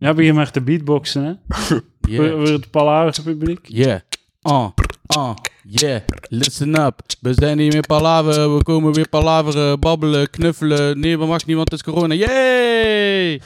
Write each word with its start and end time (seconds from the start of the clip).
Ja, 0.00 0.14
begin 0.14 0.34
maar 0.34 0.50
te 0.50 0.60
beatboxen, 0.60 1.24
hè. 1.24 1.32
Voor, 1.66 1.82
Yeah. 2.08 2.30
voor 2.30 2.46
het 2.48 2.70
Palaver 2.70 3.22
publiek. 3.22 3.58
Yeah. 3.62 4.00
Ah, 4.42 4.66
ah, 5.06 5.36
yeah. 5.62 6.00
Listen 6.28 6.80
up. 6.80 7.00
We 7.20 7.34
zijn 7.34 7.58
hier 7.58 7.72
weer 7.72 7.86
palaveren. 7.86 8.56
We 8.56 8.62
komen 8.62 8.92
weer 8.92 9.08
palaveren, 9.08 9.80
babbelen, 9.80 10.30
knuffelen. 10.30 11.00
Nee, 11.00 11.18
we 11.18 11.26
mag 11.26 11.46
niet, 11.46 11.56
want 11.56 11.70
het 11.70 11.86
is 11.86 11.92
corona. 11.92 12.14
Yay! 12.14 13.40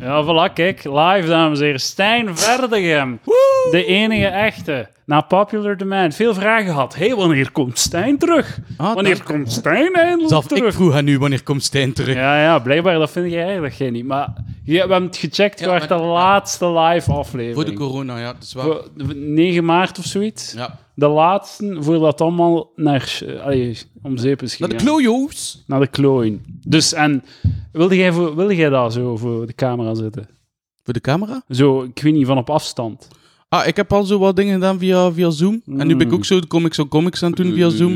Ja, 0.00 0.24
voilà, 0.24 0.52
kijk. 0.54 0.84
Live, 0.84 1.26
dames 1.26 1.58
en 1.58 1.64
heren. 1.64 1.80
Stijn 1.80 2.36
Verdegem. 2.36 3.20
De 3.70 3.84
enige 3.84 4.26
echte. 4.26 4.88
Na 5.04 5.20
popular 5.20 5.76
demand. 5.76 6.14
Veel 6.14 6.34
vragen 6.34 6.66
gehad. 6.66 6.94
Hé, 6.94 7.06
hey, 7.06 7.14
wanneer 7.16 7.50
komt 7.52 7.78
Stijn 7.78 8.18
terug? 8.18 8.58
Ah, 8.76 8.94
wanneer 8.94 9.22
komt 9.22 9.52
Stijn 9.52 9.94
eindelijk 9.94 10.28
Zelf 10.28 10.46
terug? 10.46 10.64
ik 10.64 10.72
vroeg 10.72 10.94
aan 10.94 11.06
u, 11.06 11.18
wanneer 11.18 11.42
komt 11.42 11.64
Stijn 11.64 11.92
terug? 11.92 12.14
Ja, 12.14 12.42
ja, 12.42 12.58
blijkbaar, 12.58 12.98
dat 12.98 13.10
vind 13.10 13.30
jij 13.30 13.42
eigenlijk 13.44 13.74
geen 13.74 13.92
niet. 13.92 14.04
Maar 14.06 14.28
ja, 14.64 14.72
we 14.72 14.78
hebben 14.78 15.02
het 15.02 15.16
gecheckt 15.16 15.60
Ja, 15.60 15.66
maar- 15.66 15.88
de 15.88 15.94
laatste 15.94 16.72
live 16.72 17.12
aflevering. 17.12 17.54
Voor 17.54 17.64
de 17.64 17.72
corona, 17.72 18.18
ja. 18.18 18.32
Dat 18.32 18.42
is 18.42 18.52
waar. 18.52 18.64
Voor 18.64 18.88
de 18.94 19.14
9 19.14 19.64
maart 19.64 19.98
of 19.98 20.04
zoiets. 20.04 20.52
Ja. 20.52 20.78
De 21.00 21.08
laatste, 21.08 21.76
voordat 21.80 22.12
het 22.12 22.20
allemaal 22.20 22.72
naar, 22.76 23.20
allee, 23.42 23.78
om 24.02 24.16
zeep 24.16 24.42
is 24.42 24.58
Naar 24.58 24.68
de 24.68 24.74
klojo's. 24.74 25.64
Naar 25.66 25.80
de 25.80 25.86
klooien. 25.86 26.44
Dus, 26.66 26.92
en 26.92 27.24
wilde 27.72 27.96
jij, 27.96 28.12
voor, 28.12 28.36
wilde 28.36 28.56
jij 28.56 28.68
daar 28.68 28.92
zo 28.92 29.16
voor 29.16 29.46
de 29.46 29.54
camera 29.54 29.94
zitten? 29.94 30.28
Voor 30.82 30.92
de 30.92 31.00
camera? 31.00 31.42
Zo, 31.48 31.82
ik 31.82 32.02
weet 32.02 32.12
niet, 32.12 32.26
van 32.26 32.38
op 32.38 32.50
afstand. 32.50 33.08
Ah, 33.52 33.66
ik 33.66 33.76
heb 33.76 33.92
al 33.92 34.04
zo 34.04 34.18
wat 34.18 34.36
dingen 34.36 34.54
gedaan 34.54 34.78
via, 34.78 35.12
via 35.12 35.30
Zoom. 35.30 35.62
En 35.78 35.86
nu 35.86 35.96
ben 35.96 36.06
ik 36.06 36.12
ook 36.12 36.24
zo 36.24 36.40
de 36.40 36.46
comics 36.46 36.78
on 36.78 36.88
comics 36.88 37.22
aan 37.22 37.30
het 37.30 37.42
doen 37.42 37.54
via 37.54 37.68
Zoom. 37.68 37.92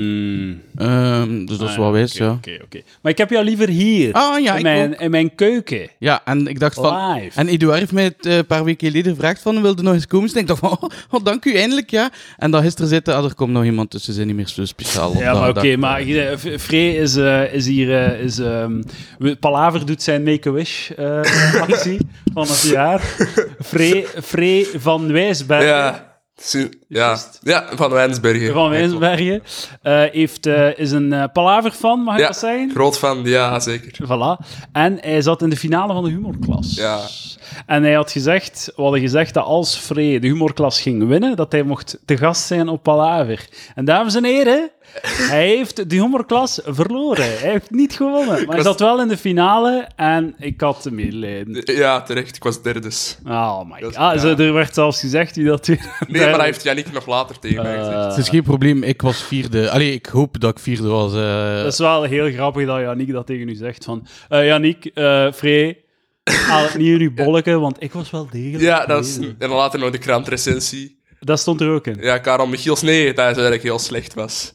Ehm, 0.76 1.44
dus 1.44 1.58
dat 1.58 1.68
is 1.68 1.74
Ah, 1.74 1.78
wel 1.78 1.86
ja, 1.86 1.92
wijs, 1.92 2.12
ja. 2.12 2.30
Oké, 2.30 2.58
oké. 2.64 2.80
Maar 3.02 3.12
ik 3.12 3.18
heb 3.18 3.30
jou 3.30 3.44
liever 3.44 3.68
hier. 3.68 4.12
Ah, 4.12 4.40
ja, 4.42 4.52
in, 4.52 4.56
ik 4.56 4.62
mijn, 4.62 4.94
ook. 4.94 5.00
in 5.00 5.10
mijn 5.10 5.34
keuken. 5.34 5.88
Ja, 5.98 6.20
en 6.24 6.46
ik 6.46 6.60
dacht 6.60 6.74
van... 6.74 7.12
Live. 7.14 7.38
En 7.38 7.48
Eduard 7.48 7.78
heeft 7.78 7.92
mij 7.92 8.14
eh, 8.20 8.36
een 8.36 8.46
paar 8.46 8.64
weken 8.64 8.88
geleden 8.88 9.14
gevraagd 9.14 9.42
van, 9.42 9.62
wilde 9.62 9.82
nog 9.82 9.94
eens 9.94 10.06
komen? 10.06 10.28
Dus 10.28 10.36
ik 10.40 10.46
dacht 10.46 10.60
van, 10.60 10.70
oh, 10.70 10.82
oh, 11.10 11.24
dank 11.24 11.44
u, 11.44 11.54
eindelijk, 11.54 11.90
ja. 11.90 12.10
En 12.38 12.50
dan 12.50 12.62
gisteren 12.62 12.88
zitten, 12.88 13.14
ah, 13.14 13.24
er 13.24 13.34
komt 13.34 13.52
nog 13.52 13.64
iemand, 13.64 13.94
ze 14.00 14.12
zijn 14.12 14.26
niet 14.26 14.36
meer 14.36 14.48
zo 14.48 14.64
speciaal. 14.64 15.10
op 15.10 15.16
Ja, 15.16 15.32
maar 15.34 15.48
oké, 15.48 15.76
maar 15.76 16.00
eh, 16.00 16.36
Free 16.58 16.96
is, 16.96 17.16
eh, 17.16 17.54
is 17.54 17.66
hier... 17.66 18.20
is, 18.20 18.38
ehm, 18.38 18.82
Palaver 19.40 19.86
doet 19.86 20.02
zijn 20.02 20.22
Make-A-Wish 20.22 20.90
actie 21.60 21.98
van 22.32 22.46
het 22.46 22.62
jaar. 22.62 23.00
Free, 23.60 24.06
Free 24.22 24.66
van 24.76 25.12
Ja, 25.48 25.60
ja. 26.86 27.16
Ja, 27.40 27.64
van 27.74 27.90
Wijnsbergen. 27.90 28.52
Van 28.52 28.70
Wijsbergen. 28.70 29.42
eh, 29.82 30.02
heeft, 30.10 30.46
eh, 30.46 30.78
is 30.78 30.90
een 30.90 31.12
eh 31.12 31.24
Palaver 31.32 31.70
fan, 31.70 32.00
mag 32.00 32.14
ik 32.14 32.20
Ja, 32.20 32.26
dat 32.26 32.36
zeggen? 32.38 32.70
groot 32.70 32.98
fan, 32.98 33.20
ja, 33.24 33.60
zeker. 33.60 33.92
Voilà. 34.04 34.46
En 34.72 34.98
hij 35.00 35.20
zat 35.22 35.42
in 35.42 35.50
de 35.50 35.56
finale 35.56 35.92
van 35.92 36.04
de 36.04 36.10
humorklas. 36.10 36.74
Ja. 36.74 37.00
En 37.66 37.82
hij 37.82 37.92
had 37.92 38.10
gezegd, 38.12 38.72
we 38.76 38.82
hadden 38.82 39.00
gezegd 39.00 39.34
dat 39.34 39.44
als 39.44 39.76
Free 39.76 40.20
de 40.20 40.26
humorklas 40.26 40.80
ging 40.80 41.08
winnen, 41.08 41.36
dat 41.36 41.52
hij 41.52 41.62
mocht 41.62 41.98
te 42.04 42.16
gast 42.16 42.46
zijn 42.46 42.68
op 42.68 42.82
Palaver. 42.82 43.48
En 43.74 43.84
dames 43.84 44.14
en 44.14 44.24
heren, 44.24 44.70
hij 45.02 45.46
heeft 45.48 45.90
de 45.90 45.96
humorklas 45.96 46.60
verloren. 46.64 47.24
Hij 47.24 47.50
heeft 47.50 47.70
niet 47.70 47.96
gewonnen. 47.96 48.44
Maar 48.46 48.54
hij 48.54 48.64
zat 48.64 48.80
wel 48.80 49.00
in 49.00 49.08
de 49.08 49.16
finale 49.16 49.88
en 49.96 50.34
ik 50.38 50.60
had 50.60 50.88
medelijden. 50.90 51.62
Ja, 51.76 52.02
terecht. 52.02 52.36
Ik 52.36 52.42
was 52.42 52.62
derde. 52.62 52.90
Oh 53.26 53.60
my 53.70 53.82
god. 53.82 53.96
Ah, 53.96 54.22
ja. 54.22 54.36
er 54.38 54.52
werd 54.52 54.74
zelfs 54.74 55.00
gezegd 55.00 55.36
wie 55.36 55.44
dat... 55.46 55.66
Nee, 55.68 55.78
maar 56.08 56.34
hij 56.34 56.44
heeft 56.44 56.62
Yannick 56.62 56.92
nog 56.92 57.06
later 57.06 57.38
tegen 57.38 57.62
mij 57.62 57.78
gezegd. 57.78 57.96
Eh, 57.96 58.08
Het 58.08 58.16
is 58.18 58.28
geen 58.28 58.42
probleem, 58.42 58.82
ik 58.82 59.02
was 59.02 59.22
vierde. 59.22 59.70
Allee, 59.70 59.92
ik 59.92 60.06
hoop 60.06 60.40
dat 60.40 60.50
ik 60.50 60.58
vierde 60.58 60.88
was. 60.88 61.14
eh. 61.14 61.56
Dat 61.62 61.72
is 61.72 61.78
wel 61.78 62.02
heel 62.02 62.30
grappig 62.32 62.66
dat 62.66 62.80
Yannick 62.80 63.12
dat 63.12 63.26
tegen 63.26 63.48
u 63.48 63.54
zegt. 63.54 63.84
Van, 63.84 64.06
eh 64.28 64.46
Yannick, 64.46 64.84
eh 64.84 65.32
Free, 65.32 65.84
haal 66.24 66.62
het 66.62 66.74
niet 66.76 66.86
in 66.88 67.00
uw 67.00 67.14
bolleke, 67.14 67.58
want 67.58 67.76
ik 67.82 67.92
was 67.92 68.10
wel 68.10 68.28
degelijk. 68.30 68.62
Ja, 68.62 68.86
dat 68.86 69.04
is, 69.04 69.16
en 69.16 69.34
dan 69.38 69.50
later 69.50 69.78
nog 69.78 69.90
de 69.90 69.98
krantrecensie. 69.98 71.02
Dat 71.24 71.38
stond 71.40 71.60
er 71.60 71.70
ook 71.70 71.86
in. 71.86 71.96
Ja, 72.00 72.18
Karel 72.18 72.46
Michiels, 72.46 72.82
nee, 72.82 73.04
dat 73.06 73.18
is 73.18 73.32
eigenlijk 73.32 73.62
heel 73.62 73.78
slecht 73.78 74.14
was. 74.14 74.54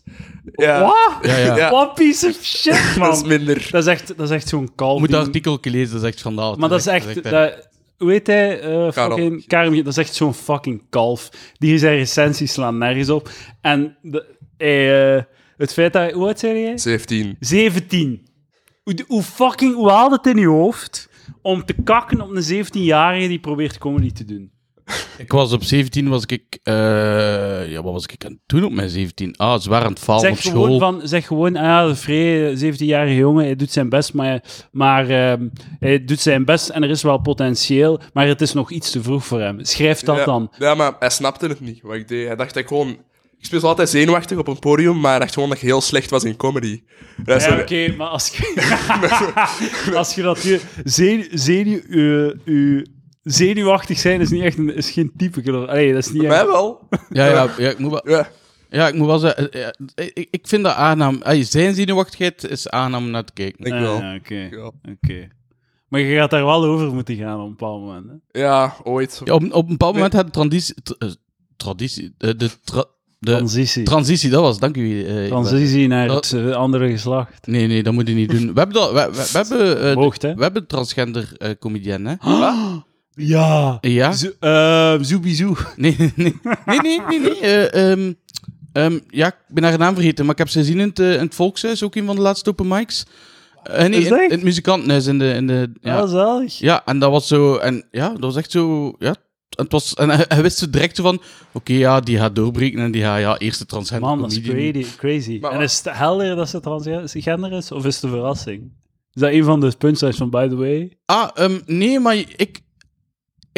Ja, 0.52 0.82
Wat? 0.82 1.18
ja, 1.22 1.38
ja. 1.38 1.56
Ja. 1.56 1.70
What 1.72 1.94
piece 1.94 2.28
of 2.28 2.44
shit, 2.44 2.96
man. 2.98 3.08
dat 3.10 3.18
is 3.18 3.24
minder. 3.24 3.68
Dat 3.72 3.82
is 3.82 3.90
echt, 3.94 4.08
dat 4.08 4.30
is 4.30 4.36
echt 4.36 4.48
zo'n 4.48 4.76
kalf. 4.76 4.94
Je 4.94 5.00
moet 5.00 5.10
dat 5.12 5.26
artikel 5.26 5.58
lezen, 5.62 5.94
dat 5.94 6.02
is 6.04 6.08
echt 6.10 6.20
schandaal. 6.20 6.56
Maar 6.56 6.70
dat 6.70 6.80
is 6.80 6.88
echt... 6.88 7.24
dat- 7.24 7.68
hoe 7.98 8.12
heet 8.12 8.28
hij? 8.28 8.60
eh 8.62 8.92
Karel. 8.92 9.18
fucking, 9.18 9.48
Karel, 9.48 9.76
dat 9.76 9.88
is 9.88 9.98
echt 9.98 10.14
zo'n 10.14 10.34
fucking 10.34 10.84
kalf. 10.90 11.30
Die 11.58 11.78
zijn 11.78 11.96
recensies 11.98 12.54
slaan 12.54 12.78
nergens 12.78 13.10
op. 13.10 13.30
En 13.62 13.98
de, 14.02 14.26
hij, 14.58 15.16
eh, 15.16 15.24
het 15.58 15.74
feit 15.74 15.94
dat... 15.94 16.12
Hoe 16.12 16.26
oud 16.26 16.40
zei 16.40 16.60
jij? 16.60 16.78
17. 16.78 17.36
17. 17.40 18.28
Hoe, 18.84 18.96
hoe 19.08 19.24
fucking... 19.24 19.76
Hoe 19.76 19.90
haalt 19.90 20.12
het 20.12 20.26
in 20.26 20.38
je 20.42 20.48
hoofd 20.48 21.10
om 21.42 21.66
te 21.66 21.76
kakken 21.84 22.22
op 22.22 22.30
een 22.36 22.66
17-jarige 22.66 23.28
die 23.28 23.40
probeert 23.40 23.78
comedy 23.78 24.12
te 24.12 24.26
doen? 24.26 24.52
Ik 25.18 25.32
was 25.32 25.54
op 25.54 25.64
17, 25.64 26.10
was 26.10 26.26
ik... 26.26 26.60
eh, 26.64 26.74
ja, 27.72 27.84
wat 27.84 27.94
was 27.94 28.06
ik 28.06 28.26
aan 28.26 28.32
het 28.32 28.40
doen 28.46 28.64
op 28.64 28.72
mijn 28.72 28.90
17? 28.90 29.38
Ah, 29.38 29.60
zwaar 29.60 29.84
aan 29.84 29.92
het 29.92 30.00
falen 30.00 30.22
Zeg 30.22 30.32
op 30.32 30.38
gewoon, 30.38 30.66
school. 30.66 30.80
van, 30.80 31.08
zeg 31.08 31.28
gewoon, 31.28 31.56
ah 31.56 31.64
ja, 31.64 31.88
de 31.88 31.96
vrij 31.96 32.56
17-jarige 32.58 33.16
jongen, 33.16 33.44
hij 33.44 33.56
doet 33.56 33.72
zijn 33.72 33.90
best, 33.90 34.14
maar, 34.14 34.44
maar 34.72 35.10
ehm, 35.10 35.48
hij 35.80 36.06
doet 36.06 36.20
zijn 36.20 36.46
best 36.46 36.70
en 36.70 36.84
er 36.84 36.90
is 36.90 37.04
wel 37.04 37.18
potentieel, 37.18 38.00
maar 38.14 38.28
het 38.28 38.42
is 38.42 38.54
nog 38.54 38.72
iets 38.72 38.92
te 38.92 39.04
vroeg 39.04 39.26
voor 39.26 39.40
hem. 39.40 39.58
Schrijf 39.66 40.00
dat 40.02 40.18
ja, 40.18 40.26
dan. 40.26 40.52
Ja, 40.58 40.76
maar 40.76 40.96
hij 41.00 41.10
snapte 41.10 41.48
het 41.48 41.60
niet, 41.60 41.82
wat 41.82 41.96
ik 41.96 42.08
deed. 42.08 42.28
Hij 42.28 42.36
dacht 42.36 42.54
dat 42.54 42.64
ik 42.64 42.70
gewoon... 42.70 42.98
Ik 43.40 43.46
speel 43.46 43.60
zo 43.60 43.68
altijd 43.68 43.90
zenuwachtig 43.90 44.38
op 44.38 44.48
een 44.48 44.60
podium, 44.60 45.00
maar 45.00 45.12
hij 45.12 45.20
dacht 45.20 45.34
gewoon 45.34 45.50
dat 45.50 45.58
ik 45.58 45.64
heel 45.64 45.82
slecht 45.82 46.10
was 46.10 46.24
in 46.24 46.36
comedy. 46.36 46.82
Ja, 47.26 47.60
oké, 47.60 47.94
maar 47.98 48.08
als 48.08 48.28
je, 48.28 49.92
als 49.98 50.16
je 50.16 50.22
dat 50.22 50.42
je 50.42 50.62
zenuw, 50.84 51.24
zenuw, 51.32 51.80
eh, 51.90 52.26
eh, 52.28 52.86
zenuwachtig 53.24 53.98
zijn 54.00 54.22
is 54.22 54.30
niet 54.30 54.42
echt 54.44 54.58
een, 54.58 54.76
is 54.76 54.92
geen 54.92 55.12
type. 55.18 55.42
geloof- 55.42 55.68
Allee, 55.68 55.94
dat 55.94 56.06
is 56.06 56.12
niet 56.12 56.24
echt... 56.24 56.32
mij 56.36 56.46
wel. 56.46 56.88
Ja, 57.10 57.26
ja, 57.26 57.50
ja, 57.58 57.70
ik 57.70 57.80
moet 57.80 57.92
wel... 57.92 58.10
Ja. 58.10 58.30
Ja, 58.72 58.88
ik 58.88 58.94
moet 58.94 59.08
wel 59.08 59.20
zeggen, 59.20 59.52
eh, 59.52 59.68
eh, 59.68 59.72
ik, 60.14 60.28
ik 60.32 60.48
vind 60.48 60.64
dat. 60.64 60.76
Allee, 60.76 61.44
zijn 61.44 61.76
zenuwachtigheid 61.76 62.50
is 62.50 62.70
aangenaam 62.70 63.04
om 63.04 63.10
naar 63.12 63.24
te 63.26 63.34
kijken. 63.34 63.66
Ik 63.66 63.74
Ah, 63.74 63.80
wel. 63.82 63.98
ja, 64.02 64.16
Oké, 64.16 64.36
Ja. 64.52 64.66
oké. 64.66 65.28
Maar 65.88 66.00
je 66.00 66.16
gaat 66.16 66.30
daar 66.30 66.46
wel 66.46 66.64
over 66.66 66.94
moeten 66.94 67.16
gaan 67.16 67.36
op 67.40 67.44
een 67.44 67.50
bepaald 67.50 67.82
moment. 67.82 68.06
Hè? 68.32 68.40
Ja, 68.42 68.76
ooit. 68.84 69.22
Ja, 69.24 69.34
op, 69.34 69.44
op 69.54 69.64
een 69.64 69.72
bepaald 69.72 69.94
moment 69.96 70.14
had 70.14 70.26
de 70.26 70.32
traditie... 70.32 70.76
tra- 70.84 70.96
eh, 71.00 71.10
traditie... 71.58 72.14
eh, 72.18 72.30
de, 72.38 72.50
tra- 72.64 72.86
de 73.20 73.32
Transitie. 73.32 73.84
transitie, 73.84 74.30
dat 74.30 74.42
was, 74.42 74.60
dank 74.60 74.78
u. 74.78 75.04
eh, 75.06 75.28
Transitie 75.28 75.88
naar 75.88 76.08
Dat- 76.08 76.30
het 76.30 76.54
andere 76.54 76.90
geslacht. 76.90 77.48
Nee, 77.48 77.68
nee, 77.68 77.84
dat 77.84 77.94
moet 77.94 78.08
je 78.08 78.14
niet 78.14 78.30
doen. 78.30 78.54
We 78.54 78.60
hebben, 78.60 78.74
dat, 78.74 78.92
we, 78.92 79.10
we, 79.12 79.30
we 79.32 79.38
hebben, 79.38 80.22
hè? 80.22 80.36
we 80.36 80.42
hebben 80.44 80.68
transgender 80.68 81.34
eh 81.38 81.50
comedian, 81.60 82.06
hè? 82.06 82.16
Ja. 83.20 83.78
Ja? 83.82 84.12
Zo, 84.12 84.30
Zoebizoo. 85.02 85.56
Nee, 85.76 85.96
nee, 85.98 86.12
nee, 86.16 86.36
nee, 86.66 86.80
nee, 86.82 87.00
nee. 87.08 87.20
nee, 87.20 87.40
eh, 87.40 87.92
ehm, 87.92 88.14
ehm, 88.74 89.00
ja, 89.10 89.28
ik 89.28 89.36
ben 89.48 89.64
haar 89.64 89.78
naam 89.78 89.94
vergeten, 89.94 90.24
maar 90.26 90.34
ik 90.34 90.40
heb 90.40 90.50
ze 90.50 90.60
gezien 90.60 90.80
in 90.80 90.88
het, 90.88 91.00
eh, 91.00 91.14
in 91.14 91.20
het 91.20 91.36
Volkshuis, 91.36 91.84
ook 91.84 91.96
een 91.96 92.06
van 92.06 92.16
de 92.16 92.22
laatste 92.22 92.50
open 92.50 92.68
mics. 92.68 93.06
Nee, 93.78 93.90
Is 93.90 94.06
in, 94.08 94.24
in 94.24 94.30
het 94.30 94.44
muzikantenhuis 94.44 95.06
in 95.08 95.20
de... 95.20 95.34
In 95.34 95.48
de 95.48 95.72
Ja, 95.82 96.06
zalig. 96.08 96.60
ja, 96.60 96.86
en 96.86 97.00
dat 97.00 97.12
was 97.12 97.28
zo... 97.28 97.56
En 97.58 97.84
ja, 97.92 98.10
dat 98.10 98.20
was 98.20 98.36
echt 98.36 98.52
zo... 98.52 98.94
Ja, 99.00 99.16
het 99.56 99.72
was, 99.72 99.94
en 99.94 100.10
hij, 100.10 100.26
hij 100.28 100.42
wist 100.42 100.58
zo 100.58 100.70
direct 100.70 100.96
zo 100.96 101.04
van... 101.04 101.22
Oké, 101.54 101.74
ja, 101.74 102.00
die 102.00 102.18
gaat 102.18 102.36
doorbreken 102.36 102.80
en 102.80 102.92
die 102.92 103.02
gaat... 103.02 103.20
Ja, 103.20 103.38
eerste 103.38 103.66
transgender 103.66 104.10
Man, 104.10 104.22
dat 104.22 104.32
is 104.32 104.42
crazy. 104.42 104.86
crazy. 104.98 105.38
Maar 105.42 105.52
en 105.52 105.62
is 105.62 105.82
het 105.84 105.94
helder 105.98 106.36
dat 106.36 106.50
ze 106.50 106.60
transgender 106.60 107.52
is, 107.52 107.72
of 107.72 107.86
is 107.86 107.96
het 107.96 108.04
een 108.04 108.10
verrassing? 108.10 108.72
Is 109.14 109.22
dat 109.22 109.32
een 109.32 109.44
van 109.44 109.60
de 109.60 109.74
punchlines 109.78 110.18
van 110.18 110.30
By 110.30 110.48
the 110.48 110.56
Way? 110.56 110.98
Ah, 111.06 111.30
ehm, 111.34 111.60
nee, 111.66 112.00
maar 112.00 112.16
ik... 112.16 112.62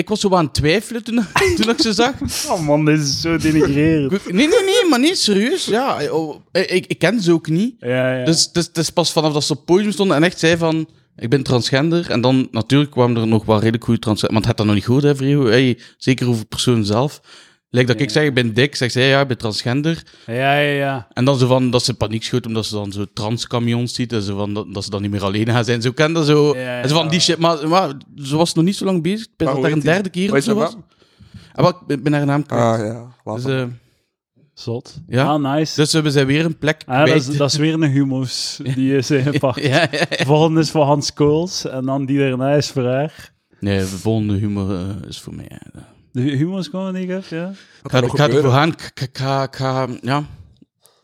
Ik 0.02 0.10
was 0.10 0.20
zo 0.20 0.36
aan 0.36 0.46
het 0.46 0.54
twijfelen 0.54 1.04
toen, 1.04 1.26
toen 1.58 1.70
ik 1.70 1.82
ze 1.82 1.94
zag. 1.94 2.14
Oh 2.50 2.66
man, 2.66 2.86
dit 2.86 3.00
is 3.00 3.22
zo 3.22 3.38
denigrerend. 3.38 4.12
Nee, 4.12 4.48
nee, 4.48 4.64
nee, 4.64 4.90
maar 4.90 5.00
nee, 5.00 5.16
serieus. 5.16 5.66
Ja, 5.66 6.12
oh, 6.12 6.36
ik, 6.52 6.86
ik 6.88 7.00
ken 7.00 7.22
ze 7.22 7.32
ook 7.32 7.48
niet. 7.48 7.76
Ja, 7.80 8.18
ja. 8.18 8.26
Dus 8.26 8.50
het 8.54 8.58
is, 8.58 8.70
is 8.74 8.90
pas 8.90 9.12
vanaf 9.12 9.34
dat 9.34 9.44
ze 9.44 9.52
op 9.52 9.58
het 9.58 9.66
podium 9.66 9.92
stonden 9.92 10.16
en 10.16 10.24
echt 10.24 10.40
zei 10.40 10.58
van... 10.58 10.90
Ik 11.16 11.30
ben 11.30 11.44
transgender. 11.44 12.10
En 12.10 12.22
dan 12.22 12.48
natuurlijk 12.52 12.92
kwamen 12.92 13.22
er 13.22 13.28
nog 13.28 13.46
wel 13.46 13.60
redelijk 13.60 13.84
goede 13.84 14.00
transgender... 14.00 14.40
Maar 14.40 14.48
het 14.48 14.58
had 14.58 14.68
dat 14.68 14.76
nog 14.76 14.76
niet 14.76 14.94
goed, 14.94 15.04
hè, 15.04 15.16
Vrio? 15.16 15.46
Hey, 15.46 15.80
zeker 15.98 16.28
over 16.28 16.46
persoon 16.46 16.86
zelf. 16.86 17.22
Lijkt 17.73 17.90
dat 17.90 18.00
ik 18.00 18.09
zeg, 18.09 18.23
ik 18.23 18.34
ben 18.34 18.53
dik. 18.53 18.76
Zeg 18.76 18.91
zij, 18.91 19.08
ja, 19.08 19.22
ik 19.22 19.28
ben 19.28 19.38
transgender. 19.38 20.03
ja, 20.26 20.34
ja, 20.59 20.73
ja. 20.73 21.08
En 21.14 21.26
dan 21.26 21.38
zo 21.38 21.47
van, 21.47 21.70
dat 21.72 21.84
ze 21.84 21.94
paniek 21.94 22.23
schoot, 22.23 22.46
omdat 22.46 22.66
ze 22.66 22.73
dan 22.76 22.91
zo 22.91 23.06
transkamions 23.14 23.94
ziet. 23.94 24.14
En 24.14 24.22
zo 24.22 24.38
van, 24.38 24.53
dat, 24.53 24.73
dat 24.73 24.84
ze 24.84 24.90
dan 24.90 25.02
niet 25.02 25.12
meer 25.12 25.23
alleen 25.23 25.47
gaan 25.47 25.66
zijn. 25.66 25.82
Zo 25.82 25.91
ken 25.91 26.14
dat 26.14 26.26
zo. 26.26 26.56
Ja, 26.56 26.62
ja, 26.62 26.82
en 26.82 26.90
zo 26.90 26.96
van 26.96 27.03
ja. 27.03 27.09
die 27.12 27.20
shit. 27.20 27.38
Maar, 27.38 27.68
maar 27.68 27.94
ze 28.16 28.38
was 28.38 28.53
nog 28.53 28.66
niet 28.66 28.76
zo 28.76 28.85
lang 28.85 29.02
bezig. 29.03 29.26
Ik 29.26 29.32
ben 29.38 29.47
Maar 29.47 29.56
dat 29.56 29.64
daar 29.64 29.72
een 29.73 29.79
derde 29.79 30.09
keer 30.09 30.34
of 30.35 30.44
zo 30.44 30.56
was. 30.56 30.76
Ah, 31.53 31.64
wel, 31.64 31.82
ik 31.88 32.03
ben 32.03 32.14
haar 32.14 32.26
naam 32.26 32.46
kwijt. 32.46 32.62
Ah, 32.64 32.85
ja. 32.85 33.16
Laat 33.23 33.35
Dus, 33.35 33.46
maar. 33.46 33.62
eh, 33.62 33.68
Zot. 34.53 35.00
Ja. 35.08 35.26
Ah, 35.26 35.41
nice. 35.53 35.76
dus 35.76 35.91
we 35.94 36.12
zijn 36.12 36.26
weer 36.28 36.46
een 36.46 36.58
plek 36.58 36.82
ah, 36.85 36.97
dat, 36.97 37.06
kwijt. 37.08 37.28
is, 37.28 37.38
dat 37.38 37.52
is 37.52 37.58
weer 37.58 37.73
een 37.73 37.84
humus 37.91 38.59
die 38.76 38.94
ja, 38.94 39.52
ja, 39.56 39.88
ja. 39.91 40.26
Volgende 40.26 40.59
is 40.59 40.72
voor 40.72 40.84
Hans 40.84 41.14
Kools 41.14 41.66
en 41.66 41.85
dan 41.85 42.06
die 42.06 42.20
daarna 42.20 42.53
is 42.53 42.70
voor 42.70 42.85
haar. 42.85 43.34
Nee, 43.59 43.79
de 43.79 43.85
volgende 43.85 44.34
humor 44.34 44.76
eh, 44.76 45.08
is 45.08 45.20
voor 45.20 45.35
mij. 45.35 45.47
eh, 45.50 45.82
De 46.11 46.67
komen 46.72 46.93
die 46.93 47.03
ik 47.03 47.09
heb, 47.09 47.23
ja? 47.25 47.49
Ik 47.49 47.55
ga, 47.91 47.97
ga 47.97 48.02
ervoor 48.03 48.19
gebeuren? 48.19 48.52
gaan. 48.52 48.67
Ik, 48.72 48.81
ik, 48.81 49.02
ik 49.02 49.17
ga, 49.17 49.43
ik 49.43 49.55
ga- 49.55 49.87
ja. 50.02 50.25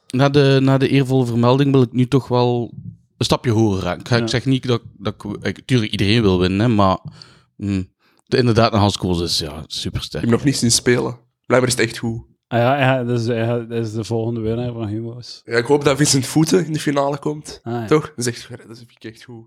Na 0.08 0.30
de, 0.30 0.60
na 0.62 0.78
de 0.78 0.88
eervolle 0.90 1.26
vermelding 1.26 1.72
wil 1.72 1.82
ik 1.82 1.92
nu 1.92 2.08
toch 2.08 2.28
wel 2.28 2.74
een 3.18 3.26
stapje 3.26 3.52
hoger 3.52 3.82
gaan. 3.82 4.00
Ik, 4.00 4.08
ga, 4.08 4.16
Ja. 4.16 4.22
ik 4.24 4.30
zeg 4.30 4.46
niet 4.46 4.68
dat, 4.68 4.82
dat 4.98 5.14
ik... 5.42 5.46
ik- 5.58 5.66
Tuurlijk, 5.66 5.92
iedereen 5.92 6.22
wil 6.22 6.40
winnen, 6.40 6.60
hè, 6.60 6.68
maar... 6.68 7.00
mm, 7.56 7.96
Inderdaad, 8.28 8.74
en 8.74 8.80
Hans 8.80 8.98
Kools 8.98 9.22
is 9.22 9.40
ja, 9.40 9.64
super 9.68 10.00
Ik 10.00 10.06
sterk. 10.06 10.24
heb 10.24 10.32
nog 10.34 10.44
niet 10.44 10.58
zien 10.58 10.72
spelen. 10.72 11.20
Blijkbaar 11.46 11.72
is 11.72 11.78
het 11.78 11.86
echt 11.88 11.98
goed. 11.98 12.26
Ah 12.48 12.60
ja, 12.60 12.80
ja 12.80 13.04
dat, 13.04 13.20
is, 13.20 13.26
ja, 13.26 13.60
dat 13.60 13.86
is 13.86 13.92
de 13.94 14.04
volgende 14.04 14.40
winnaar 14.40 14.74
van 14.74 14.88
Humo's. 14.88 15.42
Ja, 15.46 15.58
ik 15.58 15.66
hoop 15.66 15.84
dat 15.84 15.98
Vincent 15.98 16.26
Voeten 16.26 16.66
in 16.66 16.74
de 16.74 16.80
finale 16.80 17.18
komt. 17.20 17.60
Ah, 17.64 17.74
ja. 17.74 17.86
Toch? 17.86 18.06
Dat 18.16 18.18
is 18.18 18.28
echt, 18.28 18.50
dat 18.68 18.78
is 18.78 18.86
echt 19.00 19.24
goed. 19.24 19.46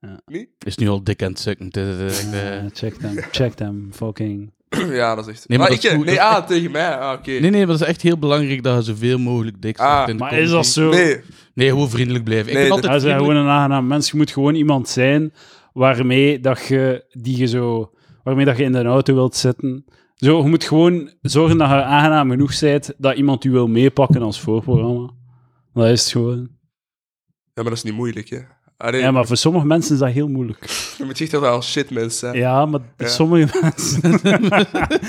Ja. 0.00 0.20
Niet? 0.26 0.48
Is 0.58 0.76
nu 0.76 0.88
al 0.88 1.02
dik 1.04 1.22
aan 1.22 1.30
het 1.30 1.38
sukken. 1.40 1.70
Is 1.70 2.18
echt, 2.24 2.32
eh, 2.32 2.58
Ah, 2.58 2.64
check 2.72 2.94
them, 2.94 3.16
check 3.30 3.52
them, 3.54 3.88
fucking... 3.92 4.52
ja, 5.00 5.14
dat 5.14 5.26
is 5.28 5.32
echt... 5.34 5.48
Nee, 5.48 5.58
maar 5.58 5.66
Ah, 5.68 5.74
dat 5.74 5.84
is 5.84 5.90
ik, 5.90 5.96
goed. 5.96 6.06
Nee, 6.06 6.14
Dat- 6.14 6.24
ah, 6.24 6.46
tegen 6.46 6.70
mij. 6.70 6.98
Ah, 6.98 7.18
oké. 7.18 7.30
Nee, 7.30 7.40
nee, 7.40 7.50
maar 7.66 7.66
dat 7.66 7.80
is 7.80 7.86
echt 7.86 8.02
heel 8.02 8.18
belangrijk 8.18 8.62
dat 8.62 8.76
je 8.76 8.82
zoveel 8.92 9.18
mogelijk 9.18 9.62
dik 9.62 9.78
Ah, 9.78 10.08
in 10.08 10.16
de 10.16 10.22
Maar 10.22 10.32
is 10.38 10.50
dat 10.50 10.66
zo? 10.66 10.88
Nee, 10.90 11.20
Nee, 11.54 11.68
gewoon 11.68 11.90
vriendelijk 11.90 12.24
blijven. 12.24 12.46
Ik 12.48 12.52
Nee, 12.58 12.68
ben 12.68 12.76
dat- 12.76 12.84
altijd 12.84 13.02
Hij 13.02 13.10
is 13.10 13.16
vriendelijk. 13.16 13.38
gewoon 13.38 13.52
een 13.54 13.58
aangenaam 13.60 13.86
mens. 13.86 14.10
Je 14.10 14.16
moet 14.16 14.30
gewoon 14.30 14.54
iemand 14.54 14.88
zijn 14.88 15.32
waarmee 15.72 16.40
dat 16.40 16.66
je, 16.66 17.04
die 17.12 17.36
je 17.38 17.46
zo, 17.46 17.92
waarmee 18.22 18.44
dat 18.44 18.56
je 18.56 18.62
in 18.64 18.72
de 18.72 18.82
auto 18.84 19.14
wilt 19.14 19.36
zitten. 19.36 19.84
Zo, 20.14 20.42
je 20.42 20.48
moet 20.48 20.64
gewoon 20.64 21.12
zorgen 21.20 21.58
dat 21.58 21.68
je 21.68 21.74
aangenaam 21.74 22.30
genoeg 22.30 22.58
bent 22.60 22.94
dat 22.98 23.16
iemand 23.16 23.44
u 23.44 23.50
wil 23.50 23.66
meepakken 23.68 24.22
als 24.22 24.40
voorprogramma. 24.40 25.10
Dat 25.74 25.86
is 25.86 26.02
het 26.02 26.10
gewoon. 26.12 26.38
ja, 27.54 27.62
maar 27.62 27.64
dat 27.64 27.72
is 27.72 27.82
niet 27.82 27.94
moeilijk, 27.94 28.28
hè. 28.28 28.38
Allee, 28.78 29.00
Ja, 29.00 29.10
maar 29.10 29.26
voor 29.26 29.36
sommige 29.36 29.66
mensen 29.66 29.92
is 29.94 30.00
dat 30.00 30.10
heel 30.10 30.28
moeilijk. 30.28 30.64
Je 30.98 31.04
moet 31.04 31.20
echt 31.20 31.30
wel 31.40 31.62
shit 31.62 31.90
mensen 31.90 32.18
zijn. 32.18 32.36
Ja, 32.36 32.66
maar 32.66 32.80
Ja. 32.96 33.06
sommige 33.08 33.58
mensen... 33.60 34.00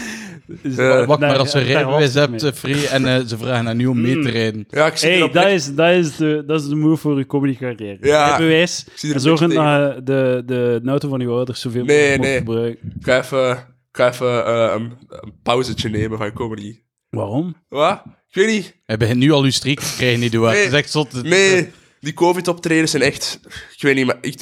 Dus 0.62 0.76
Ja. 0.76 1.06
Wacht 1.06 1.20
maar, 1.20 1.38
als 1.38 1.52
je 1.52 1.58
daar 1.58 1.68
rijbewijs 1.68 2.14
hebt, 2.14 2.32
mee. 2.32 2.52
eh, 2.52 2.58
Free, 2.58 2.88
en 2.88 3.06
eh, 3.06 3.26
ze 3.26 3.38
vragen 3.38 3.68
aan 3.68 3.80
u 3.80 3.86
om 3.86 4.02
mee 4.02 4.20
te 4.22 4.30
rijden. 4.30 4.66
Ja, 4.70 4.86
ik 4.88 4.98
zie 4.98 5.10
Hey, 5.10 5.18
erop 5.18 5.34
dat 5.34 5.46
is, 5.48 5.76
dat, 5.76 5.92
is 5.92 6.16
de, 6.16 6.44
dat 6.48 6.62
is 6.62 6.68
de 6.68 6.76
move 6.76 7.02
voor 7.02 7.18
je 7.18 7.26
comedy 7.26 7.58
carrière. 7.58 7.98
Ja. 8.02 8.28
Rijbewijs. 8.28 8.86
En 9.14 9.20
zorgen 9.20 9.50
dat 9.50 9.58
je 9.58 10.02
de, 10.04 10.44
de, 10.46 10.80
de 10.84 10.90
auto 10.90 11.10
van 11.10 11.20
je 11.20 11.28
ouders 11.28 11.62
zoveel 11.62 11.84
Nee, 11.86 11.98
mogelijk 12.18 12.22
nee. 12.24 12.38
gebruiken. 12.38 12.94
Ik 13.00 13.06
ga 13.06 13.18
even, 13.18 13.52
ik 13.52 13.58
ga 13.92 14.10
even 14.12 14.46
eh, 14.46 14.74
een, 14.76 14.92
een 15.10 15.34
pauzetje 15.44 15.90
nemen 15.90 16.18
van 16.18 16.34
comedy. 16.34 16.80
Waarom? 17.10 17.56
Wat? 17.68 18.02
Ik 18.30 18.36
weet 18.36 18.48
niet. 18.48 18.76
Hij 18.86 18.98
begint 18.98 19.18
nu 19.20 19.32
al 19.32 19.44
uw 19.44 19.50
streak 19.52 19.80
te 19.80 19.94
krijgen, 19.98 20.20
niet 20.20 20.36
waar? 20.36 20.52
Nee. 20.54 20.64
Het 20.64 20.72
is 20.74 20.78
echt 20.80 20.92
zot. 20.92 21.24
Nee, 21.24 21.70
die 22.00 22.14
COVID-optredens 22.14 22.92
zijn 22.92 23.04
echt... 23.04 23.40
Ik 23.76 23.82
weet 23.82 23.96
niet, 23.96 24.06
maar... 24.06 24.18
Ik, 24.22 24.40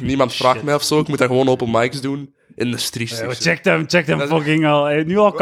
niemand 0.00 0.34
vraagt 0.34 0.62
mij 0.62 0.74
of 0.74 0.82
zo. 0.82 1.00
Ik 1.00 1.08
moet 1.08 1.18
dat 1.18 1.28
gewoon 1.28 1.48
open 1.48 1.70
mics 1.70 2.00
doen. 2.00 2.34
In 2.54 2.70
de. 2.70 2.78
Ja, 3.20 3.26
of 3.26 3.34
zo. 3.34 3.40
check 3.42 3.64
hem, 3.64 3.84
check 3.88 4.06
hem 4.06 4.20
fucking 4.20 4.66
al. 4.66 4.86
Nu 5.06 5.16
al? 5.16 5.34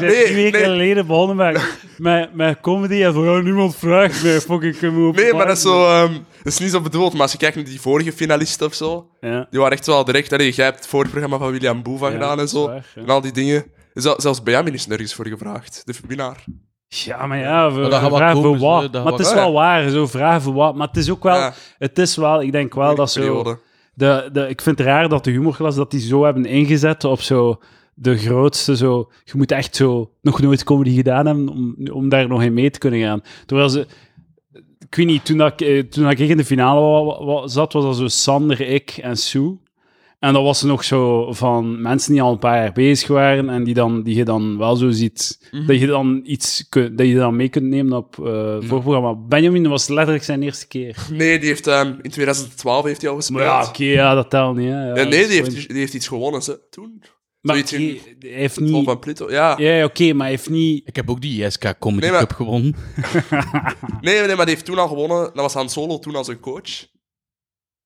Hij 0.00 0.08
is 0.08 0.14
Nee, 0.14 0.22
drie 0.24 0.34
weken 0.34 0.60
nee. 0.60 0.62
geleden 0.70 1.06
begonnen 1.06 1.36
met, 1.36 1.62
met, 1.98 2.34
met 2.34 2.60
comedy 2.60 3.02
en 3.02 3.20
ja, 3.24 3.40
niemand 3.40 3.76
vraagt 3.76 4.22
mij 4.22 4.40
fucking 4.40 4.78
kunnen 4.78 5.06
we 5.12 5.20
Nee, 5.22 5.32
maar 5.32 5.46
dat 5.46 5.56
is 5.56 5.62
zo... 5.62 5.84
ehm, 5.86 6.12
dat 6.12 6.52
is 6.52 6.58
niet 6.58 6.70
zo 6.70 6.80
bedoeld, 6.80 7.12
maar 7.12 7.22
als 7.22 7.32
je 7.32 7.38
kijkt 7.38 7.56
naar 7.56 7.64
die 7.64 7.80
vorige 7.80 8.12
finalisten 8.12 8.66
of 8.66 8.74
zo. 8.74 9.10
Ja. 9.20 9.46
die 9.50 9.60
waren 9.60 9.76
echt 9.76 9.86
wel 9.86 10.04
direct... 10.04 10.32
Allee, 10.32 10.52
jij 10.52 10.64
hebt 10.64 10.78
het 10.78 10.86
voorprogramma 10.86 11.38
van 11.38 11.50
William 11.50 11.82
Boeva 11.82 12.10
gedaan 12.10 12.40
en 12.40 12.48
zo. 12.48 12.66
waar. 12.66 12.92
En 12.94 13.06
al 13.08 13.20
die 13.20 13.32
dingen. 13.32 13.64
Zel- 13.94 14.20
zelfs 14.20 14.42
Benjamin 14.42 14.74
is 14.74 14.86
nergens 14.86 15.14
voor 15.14 15.26
gevraagd. 15.26 15.82
De 15.84 15.94
winnaar. 16.08 16.44
Ja, 16.92 17.26
maar 17.26 17.38
ja, 17.38 17.72
we, 17.72 17.80
Maar 17.80 18.10
vragen 18.10 18.32
voor 18.32 18.42
komen, 18.42 18.60
wat. 18.60 18.92
dat 18.92 19.04
Maar 19.04 19.12
het 19.12 19.22
is 19.22 19.32
wel 19.32 19.52
waar, 19.52 19.88
zo 19.88 20.06
vragen 20.06 20.42
voor 20.42 20.54
wat. 20.54 20.74
Maar 20.74 20.86
het 20.86 20.96
is 20.96 21.10
ook 21.10 21.22
wel, 21.22 21.34
Ja, 21.36 21.54
het 21.78 21.98
is 21.98 22.16
wel, 22.16 22.42
ik 22.42 22.52
denk 22.52 22.74
wel 22.74 22.94
dat 22.94 23.10
zo... 23.10 23.56
De, 23.94 24.28
de, 24.32 24.48
ik 24.48 24.60
vind 24.60 24.78
het 24.78 24.86
raar 24.86 25.08
dat 25.08 25.24
de 25.24 25.30
humorklas 25.30 25.74
dat 25.74 25.90
die 25.90 26.00
zo 26.00 26.24
hebben 26.24 26.44
ingezet 26.44 27.04
op 27.04 27.20
zo 27.20 27.60
de 27.94 28.18
grootste 28.18 28.76
zo... 28.76 29.10
Je 29.24 29.32
moet 29.36 29.52
echt 29.52 29.76
zo 29.76 30.10
nog 30.20 30.40
nooit 30.40 30.64
comedy 30.64 30.94
gedaan 30.94 31.26
hebben 31.26 31.48
om, 31.48 31.76
om 31.92 32.08
daar 32.08 32.28
nog 32.28 32.42
in 32.42 32.54
mee 32.54 32.70
te 32.70 32.78
kunnen 32.78 33.00
gaan. 33.00 33.22
Terwijl 33.46 33.68
ze... 33.68 33.86
Ik 34.78 34.94
weet 34.94 35.06
niet, 35.06 35.24
toen, 35.24 35.36
dat, 35.36 35.60
ik, 35.60 35.60
eh, 35.60 35.82
toen 35.82 36.02
dat 36.02 36.12
ik 36.12 36.18
in 36.18 36.36
de 36.36 36.44
finale 36.44 37.48
zat, 37.48 37.72
was 37.72 37.84
dat 37.84 37.96
zo 37.96 38.08
Sander, 38.08 38.60
ik 38.60 38.90
en 38.90 39.16
Sue. 39.16 39.58
En 40.20 40.32
dat 40.32 40.42
was 40.42 40.62
nog 40.62 40.84
zo 40.84 41.32
van 41.32 41.82
mensen 41.82 42.12
die 42.12 42.22
al 42.22 42.32
een 42.32 42.38
paar 42.38 42.56
jaar 42.56 42.72
bezig 42.72 43.08
waren 43.08 43.48
en 43.48 43.64
die, 43.64 43.74
dan, 43.74 44.02
die 44.02 44.16
je 44.16 44.24
dan 44.24 44.58
wel 44.58 44.76
zo 44.76 44.90
ziet... 44.90 45.48
Mhm. 45.50 45.66
Dat 45.66 45.80
je 45.80 45.86
dan 45.86 46.20
iets 46.24 46.66
kun- 46.68 46.96
dat 46.96 47.06
je 47.06 47.14
dan 47.14 47.36
mee 47.36 47.48
kunt 47.48 47.64
nemen 47.66 47.96
op 47.98 48.26
eh 48.26 48.56
voorprogramma. 48.60 49.14
Benjamin 49.14 49.68
was 49.68 49.88
letterlijk 49.88 50.24
zijn 50.24 50.42
eerste 50.42 50.66
keer. 50.66 50.96
Nee, 51.12 51.38
die 51.38 51.48
heeft, 51.48 51.66
ehm, 51.66 51.94
in 52.02 52.10
2012 52.10 52.84
heeft 52.84 53.00
hij 53.00 53.10
al 53.10 53.16
gespeeld. 53.16 53.38
Maar 53.38 53.48
ja, 53.48 53.68
oké, 53.68 53.84
ja, 53.84 54.14
dat 54.14 54.30
telt 54.30 54.56
niet. 54.56 54.68
Hè. 54.68 54.88
Ja, 54.88 54.94
nee, 55.04 55.20
is 55.20 55.28
die 55.28 55.42
heeft, 55.42 55.68
die 55.68 55.78
heeft 55.78 55.94
iets 55.94 56.08
gewonnen 56.08 56.42
ze, 56.42 56.60
toen. 56.70 57.02
Maar 57.40 57.56
hij 57.56 57.64
hij 57.68 58.30
heeft 58.30 58.54
Vol 58.54 58.64
niet... 58.66 58.84
van 58.84 58.98
Pluto. 58.98 59.30
Ja. 59.30 59.54
Ja, 59.58 59.84
oké, 59.84 60.12
maar 60.12 60.22
hij 60.26 60.30
heeft 60.30 60.50
niet... 60.50 60.88
Ik 60.88 60.96
heb 60.96 61.10
ook 61.10 61.20
die 61.20 61.44
ISK 61.44 61.74
Comedy 61.78 62.02
Nee, 62.02 62.10
maar- 62.10 62.20
Cup 62.26 62.32
gewonnen. 62.36 62.74
Nee, 64.00 64.20
nee, 64.26 64.36
maar 64.36 64.46
die 64.46 64.54
heeft 64.54 64.64
toen 64.66 64.78
al 64.78 64.88
gewonnen. 64.88 65.18
Dat 65.18 65.34
was 65.34 65.54
Han 65.54 65.68
Solo 65.68 65.98
toen 65.98 66.14
als 66.16 66.28
een 66.28 66.40
coach. 66.40 66.86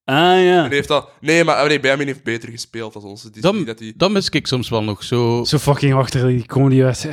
Ah, 0.04 0.14
ja. 0.44 0.56
En 0.62 0.64
die 0.68 0.74
heeft 0.74 0.90
al... 0.90 1.08
Nee, 1.20 1.44
maar 1.44 1.68
nee, 1.68 1.80
Benjamin 1.80 2.06
heeft 2.06 2.22
beter 2.22 2.48
gespeeld 2.50 2.92
dan 2.92 3.02
ons. 3.02 3.22
Het 3.22 3.36
is 3.36 3.42
Dan, 3.42 3.56
niet 3.56 3.66
dat 3.66 3.78
die... 3.78 3.94
dan 3.96 4.12
mis 4.12 4.28
ik 4.28 4.46
soms 4.46 4.68
wel 4.68 4.82
nog 4.82 5.02
zo... 5.04 5.44
Zo 5.44 5.58
fucking 5.58 5.94
achter 5.94 6.26
die 6.26 6.46
comedy 6.46 6.82
uit. 6.82 7.08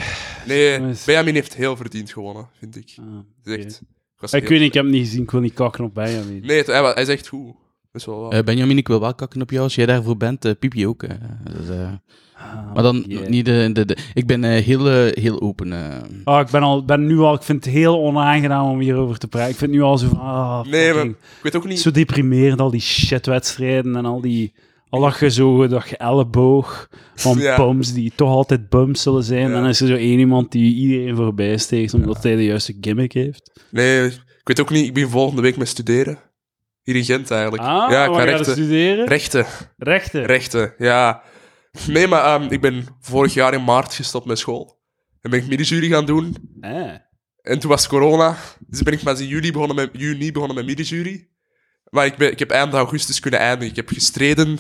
Nee. 0.48 0.80
Benjamin 1.06 1.34
heeft 1.34 1.56
heel 1.56 1.76
verdiend 1.76 2.12
gewonnen, 2.12 2.48
vind 2.60 2.76
ik. 2.76 2.96
Ah, 3.00 3.06
oké. 3.42 3.66
Ik 4.38 4.48
weet 4.48 4.50
niet, 4.50 4.62
ik 4.68 4.74
heb 4.74 4.84
hem 4.84 4.92
niet 4.92 5.06
gezien. 5.06 5.22
Ik 5.24 5.32
wil 5.32 5.42
niet 5.42 5.54
kakken 5.54 5.84
op 5.84 5.94
Benjamin. 5.94 6.42
Nee, 6.46 6.58
het- 6.58 6.68
hij, 6.68 6.82
wa- 6.82 6.94
hij 6.94 7.02
is 7.04 7.10
echt 7.10 7.28
goed. 7.28 7.46
Dat 7.92 8.02
is 8.02 8.06
wel 8.06 8.20
waar. 8.22 8.32
Eh, 8.32 8.44
Benjamin, 8.44 8.78
ik 8.78 8.88
wil 8.88 9.00
wel 9.00 9.16
kakken 9.16 9.42
op 9.42 9.50
jou. 9.50 9.64
Als 9.64 9.76
jij 9.76 9.86
daarvoor 9.86 10.18
bent, 10.18 10.46
eh 10.46 10.52
piep 10.60 10.74
je 10.74 10.88
ook. 10.88 11.04
eh. 11.04 11.10
Dus, 11.58 11.70
eh, 11.70 11.92
Ah, 12.56 12.74
maar 12.74 12.84
dan 12.84 13.04
yeah. 13.08 13.28
niet 13.28 13.46
de, 13.46 13.70
de, 13.74 13.86
de- 13.86 13.98
Ik 14.14 14.26
ben 14.28 14.44
eh, 14.44 14.64
heel, 14.64 14.90
eh, 14.90 15.24
heel 15.24 15.42
open. 15.42 15.74
Ah, 16.24 16.40
ik 16.40 16.48
ben, 16.52 16.62
al, 16.62 16.86
ben 16.86 17.06
nu 17.06 17.20
al... 17.20 17.34
Ik 17.34 17.42
vind 17.44 17.66
het 17.66 17.74
heel 17.74 18.00
onaangenaam 18.00 18.70
om 18.70 18.80
hierover 18.80 19.18
te 19.18 19.28
praten. 19.28 19.50
Ik 19.50 19.56
vind 19.58 19.72
het 19.72 19.80
nu 19.80 19.86
al 19.86 19.98
zo 19.98 20.08
van... 20.08 20.20
Ah, 20.20 20.64
nee, 20.66 20.94
maar 20.94 21.06
ik 21.06 21.16
weet 21.42 21.56
ook 21.56 21.68
niet... 21.68 21.80
Zo 21.80 21.92
deprimerend, 21.92 22.60
al 22.62 22.72
die 22.72 22.82
shitwedstrijden 22.82 23.96
en 23.96 24.06
al 24.06 24.22
die... 24.22 24.54
Al 24.90 25.00
dat 25.02 25.20
je 25.20 25.30
zo, 25.32 25.68
dat 25.68 25.90
je 25.90 25.98
elleboog 25.98 26.90
van 27.16 27.38
Ja. 27.40 27.56
bums 27.58 27.94
die 27.94 28.12
toch 28.16 28.30
altijd 28.30 28.70
bums 28.70 29.02
zullen 29.02 29.24
zijn. 29.24 29.40
Ja. 29.40 29.46
En 29.46 29.52
dan 29.52 29.68
is 29.68 29.82
er 29.82 29.88
zo 29.88 29.96
één 29.96 30.20
iemand 30.20 30.52
die 30.52 30.76
iedereen 30.76 31.16
voorbij 31.16 31.58
steekt 31.58 31.94
omdat 31.94 32.24
hij 32.24 32.36
de 32.36 32.46
juiste 32.46 32.78
gimmick 32.82 33.14
heeft. 33.14 33.62
Nee, 33.70 34.06
ik 34.06 34.22
weet 34.44 34.60
ook 34.60 34.70
niet... 34.70 34.86
Ik 34.86 34.94
ben 34.94 35.10
volgende 35.10 35.42
week 35.42 35.58
met 35.58 35.68
studeren. 35.68 36.18
Hier 36.84 36.96
in 36.96 37.04
Gent, 37.06 37.32
eigenlijk. 37.32 37.64
Ah, 37.64 37.92
ja, 37.92 38.06
ik 38.06 38.14
ga 38.14 38.24
rechten. 38.24 38.52
studeren? 38.54 39.08
Rechten. 39.08 39.46
Rechten. 39.78 40.26
Rechten, 40.26 40.74
ja. 40.78 41.22
Nee, 41.88 42.08
maar 42.08 42.24
ehm, 42.24 42.52
ik 42.52 42.62
ben 42.62 42.86
vorig 43.00 43.34
jaar 43.34 43.54
in 43.54 43.64
maart 43.64 43.94
gestopt 43.94 44.26
met 44.26 44.40
school. 44.40 44.80
En 45.22 45.30
ben 45.30 45.40
ik 45.40 45.48
middenjury 45.48 45.90
gaan 45.90 46.06
doen. 46.06 46.36
Ah. 46.62 46.92
En 47.42 47.60
toen 47.60 47.70
was 47.70 47.88
corona. 47.88 48.38
Dus 48.68 48.82
ben 48.84 48.94
ik 48.94 49.04
pas 49.04 49.20
in 49.20 49.28
juli 49.28 49.52
begonnen 49.52 49.76
met, 49.76 49.90
juni 49.94 50.32
begonnen 50.32 50.56
met 50.58 50.66
middenjury. 50.66 51.28
Maar 51.90 52.06
ik, 52.06 52.16
ben, 52.16 52.32
ik 52.32 52.40
heb 52.40 52.50
eind 52.50 52.74
augustus 52.74 53.20
kunnen 53.20 53.40
eindigen. 53.40 53.70
Ik 53.70 53.76
heb 53.76 53.90
gestreden 53.90 54.60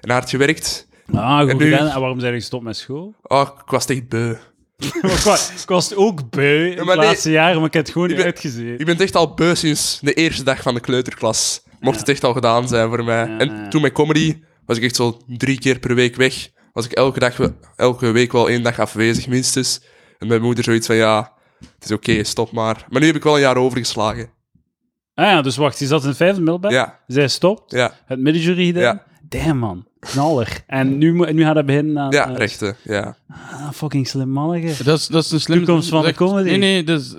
en 0.00 0.10
hard 0.10 0.30
gewerkt. 0.30 0.88
Ah, 1.12 1.40
goed 1.40 1.48
En 1.50 1.56
nu- 1.56 1.70
gedaan. 1.70 1.88
En 1.88 2.00
waarom 2.00 2.20
zijn 2.20 2.32
je 2.32 2.38
gestopt 2.38 2.64
met 2.64 2.76
school? 2.76 3.14
Oh, 3.22 3.48
ik 3.64 3.70
was 3.70 3.86
echt 3.86 4.08
beu. 4.08 4.34
Ik, 5.02 5.68
was, 5.68 5.94
ook 5.94 6.30
beu 6.30 6.70
in 6.70 6.76
de 6.76 6.84
nee, 6.84 6.96
laatste 6.96 7.30
jaren, 7.30 7.56
maar 7.56 7.66
ik 7.66 7.72
heb 7.72 7.82
het 7.82 7.92
gewoon 7.92 8.08
niet 8.08 8.16
ben- 8.16 8.26
uitgezien. 8.26 8.78
Ik 8.78 8.86
ben 8.86 8.98
echt 8.98 9.16
al 9.16 9.34
beu 9.34 9.54
sinds 9.54 9.98
de 10.02 10.12
eerste 10.12 10.42
dag 10.44 10.62
van 10.62 10.74
de 10.74 10.80
kleuterklas. 10.80 11.62
Mocht 11.80 11.98
het 11.98 12.08
echt 12.08 12.24
al 12.24 12.32
gedaan 12.32 12.68
zijn 12.68 12.88
voor 12.88 13.04
mij. 13.04 13.26
Ja, 13.26 13.38
en 13.38 13.70
toen 13.70 13.82
met 13.82 13.92
comedy 13.92 14.42
was 14.66 14.76
ik 14.76 14.82
echt 14.82 14.96
zo 14.96 15.20
drie 15.26 15.58
keer 15.58 15.78
per 15.78 15.94
week 15.94 16.16
weg. 16.16 16.48
Was 16.72 16.84
ik 16.84 16.92
elke, 16.92 17.18
dag, 17.18 17.38
elke 17.76 18.10
week 18.10 18.32
wel 18.32 18.48
één 18.48 18.62
dag 18.62 18.78
afwezig, 18.78 19.26
minstens. 19.26 19.80
En 20.18 20.26
mijn 20.28 20.42
moeder 20.42 20.64
zoiets 20.64 20.86
van, 20.86 20.96
ja, 20.96 21.32
het 21.58 21.84
is 21.84 21.90
oké, 21.92 22.24
stop 22.24 22.52
maar. 22.52 22.86
Maar 22.88 23.00
nu 23.00 23.06
heb 23.06 23.16
ik 23.16 23.22
wel 23.22 23.34
een 23.34 23.40
jaar 23.40 23.56
overgeslagen. 23.56 24.30
Ah 25.14 25.24
ja, 25.26 25.42
dus 25.42 25.56
wacht, 25.56 25.78
je 25.78 25.86
zat 25.86 26.02
in 26.02 26.08
het 26.08 26.16
vijfde 26.16 26.40
middelbaar? 26.40 26.72
Ja, 26.72 27.00
Zij 27.06 27.28
stopt, 27.28 27.70
ja, 27.70 27.92
het 28.06 28.18
middenjury 28.20 28.66
gedaan. 28.66 28.82
Ja. 28.82 29.04
Damn, 29.28 29.58
man. 29.58 29.86
Knaller. 30.06 30.48
En 30.66 30.98
nu, 30.98 31.32
nu 31.32 31.42
gaat 31.42 31.54
hij 31.54 31.64
beginnen 31.64 31.98
aan... 31.98 32.10
ja, 32.10 32.30
eh, 32.30 32.36
rechten, 32.36 32.76
ja. 32.82 33.16
Ah, 33.30 33.70
fucking 33.72 34.08
slim 34.08 34.28
manneke. 34.28 34.84
Dat 34.84 34.98
is, 34.98 35.06
dat 35.06 35.24
is 35.24 35.30
een 35.30 35.40
slim... 35.40 35.58
Toekomst 35.58 35.88
van 35.88 36.04
de 36.04 36.14
comedy. 36.14 36.48
Nee, 36.48 36.58
nee, 36.58 36.84
dat 36.84 37.00
is... 37.00 37.14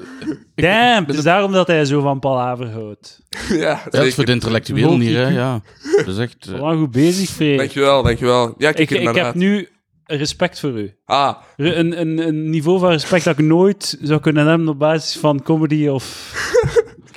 Damn, 0.56 1.06
het 1.06 1.16
is 1.16 1.24
daarom 1.24 1.52
dat 1.52 1.68
hij 1.68 1.86
zo 1.86 2.02
van 2.02 2.20
Palaver 2.20 2.72
houdt. 2.72 3.22
ja, 3.50 3.84
Dat 3.90 4.06
is 4.06 4.16
voor 4.16 4.26
de 4.26 4.32
intellectueel 4.32 4.98
niet, 4.98 5.14
hè. 5.14 5.28
Ja. 5.28 5.62
Dat 6.06 6.08
is 6.08 6.18
echt... 6.18 6.46
Wel 6.46 6.78
goed 6.78 6.92
bezig, 6.92 7.30
Freek. 7.30 7.58
Dankjewel, 7.58 8.04
dankjewel. 8.04 8.54
Ja, 8.58 8.70
ik, 8.76 8.90
Ik, 8.92 9.16
heb 9.16 9.34
nu 9.34 9.70
respect 10.06 10.60
voor 10.60 10.80
u. 10.80 10.94
Ah, 11.06 11.36
Een, 11.58 12.00
een, 12.00 12.28
een 12.28 12.50
niveau 12.50 12.80
van 12.80 12.90
respect 12.90 13.24
dat 13.24 13.38
ik 13.38 13.46
nooit 13.46 13.98
zou 14.02 14.20
kunnen 14.20 14.48
hebben 14.48 14.68
op 14.68 14.80
basis 14.80 15.20
van 15.20 15.44
comedy 15.44 15.88
of... 15.88 16.34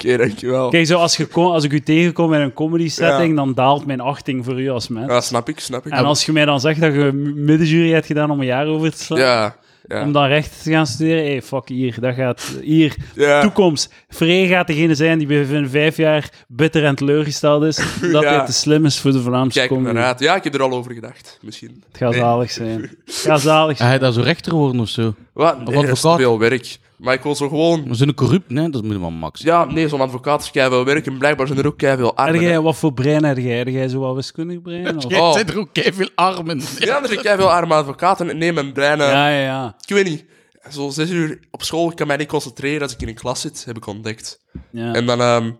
oké, 0.04 0.16
dankjewel. 0.16 0.68
Kijk, 0.70 0.86
zo 0.86 0.98
als, 0.98 1.16
je 1.16 1.28
als 1.32 1.64
ik 1.64 1.72
u 1.72 1.80
tegenkom 1.80 2.34
in 2.34 2.40
een 2.40 2.52
comedy 2.52 2.88
setting, 2.88 3.28
Ja. 3.30 3.34
dan 3.36 3.54
daalt 3.54 3.86
mijn 3.86 4.00
achting 4.00 4.44
voor 4.44 4.60
u 4.60 4.68
als 4.70 4.88
mens. 4.88 5.10
Ja, 5.12 5.20
snap 5.20 5.48
ik, 5.48 5.60
snap 5.60 5.86
ik. 5.86 5.92
En 5.92 6.04
als 6.04 6.26
je 6.26 6.32
mij 6.32 6.44
dan 6.44 6.60
zegt 6.60 6.80
dat 6.80 6.94
je 6.94 7.12
middenjury 7.36 7.92
hebt 7.92 8.06
gedaan 8.06 8.30
om 8.30 8.40
een 8.40 8.46
jaar 8.46 8.66
over 8.66 8.90
te 8.90 9.02
slaan, 9.02 9.18
Ja, 9.20 9.56
ja. 9.88 10.02
om 10.02 10.12
dan 10.12 10.26
recht 10.26 10.62
te 10.62 10.70
gaan 10.70 10.86
studeren, 10.86 11.24
hey, 11.24 11.42
fuck, 11.42 11.68
hier, 11.68 11.96
dat 12.00 12.14
gaat... 12.14 12.52
Hier, 12.62 12.96
ja. 13.14 13.40
toekomst. 13.40 13.94
Vrij 14.08 14.46
gaat 14.46 14.66
degene 14.66 14.94
zijn 14.94 15.18
die 15.18 15.26
binnen 15.26 15.70
vijf 15.70 15.96
jaar 15.96 16.30
bitter 16.48 16.84
en 16.84 16.94
teleurgesteld 16.94 17.62
is, 17.62 17.76
dat 18.12 18.22
Ja. 18.22 18.36
hij 18.36 18.46
te 18.46 18.52
slim 18.52 18.84
is 18.84 18.98
voor 18.98 19.12
de 19.12 19.20
Vlaamse 19.20 19.58
Kijk 19.58 19.70
comedy. 19.70 19.94
naar 19.94 20.04
uit. 20.04 20.20
Ja, 20.20 20.34
ik 20.34 20.44
heb 20.44 20.54
er 20.54 20.62
al 20.62 20.72
over 20.72 20.92
gedacht, 20.92 21.38
misschien. 21.42 21.82
Het 21.88 21.96
gaat 21.96 22.10
Nee. 22.10 22.20
zalig 22.20 22.50
zijn. 22.50 22.80
Het 22.80 23.14
gaat 23.14 23.40
zalig 23.40 23.70
Ga 23.70 23.76
zijn. 23.76 23.88
hij 23.88 23.98
daar 23.98 24.12
zo 24.12 24.20
rechter 24.20 24.54
worden 24.54 24.80
of 24.80 24.88
zo? 24.88 25.14
Wat? 25.32 25.64
Nee, 25.64 25.74
dat 25.86 25.88
is 25.96 26.00
veel 26.00 26.38
werk. 26.38 26.78
Maar 27.00 27.14
ik 27.14 27.22
wil 27.22 27.34
zo 27.34 27.48
gewoon... 27.48 27.86
Maar 27.86 27.94
zo'n 27.96 28.14
corrupt, 28.14 28.50
nee, 28.50 28.70
dat 28.70 28.82
moet 28.82 28.98
wel 28.98 29.10
max. 29.10 29.40
Ja, 29.42 29.64
nee, 29.64 29.88
zo'n 29.88 30.00
advocaat 30.00 30.42
is 30.42 30.50
keihard 30.50 30.76
veel 30.76 30.84
werk 30.94 31.06
en 31.06 31.18
blijkbaar 31.18 31.46
zijn 31.46 31.58
er 31.58 31.66
ook 31.66 31.76
keihard 31.78 32.02
veel 32.02 32.12
Heb 32.16 32.26
armen. 32.26 32.40
jij, 32.42 32.60
wat 32.60 32.76
voor 32.76 32.92
brein 32.92 33.24
heb 33.24 33.36
jij? 33.38 33.56
Heb 33.56 33.68
jij 33.68 33.88
zo 33.88 33.98
wat 34.00 34.14
wiskundig 34.14 34.62
brein? 34.62 34.96
Of? 34.96 35.04
Jij 35.08 35.20
Oh. 35.20 35.32
zijn 35.32 35.48
er 35.48 35.58
ook 35.58 35.68
veel 35.72 36.08
armen. 36.14 36.58
Ja, 36.78 37.00
er 37.02 37.06
zijn 37.08 37.20
keihard 37.20 37.40
veel 37.40 37.50
arme 37.52 37.74
advocaten. 37.74 38.38
Nee, 38.38 38.52
mijn 38.52 38.72
brein... 38.72 39.00
eh, 39.00 39.06
Ja, 39.10 39.28
ja, 39.28 39.40
ja. 39.42 39.76
Ik 39.86 39.94
weet 39.94 40.04
niet. 40.04 40.24
Zo 40.70 40.88
zes 40.90 41.10
uur 41.10 41.38
op 41.50 41.62
school, 41.62 41.90
ik 41.90 41.96
kan 41.96 42.06
mij 42.06 42.16
niet 42.16 42.28
concentreren 42.28 42.82
als 42.82 42.92
ik 42.92 43.00
in 43.02 43.08
een 43.08 43.14
klas 43.14 43.40
zit, 43.40 43.64
heb 43.64 43.76
ik 43.76 43.86
ontdekt. 43.86 44.38
ja. 44.72 44.92
En 44.92 45.06
dan... 45.06 45.20
ehm 45.20 45.50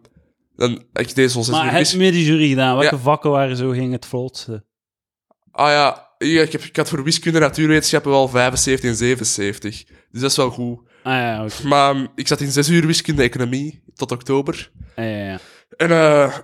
dan 0.57 0.83
ik 0.93 1.15
deed 1.15 1.31
zo'n 1.31 1.45
zes 1.45 1.55
maar 1.55 1.65
uur 1.65 1.71
heb 1.71 1.81
vis- 1.81 1.93
je 1.93 1.99
middenjury 1.99 2.49
gedaan? 2.49 2.77
Welke 2.79 2.95
Ja. 2.95 3.01
vakken 3.01 3.31
waren 3.31 3.57
zo 3.57 3.71
ging 3.71 3.93
het 3.93 4.07
vlotste? 4.07 4.65
Ah 5.51 5.69
ja, 5.69 6.09
ja, 6.19 6.43
ik, 6.43 6.53
heb, 6.53 6.63
ik 6.63 6.77
had 6.77 6.89
voor 6.89 7.03
wiskunde 7.05 7.39
en 7.39 7.45
natuurwetenschappen 7.45 8.11
wel 8.11 8.29
75 8.29 8.91
en 8.91 8.97
77. 8.97 9.85
Dus 10.11 10.21
dat 10.21 10.31
is 10.31 10.37
wel 10.37 10.51
goed. 10.51 10.81
Ah 11.11 11.17
ja, 11.17 11.45
oké. 11.45 11.67
Maar 11.67 11.91
ehm, 11.95 12.07
ik 12.15 12.29
zat 12.29 12.41
in 12.41 12.51
zes 12.51 12.69
uur 12.69 12.87
wiskunde 12.87 13.23
economie 13.23 13.83
tot 13.95 14.13
oktober. 14.13 14.71
Ah, 14.97 15.05
ja, 15.05 15.11
ja. 15.25 15.39
En 15.77 15.91
eh 15.91 16.35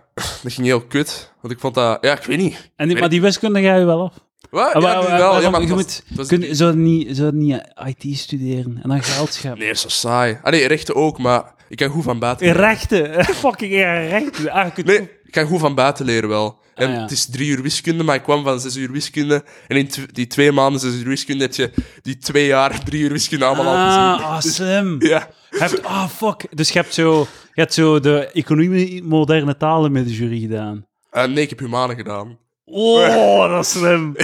dat 0.43 0.53
ging 0.53 0.67
heel 0.67 0.81
kut. 0.87 1.33
Want 1.41 1.55
ik 1.55 1.61
vond 1.61 1.75
dat... 1.75 1.99
Ja, 2.01 2.13
ik 2.19 2.23
weet 2.25 2.39
niet. 2.39 2.71
En 2.77 2.89
die, 2.89 2.99
maar 2.99 3.09
die 3.09 3.21
wiskunde 3.21 3.63
ga 3.63 3.75
je 3.75 3.85
wel 3.85 4.03
af? 4.03 4.13
Wat? 4.51 4.73
Ah, 4.75 4.83
Ja, 4.83 4.89
maar- 4.89 5.03
nu 5.03 5.09
maar- 5.09 5.19
wel. 5.19 5.27
Ja, 5.27 5.33
waarom- 5.33 5.51
maar 5.53 5.61
je 5.61 5.69
was- 5.69 5.77
moet, 5.77 6.03
was- 6.17 6.29
kun, 6.29 6.55
zou, 6.57 6.71
je 6.71 6.77
niet, 6.79 7.17
zou 7.17 7.29
je 7.29 7.37
niet 7.43 7.63
IT 8.05 8.19
studeren 8.19 8.79
en 8.83 8.89
dan 8.89 9.03
geld 9.03 9.33
scheppen? 9.33 9.61
Nee, 9.61 9.75
zo 9.75 9.89
saai. 9.89 10.39
Ah 10.43 10.53
nee, 10.53 10.67
rechten 10.69 10.95
ook, 10.95 11.19
maar 11.19 11.55
ik 11.69 11.77
kan 11.77 11.89
goed 11.89 12.05
van 12.05 12.19
buiten. 12.19 12.53
Rechten, 12.53 13.25
fucking 13.45 13.73
rechten. 14.09 14.51
Ah, 14.51 14.65
je 14.67 14.73
kunt 14.73 14.87
Nee, 14.87 15.11
kan 15.37 15.47
goed 15.47 15.61
van 15.61 15.75
buiten 15.75 16.05
leren 16.05 16.29
wel. 16.29 16.59
En 16.75 16.89
Ah, 16.89 16.95
ja. 16.95 17.01
het 17.01 17.11
is 17.11 17.27
drie 17.31 17.49
uur 17.51 17.63
wiskunde, 17.63 18.05
maar 18.05 18.15
ik 18.15 18.23
kwam 18.23 18.45
van 18.45 18.61
zes 18.61 18.77
uur 18.77 18.91
wiskunde. 18.93 19.45
En 19.69 19.77
in 19.77 19.89
tw- 19.89 20.13
die 20.13 20.27
twee 20.27 20.53
maanden 20.53 20.81
zes 20.81 20.95
uur 20.95 21.09
wiskunde 21.09 21.43
heb 21.45 21.55
je 21.55 21.71
die 22.03 22.19
twee 22.19 22.47
jaar 22.47 22.81
drie 22.85 23.03
uur 23.03 23.13
wiskunde 23.13 23.45
allemaal 23.45 23.67
al 23.67 23.75
Ah, 23.75 24.13
gezien. 24.13 24.25
ah, 24.27 24.41
slim. 24.41 24.97
Ja. 25.09 25.29
Je 25.51 25.59
hebt, 25.59 25.85
ah, 25.85 26.09
fuck. 26.09 26.47
Dus 26.57 26.69
je 26.71 26.79
hebt 26.79 26.95
zo, 26.95 27.21
je 27.55 27.61
hebt 27.61 27.75
zo 27.75 28.01
de 28.01 28.27
economie 28.33 29.03
moderne 29.03 29.57
talen 29.57 29.93
met 29.93 30.05
de 30.07 30.15
jury 30.15 30.41
gedaan. 30.41 30.87
Eh, 31.11 31.25
nee, 31.25 31.43
ik 31.45 31.49
heb 31.51 31.59
humanen 31.59 31.97
gedaan. 31.97 32.39
Oh, 32.65 33.51
dat 33.51 33.65
is 33.65 33.71
slim. 33.71 34.15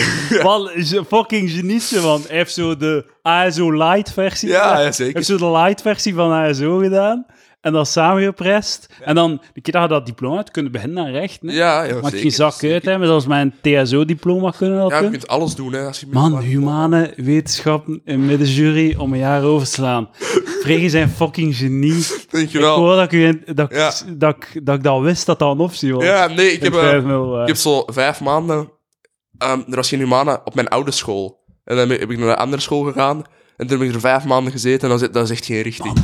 Fucking 1.09 1.50
genietje, 1.50 2.00
want 2.00 2.28
hij 2.28 2.37
heeft 2.37 2.52
zo 2.54 2.76
de 2.76 3.04
ASO 3.23 3.71
light 3.73 4.12
versie. 4.12 4.49
Ja, 4.49 4.73
ja, 4.73 4.75
Hij 4.83 4.92
zeker. 4.92 5.14
heeft 5.14 5.26
zo 5.26 5.37
de 5.37 5.50
light 5.50 5.83
versie 5.83 6.14
van 6.14 6.31
ASO 6.33 6.78
gedaan. 6.78 7.26
En 7.62 7.73
dat 7.73 7.88
samengeprest. 7.88 8.87
En 9.00 9.14
dan, 9.14 9.40
de 9.52 9.61
keer 9.61 9.73
dat 9.73 9.83
je 9.83 9.88
dat 9.88 10.07
diploma 10.07 10.37
hebt, 10.37 10.50
kun 10.50 10.64
je 10.64 10.71
beginnen 10.71 11.04
aan 11.04 11.11
rechten. 11.11 11.49
hè. 11.49 11.54
Ja, 11.54 11.83
ja 11.83 11.92
Maakt 11.95 12.04
zeker. 12.04 12.19
geen 12.21 12.31
zak 12.31 12.52
zeker. 12.52 12.75
uit, 12.75 12.85
hè. 12.85 12.99
Maar 12.99 13.07
zelfs 13.07 13.26
mijn 13.26 13.54
TSO-diploma 13.62 14.50
kunnen 14.50 14.78
dat 14.78 14.90
Ja, 14.90 14.99
je 15.00 15.11
kunt 15.11 15.28
alles 15.28 15.54
doen, 15.54 15.73
hè. 15.73 15.87
Als 15.87 16.00
je 16.00 16.07
Man, 16.11 16.38
humane 16.38 17.12
wetenschappen 17.16 18.00
in 18.04 18.26
middenjury 18.26 18.95
om 18.99 19.12
een 19.12 19.19
jaar 19.19 19.42
overslaan. 19.45 20.09
Vregen 20.62 20.90
zijn 20.90 21.09
fucking 21.09 21.57
genie. 21.57 21.99
Ik 21.99 22.26
Dankjewel. 22.31 22.76
hoor 22.76 22.95
dat 22.97 23.04
ik, 23.04 23.12
u 23.12 23.25
in- 23.26 23.42
dat, 23.54 23.71
ik- 23.71 23.76
Ja. 23.76 23.92
dat, 24.16 24.37
ik, 24.37 24.66
dat 24.66 24.75
ik 24.75 24.83
dat 24.83 25.00
wist 25.00 25.26
dat 25.26 25.38
dat 25.38 25.52
een 25.52 25.61
optie 25.61 25.95
was. 25.95 26.04
Ja, 26.04 26.26
nee, 26.26 26.52
ik 26.52 26.62
heb, 26.62 26.75
eh, 26.75 27.02
mil, 27.02 27.35
eh. 27.37 27.40
ik 27.42 27.47
heb 27.49 27.57
zo 27.57 27.83
vijf 27.87 28.21
maanden... 28.21 28.71
ehm, 29.38 29.59
er 29.69 29.76
was 29.76 29.88
geen 29.88 29.99
humane 29.99 30.40
op 30.45 30.54
mijn 30.54 30.69
oude 30.69 30.90
school. 30.90 31.40
En 31.64 31.76
dan 31.76 31.88
heb 31.88 32.11
ik 32.11 32.19
naar 32.19 32.28
een 32.28 32.37
andere 32.37 32.62
school 32.62 32.83
gegaan. 32.83 33.23
En 33.57 33.66
toen 33.66 33.78
heb 33.78 33.88
ik 33.88 33.95
er 33.95 34.00
vijf 34.00 34.25
maanden 34.25 34.52
gezeten 34.52 34.83
en 34.83 34.88
dat 34.99 35.02
is, 35.02 35.11
dat 35.14 35.25
is 35.25 35.31
echt 35.31 35.45
geen 35.47 35.62
richting. 35.62 35.95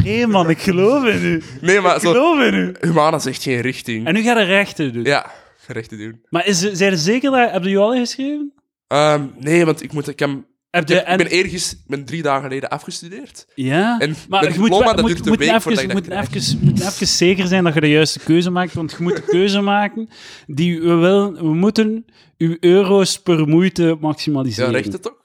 Vreemd, 0.00 0.32
man, 0.32 0.50
ik 0.50 0.58
geloof 0.58 1.04
in 1.06 1.24
u. 1.24 1.42
Nee, 1.60 1.80
maar 1.80 1.94
Ik 1.94 2.00
zo, 2.02 2.10
geloof 2.12 2.40
in 2.40 2.54
u. 2.54 2.74
humane 2.80 3.16
is 3.16 3.26
echt 3.26 3.42
geen 3.42 3.60
richting. 3.60 4.06
En 4.06 4.14
nu 4.14 4.22
ga 4.22 4.38
je 4.38 4.44
rechten 4.44 4.92
doen. 4.92 5.04
Ja, 5.04 5.30
recht 5.66 5.88
te 5.88 5.96
doen. 5.96 6.20
Maar 6.30 6.46
is, 6.46 6.58
zijn 6.72 6.92
er 6.92 6.98
zeker 6.98 7.30
dat... 7.30 7.50
Heb 7.50 7.62
je 7.62 7.70
je 7.70 7.78
al 7.78 7.94
ingeschreven? 7.94 8.52
Ehm, 8.86 9.22
nee, 9.38 9.64
want 9.64 9.82
ik, 9.82 9.92
moet, 9.92 10.08
ik, 10.08 10.18
heb, 10.18 10.30
Heb 10.70 10.82
ik, 10.82 10.88
je, 10.88 10.94
heb- 10.94 11.06
en, 11.06 11.18
ik 11.18 11.28
ben 11.30 11.52
ik 11.54 11.62
ben 11.86 12.04
drie 12.04 12.22
dagen 12.22 12.42
geleden 12.42 12.68
afgestudeerd. 12.70 13.46
ja? 13.54 13.98
en 13.98 14.14
maar 14.28 14.40
mijn 14.42 14.52
je 14.52 14.58
moet, 14.58 14.68
wel- 14.68 14.82
dat 14.82 15.00
moet, 15.00 15.06
duurt 15.06 15.20
een 15.24 15.28
moet 15.28 15.38
week 15.38 15.48
even, 15.48 15.60
voordat 15.62 15.84
dat 15.84 15.92
moet 15.92 16.04
krijg. 16.06 16.34
even, 16.34 16.58
moet 16.62 16.80
even 16.80 17.06
zeker 17.06 17.46
zijn 17.46 17.64
dat 17.64 17.74
je 17.74 17.80
de 17.80 17.88
juiste 17.90 18.18
keuze 18.20 18.50
maakt, 18.50 18.72
want 18.74 18.90
je 18.90 19.02
moet 19.02 19.16
een 19.16 19.24
keuze 19.24 19.60
maken 19.60 20.08
die 20.46 20.80
we 20.80 20.94
willen... 20.94 21.34
We 21.34 21.54
moeten 21.54 22.04
uw 22.38 22.56
euro's 22.60 23.20
per 23.22 23.48
moeite 23.48 23.82
Ja, 23.82 23.96
maximaliseren. 24.00 24.72
rechten 24.72 25.00
toch? 25.00 25.22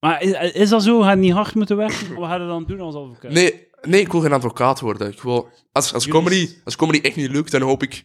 Maar 0.00 0.22
is, 0.22 0.52
is 0.52 0.68
dat 0.68 0.82
zo? 0.82 1.00
Ga 1.00 1.10
je 1.10 1.16
niet 1.16 1.32
hard 1.32 1.54
moeten 1.54 1.76
werken? 1.76 2.14
Wat 2.14 2.28
ga 2.28 2.34
je 2.36 2.46
dan 2.46 2.64
doen 2.66 2.80
als 2.80 2.94
advocaat? 2.94 3.30
Nee, 3.32 3.63
nee, 3.84 4.00
ik 4.00 4.12
wil 4.12 4.20
geen 4.20 4.32
advocaat 4.32 4.80
worden. 4.80 5.10
Ik 5.12 5.22
wil, 5.22 5.48
als, 5.72 5.94
als, 5.94 6.04
Jurist. 6.04 6.24
comedy, 6.24 6.50
als 6.64 6.76
comedy 6.76 7.00
echt 7.02 7.16
niet 7.16 7.30
lukt, 7.30 7.50
dan 7.50 7.62
hoop 7.62 7.82
ik 7.82 8.04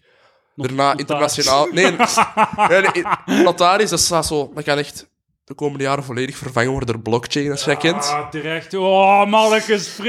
daarna 0.56 0.94
notaris. 0.94 1.00
internationaal... 1.00 1.68
Nee, 1.74 1.92
nee, 2.82 3.04
nee, 3.26 3.44
notaris, 3.44 3.90
dat 3.90 4.00
staat 4.00 4.26
zo... 4.26 4.52
Dat 4.56 4.64
kan 4.64 4.78
echt 4.78 5.08
de 5.46 5.54
komende 5.54 5.84
jaren 5.84 6.04
volledig 6.04 6.38
vervangen 6.38 6.72
worden 6.72 6.88
door 6.94 7.02
blockchain, 7.02 7.52
als 7.52 7.64
jij 7.64 7.76
kent. 7.78 8.08
Ah, 8.08 8.30
terecht. 8.30 8.74
Oh, 8.74 9.26
mannetjes, 9.26 10.00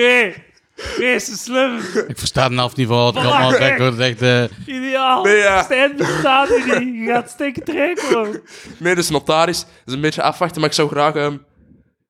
is 0.99 1.25
te 1.25 1.37
slim. 1.37 1.77
Ik 2.09 2.19
versta 2.19 2.49
het 2.49 2.55
half 2.59 2.77
niet 2.77 2.87
van 2.89 2.97
wat 2.97 3.17
ik 3.17 3.23
allemaal. 3.23 3.51
Het 3.51 3.99
is 3.99 3.99
echt... 3.99 4.23
eh, 4.23 4.45
Ideaal. 4.77 5.25
Nee, 5.25 5.37
ja. 5.37 5.63
Stijn 5.63 5.97
bestaat 5.97 6.49
hier 6.49 6.81
niet. 6.85 7.07
Je 7.07 7.13
gaat 7.13 7.31
stikken 7.31 7.65
trekken. 7.65 8.43
Nee, 8.77 8.95
dus 8.95 9.11
notaris 9.11 9.67
is 9.87 9.93
een 9.93 10.01
beetje 10.01 10.23
afwachten, 10.23 10.61
maar 10.61 10.69
ik 10.71 10.75
zou 10.77 10.89
graag... 10.89 11.15
ehm, 11.15 11.37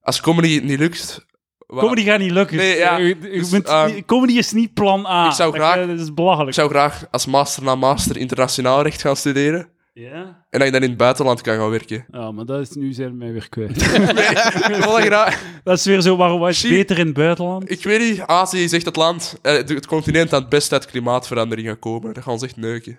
als 0.03 0.21
comedy 0.21 0.61
niet 0.65 0.79
lukt... 0.79 1.27
Comedy 1.79 2.03
gaat 2.05 2.19
niet 2.19 2.31
lukken. 2.31 2.57
Nee, 2.57 2.77
ja. 2.77 2.97
Je- 2.97 3.07
je 3.07 3.17
Dus, 3.31 3.49
bent- 3.51 3.67
ehm, 3.67 4.01
comedy 4.07 4.33
is 4.33 4.53
niet 4.53 4.75
plan 4.75 5.07
A. 5.07 5.27
ik 5.27 5.33
zou 5.33 5.53
graag- 5.55 5.87
Dat 5.87 5.99
is 6.01 6.15
belachelijk. 6.15 6.49
Ik 6.49 6.55
zou 6.55 6.69
graag 6.71 7.05
als 7.11 7.27
master 7.27 7.63
na 7.63 7.75
master 7.75 8.17
internationaal 8.17 8.83
recht 8.83 9.01
gaan 9.01 9.17
studeren. 9.17 9.69
Ja? 9.95 10.45
En 10.51 10.59
dat 10.59 10.63
ik 10.67 10.73
dan 10.73 10.83
in 10.83 10.89
het 10.89 10.99
buitenland 10.99 11.41
kan 11.41 11.57
gaan 11.57 11.71
werken. 11.71 12.07
Ja, 12.11 12.31
maar 12.33 12.45
dat 12.45 12.61
is 12.61 12.71
nu 12.71 12.93
zijn 12.93 13.09
we 13.09 13.15
mij 13.15 13.33
weer 13.33 13.49
kwijt. 13.49 13.91
Wil 14.85 15.11
dat 15.65 15.79
is 15.79 15.85
weer 15.85 16.01
zo, 16.01 16.17
waarom 16.17 16.41
was 16.41 16.63
je 16.63 16.69
beter 16.69 16.99
in 16.99 17.07
het 17.07 17.15
buitenland? 17.15 17.71
Ik 17.71 17.83
weet 17.83 18.01
niet, 18.01 18.21
Azië 18.21 18.63
is 18.65 18.73
echt 18.73 18.85
het 18.85 18.97
land, 18.97 19.39
eh, 19.43 19.53
het 19.53 19.87
continent 19.87 20.31
dat 20.31 20.41
het 20.41 20.51
best 20.51 20.73
uit 20.73 20.87
klimaatverandering 20.87 21.69
gaat 21.69 21.79
komen. 21.79 22.15
Dat 22.15 22.23
gaan 22.23 22.39
ze 22.39 22.45
echt 22.45 22.57
neuken. 22.57 22.99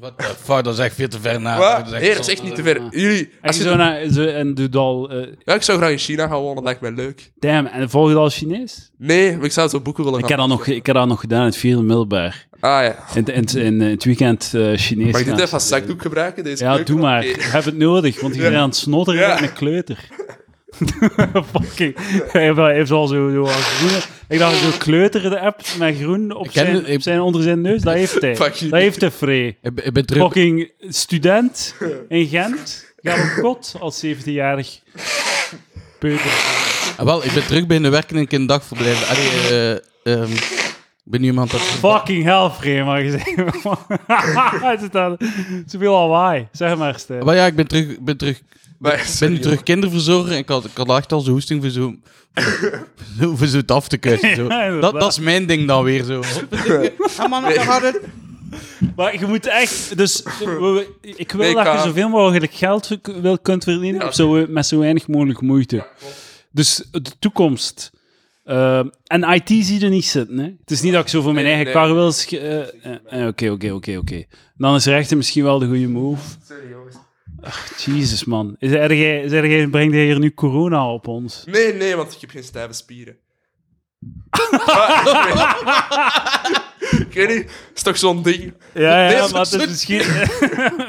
What 0.00 0.18
the 0.18 0.24
fuck, 0.42 0.64
dat 0.64 0.72
is 0.74 0.78
echt 0.78 0.94
veel 0.94 1.08
te 1.08 1.20
ver 1.20 1.40
na. 1.40 1.58
Wat? 1.58 1.90
Nee, 1.90 2.10
dat 2.14 2.18
is 2.18 2.28
echt 2.28 2.42
niet 2.42 2.54
te 2.54 2.62
ver. 2.62 2.80
Jullie, 2.90 3.30
als 3.42 3.56
je 3.56 3.62
zo 3.62 3.76
naar, 3.76 4.06
zo, 4.12 4.24
en 4.24 4.54
doe 4.54 4.68
dat 4.68 4.80
al... 4.82 5.10
eh, 5.10 5.26
ja, 5.44 5.54
ik 5.54 5.62
zou 5.62 5.78
graag 5.78 5.90
in 5.90 5.98
China 5.98 6.26
gaan 6.28 6.38
wonen, 6.40 6.54
dat 6.54 6.64
lijkt 6.64 6.80
mij 6.80 6.90
leuk. 6.92 7.30
damn, 7.38 7.66
en 7.66 7.90
volg 7.90 8.08
je 8.08 8.14
dat 8.14 8.22
al 8.22 8.28
Chinees? 8.30 8.90
Nee, 8.98 9.36
maar 9.36 9.44
ik 9.44 9.52
zou 9.52 9.68
zo 9.68 9.80
boeken 9.80 10.04
willen 10.04 10.18
Ik 10.18 10.24
gaan. 10.26 10.38
heb 10.40 10.48
dat 10.48 10.58
nog, 10.58 10.66
ik 10.66 10.86
heb 10.86 10.94
dat 10.94 11.06
nog 11.08 11.20
gedaan 11.20 11.40
in 11.40 11.46
het 11.46 11.56
vierde 11.56 11.82
middelbaar. 11.82 12.46
Ah 12.60 12.82
ja. 12.84 12.96
In, 13.14 13.24
in, 13.24 13.44
in, 13.64 13.80
het 13.80 14.04
weekend 14.04 14.52
eh 14.54 14.70
Chinees. 14.74 15.12
Mag 15.12 15.20
ik 15.20 15.26
dit 15.26 15.34
gaan 15.34 15.38
even 15.42 15.52
als 15.52 15.68
zakdoek 15.68 16.02
gebruiken? 16.02 16.44
Deze 16.44 16.64
Ja, 16.64 16.74
keuken? 16.74 16.94
doe 16.94 17.02
maar. 17.02 17.18
Oké. 17.22 17.28
Ik 17.28 17.42
heb 17.42 17.64
het 17.64 17.76
nodig, 17.76 18.20
want 18.20 18.34
je 18.34 18.40
bent 18.40 18.54
aan 18.54 18.68
het 18.68 18.76
snotteren 18.76 19.20
Ja. 19.20 19.34
met 19.40 19.42
een 19.50 19.52
kleuter. 19.56 20.08
Fucking. 21.52 21.96
Hij 22.32 22.52
heeft, 22.74 22.90
al 22.90 23.06
zo, 23.06 23.14
groene... 23.50 24.00
Ik 24.28 24.38
dacht, 24.38 24.56
zo 24.56 24.70
kleuter 24.78 25.22
de 25.30 25.40
app 25.40 25.60
met 25.78 25.96
groen 25.96 26.34
op 26.34 26.44
Ik 26.44 26.50
zijn, 26.52 26.74
het- 26.74 26.88
ik- 26.88 26.94
op 26.94 27.02
zijn, 27.02 27.20
onder 27.20 27.42
zijn 27.42 27.60
neus. 27.60 27.82
Dat 27.82 27.94
heeft 27.94 28.20
hij. 28.20 28.34
Dat 28.34 28.56
heeft 28.70 29.00
hij 29.00 29.10
vrij. 29.10 29.46
Ik, 29.62 29.74
ben- 29.74 29.86
ik 29.86 29.92
ben 29.92 30.06
terug... 30.06 30.22
Fucking 30.22 30.70
student 30.88 31.74
in 32.08 32.26
Gent. 32.26 32.86
Gaat 33.02 33.18
op 33.36 33.42
kot 33.42 33.74
als 33.80 34.04
17-jarig 34.06 34.80
peuter. 35.98 36.30
Ah, 36.96 37.04
wel, 37.04 37.24
ik 37.24 37.32
ben 37.32 37.46
terug 37.46 37.66
binnen 37.66 37.90
werken 37.90 38.14
in 38.14 38.20
een 38.20 38.26
kinderdagverblijf. 38.28 39.10
Allee, 39.10 39.60
eh, 40.04 40.12
ehm, 40.14 40.32
ik 40.32 41.14
ben 41.14 41.20
nu 41.20 41.26
iemand 41.26 41.50
dat... 41.50 41.60
Fucking 41.60 42.24
hell, 42.24 42.50
vrij. 42.50 42.84
Hij 44.68 44.76
zit 44.80 44.96
aan 44.96 45.16
zoveel 45.66 45.92
lawaai. 45.92 46.48
Zeg 46.52 46.76
maar, 46.76 46.98
Stijn. 46.98 47.24
Maar 47.24 47.34
ja, 47.34 47.46
ik 47.46 47.54
ben 47.56 47.66
terug... 47.66 47.88
Ik 47.88 48.04
ben 48.04 48.16
terug 48.16 48.40
Maar, 48.78 48.94
ik 48.94 49.16
ben 49.20 49.30
nu 49.30 49.38
terug 49.38 49.62
kinderverzorger 49.62 50.32
en 50.32 50.38
ik 50.38 50.48
had, 50.48 50.64
ik 50.64 50.76
had 50.76 50.88
echt 50.88 51.12
al 51.12 51.20
zo'n 51.20 51.32
hoesting 51.32 51.62
voor 51.62 51.70
zo... 51.70 51.94
zo- 53.20 53.36
voor 53.36 53.46
zo 53.46 53.56
het 53.56 53.70
af 53.70 53.88
te 53.88 53.96
kussen. 53.96 54.34
Zo. 54.34 54.46
Ja, 54.48 54.64
inderdaad. 54.64 54.92
Dat, 54.92 55.00
dat 55.00 55.10
is 55.12 55.18
mijn 55.18 55.46
ding 55.46 55.66
dan 55.66 55.84
weer 55.84 56.04
zo. 56.04 56.22
Man, 57.28 57.42
gaat 57.52 57.82
het. 57.82 58.00
Maar 58.96 59.18
je 59.20 59.26
moet 59.26 59.46
echt... 59.46 59.96
Dus 59.96 60.22
ik 60.22 60.46
wil 60.58 60.72
Nee, 60.72 60.86
ik 61.16 61.32
dat 61.54 61.72
je 61.72 61.80
zoveel 61.84 62.08
mogelijk 62.08 62.52
geld 62.54 62.98
wil, 63.22 63.38
kunt 63.38 63.64
verdienen, 63.64 64.00
Ja, 64.00 64.06
op 64.06 64.12
zo, 64.12 64.46
met 64.48 64.66
zo 64.66 64.78
weinig 64.78 65.08
mogelijk 65.08 65.40
moeite. 65.40 65.86
Dus 66.52 66.84
de 66.90 67.12
toekomst. 67.18 67.90
Eh, 68.44 68.78
en 69.04 69.22
IT 69.34 69.48
zie 69.48 69.80
je 69.80 69.88
niet 69.88 70.04
zitten, 70.04 70.38
hè. 70.38 70.44
Het 70.44 70.70
is 70.70 70.80
niet 70.80 70.92
dat 70.92 71.02
ik 71.02 71.08
zo 71.08 71.22
voor 71.22 71.32
mijn 71.32 71.44
Nee, 71.46 71.54
eigen 71.54 71.72
nee. 71.74 71.82
kar 71.84 71.94
wil... 71.94 72.12
eh, 72.30 72.60
eh, 73.20 73.26
Oké, 73.26 73.50
oké, 73.50 73.70
oké, 73.70 73.96
oké. 73.96 74.24
Dan 74.56 74.74
is 74.74 74.84
rechten 74.86 75.16
misschien 75.16 75.44
wel 75.44 75.58
de 75.58 75.66
goede 75.66 75.88
move. 75.88 76.22
Sorry, 76.48 76.70
jongens. 76.70 76.96
Jezus, 77.76 78.24
man. 78.24 78.56
Is 78.58 78.70
er 78.70 78.94
jij, 78.94 79.20
is 79.22 79.32
er 79.32 79.68
brengt 79.70 79.94
jij 79.94 80.04
hier 80.04 80.18
nu 80.18 80.34
corona 80.34 80.92
op 80.92 81.06
ons? 81.06 81.42
Nee, 81.46 81.74
nee, 81.74 81.96
want 81.96 82.12
ik 82.14 82.20
heb 82.20 82.30
geen 82.30 82.44
stijve 82.44 82.72
spieren. 82.72 83.16
ik 87.08 87.14
weet 87.14 87.28
niet, 87.28 87.50
is 87.74 87.82
toch 87.82 87.98
zo'n 87.98 88.22
ding? 88.22 88.52
Ja, 88.74 88.96
Nee, 88.96 89.10
ja, 89.14 89.20
dat 89.20 89.32
maar 89.32 89.42
is 89.42 89.50
het 89.50 89.60
is 89.60 89.66
zo- 89.66 89.70
misschien... 89.70 89.98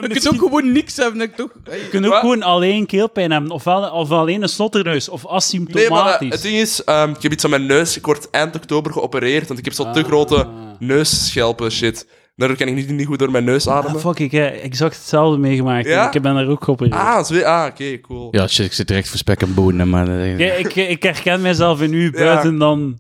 Je 0.02 0.08
kunt 0.10 0.28
ook 0.28 0.38
gewoon 0.38 0.72
niks 0.72 0.96
hebben, 0.96 1.22
ik 1.22 1.36
toch? 1.36 1.52
Je 1.66 1.88
kunt 1.90 2.06
ook 2.06 2.20
gewoon 2.20 2.44
alleen 2.44 2.86
keelpijn 2.86 3.32
hebben, 3.32 3.52
of, 3.52 3.64
wel, 3.64 3.90
of 3.92 4.12
alleen 4.12 4.42
een 4.42 4.50
snotterneus, 4.50 5.10
of 5.10 5.22
Nee, 5.22 5.30
maar 5.32 5.38
asymptomatisch. 5.38 6.28
eh, 6.28 6.32
het 6.34 6.42
ding 6.42 6.56
is, 6.58 6.84
ehm, 6.84 7.10
ik 7.10 7.22
heb 7.22 7.32
iets 7.32 7.44
aan 7.44 7.50
mijn 7.50 7.66
neus. 7.66 7.98
Ik 7.98 8.06
word 8.06 8.30
eind 8.30 8.56
oktober 8.56 8.92
geopereerd, 8.92 9.48
want 9.48 9.60
ik 9.60 9.66
heb 9.66 9.74
zo 9.74 9.92
te 9.92 10.00
Ah. 10.00 10.06
grote 10.06 10.48
neusschelpen 10.80 11.72
shit. 11.72 12.08
Daardoor 12.40 12.58
kan 12.58 12.68
ik 12.68 12.76
niet, 12.76 12.90
niet 12.90 13.06
goed 13.08 13.20
door 13.20 13.32
mijn 13.32 13.44
neus 13.44 13.68
ademen. 13.70 13.96
Ah, 13.96 14.02
fuck, 14.06 14.20
ik 14.20 14.32
heb 14.32 14.56
exact 14.56 14.96
hetzelfde 14.96 15.38
meegemaakt. 15.38 15.88
Ja? 15.88 16.12
Ik 16.14 16.22
ben 16.22 16.36
er 16.36 16.48
ook 16.50 16.64
geopereerd. 16.64 16.96
Ah, 16.96 17.24
zwe- 17.24 17.46
ah 17.46 17.66
oké, 17.70 18.00
cool. 18.02 18.28
Ja, 18.32 18.48
shit, 18.48 18.66
ik 18.66 18.74
zit 18.74 18.88
direct 18.88 19.10
voor 19.10 19.18
spek 19.18 19.42
en 19.42 19.54
bonen, 19.54 19.90
maar... 19.90 20.08
eh, 20.08 20.40
Ja, 20.40 20.54
ik, 20.54 20.76
ik 20.76 21.04
herken 21.04 21.42
mezelf 21.42 21.82
in 21.82 21.94
u 21.94 22.12
buiten 22.12 22.58
dan 22.58 22.98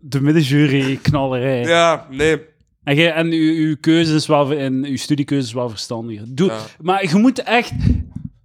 de 0.00 0.20
middenjury 0.20 0.98
knallerij. 1.02 1.60
Ja, 1.62 2.06
nee. 2.10 2.40
En, 2.84 2.94
jij- 2.96 3.12
en 3.12 3.26
uw, 3.32 3.54
uw 3.54 3.76
keuze 3.80 4.14
is 4.14 4.26
wel, 4.26 4.52
en 4.52 4.84
uw 4.84 4.96
studiekeuze 4.96 5.46
is 5.46 5.52
wel 5.52 5.68
verstandiger. 5.68 6.24
Doe, 6.28 6.48
Ja. 6.48 6.58
Maar 6.80 7.08
je 7.08 7.16
moet 7.16 7.42
echt 7.42 7.72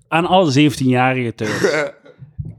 aan 0.07 0.25
alle 0.25 0.69
17-jarigen 0.71 1.35
thuis. 1.35 1.51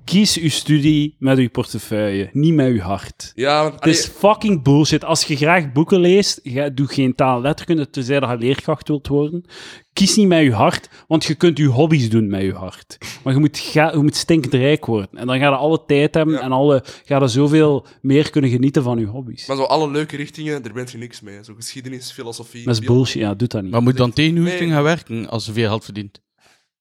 Kies 0.09 0.39
uw 0.39 0.49
studie 0.49 1.17
met 1.19 1.39
uw 1.39 1.51
portefeuille, 1.51 2.31
niet 2.33 2.55
met 2.55 2.67
uw 2.67 2.79
hart. 2.79 3.33
Ja, 3.35 3.63
want... 3.63 3.75
Het 3.75 3.87
is 3.87 4.07
fucking 4.07 4.63
bullshit. 4.63 5.05
Als 5.05 5.25
je 5.25 5.37
graag 5.37 5.73
boeken 5.73 6.01
leest, 6.01 6.41
ga, 6.43 6.69
doe 6.69 6.87
geen 6.87 7.15
taal 7.15 7.41
letterkunde, 7.41 7.91
tenzij 7.91 8.21
dat 8.21 8.31
je 8.31 8.37
leerkracht 8.37 8.89
wilt 8.89 9.07
worden. 9.09 9.45
Kies 9.93 10.17
niet 10.17 10.29
met 10.29 10.43
je 10.43 10.53
hart, 10.53 10.89
want 11.09 11.25
je 11.25 11.35
kunt 11.35 11.59
je 11.59 11.67
hobby's 11.67 12.11
doen 12.11 12.29
met 12.29 12.43
je 12.43 12.53
hart. 12.53 12.99
Maar 13.25 13.33
je 13.33 13.39
moet, 13.39 13.59
ga, 13.59 13.91
je 13.93 13.99
moet 13.99 14.17
stinkend 14.17 14.55
rijk 14.55 14.87
worden. 14.87 15.09
En 15.13 15.27
dan 15.27 15.39
ga 15.39 15.49
je 15.49 15.57
alle 15.57 15.85
tijd 15.87 16.15
hebben 16.15 16.35
Ja. 16.35 16.41
en 16.41 16.53
alle, 16.53 16.85
ga 17.05 17.19
je 17.19 17.29
zoveel 17.29 17.87
meer 18.01 18.31
kunnen 18.31 18.51
genieten 18.51 18.83
van 18.83 18.99
je 18.99 19.07
hobby's. 19.07 19.47
Maar 19.47 19.57
zo 19.57 19.63
alle 19.63 19.91
leuke 19.91 20.17
richtingen, 20.17 20.63
daar 20.63 20.73
bent 20.73 20.91
je 20.91 20.99
niks 20.99 21.21
mee. 21.21 21.45
Zo 21.45 21.55
geschiedenis, 21.55 22.11
filosofie... 22.13 22.65
Dat 22.65 22.75
is 22.75 22.87
bullshit. 22.87 23.23
Ja, 23.23 23.35
doe 23.35 23.49
dat 23.49 23.63
niet. 23.63 23.71
Maar 23.71 23.83
moet 23.83 23.97
dan 23.97 24.13
tegen 24.13 24.37
uw 24.37 24.45
richting 24.45 24.73
gaan 24.73 24.83
werken 24.83 25.29
als 25.29 25.45
ze 25.45 25.53
veel 25.53 25.69
geld 25.69 25.85
verdient? 25.85 26.21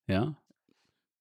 Ja. 0.05 0.37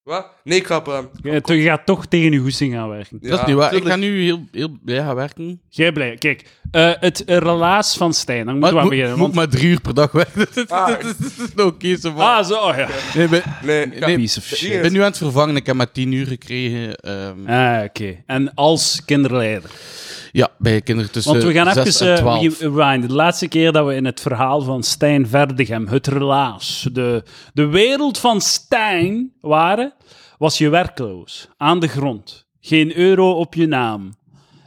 Wat? 0.06 0.26
Nee, 0.44 0.58
ik 0.58 0.66
ga... 0.66 0.82
eh, 0.84 0.98
Je, 1.44 1.54
je 1.54 1.62
gaat 1.62 1.86
toch 1.86 2.06
tegen 2.06 2.32
je 2.32 2.38
goesting 2.38 2.74
gaan 2.74 2.88
werken. 2.88 3.18
ja, 3.20 3.28
dat 3.30 3.40
is 3.40 3.46
niet 3.46 3.56
waar. 3.56 3.74
Ik 3.74 3.84
ga 3.84 3.96
nu 3.96 4.22
heel, 4.22 4.44
heel 4.52 4.76
blij 4.84 4.98
gaan 4.98 5.14
werken. 5.14 5.60
Jij 5.68 5.92
blij. 5.92 6.16
Kijk, 6.16 6.44
eh, 6.70 6.90
het 7.00 7.22
relaas 7.26 7.96
van 7.96 8.14
Stijn. 8.14 8.46
Dan 8.46 8.54
moeten 8.58 8.74
we 8.76 8.80
moet, 8.80 8.90
beginnen. 8.90 9.12
moet 9.12 9.20
want- 9.20 9.34
maar 9.34 9.48
drie 9.48 9.68
uur 9.70 9.80
per 9.80 9.94
dag 9.94 10.12
werken. 10.12 10.46
Ah. 10.68 10.86
Dat 10.88 11.14
is 11.18 11.54
nog 11.54 11.74
van. 12.00 12.16
Ah, 12.16 12.44
zo, 12.44 12.54
oh 12.54 12.76
ja. 12.76 12.88
Nee, 13.14 13.24
ik 13.24 13.30
ben, 13.30 13.42
Nee, 13.62 13.84
ik 13.86 13.98
ga- 13.98 14.06
nee, 14.06 14.16
Piece 14.16 14.38
of 14.38 14.44
shit. 14.44 14.72
ik 14.72 14.80
ben 14.82 14.92
nu 14.92 14.98
aan 14.98 15.04
het 15.04 15.16
vervangen. 15.16 15.56
Ik 15.56 15.66
heb 15.66 15.76
maar 15.76 15.92
tien 15.92 16.12
uur 16.12 16.26
gekregen. 16.26 16.96
ehm, 16.96 17.46
Ah, 17.46 17.84
oké. 17.84 18.16
En 18.26 18.54
als 18.54 19.02
kinderleider. 19.04 19.70
Ja, 20.36 20.50
bij 20.58 20.80
kinderen 20.80 21.10
tussen 21.10 21.32
Want 21.32 21.44
we 21.44 21.52
gaan 21.52 22.38
even 22.38 22.74
rewinden. 22.74 23.08
De 23.08 23.14
laatste 23.14 23.48
keer 23.48 23.72
dat 23.72 23.86
we 23.86 23.94
in 23.94 24.04
het 24.04 24.20
verhaal 24.20 24.60
van 24.60 24.82
Stijn 24.82 25.28
Verdegem, 25.28 25.88
het 25.88 26.06
relaas, 26.06 26.88
de, 26.92 27.22
de 27.52 27.66
wereld 27.66 28.18
van 28.18 28.40
Stijn 28.40 29.32
waren, 29.40 29.94
was 30.38 30.58
je 30.58 30.68
werkloos, 30.68 31.48
aan 31.56 31.80
de 31.80 31.88
grond, 31.88 32.46
geen 32.60 32.96
euro 32.96 33.30
op 33.32 33.54
je 33.54 33.66
naam, 33.66 34.12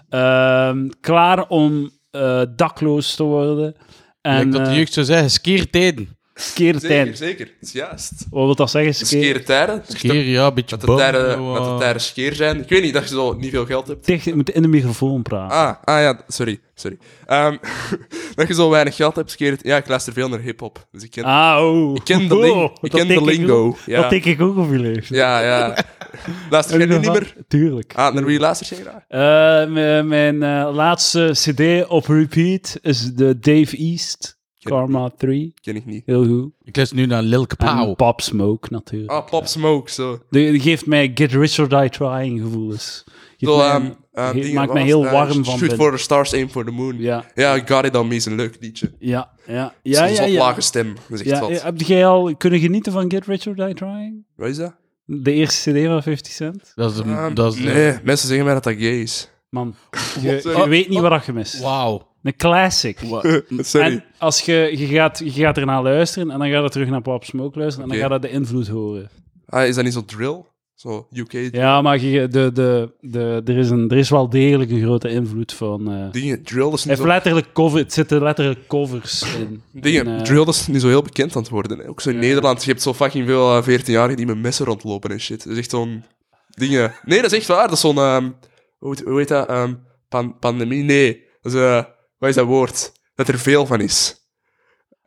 Ehm, 0.09 0.89
klaar 0.99 1.47
om 1.47 1.89
eh, 2.11 2.41
dakloos 2.55 3.15
te 3.15 3.23
worden. 3.23 3.75
En 4.21 4.45
Ik 4.45 4.51
dat 4.51 4.65
de 4.65 4.69
eh, 4.69 4.75
jeugd 4.75 4.93
zou 4.93 5.05
zeggen, 5.05 5.31
skeertijden. 5.31 6.18
Skere 6.39 6.79
Zeker, 6.79 6.87
tijden. 6.95 7.17
zeker. 7.17 7.45
Dat 7.45 7.55
is 7.69 7.71
juist. 7.71 8.11
Wat 8.29 8.45
wil 8.45 8.55
dat 8.55 8.69
zeggen? 8.69 8.93
Skere- 8.93 9.23
Skere 9.23 9.43
tijden. 9.43 9.83
Skeer, 9.87 10.23
ja, 10.23 10.47
een 10.47 10.53
beetje 10.53 10.77
Dat 10.77 10.89
de, 10.89 10.95
tijden, 10.95 11.37
dat 11.53 11.63
de 11.63 11.75
tijden 11.79 12.01
skeer 12.01 12.33
zijn. 12.33 12.61
Ik 12.61 12.69
weet 12.69 12.81
niet, 12.81 12.93
dat 12.93 13.03
je 13.03 13.15
zo 13.15 13.33
niet 13.33 13.51
veel 13.51 13.65
geld 13.65 13.87
hebt. 13.87 14.03
Tegen- 14.03 14.31
Je 14.31 14.37
moet 14.37 14.49
in 14.49 14.61
de 14.61 14.67
microfoon 14.67 15.21
praten. 15.21 15.57
Ah, 15.57 15.75
ah 15.95 16.01
ja, 16.01 16.21
sorry. 16.27 16.59
sorry. 16.73 16.97
Ehm, 17.25 17.55
dat 18.35 18.47
je 18.47 18.53
zo 18.53 18.69
weinig 18.69 18.95
geld 18.95 19.15
hebt, 19.15 19.31
skeer 19.31 19.57
Ja, 19.61 19.77
ik 19.77 19.87
luister 19.87 20.13
veel 20.13 20.29
naar 20.29 20.39
hip-hop. 20.39 20.87
Dus 20.91 21.03
ik 21.03 21.11
ken, 21.11 21.23
Ah, 21.23 21.63
oh. 21.63 21.95
ik 21.95 22.03
ken 22.03 22.27
de, 22.27 22.39
ling- 22.39 22.53
Oh, 22.55 22.73
ik 22.81 22.91
ken 22.91 23.07
de 23.07 23.13
ik 23.13 23.21
lingo. 23.21 23.77
ja. 23.85 24.01
Dat 24.01 24.09
denk 24.09 24.25
ik 24.25 24.41
ook 24.41 24.57
op 24.57 24.71
je 24.71 24.79
leeftijd. 24.79 25.07
ja, 25.19 25.39
ja. 25.41 25.75
Luister 26.49 26.77
jij 26.77 26.87
nu 26.87 26.97
niet 26.99 27.11
meer? 27.11 27.33
Tuurlijk. 27.47 27.93
Ah, 27.95 28.13
naar 28.13 28.25
wie 28.25 28.39
luister 28.39 28.67
jij 28.67 28.77
graag? 28.85 29.03
Eh, 29.07 29.71
mijn 29.73 30.07
mijn 30.07 30.43
eh, 30.43 30.69
laatste 30.73 31.29
CD 31.33 31.87
op 31.87 32.05
repeat 32.07 32.77
is 32.81 33.13
de 33.13 33.39
Dave 33.39 33.77
East, 33.77 34.37
Karma 34.59 35.09
3. 35.17 35.53
Ken 35.61 35.75
ik 35.75 35.85
niet. 35.85 36.03
Heel 36.05 36.25
goed. 36.25 36.51
Ik 36.63 36.75
luister 36.75 36.97
nu 36.97 37.05
naar 37.05 37.21
Lil 37.21 37.41
En 37.41 37.47
Kapow. 37.47 37.95
Pop 37.95 38.21
Smoke 38.21 38.67
natuurlijk. 38.71 39.11
Ah, 39.11 39.25
Pop 39.29 39.45
Smoke, 39.47 39.91
zo. 39.91 40.19
Die, 40.29 40.51
die 40.51 40.61
geeft 40.61 40.85
mij 40.85 41.11
Get 41.15 41.31
Rich 41.31 41.59
or 41.59 41.69
Die 41.69 41.89
Trying 41.89 42.41
gevoelens. 42.41 43.03
Geeft 43.37 43.51
Zo, 43.51 43.57
mij- 43.57 43.95
ehm, 44.13 44.33
dingen, 44.33 44.53
maakt 44.53 44.73
mij 44.73 44.83
heel? 44.83 45.05
Eh, 45.05 45.11
warm 45.11 45.33
van 45.33 45.43
Shoot 45.45 45.59
binnen. 45.59 45.77
for 45.77 45.91
the 45.91 45.97
stars, 45.97 46.33
aim 46.33 46.49
for 46.49 46.65
the 46.65 46.71
moon. 46.71 46.95
Ja, 46.97 47.25
Ja, 47.35 47.59
Got 47.65 47.85
It 47.85 47.95
On 47.95 48.07
Me 48.07 48.15
is 48.15 48.25
een 48.25 48.35
leuk 48.35 48.57
liedje. 48.59 48.91
ja, 48.99 49.29
ja. 49.47 49.73
Ja, 49.83 50.05
Ja, 50.05 50.23
ja, 50.25 50.37
lage 50.37 50.61
stem. 50.61 50.93
Dat 51.09 51.19
is 51.19 51.27
echt 51.31 51.47
Ja, 51.47 51.63
heb 51.65 51.81
jij 51.81 52.05
al 52.07 52.35
kunnen 52.37 52.59
genieten 52.59 52.91
van 52.91 53.11
Get 53.11 53.25
Rich 53.25 53.47
or 53.47 53.55
Die 53.55 53.73
Trying? 53.73 54.23
Wat 54.35 54.47
is 54.49 54.57
dat? 54.57 54.75
De 55.05 55.31
eerste 55.33 55.71
CD 55.71 55.85
van 55.85 56.03
50 56.03 56.31
Cent? 56.33 56.71
Dat 56.75 56.91
is 56.91 56.97
de... 56.97 57.03
Ehm, 57.03 57.33
dat 57.33 57.53
is 57.53 57.59
nee, 57.59 57.97
mensen 58.03 58.27
zeggen 58.27 58.45
mij 58.45 58.53
dat 58.53 58.63
dat 58.63 58.73
gay 58.73 59.01
is. 59.01 59.29
Man, 59.49 59.75
je, 60.21 60.29
je 60.43 60.65
weet 60.69 60.89
niet 60.89 60.99
wat 60.99 61.25
je 61.25 61.33
mist. 61.33 61.59
Wauw. 61.61 62.07
Een 62.23 62.35
classic. 62.35 62.99
Wa- 62.99 63.41
Sorry. 63.57 63.85
En 63.87 64.03
als 64.17 64.41
je, 64.41 64.73
je, 64.77 64.85
gaat, 64.85 65.19
je 65.23 65.31
gaat 65.31 65.57
ernaar 65.57 65.83
luisteren 65.83 66.31
en 66.31 66.39
dan 66.39 66.49
gaat 66.49 66.63
je 66.63 66.69
terug 66.69 66.89
naar 66.89 67.01
Pop 67.01 67.23
Smoke 67.23 67.59
luisteren 67.59 67.89
en 67.91 67.97
dan 67.99 68.09
gaat 68.09 68.21
je 68.21 68.27
de 68.27 68.33
invloed 68.33 68.67
horen. 68.67 69.09
Ah, 69.45 69.67
is 69.67 69.75
dat 69.75 69.83
niet 69.83 69.93
zo 69.93 70.05
drill? 70.05 70.43
Zo 70.75 71.07
UK 71.13 71.31
Ja, 71.51 71.81
maar 71.81 71.99
je, 71.99 72.27
de, 72.27 72.51
de, 72.51 72.91
de, 72.99 73.41
er, 73.45 73.57
is 73.57 73.69
een, 73.69 73.89
er 73.89 73.97
is 73.97 74.09
wel 74.09 74.29
degelijk 74.29 74.71
een 74.71 74.81
grote 74.81 75.09
invloed 75.09 75.53
van... 75.53 75.91
eh 75.93 76.11
dingen? 76.11 76.43
Drill 76.43 76.65
is 76.65 76.71
het, 76.71 76.73
niet 76.79 76.83
heeft 76.85 76.99
zo... 76.99 77.07
letterlijk 77.07 77.53
cover, 77.53 77.79
het 77.79 77.93
zitten 77.93 78.21
letterlijk 78.23 78.67
covers 78.67 79.23
in. 79.39 79.61
Dingen, 79.81 80.05
in, 80.07 80.15
eh, 80.17 80.21
drill 80.21 80.45
is 80.47 80.67
niet 80.67 80.81
zo 80.81 80.87
heel 80.87 81.01
bekend 81.01 81.35
aan 81.35 81.41
het 81.41 81.51
worden. 81.51 81.79
hè. 81.79 81.87
Ook 81.87 82.01
zo 82.01 82.09
in 82.09 82.15
Ja. 82.15 82.21
Nederland, 82.21 82.63
je 82.63 82.69
hebt 82.69 82.81
zo 82.81 82.93
fucking 82.93 83.25
veel 83.27 83.63
14-jarigen 83.63 84.15
die 84.15 84.25
met 84.25 84.37
messen 84.37 84.65
rondlopen 84.65 85.09
en 85.11 85.19
shit. 85.19 85.43
Dat 85.43 85.53
is 85.53 85.59
echt 85.59 85.69
zo'n... 85.69 86.03
Dingen... 86.49 86.93
Nee, 87.03 87.21
dat 87.21 87.31
is 87.31 87.37
echt 87.37 87.47
waar. 87.47 87.63
Dat 87.63 87.71
is 87.71 87.79
zo'n... 87.79 87.97
ehm, 87.97 88.29
hoe, 88.77 88.95
heet- 88.95 89.05
hoe 89.07 89.17
heet 89.17 89.27
dat? 89.27 89.47
Ehm, 89.47 89.73
pan- 90.09 90.37
pandemie? 90.39 90.83
Nee. 90.83 91.23
Dat 91.41 91.53
is... 91.53 91.59
eh, 91.59 91.83
wat 92.19 92.29
is 92.29 92.35
dat 92.35 92.45
woord? 92.45 92.91
Dat 93.15 93.27
er 93.27 93.39
veel 93.39 93.65
van 93.65 93.81
is. 93.81 94.15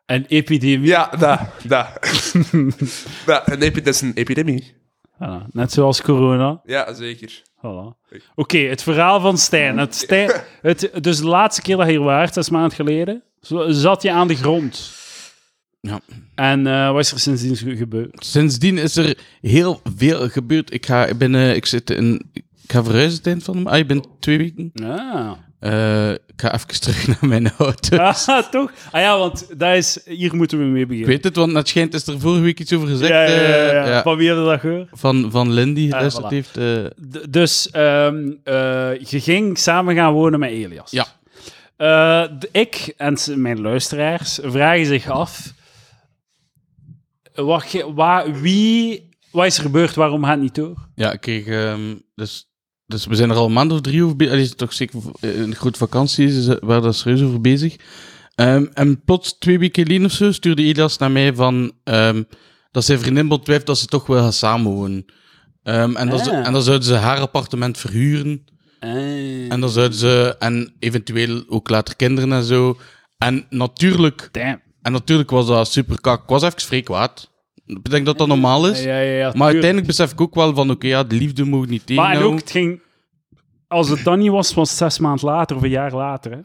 Een 0.07 0.25
epidemie. 0.27 0.87
Ja, 0.89 1.07
dat. 1.19 1.41
Dat. 1.65 1.89
dat, 3.27 3.51
een 3.51 3.63
epi- 3.63 3.83
dat 3.83 3.95
is 3.95 4.01
een 4.01 4.15
epidemie. 4.15 4.75
Voilà, 5.15 5.47
net 5.51 5.73
zoals 5.73 6.03
corona. 6.03 6.61
Ja, 6.65 6.95
zeker. 6.95 7.43
Voilà. 7.59 8.01
Oké, 8.35 8.59
het 8.59 8.83
verhaal 8.83 9.21
van 9.21 9.39
Stijn. 9.39 9.79
Het 9.79 9.95
Stijn 9.95 10.31
het, 10.63 10.91
dus 11.01 11.19
de 11.19 11.27
laatste 11.27 11.63
keer 11.63 11.77
dat 11.77 11.87
je 11.87 11.93
hier 11.93 12.03
waart, 12.03 12.35
zes 12.35 12.51
maanden 12.51 12.73
geleden, 12.77 13.23
zo- 13.41 13.71
zat 13.71 14.03
je 14.03 14.11
aan 14.13 14.29
de 14.29 14.35
grond. 14.37 14.93
Ja. 15.81 16.01
En 16.35 16.67
eh, 16.67 16.91
wat 16.93 17.01
is 17.01 17.13
er 17.13 17.21
sindsdien 17.21 17.57
ge- 17.57 17.77
gebeurd? 17.77 18.25
Sindsdien 18.27 18.79
is 18.79 18.97
er 18.97 19.19
heel 19.41 19.81
veel 19.97 20.29
gebeurd. 20.29 20.73
Ik 20.75 20.87
ga, 20.87 21.07
ik 21.07 21.19
ben, 21.19 21.35
eh, 21.35 21.55
ik 21.55 21.67
zit 21.67 21.91
in, 21.91 22.31
ik 22.33 22.45
ga 22.73 22.85
verhuizen 22.85 23.17
het 23.19 23.27
eind 23.27 23.43
van 23.43 23.65
de 23.65 23.71
Ah, 23.71 23.79
ik 23.79 23.87
ben 23.87 24.05
twee 24.21 24.39
weken. 24.39 24.71
Ah. 24.85 25.33
Eh, 25.63 26.11
ik 26.11 26.19
ga 26.37 26.55
even 26.55 26.81
terug 26.81 27.07
naar 27.09 27.19
mijn 27.29 27.53
auto. 27.59 27.97
ah, 28.27 28.39
toch? 28.51 28.73
Ah 28.91 29.01
ja, 29.01 29.19
want 29.19 29.59
dat 29.59 29.77
is, 29.77 29.99
hier 30.05 30.35
moeten 30.37 30.59
we 30.59 30.65
mee 30.65 30.83
Ik 30.83 30.89
beginnen. 30.89 31.11
weet 31.11 31.25
het, 31.25 31.37
want 31.37 31.53
het 31.53 31.69
schijnt 31.69 31.95
is 31.95 32.07
er 32.07 32.21
vorige 32.21 32.43
week 32.43 32.61
iets 32.61 32.73
over 32.73 32.89
gezegd. 32.89 33.11
ja, 33.11 33.23
ja, 33.23 33.31
ja, 33.31 33.41
eh, 33.67 33.73
ja. 33.73 33.87
ja, 33.89 34.03
Van 34.03 34.17
wie 34.17 34.29
had 34.29 34.39
je 34.39 34.45
dat 34.45 34.61
gehoord? 34.61 34.89
van, 34.93 35.31
van 35.31 35.51
Lindy 35.53 35.93
Ah, 35.93 36.15
voilà. 36.23 36.27
heeft. 36.29 36.57
eh, 36.57 36.85
dus 37.31 37.71
ehm, 37.71 38.31
eh, 38.45 39.01
je 39.01 39.21
ging 39.21 39.59
samen 39.59 39.95
gaan 39.95 40.13
wonen 40.13 40.39
met 40.41 40.51
Elias. 40.51 40.91
Ja. 40.91 41.07
Ik 42.53 42.95
en 42.97 43.17
mijn 43.35 43.61
luisteraars 43.61 44.39
vragen 44.43 44.87
zich 44.87 45.09
af... 45.11 45.53
Wat, 47.35 47.63
ge- 47.63 47.93
wa- 47.95 48.31
wie, 48.33 49.09
wat 49.31 49.47
is 49.47 49.57
er 49.57 49.63
gebeurd? 49.63 49.95
Waarom 49.95 50.23
gaat 50.23 50.31
het 50.33 50.41
niet 50.41 50.55
door? 50.55 50.89
ja, 50.95 51.13
ik 51.13 51.21
kreeg... 51.21 51.47
ehm, 51.47 51.95
dus, 52.15 52.47
dus 52.93 53.07
we 53.07 53.15
zijn 53.15 53.31
er 53.31 53.37
al 53.37 53.47
een 53.47 53.53
maand 53.53 53.73
of 53.73 53.81
drie 53.81 54.05
over 54.05 54.17
bezig. 54.17 54.35
is 54.39 54.55
toch 54.55 54.73
zeker 54.73 54.99
eh, 55.21 55.39
een 55.39 55.55
grote 55.55 55.79
vakantie, 55.79 56.27
is, 56.27 56.47
eh, 56.47 56.57
waar 56.61 56.81
dat 56.81 56.97
serieus 56.97 57.23
over 57.23 57.41
bezig. 57.41 57.77
Ehm, 58.35 58.67
en 58.75 59.03
plots 59.05 59.39
twee 59.39 59.59
weken 59.59 59.83
geleden 59.87 60.07
of 60.07 60.13
zo 60.13 60.33
stuurde 60.33 60.63
Elias 60.63 60.99
naar 60.99 61.11
mij 61.11 61.35
van... 61.35 61.73
ehm, 61.85 62.23
dat 62.71 62.85
zijn 62.85 62.99
vriendin 62.99 63.29
betwijfelt 63.29 63.67
dat 63.67 63.79
ze 63.79 63.87
toch 63.87 64.07
wel 64.07 64.19
gaan 64.23 64.33
samenwonen. 64.33 65.05
Ehm, 65.63 65.97
en, 65.97 66.09
dat 66.09 66.25
ze- 66.25 66.31
Ah. 66.31 66.47
en 66.47 66.53
dan 66.53 66.63
zouden 66.63 66.87
ze 66.87 66.95
haar 66.95 67.19
appartement 67.19 67.79
verhuren. 67.79 68.45
En 69.49 69.61
dan 69.61 69.71
zouden 69.71 69.99
ze... 69.99 70.37
En 70.39 70.75
eventueel 70.79 71.45
ook 71.49 71.69
later 71.69 71.97
kinderen 71.97 72.33
en 72.33 72.43
zo. 72.45 72.79
En 73.19 73.47
natuurlijk... 73.51 74.29
Damn. 74.33 74.61
En 74.83 74.93
natuurlijk 74.93 75.31
was 75.31 75.47
dat 75.47 75.69
super 75.69 76.01
kak. 76.01 76.23
Ik 76.23 76.29
was 76.29 76.43
even 76.43 76.61
vrij 76.61 76.83
kwaad. 76.83 77.31
Ik 77.67 77.91
denk 77.91 78.07
dat 78.07 78.19
dat 78.19 78.27
normaal 78.29 78.69
is. 78.69 78.83
Ja, 78.83 79.01
ja, 79.01 79.17
ja, 79.19 79.33
Maar 79.37 79.47
uiteindelijk 79.47 79.87
besef 79.87 80.13
ik 80.13 80.21
ook 80.21 80.35
wel 80.35 80.55
van, 80.55 80.71
oké, 80.71 80.87
ja, 80.87 81.05
de 81.05 81.15
liefde 81.17 81.45
moet 81.45 81.69
niet 81.69 81.89
Maar 81.89 81.89
en 81.89 81.95
tegenhouden. 81.97 82.33
ook, 82.33 82.39
het 82.39 82.51
ging... 82.51 82.82
Als 83.73 83.89
het 83.89 84.05
dan 84.05 84.19
niet 84.19 84.31
was, 84.31 84.55
was 84.55 84.69
het 84.69 84.79
zes 84.79 84.99
maanden 84.99 85.25
later 85.27 85.57
of 85.57 85.63
een 85.63 85.69
jaar 85.71 85.95
later. 85.95 86.31
Hè. 86.33 86.39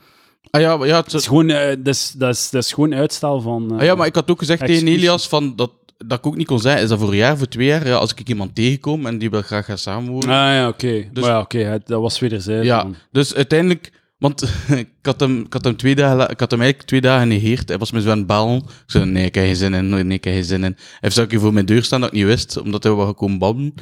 Ah, 0.50 0.62
ja, 0.62 0.78
maar 0.78 0.88
ja, 0.88 0.96
het- 0.96 1.12
Dat, 1.12 1.22
is 1.22 1.28
gewoon, 1.28 1.50
eh, 1.50 1.68
dat, 1.68 1.88
is, 1.96 2.12
dat, 2.12 2.36
is, 2.36 2.50
dat 2.50 2.63
is 2.63 2.74
gewoon 2.74 2.94
uitstel 2.96 3.42
van... 3.42 3.72
eh, 3.72 3.78
ah, 3.78 3.84
ja, 3.84 3.96
maar 3.96 4.08
ik 4.08 4.16
had 4.16 4.30
ook 4.32 4.40
gezegd 4.40 4.66
tegen. 4.66 4.88
Elias 4.88 5.28
van, 5.28 5.56
dat, 5.56 5.72
dat 5.98 6.18
ik 6.18 6.28
ook 6.28 6.36
niet 6.36 6.48
kon 6.48 6.60
zeggen, 6.60 6.82
is 6.84 6.90
dat 6.90 7.00
voor 7.00 7.10
een 7.10 7.16
jaar, 7.16 7.38
voor 7.38 7.48
twee 7.48 7.68
jaar? 7.68 7.88
Ja, 7.88 7.96
als 7.96 8.13
ik 8.13 8.30
iemand 8.30 8.56
tegenkom 8.56 9.06
en 9.06 9.18
die 9.18 9.30
wil 9.30 9.42
graag 9.42 9.66
gaan 9.66 9.78
samenwonen. 9.78 10.30
Ah 10.30 10.36
ja, 10.54 10.68
oké. 10.68 11.10
Dus- 11.13 11.26
ja, 11.26 11.40
oké, 11.40 11.80
dat 11.86 12.02
was 12.02 12.20
wederzijds. 12.20 12.66
ja, 12.66 12.88
dus 13.12 13.36
uiteindelijk... 13.36 13.92
Want 14.18 14.42
ik 14.70 14.90
had, 15.02 15.20
hem, 15.20 15.40
ik, 15.42 15.54
had 15.54 15.63
hem 15.63 15.78
twee 15.78 15.96
dagen, 15.96 16.30
ik 16.30 16.40
had 16.40 16.52
hem 16.52 16.60
eigenlijk 16.62 16.90
twee 16.90 17.02
dagen 17.02 17.22
genegeerd. 17.28 17.70
Hij 17.70 17.78
was 17.78 17.92
me 17.92 18.02
zo 18.02 18.10
aan 18.12 18.18
het 18.18 18.28
bellen. 18.28 18.56
Ik 18.58 18.63
zei, 18.86 19.06
nee, 19.06 19.26
ik 19.26 19.36
heb 19.36 19.44
geen 19.44 19.56
zin 19.56 19.74
in. 19.74 19.90
Nee, 19.90 20.04
ik 20.18 20.24
heb 20.24 20.34
geen 20.34 20.44
zin 20.44 20.63
in. 20.63 20.74
Hij 20.78 20.98
heeft 21.00 21.13
zelfs 21.16 21.18
een 21.18 21.28
keer 21.28 21.40
voor 21.40 21.54
mijn 21.54 21.66
deur 21.66 21.84
staan 21.84 22.00
dat 22.02 22.10
ik 22.10 22.16
niet 22.16 22.26
wist, 22.26 22.58
omdat 22.60 22.84
hij 22.84 22.92
wou 22.92 23.13
komen 23.13 23.38
babbelen. 23.40 23.74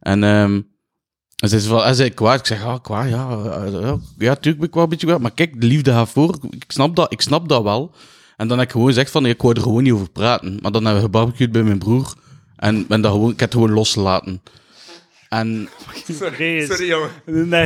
En 0.00 0.24
ehm 0.24 0.60
hij 1.38 1.48
zei, 1.48 1.60
zo 1.60 1.68
van, 1.68 1.82
hij 1.82 1.94
zei 1.94 2.10
kwaad. 2.10 2.38
Ik 2.38 2.46
zeg, 2.46 2.64
ah, 2.64 2.82
kwaad, 2.82 3.08
ja. 3.08 3.28
eh, 3.30 3.72
ja, 3.80 3.96
ja, 4.18 4.34
tuurlijk 4.34 4.58
ben 4.58 4.68
ik 4.68 4.74
wel 4.74 4.82
een 4.82 4.88
beetje 4.88 5.06
kwaad. 5.06 5.20
Maar 5.20 5.30
kijk, 5.34 5.60
de 5.60 5.66
liefde 5.66 5.90
gaat 5.92 6.08
voor. 6.08 6.38
Ik 6.50 6.64
snap 6.68 6.96
dat, 6.96 7.12
ik 7.12 7.20
snap 7.20 7.48
dat 7.48 7.62
wel. 7.62 7.90
En 8.36 8.48
dan 8.48 8.58
heb 8.58 8.66
ik 8.66 8.72
gewoon 8.72 8.86
gezegd 8.86 9.10
van, 9.10 9.26
ik 9.26 9.42
wou 9.42 9.54
er 9.54 9.62
gewoon 9.62 9.82
niet 9.82 9.92
over 9.92 10.10
praten. 10.10 10.58
Maar 10.62 10.72
dan 10.72 10.84
hebben 10.84 11.02
we 11.02 11.08
gebarbecued 11.08 11.52
bij 11.52 11.62
mijn 11.62 11.78
broer. 11.78 12.12
En 12.56 12.86
ben 12.86 13.00
dat 13.00 13.12
gewoon, 13.12 13.30
ik 13.30 13.40
heb 13.40 13.52
het 13.52 13.58
gewoon 13.60 13.74
losgelaten. 13.74 14.42
En 15.28 15.68
Sorry, 16.18 16.66
sorry 16.66 16.86
jongen. 16.86 17.10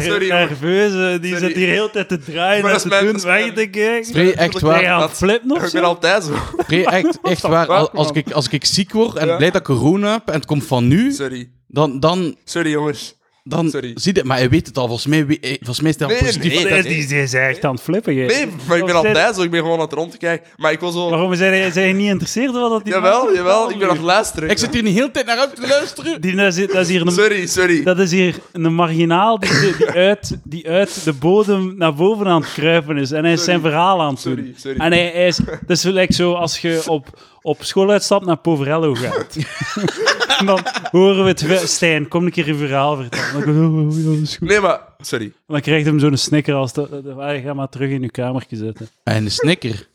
Sorry, 0.02 0.26
jongen. 0.26 0.48
nerveuze, 0.48 1.18
die 1.20 1.32
Sorry. 1.32 1.46
zit 1.48 1.56
hier 1.56 1.68
heel 1.68 1.90
tijd 1.90 2.08
te 2.08 2.18
draaien 2.18 2.62
Maar 2.62 2.70
en 2.72 2.78
dat 2.78 2.88
te 2.90 2.96
is 2.96 3.02
mijn- 3.02 3.12
doen, 3.12 3.22
weg 3.22 3.52
te 3.54 3.66
kijken. 3.70 4.36
Echt 4.36 4.60
waar. 4.60 4.98
Dat- 5.00 5.10
flippen 5.12 5.50
of 5.50 5.62
Ik 5.66 5.72
ben 5.72 5.84
altijd 5.84 6.24
zo. 6.24 6.34
Free, 6.66 6.86
echt, 6.86 7.18
echt 7.22 7.42
waar. 7.42 7.66
Al- 7.66 7.90
Als 7.90 8.10
ik, 8.10 8.30
als 8.32 8.48
ik 8.48 8.64
ziek 8.64 8.92
word 8.92 9.16
en 9.16 9.26
Ja. 9.26 9.36
blij 9.36 9.50
dat 9.50 9.60
ik 9.60 9.66
corona 9.66 10.12
heb 10.12 10.28
en 10.28 10.34
het 10.34 10.46
komt 10.46 10.64
van 10.64 10.88
nu, 10.88 11.12
Sorry. 11.12 11.50
dan, 11.68 12.00
dan, 12.00 12.36
Sorry 12.44 12.70
jongens. 12.70 13.14
Dan 13.44 13.70
Sorry. 13.70 13.90
zie 13.94 14.14
je 14.14 14.24
Maar 14.24 14.36
hij 14.36 14.48
weet 14.48 14.66
het 14.66 14.78
al. 14.78 14.86
Volgens 14.86 15.06
mij, 15.06 15.18
eh, 15.40 15.54
volgens 15.56 15.80
mij 15.80 15.90
is 15.90 15.96
hij 15.98 16.06
al 16.06 16.12
Nee, 16.12 16.22
positief. 16.22 16.52
nee, 16.52 16.64
Die 16.66 16.68
dat- 16.76 16.84
is, 16.84 17.08
die 17.08 17.22
is 17.22 17.32
echt 17.34 17.64
aan 17.64 17.72
het 17.74 17.82
flippen. 17.82 18.14
jij. 18.14 18.26
Nee, 18.26 18.46
maar 18.68 18.78
ik 18.78 18.84
ben 18.84 18.94
altijd 18.94 19.34
zo. 19.34 19.42
Ik 19.42 19.50
ben 19.50 19.60
gewoon 19.60 19.76
aan 19.78 19.84
het 19.84 19.92
rond 19.92 20.10
te 20.10 20.16
kijken. 20.18 20.46
Maar 20.56 20.72
ik 20.72 20.80
wil 20.80 20.90
zo... 20.90 21.10
Waarom 21.10 21.34
zijn 21.34 21.54
je, 21.54 21.72
zijn 21.72 21.86
je 21.88 21.92
niet 21.94 22.04
geïnteresseerd 22.04 22.54
in 22.54 22.60
wat 22.60 22.70
dat 22.70 22.84
die 22.84 22.92
Jawel, 22.92 23.34
jawel. 23.34 23.70
Ik 23.70 23.78
ben 23.78 23.88
aan 23.88 23.94
het 23.96 24.04
luisteren. 24.04 24.48
Ik 24.50 24.58
zit 24.58 24.72
hier 24.74 24.82
niet 24.82 24.94
heel 24.94 25.06
de 25.06 25.12
tijd 25.12 25.26
naar 25.26 25.38
uit 25.38 25.56
te 25.56 25.66
luisteren. 25.66 26.20
Die, 26.20 26.36
dat, 26.36 26.56
is, 26.56 26.66
dat, 26.66 26.76
is 26.76 26.88
hier 26.88 27.00
een, 27.06 27.12
Sorry, 27.12 27.46
sorry. 27.46 27.82
dat 27.82 27.98
is 27.98 28.10
hier 28.10 28.38
een 28.52 28.74
marginaal 28.74 29.38
die, 29.38 29.50
die, 29.76 29.86
uit, 29.90 30.36
die 30.44 30.68
uit 30.68 31.04
de 31.04 31.12
bodem 31.12 31.74
naar 31.76 31.94
boven 31.94 32.26
aan 32.26 32.40
het 32.42 32.52
kruipen 32.52 32.96
is. 32.96 33.10
En 33.10 33.24
hij 33.24 33.32
is 33.32 33.44
zijn 33.44 33.60
verhaal 33.60 34.00
aan 34.02 34.14
het 34.14 34.22
doen. 34.22 34.34
Sorry, 34.36 34.54
sorry. 34.56 34.78
En 34.78 34.92
hij, 34.92 35.10
hij 35.14 35.26
is... 35.26 35.36
Dat 35.36 35.76
is 35.76 35.82
gelijk 35.82 36.12
zo 36.12 36.32
als 36.32 36.58
je 36.58 36.82
op, 36.86 37.20
op 37.42 37.64
schooluitstap 37.64 38.24
naar 38.24 38.36
Poverello 38.36 38.94
gaat. 38.94 39.36
en 40.38 40.46
dan 40.46 40.60
horen 40.90 41.24
we 41.24 41.30
het... 41.30 41.68
Stijn, 41.68 42.08
kom 42.08 42.24
een 42.24 42.30
keer 42.30 42.46
je 42.46 42.54
verhaal 42.54 42.96
vertellen. 42.96 43.46
Dan, 43.46 43.66
oh, 43.66 43.78
oh, 43.78 43.86
oh, 43.86 44.04
dat 44.04 44.22
is 44.22 44.36
goed. 44.36 44.48
Nee, 44.48 44.60
maar... 44.60 44.80
Sorry. 44.98 45.32
dan 45.46 45.60
krijgt 45.60 45.86
hem 45.86 45.98
zo'n 45.98 46.16
snicker 46.16 46.54
als... 46.54 46.72
De, 46.72 47.00
de, 47.02 47.12
ah, 47.12 47.42
ga 47.44 47.54
maar 47.54 47.68
terug 47.68 47.90
in 47.90 48.02
je 48.02 48.10
kamertje 48.10 48.56
zitten. 48.56 48.88
En 49.04 49.24
een 49.24 49.30
snicker. 49.30 49.88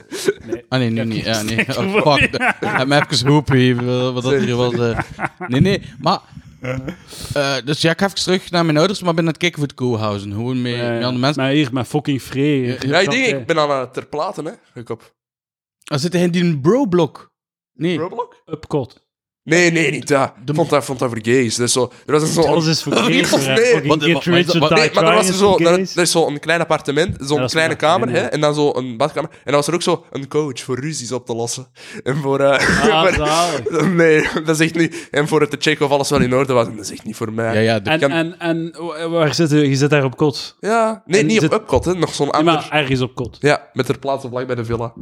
Nee. 0.45 0.65
Ah, 0.69 0.79
nee, 0.79 0.89
nee, 0.89 1.05
nee. 1.05 1.23
Ja, 1.23 1.41
nee. 1.41 1.65
Oh, 1.77 2.15
fuck. 2.15 2.29
Heb 2.77 2.88
me 2.88 2.95
even 3.10 3.43
gegeven 3.45 4.13
wat 4.13 4.23
dat 4.23 4.33
hier 4.33 4.55
was. 4.55 4.73
eh. 4.73 4.99
Nee, 5.47 5.62
nee. 5.62 5.81
Maar... 5.99 6.19
eh, 7.33 7.55
dus 7.65 7.81
ja, 7.81 7.91
ik 7.91 7.99
ga 7.99 8.05
even 8.05 8.17
terug 8.17 8.51
naar 8.51 8.65
mijn 8.65 8.77
ouders, 8.77 9.01
maar 9.01 9.13
ben 9.13 9.23
aan 9.23 9.29
het 9.29 9.38
kijken 9.38 9.60
voor 9.60 9.67
het 9.67 9.77
co-housen. 9.77 10.31
Gewoon 10.31 10.62
met, 10.62 10.77
met 10.77 11.03
andere 11.03 11.17
mensen. 11.17 11.41
Maar 11.43 11.51
hier, 11.51 11.69
met 11.71 11.88
fucking 11.88 12.21
Free. 12.21 12.88
Ja, 12.88 12.99
ik 12.99 13.10
denk, 13.10 13.25
ik 13.25 13.45
ben 13.45 13.60
aan 13.60 13.79
het 13.79 13.93
ter 13.93 14.05
platen, 14.05 14.45
hè. 14.45 14.51
Ik 14.79 14.89
op... 14.89 15.15
Ah, 15.83 15.99
zit 15.99 16.13
hij 16.13 16.21
in 16.21 16.31
die 16.31 16.60
bro-blok? 16.60 17.31
Nee. 17.77 17.97
Roblox? 17.97 18.37
Upcot. 18.45 19.05
Nee, 19.43 19.71
nee, 19.71 19.91
niet 19.91 20.07
dat. 20.07 20.33
De- 20.45 20.51
Ik 20.51 20.57
vond 20.57 20.69
dat, 20.69 20.85
vond 20.85 20.99
dat 20.99 21.09
voor 21.09 21.19
gays. 21.21 21.55
Dat 21.55 21.67
is 21.67 21.73
zo... 21.73 21.91
Er 22.05 22.19
was 22.19 22.33
zo... 22.33 22.41
Alles 22.41 22.65
is 22.65 22.83
voor 22.83 22.93
gays. 22.97 23.31
Nee. 23.31 23.83
Maar 23.85 24.01
er 25.05 25.13
was 25.13 25.27
er 25.27 25.33
zo, 25.33 25.57
er, 25.57 25.65
er 25.79 26.01
is 26.01 26.11
zo 26.11 26.27
een 26.27 26.39
klein 26.39 26.59
appartement, 26.61 27.15
zo'n 27.19 27.37
dat 27.37 27.45
is 27.45 27.51
kleine 27.51 27.75
kamer, 27.75 28.09
hè, 28.09 28.19
ja. 28.21 28.29
en 28.29 28.41
dan 28.41 28.53
zo 28.55 28.73
een 28.75 28.97
badkamer. 28.97 29.29
En 29.31 29.37
dan 29.43 29.53
was 29.53 29.67
er 29.67 29.73
ook 29.73 29.81
zo 29.81 30.05
een 30.11 30.27
coach 30.27 30.59
voor 30.59 30.79
ruzies 30.79 31.11
op 31.11 31.25
te 31.25 31.35
lossen. 31.35 31.67
En 32.03 32.15
voor... 32.15 32.43
Ah, 32.43 33.13
zalig. 33.15 33.81
nee, 34.01 34.27
dat 34.33 34.49
is 34.49 34.59
echt 34.59 34.75
niet... 34.75 35.07
En 35.11 35.27
voor 35.27 35.41
het 35.41 35.49
te 35.49 35.57
checken 35.59 35.85
of 35.85 35.91
alles 35.91 36.09
wel 36.09 36.21
in 36.21 36.33
orde 36.35 36.53
was. 36.53 36.67
En 36.67 36.75
dat 36.75 36.85
is 36.85 36.91
echt 36.91 37.03
niet 37.03 37.15
voor 37.15 37.33
mij. 37.33 37.53
Ja, 37.53 37.59
ja. 37.59 37.79
de- 37.79 37.89
En, 37.89 37.99
kan- 37.99 38.11
en, 38.11 38.39
en 38.39 38.73
wa- 38.77 39.09
waar 39.09 39.33
zit 39.33 39.49
je? 39.49 39.69
Je 39.69 39.75
zit 39.75 39.89
daar 39.89 40.03
op 40.03 40.17
kot. 40.17 40.55
Ja, 40.59 41.03
nee, 41.05 41.19
En 41.21 41.25
niet 41.27 41.41
zit- 41.41 41.53
op 41.53 41.59
Upcot, 41.61 41.85
hè. 41.85 41.93
Nog 41.95 42.13
zo'n 42.13 42.31
ander... 42.31 42.53
maar 42.53 42.67
ergens 42.71 43.01
op 43.01 43.15
kot. 43.15 43.37
Ja, 43.39 43.69
met 43.73 43.85
ter 43.85 43.99
plaatse 43.99 44.27
vlak 44.29 44.47
bij 44.47 44.55
de 44.55 44.65
villa. 44.65 44.93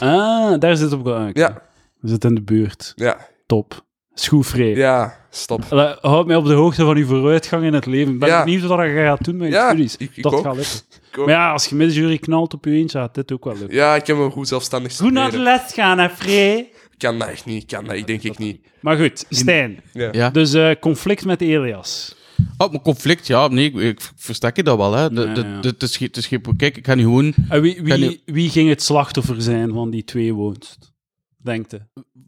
Ah, 0.00 0.60
daar 0.60 0.76
zit 0.76 0.92
op. 0.92 1.30
Ja, 1.32 1.62
We 2.00 2.08
zitten 2.08 2.28
in 2.28 2.34
de 2.34 2.42
buurt. 2.42 2.92
ja, 2.96 3.16
Top. 3.46 3.84
Schoefree. 4.14 4.76
ja, 4.76 5.14
stop. 5.30 5.64
Eh, 5.72 5.92
Houd 6.00 6.26
mij 6.26 6.36
op 6.36 6.44
de 6.46 6.52
hoogte 6.52 6.84
van 6.84 6.96
uw 6.96 7.06
vooruitgang 7.06 7.64
in 7.64 7.74
het 7.74 7.86
leven. 7.86 8.12
Ik 8.12 8.18
ben 8.18 8.28
Ja. 8.28 8.44
benieuwd 8.44 8.62
wat 8.62 8.78
je 8.86 8.92
gaat 8.92 9.24
doen 9.24 9.36
met 9.36 9.48
je 9.48 9.54
Ja, 9.54 9.68
studies. 9.68 9.96
ik- 9.96 10.10
ik 10.16 10.22
dat 10.22 10.32
ook. 10.34 10.42
gaat 10.44 10.56
lukken. 10.56 10.80
Maar 11.24 11.28
ja, 11.34 11.52
als 11.52 11.66
je 11.66 11.74
middenjury 11.74 12.18
knalt 12.18 12.54
op 12.54 12.64
je 12.64 12.70
eentje, 12.70 12.98
gaat 12.98 13.14
dit 13.14 13.32
ook 13.32 13.44
wel 13.44 13.56
lukken. 13.56 13.74
Ja, 13.76 13.94
ik 13.94 14.06
heb 14.06 14.16
een 14.16 14.30
goed 14.30 14.48
zelfstandig 14.48 14.96
Goed 14.96 15.12
naar 15.12 15.30
de 15.30 15.38
les 15.38 15.72
gaan, 15.72 15.98
hè, 15.98 16.08
Free? 16.10 16.56
Ik 16.58 16.98
kan 16.98 17.18
dat 17.18 17.28
echt 17.28 17.44
niet, 17.44 17.62
ik 17.62 17.68
kan 17.68 17.84
dat, 17.84 17.94
ik 17.94 18.06
denk 18.06 18.22
ik 18.22 18.38
niet. 18.38 18.60
Maar 18.80 18.96
goed, 18.96 19.24
Stijn. 19.30 19.80
Ja. 19.92 20.08
ja. 20.12 20.30
Dus 20.30 20.54
eh, 20.54 20.70
conflict 20.80 21.24
met 21.24 21.40
Elias. 21.40 22.16
Oh, 22.58 22.72
maar 22.72 22.80
conflict, 22.80 23.26
ja, 23.26 23.48
nee, 23.48 23.64
ik, 23.64 23.74
ik 23.74 24.10
verstek 24.16 24.56
je 24.56 24.62
dat 24.62 24.76
wel, 24.76 24.92
hè. 24.92 25.02
Het 25.02 25.82
is 25.82 25.98
het 25.98 26.16
is 26.16 26.28
kijk, 26.56 26.76
ik 26.76 26.86
ga 26.86 26.94
nu 26.94 27.02
gewoon... 27.02 27.34
En 27.48 27.60
wie, 27.60 27.82
wie, 27.82 28.22
wie 28.24 28.50
ging 28.50 28.68
het 28.68 28.82
slachtoffer 28.82 29.42
zijn 29.42 29.72
van 29.72 29.90
die 29.90 30.04
twee 30.04 30.34
woonst? 30.34 30.94
Denkt 31.42 31.70
je? 31.70 31.80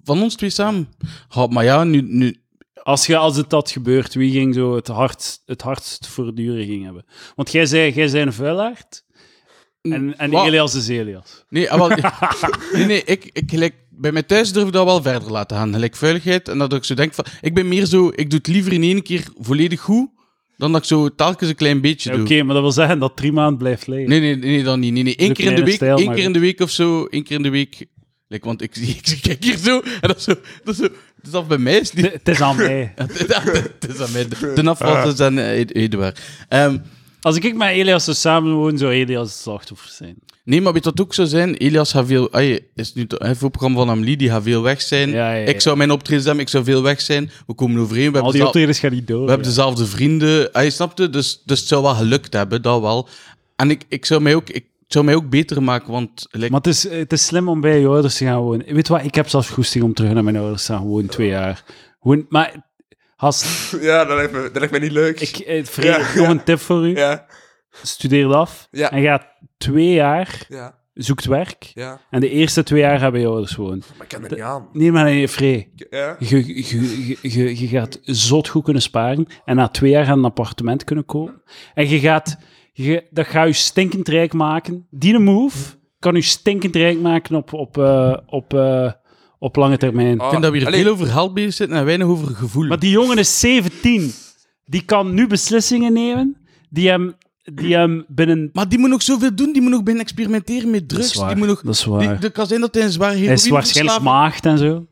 Van 0.05 0.23
ons 0.23 0.35
twee 0.35 0.51
samen. 0.51 0.89
Ja, 1.29 1.47
maar 1.47 1.65
ja, 1.65 1.85
nu... 1.85 2.01
nu 2.01 2.37
Als, 2.83 3.07
je, 3.07 3.17
als 3.17 3.37
het 3.37 3.51
dat 3.51 3.71
gebeurt, 3.71 4.15
wie 4.15 4.33
ging 4.33 4.55
zo 4.55 4.75
het 4.75 4.87
hardst, 4.87 5.43
het 5.47 5.63
hardst 5.63 6.07
voortdurend 6.07 6.85
hebben? 6.85 7.05
Want 7.35 7.53
jij 7.53 7.67
zei, 7.67 7.93
jij 7.93 8.09
zei 8.09 8.27
een 8.27 8.33
vuilaard. 8.33 9.05
En, 9.83 10.19
en 10.19 10.31
Wat? 10.31 10.47
Elias 10.47 10.75
is 10.75 10.89
Elias. 10.89 11.45
Nee, 11.49 11.71
ah, 11.71 11.79
wel, 11.79 11.89
nee, 12.73 12.87
nee, 12.87 13.05
ik, 13.05 13.25
ik 13.33 13.51
gelijk, 13.51 13.75
bij 13.99 14.13
mij 14.13 14.23
thuis 14.23 14.53
durf 14.53 14.67
ik 14.67 14.73
dat 14.73 14.85
wel 14.85 15.03
verder 15.03 15.31
laten 15.31 15.57
gaan. 15.57 15.73
Gelijk 15.73 15.97
veiligheid. 15.97 16.49
En 16.49 16.59
dat 16.59 16.73
ik 16.73 16.85
zo 16.85 16.95
denk 16.95 17.15
van... 17.15 17.25
Ik 17.41 17.55
ben 17.55 17.69
meer 17.69 17.87
zo... 17.87 18.09
Ik 18.15 18.31
doe 18.31 18.39
het 18.39 18.47
liever 18.49 18.73
in 18.73 18.83
één 18.83 19.03
keer 19.03 19.25
volledig 19.39 19.81
goed, 19.81 20.09
dan 20.57 20.73
dat 20.73 20.81
ik 20.81 20.87
zo 20.87 21.15
telkens 21.15 21.51
een 21.51 21.57
klein 21.57 21.81
beetje 21.81 22.13
Ja, 22.13 22.21
Oké, 22.21 22.35
doe. 22.35 22.43
maar 22.45 22.55
dat 22.55 22.63
wil 22.63 22.73
zeggen 22.73 22.99
dat 22.99 23.17
drie 23.17 23.33
maanden 23.33 23.59
blijft 23.59 23.87
leven. 23.87 24.09
Nee, 24.09 24.21
nee, 24.21 24.37
nee, 24.37 24.63
dan 24.63 24.81
niet. 24.81 24.93
Nee, 24.93 25.03
nee. 25.03 25.15
Eén 25.17 25.33
keer 25.33 25.47
in 25.51 25.55
de 25.57 25.65
week, 25.65 25.75
stijl, 25.75 25.97
één 25.99 26.15
keer 26.15 26.25
in 26.25 26.33
de 26.33 26.39
week 26.39 26.61
of 26.61 26.71
zo, 26.71 27.05
één 27.05 27.23
keer 27.25 27.37
in 27.37 27.43
de 27.43 27.51
week. 27.51 27.87
Like, 28.29 28.47
want 28.47 28.63
ik, 28.63 28.75
zie- 28.75 28.97
ik 29.05 29.19
kijk 29.23 29.45
hier 29.45 29.57
zo, 29.57 29.81
en 29.81 30.09
dat 30.09 30.17
is 30.17 30.25
zo, 30.25 30.35
dat 30.65 30.75
is 30.75 30.81
zo, 30.81 30.89
dus 31.23 31.31
dat 31.33 31.49
bij 31.49 31.59
mij 31.59 31.79
is 31.79 31.93
niet... 31.93 32.05
Het 32.05 32.13
het 32.13 32.29
is 32.29 32.41
aan 32.41 32.57
mij. 32.67 32.93
Het 32.97 33.21
is 33.89 34.01
aan 34.01 34.13
mij. 34.13 34.29
De, 34.29 34.63
de 34.63 34.69
afwas 34.71 35.13
is 35.13 35.21
aan 35.21 35.39
eh, 35.39 35.61
Ed- 35.61 35.75
Eduard. 35.75 36.21
Ehm, 36.49 36.79
Als 37.21 37.37
ik 37.37 37.55
met 37.55 37.69
Elias 37.69 38.05
zou 38.05 38.17
samenwoon, 38.17 38.79
zou 38.79 38.93
Elias 38.93 39.31
het 39.31 39.39
slachtoffer 39.39 39.91
zijn. 39.91 40.17
nee, 40.45 40.61
maar 40.61 40.73
weet 40.73 40.85
wat 40.85 41.01
ook 41.01 41.15
zou 41.15 41.29
zijn? 41.29 41.55
Elias 41.55 41.91
gaat 41.91 42.07
veel... 42.07 42.33
Ay, 42.33 42.61
is 42.75 42.95
nu 42.95 43.07
het 43.09 43.39
voorprogramma 43.39 43.79
van 43.79 43.91
Amelie, 43.91 44.17
die 44.17 44.31
gaat 44.31 44.43
veel 44.43 44.63
weg 44.63 44.81
zijn. 44.83 45.11
Ja, 45.11 45.33
ja, 45.33 45.37
ja. 45.37 45.47
Ik 45.47 45.61
zou 45.61 45.77
mijn 45.77 45.91
optreden 45.91 46.25
hebben, 46.25 46.43
ik 46.43 46.49
zou 46.49 46.65
veel 46.65 46.83
weg 46.83 47.01
zijn. 47.01 47.31
We 47.47 47.55
komen 47.55 47.81
overeen, 47.81 48.13
we 48.13 48.19
Al 48.19 48.23
hebben, 48.23 48.33
die 48.33 48.47
optredens 48.47 48.79
gaan 48.79 48.93
niet 48.93 49.07
door. 49.07 49.23
we 49.23 49.29
hebben 49.29 49.47
dezelfde 49.47 49.87
vrienden. 49.87 50.53
Ay, 50.53 50.71
snapte? 50.71 51.11
Dus, 51.11 51.43
dus 51.45 51.59
het 51.59 51.69
zou 51.69 51.83
wel 51.83 51.95
gelukt 51.95 52.33
hebben, 52.33 52.63
dat 52.63 52.81
wel. 52.81 53.09
En 53.57 53.71
ik, 53.71 53.85
ik, 53.89 54.05
zou 54.05 54.21
mij 54.21 54.35
ook, 54.35 54.51
ik 54.51 54.67
zou 54.89 55.05
mij 55.05 55.15
ook 55.15 55.31
beter 55.31 55.63
maken, 55.63 55.93
want... 55.93 56.27
like, 56.31 56.51
Maar 56.51 56.61
het 56.61 56.67
is, 56.67 56.89
het 56.89 57.13
is 57.13 57.27
slim 57.27 57.49
om 57.49 57.61
bij 57.61 57.81
je 57.81 57.87
ouders 57.87 58.17
te 58.17 58.25
gaan 58.25 58.41
wonen. 58.41 58.75
Weet 58.75 58.89
wat, 58.89 59.05
ik 59.05 59.15
heb 59.15 59.29
zelfs 59.29 59.49
goesting 59.49 59.85
om 59.85 59.95
terug 59.95 60.13
naar 60.13 60.25
mijn 60.25 60.37
ouders 60.37 60.65
te 60.65 60.73
gaan 60.73 60.87
wonen, 60.87 61.11
twee 61.11 61.29
jaar. 61.29 61.65
Gewoon, 62.01 62.27
maar, 62.29 62.68
Has, 63.19 63.71
Ja, 63.81 64.05
dat 64.05 64.17
lijkt 64.17 64.33
me, 64.33 64.43
dat 64.43 64.57
lijkt 64.57 64.71
me 64.71 64.79
niet 64.79 64.93
leuk. 64.93 65.21
ik, 65.21 65.37
eh, 65.39 65.65
Freek, 65.65 65.87
Ja, 65.87 66.15
nog 66.21 66.29
een 66.29 66.45
tip 66.45 66.59
voor 66.59 66.87
u. 66.89 66.97
Ja, 66.97 67.27
Studeer 67.83 68.27
het 68.27 68.35
af 68.35 68.69
Ja. 68.71 68.91
en 68.91 69.03
ga 69.03 69.33
twee 69.57 69.93
jaar, 69.93 70.45
ja, 70.49 70.79
zoekt 70.95 71.25
werk. 71.25 71.71
ja. 71.75 72.01
En 72.11 72.21
de 72.21 72.31
eerste 72.31 72.63
twee 72.63 72.81
jaar 72.81 73.11
bij 73.11 73.21
je 73.21 73.27
ouders 73.27 73.57
wonen. 73.57 73.83
Maar 73.97 74.03
ik 74.07 74.09
kan 74.09 74.25
er 74.25 74.31
niet 74.31 74.41
aan. 74.41 74.69
Nee, 74.73 74.93
maar 74.93 75.05
nee, 75.05 75.29
Free. 75.29 75.73
Ja? 75.91 76.17
Je, 76.19 76.47
je, 76.47 77.17
je, 77.23 77.61
je, 77.61 77.67
gaat 77.67 77.99
zot 78.03 78.49
goed 78.49 78.65
kunnen 78.65 78.83
sparen. 78.83 79.27
En 79.45 79.57
na 79.57 79.69
twee 79.69 79.91
jaar 79.91 80.05
gaan 80.05 80.19
een 80.19 80.25
appartement 80.25 80.85
kunnen 80.85 81.05
kopen. 81.05 81.43
En 81.75 81.89
je 81.89 82.01
gaat... 82.01 82.39
Je, 82.73 83.07
dat 83.11 83.27
gaat 83.27 83.47
je 83.47 83.53
stinkend 83.53 84.09
rijk 84.09 84.33
maken. 84.33 84.87
Die 84.91 85.19
move 85.19 85.77
kan 85.99 86.15
je 86.15 86.23
stinkend 86.23 86.77
rijk 86.77 87.01
maken 87.01 87.37
op, 87.37 87.53
op, 87.53 87.79
eh, 87.79 88.17
op, 88.27 88.55
eh, 88.55 88.93
op 89.39 89.57
lange 89.57 89.77
termijn. 89.77 90.19
Ah, 90.19 90.25
ik 90.25 90.31
vind 90.31 90.43
dat 90.43 90.53
we 90.53 90.59
hier 90.59 90.67
allee, 90.67 90.83
veel 90.83 90.93
over 90.93 91.07
geld 91.07 91.35
bezig 91.35 91.55
zitten 91.55 91.77
en 91.77 91.85
weinig 91.85 92.07
over 92.07 92.35
gevoel. 92.35 92.67
Maar 92.67 92.79
die 92.79 92.91
jongen 92.91 93.19
is 93.19 93.41
17. 93.41 94.13
Die 94.65 94.83
kan 94.85 95.15
nu 95.15 95.27
beslissingen 95.27 95.93
nemen 95.93 96.37
die 96.71 96.89
hem, 96.89 97.15
die 97.43 97.75
hem 97.77 98.05
binnen... 98.09 98.51
Maar 98.53 98.69
die 98.69 98.79
moet 98.79 98.89
nog 98.91 99.03
zoveel 99.03 99.35
doen. 99.35 99.53
Die 99.53 99.63
moet 99.63 99.71
nog 99.71 99.81
beginnen 99.83 100.05
experimenteren 100.05 100.71
met 100.71 100.81
Dat 100.81 100.89
drugs. 100.89 101.07
is 101.07 101.15
waar. 101.15 101.29
Die 101.29 101.37
moet 101.37 101.47
nog, 101.47 101.61
Dat 101.63 101.75
is 101.75 101.83
die, 101.83 101.93
waar. 101.93 102.21
het 102.21 102.33
kan 102.33 102.47
zijn 102.47 102.61
dat 102.61 102.75
hij 102.75 102.83
een 102.85 102.91
zwaar 102.91 103.11
Hij 103.13 103.21
is 103.33 103.49
waarschijnlijk 103.49 104.01
maagd 104.01 104.47
en 104.47 104.59
zo. 104.59 104.87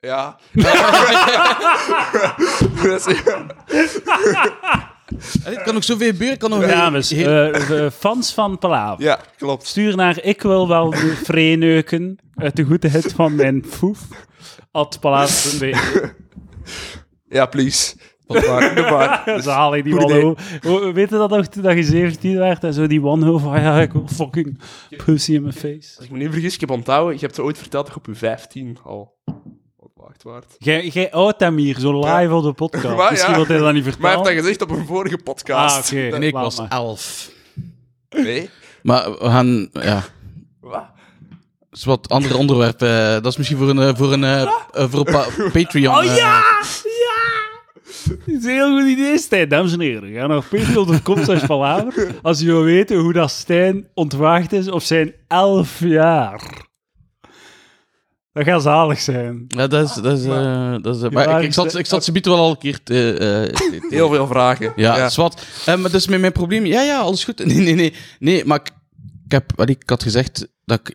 Ja. 0.00 0.36
Dat 2.82 3.08
is- 3.08 3.20
Allee, 4.06 4.91
Het 5.44 5.62
kan 5.62 5.74
nog 5.74 5.84
zoveel 5.84 6.10
gebeuren. 6.10 6.38
Kan 6.38 6.50
nog 6.50 6.66
Dames, 6.66 7.10
heel- 7.10 7.26
eh, 7.52 7.84
eh, 7.84 7.90
fans 7.92 8.32
van 8.34 8.58
Palaver. 8.58 9.04
ja, 9.04 9.20
klopt. 9.36 9.66
Stuur 9.66 9.96
naar 9.96 10.22
ik 10.22 10.42
wil 10.42 10.68
wel 10.68 10.90
de 10.90 11.20
vreeneuken 11.24 12.18
uit 12.34 12.56
de 12.56 12.64
goede 12.64 12.88
hit 12.88 13.12
van 13.12 13.34
mijn 13.34 13.64
foef. 13.68 14.00
At 14.70 14.98
palaver.be. 15.00 15.74
Ja, 17.28 17.46
please. 17.46 17.94
Maar. 18.26 19.22
Zalig, 19.42 19.82
die 19.84 19.94
wanhoop. 19.94 20.40
Weet 20.94 21.10
je 21.10 21.16
dat 21.16 21.30
nog 21.30 21.46
toen 21.46 21.62
dat 21.62 21.76
je 21.76 21.82
17 21.82 22.38
werd 22.38 22.64
en 22.64 22.72
zo 22.74 22.86
die 22.86 23.00
wanhoop 23.00 23.40
van 23.40 23.60
ja, 23.60 23.80
ik 23.80 23.92
wil 23.92 24.08
fucking 24.08 24.60
pussy 25.04 25.34
in 25.34 25.42
mijn 25.42 25.54
face. 25.54 25.96
Als 25.96 26.04
ik 26.04 26.10
me 26.10 26.18
niet 26.18 26.30
vergis, 26.32 26.54
ik 26.54 26.60
heb 26.60 26.70
onthouden, 26.70 27.14
je 27.14 27.20
hebt 27.20 27.36
er 27.36 27.44
ooit 27.44 27.58
verteld 27.58 27.84
dat 27.86 27.94
je 27.94 28.00
op 28.00 28.06
je 28.06 28.14
15 28.14 28.78
al 28.84 29.14
wat 30.02 30.22
waard 30.22 30.22
waard. 30.22 30.54
Jij, 30.58 30.86
jij 30.86 31.12
oud 31.12 31.40
hem 31.40 31.56
hier, 31.56 31.78
zo 31.80 31.98
live 32.00 32.34
op 32.34 32.42
de 32.42 32.52
podcast. 32.52 32.96
Maar 32.96 33.04
ja. 33.04 33.10
Misschien 33.10 33.34
wil 33.34 33.46
hij 33.46 33.58
dat 33.58 33.72
niet 33.72 33.98
Maar 33.98 34.10
hij 34.10 34.10
heeft 34.10 34.24
dat 34.24 34.34
gezegd 34.44 34.62
op 34.62 34.70
een 34.70 34.86
vorige 34.86 35.18
podcast. 35.18 35.76
Ah, 35.92 35.98
oké. 35.98 36.14
En 36.16 36.22
ik 36.22 36.32
laat 36.32 36.42
was 36.42 36.58
maar. 36.58 36.68
elf. 36.70 37.30
Nee? 38.10 38.50
Maar 38.82 39.10
we 39.10 39.24
gaan... 39.24 39.68
Ja, 39.72 40.02
Wat? 40.60 40.72
dat 40.72 41.78
is 41.78 41.84
wat 41.84 42.08
andere 42.08 42.36
onderwerpen. 42.36 42.88
eh, 43.06 43.12
dat 43.12 43.26
is 43.26 43.36
misschien 43.36 43.58
voor 43.58 43.68
een, 43.68 43.78
eh, 43.78 43.94
voor 43.96 44.12
een, 44.12 44.24
eh, 44.24 44.52
voor 44.72 44.98
een 45.06 45.12
pa- 45.12 45.26
Patreon. 45.60 45.94
Oh 45.96 46.04
eh. 46.04 46.16
ja! 46.16 46.40
Het 48.08 48.20
is 48.26 48.44
een 48.44 48.50
heel 48.50 48.78
goed 48.80 48.88
idee, 48.88 49.18
Stijn. 49.18 49.48
Dames 49.48 49.72
en 49.72 49.80
heren, 49.80 50.12
ga 50.12 50.26
naar 50.26 50.42
patreon.com 50.50 51.24
slash 51.24 51.46
palaver 51.46 52.14
als 52.22 52.40
je 52.40 52.46
wil 52.46 52.62
weten 52.62 52.96
hoe 52.98 53.12
dat 53.12 53.30
Stijn 53.30 53.86
ontwaagd 53.94 54.52
is 54.52 54.68
op 54.70 54.82
zijn 54.82 55.14
elf 55.28 55.80
jaar. 55.80 56.42
Dat 58.32 58.44
gaat 58.44 58.62
zalig 58.62 59.00
zijn. 59.00 59.44
Ja, 59.48 59.66
dat 59.66 59.88
is... 59.88 59.94
Dat 59.94 60.18
is, 60.18 60.24
eh, 60.24 60.74
dat 60.80 60.96
is 60.96 61.02
eh, 61.02 61.10
maar 61.10 61.38
ik, 61.40 61.44
ik 61.46 61.52
zat, 61.52 61.74
ik 61.78 61.86
zat 61.86 62.04
ze 62.04 62.12
wel 62.22 62.36
al 62.38 62.50
een 62.50 62.58
keer 62.58 62.82
te... 62.82 63.12
eh, 63.12 63.54
te- 63.56 63.86
Heel 63.88 64.08
veel 64.08 64.26
vragen. 64.26 64.72
Ja, 64.76 64.96
ja. 64.96 65.08
zwart. 65.08 65.46
Eh, 65.66 65.66
maar 65.66 65.90
dat 65.90 66.00
is 66.00 66.06
met 66.06 66.20
mijn 66.20 66.32
probleem. 66.32 66.66
Ja, 66.66 66.82
ja, 66.82 66.98
alles 67.00 67.24
goed. 67.24 67.44
Nee, 67.44 67.56
nee, 67.56 67.74
nee. 67.74 67.94
Nee, 68.18 68.44
maar 68.44 68.60
ik, 68.60 68.70
ik 69.24 69.32
heb, 69.32 69.52
wat 69.56 69.68
ik 69.68 69.82
had 69.86 70.02
gezegd 70.02 70.46
dat 70.64 70.80
ik, 70.80 70.94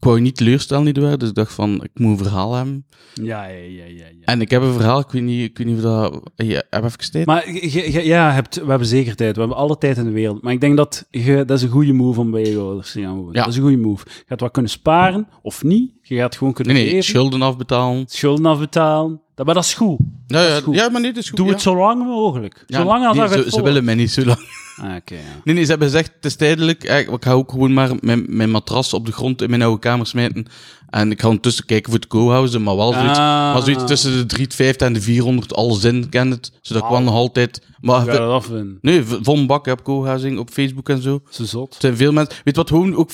ik 0.00 0.06
wou 0.06 0.16
je 0.18 0.22
niet 0.22 0.36
teleurstellen, 0.36 0.84
niet 0.84 0.96
waar. 0.98 1.18
Dus 1.18 1.28
ik 1.28 1.34
dacht 1.34 1.52
van, 1.52 1.74
ik 1.82 1.90
moet 1.94 2.10
een 2.18 2.24
verhaal 2.24 2.54
hebben. 2.54 2.86
Ja, 3.14 3.44
ja, 3.44 3.56
ja, 3.56 3.84
ja. 3.84 4.04
ja. 4.20 4.24
En 4.24 4.40
ik 4.40 4.50
heb 4.50 4.62
een 4.62 4.72
verhaal, 4.72 5.00
ik 5.00 5.10
weet 5.10 5.22
niet, 5.22 5.50
ik 5.50 5.58
weet 5.58 5.66
niet 5.66 5.76
of 5.76 5.82
dat... 5.82 6.30
Ja, 6.36 6.62
heb 6.70 6.84
even 6.84 7.10
tijd? 7.10 7.26
Maar 7.26 7.52
je- 7.52 7.92
je- 7.92 8.04
ja, 8.04 8.32
hebt, 8.32 8.54
we 8.62 8.68
hebben 8.68 8.88
zeker 8.88 9.16
tijd. 9.16 9.34
We 9.34 9.40
hebben 9.40 9.58
alle 9.58 9.78
tijd 9.78 9.96
in 9.96 10.04
de 10.04 10.10
wereld. 10.10 10.42
Maar 10.42 10.52
ik 10.52 10.60
denk 10.60 10.76
dat 10.76 11.06
je, 11.10 11.44
dat 11.44 11.56
is 11.58 11.62
een 11.62 11.68
goede 11.70 11.92
move 11.92 12.20
om 12.20 12.30
bij 12.30 12.44
je 12.44 12.58
ouders 12.58 12.92
te 12.92 13.00
gaan 13.00 13.16
wonen. 13.16 13.34
Ja. 13.34 13.40
Dat 13.40 13.48
is 13.48 13.56
een 13.56 13.62
goede 13.62 13.76
move. 13.76 14.04
Je 14.06 14.22
gaat 14.26 14.40
wat 14.40 14.50
kunnen 14.50 14.70
sparen, 14.70 15.28
of 15.42 15.62
niet. 15.62 15.92
Je 16.02 16.16
gaat 16.16 16.36
gewoon 16.36 16.52
kunnen 16.52 16.74
nee, 16.74 17.02
schulden 17.02 17.42
afbetalen. 17.42 18.04
schulden 18.06 18.46
afbetalen. 18.46 19.20
Dat, 19.40 19.48
maar 19.48 19.58
dat 19.58 19.64
is 19.64 19.74
goed. 19.74 19.98
Ja, 20.26 20.42
ja, 20.42 20.60
goed. 20.60 20.74
ja, 20.74 20.88
maar 20.88 21.00
nee, 21.00 21.12
dat 21.12 21.22
is 21.22 21.28
goed. 21.28 21.36
Doe 21.36 21.46
ja. 21.46 21.52
het 21.52 21.62
zo 21.62 21.76
lang 21.76 22.04
mogelijk. 22.04 22.64
Ja, 22.66 22.78
Zolang 22.80 23.06
als 23.06 23.16
nee, 23.16 23.28
dat 23.28 23.44
ze, 23.44 23.50
ze 23.50 23.62
willen 23.62 23.84
mij 23.84 23.94
niet 23.94 24.10
zo 24.10 24.24
lang. 24.24 24.38
Ah, 24.76 24.86
ja. 25.04 25.16
Nee, 25.44 25.54
nee, 25.54 25.64
ze 25.64 25.70
hebben 25.70 25.88
gezegd, 25.88 26.12
het 26.16 26.24
is 26.24 26.34
tijdelijk. 26.34 26.84
Ik 26.84 27.08
ga 27.20 27.32
ook 27.32 27.50
gewoon 27.50 27.72
maar 27.72 27.90
mijn, 28.00 28.24
mijn 28.28 28.50
matras 28.50 28.92
op 28.94 29.06
de 29.06 29.12
grond 29.12 29.42
in 29.42 29.50
mijn 29.50 29.62
oude 29.62 29.78
kamer 29.78 30.06
smijten. 30.06 30.46
En 30.90 31.10
ik 31.10 31.20
ga 31.20 31.26
ondertussen 31.26 31.66
kijken 31.66 31.90
voor 31.90 32.00
het 32.00 32.08
co-housen, 32.08 32.62
maar 32.62 32.76
wel 32.76 32.92
zoiets, 32.92 33.18
Ah. 33.18 33.52
maar 33.54 33.62
zoiets 33.62 33.84
tussen 33.86 34.12
de 34.16 34.26
350 34.26 34.86
en 34.86 34.92
de 34.92 35.00
400, 35.00 35.54
alles 35.54 35.84
in, 35.84 36.08
ken 36.08 36.30
het. 36.30 36.52
Zodat 36.60 36.82
ik 36.82 36.88
wel 36.88 36.98
Wauw. 36.98 37.10
nog 37.10 37.14
altijd... 37.20 37.62
Maar, 37.80 38.00
Ga 38.06 38.12
dat 38.18 38.50
nee, 38.80 39.04
v- 39.04 39.18
vol 39.22 39.36
een 39.36 39.46
bak 39.46 39.66
heb 39.66 39.82
co-housing 39.82 40.38
op 40.38 40.50
Facebook 40.50 40.88
en 40.88 41.02
zo. 41.02 41.22
Ze 41.30 41.44
zot. 41.46 41.74
Er 41.74 41.80
zijn 41.80 41.96
veel 41.96 42.12
mensen... 42.12 42.34
Weet 42.44 42.56
wat 42.56 42.68
gewoon 42.68 42.96
ook 42.96 43.10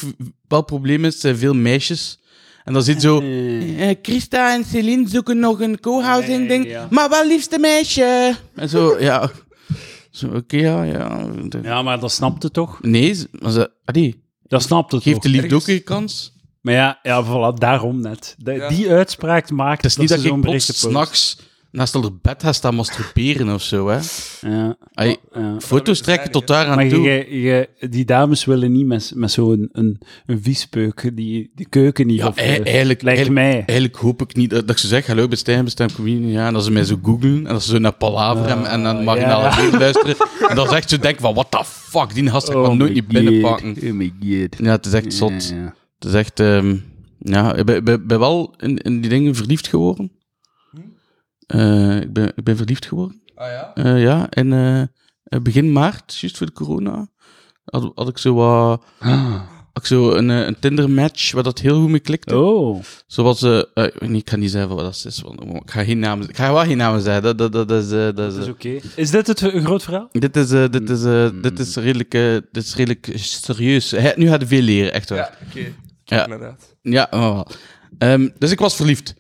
wel 0.49 0.59
een 0.59 0.65
probleem 0.65 1.05
is? 1.05 1.15
Er 1.15 1.21
zijn 1.21 1.37
veel 1.37 1.55
meisjes. 1.55 2.19
En 2.67 2.73
dan 2.73 2.83
zit 2.83 3.01
zo... 3.03 3.21
Eh, 3.21 3.91
eh, 3.91 3.97
Christa 4.03 4.55
en 4.55 4.65
Celine 4.65 5.09
zoeken 5.09 5.39
nog 5.39 5.61
een 5.61 5.81
co-housing 5.81 6.39
Nee, 6.39 6.49
ding. 6.49 6.67
ja. 6.69 6.87
Maar 6.91 7.09
wel 7.09 7.27
liefste 7.27 7.59
meisje. 7.59 8.35
En 8.55 8.69
zo, 8.69 8.97
ja... 9.01 9.31
Zo, 10.11 10.27
oké, 10.29 10.57
ja, 10.57 10.83
ja. 10.83 11.27
Ja, 11.63 11.83
maar 11.83 12.01
dat 12.01 12.13
snapte 12.13 12.51
toch? 12.51 12.79
Nee, 12.83 13.17
maar 13.31 13.51
ze... 13.53 13.71
Allee, 13.85 14.23
Dat 14.43 14.63
snapte 14.63 15.01
geeft 15.01 15.23
toch? 15.23 15.33
de 15.33 15.39
liefde 15.41 15.55
ook 15.55 15.67
een 15.69 15.83
kans. 15.83 16.33
Maar 16.61 16.75
ja, 16.75 16.99
ja 17.03 17.25
voilà, 17.25 17.55
daarom 17.59 18.01
net. 18.01 18.35
De- 18.39 18.53
Ja. 18.53 18.69
Die 18.69 18.91
uitspraak 18.91 19.51
maakt 19.51 19.83
Het 19.83 19.91
is 19.91 19.97
niet 19.97 20.09
dat, 20.09 20.19
zo'n 20.21 20.29
plots 20.31 20.45
berichtje 20.47 20.73
post. 20.73 20.85
s'nachts 20.85 21.39
naast 21.71 21.95
haar 21.95 22.03
bed 22.23 22.43
gaat 22.43 22.55
staan 22.55 22.75
masturberen 22.75 23.55
of 23.55 23.63
zo, 23.63 23.89
hè. 23.89 23.99
Ja, 24.41 24.77
foto's 25.59 26.01
trekken 26.01 26.31
tot 26.31 26.47
daar 26.47 26.67
aan 26.67 26.77
Maar 26.77 26.89
toe. 26.89 27.03
je, 27.03 27.41
je, 27.41 27.69
die 27.91 28.05
dames 28.05 28.45
willen 28.45 28.73
niet 28.73 28.87
met, 28.87 29.13
met 29.15 29.31
zo'n 29.31 29.69
een, 29.73 30.01
een 30.27 30.43
viespeuk 30.43 31.11
die 31.17 31.51
de 31.55 31.69
keuken 31.69 32.07
niet 32.07 32.19
Ja, 32.19 32.27
of, 32.27 32.37
eh, 32.37 32.45
eigenlijk, 32.45 33.03
lijkt 33.03 33.05
eigenlijk, 33.05 33.33
mij. 33.35 33.53
eigenlijk 33.53 33.97
hoop 33.97 34.23
ik 34.23 34.35
niet 34.35 34.51
dat, 34.51 34.61
dat 34.61 34.71
ik 34.71 34.79
ze 34.79 34.87
zeg, 34.87 35.07
hallo, 35.07 35.29
bestem, 35.29 35.65
bestem 35.65 35.93
comedian, 35.93 36.31
ja, 36.31 36.47
en 36.47 36.53
dat 36.53 36.65
ze 36.65 36.71
mij 36.71 36.85
zo 36.85 36.99
googlen, 37.03 37.37
en 37.47 37.53
dat 37.53 37.63
ze 37.63 37.71
zo 37.71 37.79
naar 37.79 37.93
Palaver 37.93 38.47
en, 38.47 38.67
en 38.67 38.83
dan 38.83 39.05
marginale 39.05 39.49
Ah, 39.49 39.57
ja. 39.57 39.65
ja. 39.65 39.79
luisteren, 39.79 40.17
en 40.49 40.57
dan 40.57 40.69
zegt 40.69 40.91
ze 40.91 40.99
denk 40.99 41.21
van, 41.21 41.35
what 41.35 41.51
the 41.51 41.63
fuck, 41.65 42.15
die 42.15 42.31
gast 42.31 42.49
kan 42.51 42.65
Oh 42.65 42.73
nooit 42.75 42.95
niet 42.95 43.07
binnenpakken. 43.09 43.77
Oh 43.83 43.93
my 43.93 44.13
god. 44.21 44.57
Ja, 44.59 44.71
het 44.71 44.87
is 44.87 44.93
echt 44.93 45.15
zot. 45.15 45.55
Het 45.99 46.09
is 46.09 46.13
echt, 46.13 46.41
ehm, 46.41 46.77
ja, 47.19 47.55
ik 47.55 47.65
ben, 47.65 47.85
ben, 47.85 48.07
ben 48.07 48.19
wel 48.19 48.55
in, 48.57 48.79
in 48.79 49.01
die 49.01 49.11
dingen 49.11 49.35
verliefd 49.35 49.69
geworden. 49.69 50.13
Eh, 51.47 52.01
ik, 52.01 52.13
ben, 52.13 52.33
ik 52.35 52.45
ben 52.45 52.57
verliefd 52.57 52.87
geworden. 52.87 53.23
Ah 53.35 53.49
ja? 53.49 53.75
Eh, 53.75 54.03
ja, 54.03 54.31
eh, 54.31 54.81
eh, 54.83 54.89
begin 55.43 55.73
maart, 55.73 56.19
juist 56.19 56.37
voor 56.37 56.47
de 56.47 56.53
corona, 56.53 57.09
had, 57.65 57.93
had 57.95 58.09
ik 58.09 58.19
zo 58.19 58.35
wat... 58.35 58.85
Had 59.77 59.85
ik 59.85 59.91
zo 59.91 60.13
een, 60.13 60.29
een 60.29 60.59
Tinder-match 60.59 61.33
waar 61.33 61.43
dat 61.43 61.59
heel 61.59 61.81
goed 61.81 61.91
mee 61.91 62.01
klikte. 62.01 62.39
Oh, 62.39 62.83
Zoals, 63.07 63.43
ik 63.43 64.29
ga 64.29 64.37
niet 64.37 64.51
zeggen 64.51 64.75
wat 64.75 64.85
dat 64.85 65.05
is, 65.07 65.21
want 65.21 65.41
ik 65.41 65.71
ga, 65.71 65.85
geen 65.85 65.99
namen, 65.99 66.29
ik 66.29 66.37
ga 66.37 66.53
wel 66.53 66.65
geen 66.65 66.77
namen 66.77 67.01
zeggen. 67.01 67.23
Dat, 67.23 67.39
dat, 67.39 67.53
dat, 67.53 67.69
dat 67.69 67.85
is, 67.85 67.91
eh, 67.91 67.99
dat 68.15 68.19
is, 68.19 68.35
dat 68.35 68.43
is 68.43 68.49
oké. 68.49 68.79
Is 68.95 69.11
dit 69.11 69.27
het 69.27 69.41
een 69.41 69.65
groot 69.65 69.83
verhaal? 69.83 70.09
dit 70.13 70.37
is, 70.37 70.51
eh, 70.51 70.65
dit 70.71 70.91
is, 70.91 71.05
eh, 71.05 71.29
dit 71.43 71.59
is 71.59 71.77
redelijk, 71.77 72.15
eh, 72.15 72.33
dit 72.53 72.65
is 72.65 72.75
redelijk 72.75 73.11
serieus. 73.15 73.91
Hij, 73.91 74.15
nu 74.17 74.29
gaat 74.29 74.41
hij 74.41 74.49
veel 74.49 74.63
leren, 74.63 74.93
echt 74.93 75.09
waar. 75.09 75.19
Ja, 75.19 75.31
oké. 75.49 75.73
Ja. 76.05 76.25
Inderdaad. 76.25 76.77
Ja, 76.83 77.07
wel. 77.11 77.47
Ehm, 77.99 78.29
dus 78.39 78.51
ik 78.51 78.59
was 78.59 78.77
verliefd. 78.77 79.15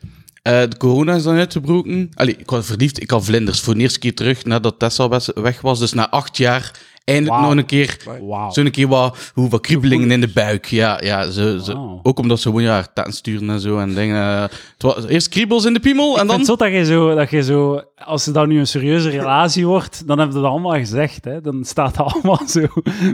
Eh, 0.47 0.61
de 0.69 0.77
corona 0.77 1.15
is 1.15 1.23
dan 1.23 1.37
uitgebroken. 1.37 2.11
Allee, 2.15 2.37
ik 2.39 2.51
was 2.51 2.67
verliefd. 2.67 3.03
Ik 3.03 3.11
had 3.11 3.25
vlinders 3.25 3.61
voor 3.61 3.75
de 3.75 3.81
eerste 3.81 3.99
keer 3.99 4.15
terug 4.15 4.45
nadat 4.45 4.79
Tessa 4.79 5.21
weg 5.35 5.61
was. 5.61 5.79
Dus 5.79 5.93
na 5.93 6.11
acht 6.11 6.37
jaar 6.37 6.71
eindelijk 7.05 7.43
nog 7.43 7.51
een 7.51 7.67
keer... 7.67 7.97
Wauw. 8.21 8.51
Zo'n 8.51 8.71
keer 8.71 8.89
wat, 8.89 9.33
hoe, 9.35 9.49
wat 9.49 9.61
kriebelingen 9.61 10.11
in 10.11 10.21
de 10.21 10.29
buik. 10.29 10.67
Ja, 10.67 11.01
ja. 11.03 11.33
Wauw. 11.33 12.01
Ook 12.03 12.19
omdat 12.19 12.41
ze 12.41 12.49
gewoon 12.49 12.63
ja, 12.63 12.87
sturen 12.95 13.51
en 13.51 13.61
zo. 13.61 13.79
En 13.79 13.95
dingen. 13.95 14.41
het 14.43 14.53
was, 14.79 15.05
eerst 15.07 15.29
kriebels 15.29 15.65
in 15.65 15.73
de 15.73 15.81
piemel 15.81 16.19
en 16.19 16.27
dan... 16.27 16.39
het 16.41 16.59
dat 16.59 16.73
je, 16.73 16.85
zo, 16.85 17.15
dat 17.15 17.31
je 17.31 17.43
zo, 17.43 17.83
als 18.05 18.25
het 18.25 18.35
dan 18.35 18.49
nu 18.49 18.59
een 18.59 18.67
serieuze 18.67 19.09
relatie 19.09 19.67
wordt, 19.67 20.07
dan 20.07 20.19
hebben 20.19 20.37
we 20.37 20.43
dat 20.43 20.51
allemaal 20.51 20.79
gezegd. 20.79 21.25
Hè? 21.25 21.41
Dan 21.41 21.65
staat 21.65 21.97
het 21.97 22.15
allemaal 22.15 22.49
zo. 22.49 22.67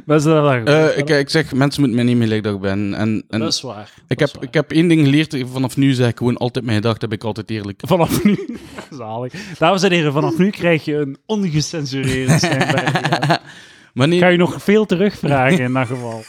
Mensen 0.05 0.31
dat 0.31 0.69
gehoord, 0.69 0.99
ik, 0.99 1.09
ik 1.09 1.31
zeg, 1.31 1.53
mensen 1.53 1.81
moeten 1.81 1.99
mij 1.99 2.09
niet 2.09 2.17
meer 2.17 2.29
lijken 2.29 2.47
dat 2.47 2.55
ik 2.55 2.61
ben. 2.61 2.95
En, 2.95 3.25
en 3.29 3.41
dat 3.41 3.53
is 3.53 3.61
waar. 3.61 3.93
ik, 4.09 4.19
dat 4.19 4.29
heb, 4.29 4.37
waar. 4.41 4.49
ik 4.49 4.55
heb 4.55 4.71
één 4.71 4.89
ding 4.89 5.05
geleerd. 5.05 5.45
Vanaf 5.53 5.77
nu 5.77 5.93
zeg 5.93 6.09
ik 6.09 6.19
gewoon 6.19 6.37
altijd 6.37 6.65
mijn 6.65 6.77
gedachten. 6.77 7.09
Heb 7.09 7.19
ik 7.19 7.25
altijd 7.25 7.51
eerlijk. 7.51 7.83
Vanaf 7.87 8.25
nu. 8.25 8.59
Zalig. 8.99 9.33
Dames 9.59 9.83
en 9.83 9.93
heren, 9.93 10.13
vanaf 10.13 10.39
nu 10.39 10.51
krijg 10.51 10.85
je 10.85 10.97
een 10.97 11.17
ongecensureerde 11.27 12.33
nee, 13.93 14.11
Ik 14.11 14.21
ga 14.21 14.29
je 14.29 14.39
nog 14.39 14.63
veel 14.63 14.87
terugvragen 14.87 15.59
in 15.59 15.73
dat 15.73 15.87
geval. 15.87 16.25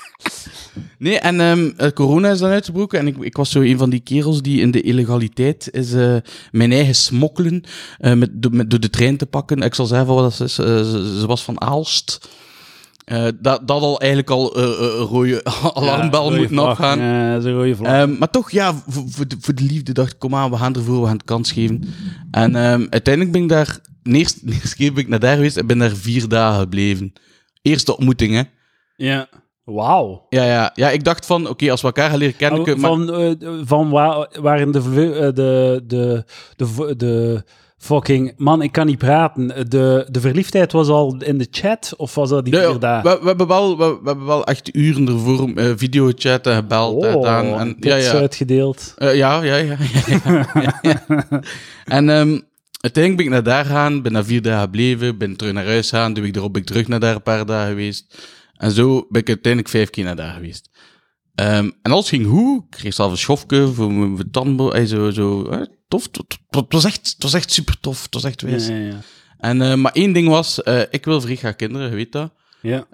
Nee, 0.98 1.20
en 1.20 1.40
ehm, 1.40 1.72
eh, 1.78 1.90
corona 1.92 2.30
is 2.32 2.40
dan 2.40 2.50
uitgebroken 2.50 3.00
en 3.00 3.08
ik, 3.08 3.18
ik 3.18 3.38
was 3.38 3.52
zo 3.52 3.62
een 3.62 3.78
van 3.78 3.90
die 3.90 4.00
kerels 4.00 4.42
die 4.42 4.62
in 4.62 4.72
de 4.72 4.82
illegaliteit 4.82 5.68
is 5.72 5.94
eh, 5.94 6.16
mijn 6.52 6.72
eigen 6.72 6.96
smokkelen 6.96 7.64
eh, 7.98 8.14
met, 8.14 8.30
do- 8.42 8.50
met, 8.52 8.70
door 8.70 8.80
de 8.80 8.90
trein 8.90 9.18
te 9.18 9.26
pakken. 9.26 9.62
Ik 9.62 9.76
zal 9.76 9.86
zeggen 9.86 10.08
van 10.08 10.16
wat 10.16 10.38
dat 10.38 10.48
is. 10.48 10.54
ze, 10.56 11.18
ze 11.20 11.28
was 11.28 11.44
van 11.44 11.62
Aalst. 11.62 12.30
Dat, 13.42 13.68
dat 13.68 13.70
al 13.70 14.00
eigenlijk 14.00 14.30
al 14.30 14.58
een 14.58 14.90
rode 15.06 15.44
alarmbel 15.74 16.34
Ja, 16.34 16.38
rode 16.38 16.62
afgaan. 16.62 17.00
Ja, 17.00 17.34
dat 17.34 17.44
is 17.44 17.50
een 17.50 17.56
rode 17.58 17.76
vlag. 17.76 17.92
Ehm, 17.92 18.18
maar 18.18 18.30
toch, 18.30 18.52
ja, 18.52 18.74
voor, 18.88 19.04
voor, 19.08 19.28
de, 19.28 19.36
voor 19.40 19.56
de 19.56 19.64
liefde 19.64 19.92
dacht 19.92 20.12
ik, 20.14 20.20
kom 20.20 20.36
aan, 20.36 20.50
we 20.52 20.58
gaan 20.58 20.76
ervoor, 20.76 21.00
we 21.00 21.06
gaan 21.06 21.16
het 21.16 21.26
kans 21.26 21.52
geven. 21.52 21.84
En 22.32 22.56
ehm, 22.56 22.86
uiteindelijk 22.90 23.32
ben 23.34 23.42
ik 23.42 23.50
daar, 23.50 23.80
de 24.04 24.18
eerste, 24.18 24.40
de 24.46 24.54
eerste 24.54 24.76
keer 24.76 24.94
ben 24.94 25.04
ik 25.04 25.10
naar 25.10 25.20
daar 25.20 25.36
geweest 25.36 25.58
en 25.58 25.68
ben 25.68 25.78
daar 25.78 25.96
vier 25.96 26.28
dagen 26.28 26.60
gebleven. 26.60 27.14
Eerste 27.62 27.98
ontmoeting, 27.98 28.34
hè. 28.34 28.42
ja. 28.96 29.28
Wauw. 29.64 30.26
Ja, 30.30 30.44
ja, 30.44 30.72
ja, 30.74 30.90
ik 30.90 31.04
dacht 31.04 31.26
van, 31.26 31.50
oké, 31.50 31.72
als 31.72 31.82
we 31.82 31.88
elkaar 31.88 32.10
gaan 32.10 32.18
leren 32.20 32.36
kennen... 32.36 32.62
maar- 32.80 32.90
Van, 32.90 33.14
eh, 33.14 33.32
van 33.64 33.90
waar, 33.90 34.28
waarin 34.42 34.72
de, 34.72 34.80
eh, 34.80 35.34
de, 35.34 35.84
de, 35.88 36.24
de, 36.56 36.96
de, 36.98 37.44
fucking... 37.78 38.34
Man, 38.38 38.62
ik 38.62 38.72
kan 38.72 38.86
niet 38.86 38.98
praten. 38.98 39.48
De, 39.70 40.08
de 40.12 40.20
verliefdheid 40.20 40.72
was 40.72 40.88
al 40.88 41.16
in 41.20 41.38
de 41.38 41.48
chat, 41.52 41.94
of 41.98 42.16
was 42.16 42.30
dat 42.30 42.46
die 42.46 42.56
vier 42.58 42.80
dagen? 42.80 43.12
we, 43.12 43.20
we, 43.22 43.28
hebben 43.28 43.48
wel, 43.48 43.78
we, 43.78 43.86
we 43.86 44.08
hebben 44.10 44.26
wel 44.26 44.46
echt 44.46 44.76
uren 44.76 45.08
ervoor 45.08 45.50
eh 45.56 45.72
videochatten, 45.76 46.56
gebeld 46.56 47.06
Oh, 47.06 47.12
gedaan. 47.12 47.60
En, 47.60 47.76
ja, 47.80 47.96
ja. 47.96 48.12
uitgedeeld. 48.12 48.94
Eh, 48.98 49.16
ja, 49.16 49.42
ja, 49.44 49.56
ja. 49.56 49.76
ja, 50.24 50.48
ja. 50.82 51.04
en 51.86 52.10
ehm, 52.10 52.40
uiteindelijk 52.80 53.16
ben 53.16 53.26
ik 53.26 53.30
naar 53.32 53.44
daar 53.44 53.66
gaan, 53.66 54.02
ben 54.02 54.14
daar 54.14 54.26
vier 54.26 54.42
dagen 54.42 54.62
gebleven, 54.62 55.18
ben 55.18 55.36
terug 55.36 55.54
naar 55.54 55.66
huis 55.66 55.90
gaan, 55.90 56.14
de 56.14 56.22
week 56.22 56.36
erop 56.36 56.54
ben 56.54 56.62
ik 56.62 56.68
terug 56.68 56.88
naar 56.88 57.00
daar 57.00 57.16
een 57.16 57.24
paar 57.24 57.46
dagen 57.46 57.70
geweest. 57.70 58.18
En 58.64 58.72
zo 58.72 59.06
ben 59.10 59.22
ik 59.22 59.28
uiteindelijk 59.28 59.72
vijf 59.74 59.90
keer 59.90 60.04
naar 60.04 60.16
daar 60.16 60.34
geweest. 60.34 60.70
Ehm, 61.36 61.72
en 61.82 61.92
alles 61.92 62.10
ging 62.10 62.26
goed. 62.26 62.64
Ik 62.64 62.70
kreeg 62.70 62.94
zelf 62.94 63.12
een 63.12 63.18
schofje 63.18 63.68
voor 63.68 63.92
mijn 63.94 64.32
tanden. 64.32 64.74
eh, 64.74 64.86
Zo, 64.86 65.12
zo, 65.12 65.50
tof. 65.88 66.08
Het 66.50 66.66
was 66.74 66.84
echt, 66.84 67.10
het 67.14 67.24
was 67.24 67.34
echt 67.34 67.52
super 67.52 67.80
tof. 67.80 68.04
Het 68.04 68.14
was 68.14 68.24
echt 68.24 68.42
wijs. 68.42 68.68
ja, 68.68 68.76
ja. 68.76 69.00
En, 69.38 69.62
eh, 69.62 69.76
maar 69.76 69.92
één 69.92 70.14
ding 70.14 70.28
was, 70.28 70.64
eh, 70.64 70.82
ik 70.90 71.06
wil 71.06 71.22
vrij 71.22 71.54
kinderen, 71.54 71.90
je 71.90 71.96
weet 71.96 72.12
dat. 72.12 72.34
ja. 72.62 72.88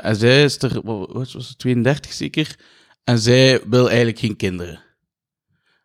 En 0.00 0.16
zij 0.16 0.44
is 0.44 0.62
er, 0.62 0.80
wat 0.82 1.12
was 1.32 1.48
het, 1.48 1.58
32 1.58 2.12
zeker? 2.12 2.56
En 3.04 3.18
zij 3.18 3.60
wil 3.66 3.88
eigenlijk 3.88 4.18
geen 4.18 4.36
kinderen. 4.36 4.80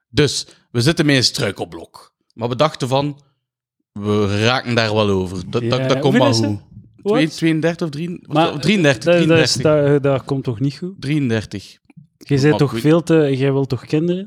Dus, 0.09 0.47
we 0.71 0.81
zitten 0.81 1.05
met 1.05 1.15
een 1.15 1.23
struikelblok. 1.23 2.15
Maar 2.33 2.49
we 2.49 2.55
dachten 2.55 2.87
van, 2.87 3.21
we 3.91 4.43
raken 4.45 4.75
daar 4.75 4.93
wel 4.93 5.09
over. 5.09 5.49
Dat, 5.49 5.69
dat, 5.69 5.89
dat 5.89 5.99
komt 5.99 6.35
ze? 6.35 6.45
goed. 6.45 6.61
Wat? 7.01 7.13
Twee- 7.13 7.27
32 7.27 7.87
of 7.87 7.93
33? 7.93 8.33
Maar 8.33 8.53
of 8.53 8.59
33, 8.59 9.03
dat- 9.03 9.27
dat 9.27 9.37
is- 9.39 9.51
33. 9.51 9.91
dat- 9.91 10.03
dat 10.03 10.23
komt 10.23 10.43
toch 10.43 10.59
niet 10.59 10.77
goed? 10.77 10.93
33. 10.99 11.77
Je 12.17 12.41
bent 12.41 12.57
toch 12.57 12.69
goed. 12.69 12.79
veel 12.81 13.03
te... 13.03 13.37
Jij 13.37 13.51
wilt 13.51 13.69
toch 13.69 13.85
kinderen? 13.85 14.25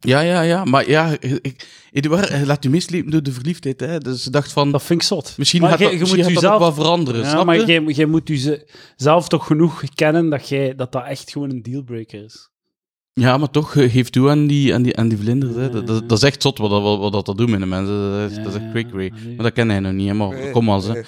Ja, 0.00 0.20
ja, 0.20 0.40
ja. 0.40 0.64
Maar 0.64 0.88
ja, 0.88 1.16
ik, 1.20 1.66
Eduard, 1.92 2.28
je 2.28 2.46
laat 2.46 2.62
je 2.62 2.70
meeslepen 2.70 3.10
door 3.10 3.22
de 3.22 3.32
verliefdheid. 3.32 3.80
Hè? 3.80 3.98
Dus 3.98 4.22
ze 4.22 4.30
dacht 4.30 4.52
van, 4.52 4.70
Dat 4.72 4.82
vind 4.82 5.00
ik 5.00 5.06
zot. 5.06 5.34
misschien 5.38 5.60
Maar 5.60 5.70
gaat 5.70 5.78
jij- 5.78 5.88
dat, 5.88 5.96
je 5.96 6.00
misschien 6.02 6.24
moet 6.24 6.32
gaat 6.32 6.42
dat 6.42 6.52
ook 6.52 6.58
jezelf- 6.60 6.76
wel 6.76 6.84
veranderen. 6.84 7.20
Ja, 7.20 7.28
snap 7.30 7.46
maar 7.46 7.56
je? 7.56 7.64
jij, 7.66 7.82
jij 7.82 8.06
moet 8.06 8.28
jezelf 8.28 9.28
toch 9.28 9.46
genoeg 9.46 9.82
kennen 9.94 10.28
dat, 10.30 10.48
jij, 10.48 10.74
dat 10.74 10.92
dat 10.92 11.04
echt 11.04 11.30
gewoon 11.30 11.50
een 11.50 11.62
dealbreaker 11.62 12.24
is. 12.24 12.48
Ja, 13.12 13.36
maar 13.38 13.50
toch, 13.50 13.76
eh, 13.76 13.90
geef 13.92 14.10
toe 14.10 14.30
aan 14.30 14.46
die, 14.46 14.74
aan 14.74 14.82
die, 14.82 14.96
aan 14.96 15.08
die 15.08 15.18
vlinders. 15.18 15.54
Hè. 15.54 15.70
Dat, 15.70 15.86
dat, 15.86 16.08
dat 16.08 16.18
is 16.18 16.24
echt 16.24 16.42
zot 16.42 16.58
wat, 16.58 16.70
dat- 16.70 16.82
wat, 16.82 16.98
wat 16.98 17.12
dat, 17.12 17.26
dat 17.26 17.36
doen 17.38 17.50
met 17.50 17.60
de 17.60 17.66
mensen. 17.66 18.10
Dat 18.10 18.30
is, 18.30 18.36
dat 18.36 18.46
is 18.46 18.54
echt 18.54 18.70
quick 18.70 18.90
way. 18.92 19.10
Maar 19.10 19.44
dat 19.44 19.52
ken 19.52 19.68
hij 19.68 19.80
nog 19.80 19.92
niet, 19.92 20.12
maar 20.12 20.28
Nee, 20.28 20.50
kom 20.50 20.70
al. 20.70 20.82
Hè. 20.82 21.00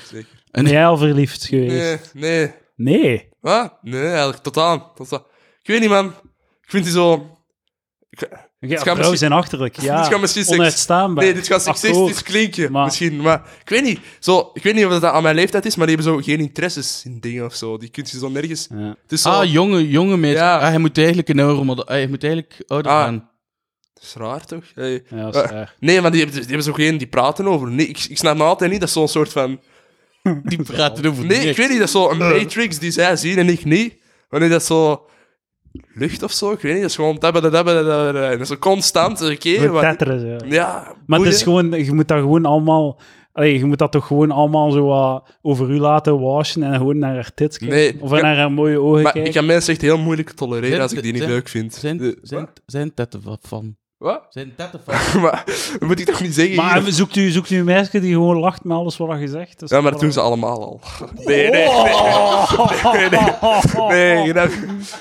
Ben 0.63 0.73
jij 0.73 0.87
al 0.87 0.97
verliefd 0.97 1.45
geweest? 1.47 2.11
Nee, 2.15 2.31
nee. 2.41 2.53
Nee. 2.77 3.29
Wat? 3.41 3.79
Nee, 3.83 4.07
eigenlijk 4.07 4.43
totaal. 4.43 4.93
totaal. 4.95 5.27
Ik 5.63 5.67
weet 5.71 5.81
niet, 5.81 5.89
man. 5.89 6.07
Ik 6.63 6.71
vind 6.71 6.85
die 6.85 6.93
zo... 6.93 7.31
Ik- 8.11 8.21
Ja, 8.59 8.69
gaat 8.69 8.81
vrouwen 8.81 8.97
misschien- 8.97 9.17
zijn 9.19 9.33
achterlijk. 9.33 9.77
Ja, 9.83 10.01
Dit 10.03 10.13
gaat 10.13 10.21
misschien 10.21 10.45
seks- 10.45 10.57
onuitstaanbaar. 10.59 11.25
Nee, 11.25 11.35
dit 11.35 11.47
gaat 11.47 11.63
seksistisch 11.63 11.97
Akkoord. 11.99 12.23
klinken, 12.23 12.73
Maar- 12.73 12.85
misschien. 12.85 13.21
Maar 13.21 13.43
ik 13.61 13.69
weet 13.69 13.83
niet. 13.83 14.01
Zo, 14.19 14.51
ik 14.53 14.63
weet 14.63 14.75
niet 14.75 14.85
of 14.85 14.91
dat 14.91 15.03
aan 15.03 15.23
mijn 15.23 15.35
leeftijd 15.35 15.67
is, 15.67 15.77
maar 15.77 15.87
die 15.87 15.97
hebben 15.97 16.15
zo 16.15 16.21
geen 16.23 16.41
interesses 16.41 17.03
in 17.05 17.21
dingen 17.21 17.45
of 17.45 17.55
zo. 17.55 17.77
Die 17.79 17.89
kun 17.89 18.05
je 18.11 18.19
zo 18.19 18.29
nergens... 18.29 18.67
Ja. 18.71 18.97
Het 19.03 19.13
is 19.13 19.23
zo... 19.23 19.29
Ah, 19.29 19.51
jonge, 19.53 19.89
jonge 19.89 20.17
meid. 20.17 20.35
Ja. 20.37 20.57
Ah, 20.57 20.63
hij 20.63 20.79
moet 20.79 20.99
eigenlijk 20.99 21.29
een 21.29 21.41
ouder, 21.41 21.65
maar 21.65 21.77
hij 21.77 22.07
moet 22.07 22.23
eigenlijk 22.25 22.63
ouder 22.67 22.93
Ah. 22.93 23.03
gaan. 23.03 23.31
Dat 23.95 24.03
is 24.03 24.15
raar, 24.15 24.45
toch? 24.47 24.65
Hey. 24.75 25.05
Ja, 25.11 25.25
dat 25.31 25.35
is 25.35 25.41
Eh, 25.43 25.51
waar. 25.51 25.75
Nee, 25.81 26.01
maar 26.01 26.11
die 26.11 26.21
hebben, 26.21 26.39
die 26.39 26.47
hebben 26.49 26.67
zo 26.67 26.73
geen... 26.73 26.99
Die 26.99 27.07
praten 27.07 27.47
over... 27.47 27.71
Nee, 27.71 27.87
ik, 27.87 28.05
ik 28.09 28.19
snap 28.19 28.37
nog 28.37 28.47
altijd 28.47 28.71
niet. 28.71 28.81
Dat 28.81 28.89
is 28.89 28.95
zo'n 28.95 29.09
soort 29.09 29.33
van... 29.33 29.61
Die 30.45 30.63
praten 30.63 31.07
over 31.11 31.25
Nee, 31.25 31.39
niks. 31.39 31.51
ik 31.51 31.57
weet 31.57 31.69
niet. 31.69 31.79
Dat 31.79 31.87
is 31.87 31.93
zo 31.93 32.11
een 32.11 32.19
matrix 32.19 32.79
die 32.79 32.91
zij 32.91 33.17
zien 33.17 33.39
en 33.39 33.49
ik 33.49 33.65
niet. 33.65 33.95
Wanneer 34.29 34.49
dat 34.51 34.65
zo... 34.65 35.07
Lucht 35.95 36.23
of 36.23 36.33
zo, 36.33 36.53
ik 36.53 36.61
weet 36.61 36.73
niet. 36.73 36.81
Dat 36.81 36.91
is 36.91 36.97
gewoon... 36.97 37.17
dabba, 37.19 37.41
dabba, 37.41 37.63
dabba, 37.63 37.83
dabba, 37.83 38.25
En 38.25 38.31
dat 38.31 38.41
is 38.41 38.49
zo 38.49 38.57
constant. 38.57 39.23
Oké, 39.31 39.57
Voor 39.59 39.71
maar... 39.73 39.97
tetteren, 39.97 40.21
zo. 40.41 40.47
Ja, 40.47 40.95
Maar 41.07 41.19
het 41.21 41.29
is 41.29 41.43
gewoon, 41.43 41.71
je 41.85 41.93
moet 41.93 42.09
dat 42.09 42.19
gewoon 42.21 42.45
allemaal... 42.45 43.01
Allee, 43.33 43.59
je 43.59 43.65
moet 43.65 43.79
dat 43.79 43.93
toch 43.93 44.07
gewoon 44.07 44.31
allemaal 44.31 44.71
zo 44.71 44.85
wat 44.87 45.39
over 45.43 45.71
u 45.71 45.79
laten 45.79 46.21
washen 46.21 46.63
en 46.63 46.75
gewoon 46.77 46.99
naar 46.99 47.15
haar 47.15 47.35
tits 47.35 47.59
kijken. 47.59 47.77
Nee, 47.77 47.97
of 48.01 48.13
ik- 48.13 48.23
naar 48.23 48.37
haar 48.37 48.53
mooie 48.53 48.81
ogen 48.81 49.03
Maar 49.03 49.13
kijken. 49.13 49.31
ik 49.31 49.37
kan 49.37 49.47
mensen 49.47 49.73
echt 49.73 49.83
heel 49.83 49.99
moeilijk 49.99 50.31
tolereren 50.31 50.69
Zijn- 50.71 50.81
als 50.83 50.93
ik 50.93 51.03
die 51.03 51.13
niet 51.13 51.21
zijn- 51.21 51.33
leuk 51.33 51.49
vind. 51.49 51.75
Zijn, 51.75 51.97
De- 51.97 52.19
zijn, 52.23 52.49
zijn 52.67 52.95
tetten 52.95 53.21
wat 53.25 53.41
van? 53.43 53.77
Wat? 53.99 54.27
Zijn 54.31 54.55
tetten 54.57 54.81
van? 54.87 55.21
maar 55.21 55.43
dat 55.73 55.89
moet 55.89 56.01
ik 56.01 56.07
toch 56.07 56.21
niet 56.21 56.35
zeggen 56.35 56.57
Maar 56.57 56.83
hier? 56.83 56.93
zoekt 56.93 57.17
u, 57.17 57.31
zoekt 57.31 57.51
u 57.51 57.59
een 57.59 57.65
meisje 57.65 58.01
die 58.01 58.13
gewoon 58.13 58.39
lacht 58.39 58.65
met 58.65 58.77
alles 58.77 58.97
wat 58.97 59.21
je 59.21 59.29
zegt? 59.29 59.63
Ja, 59.67 59.81
maar 59.81 59.91
dat 59.93 60.01
doen 60.01 60.13
ze 60.13 60.21
allemaal 60.21 60.61
al. 60.61 60.81
Nee, 61.25 61.51
nee, 61.51 61.69
nee. 61.69 63.09
Nee, 63.89 64.33
nee. 64.33 64.33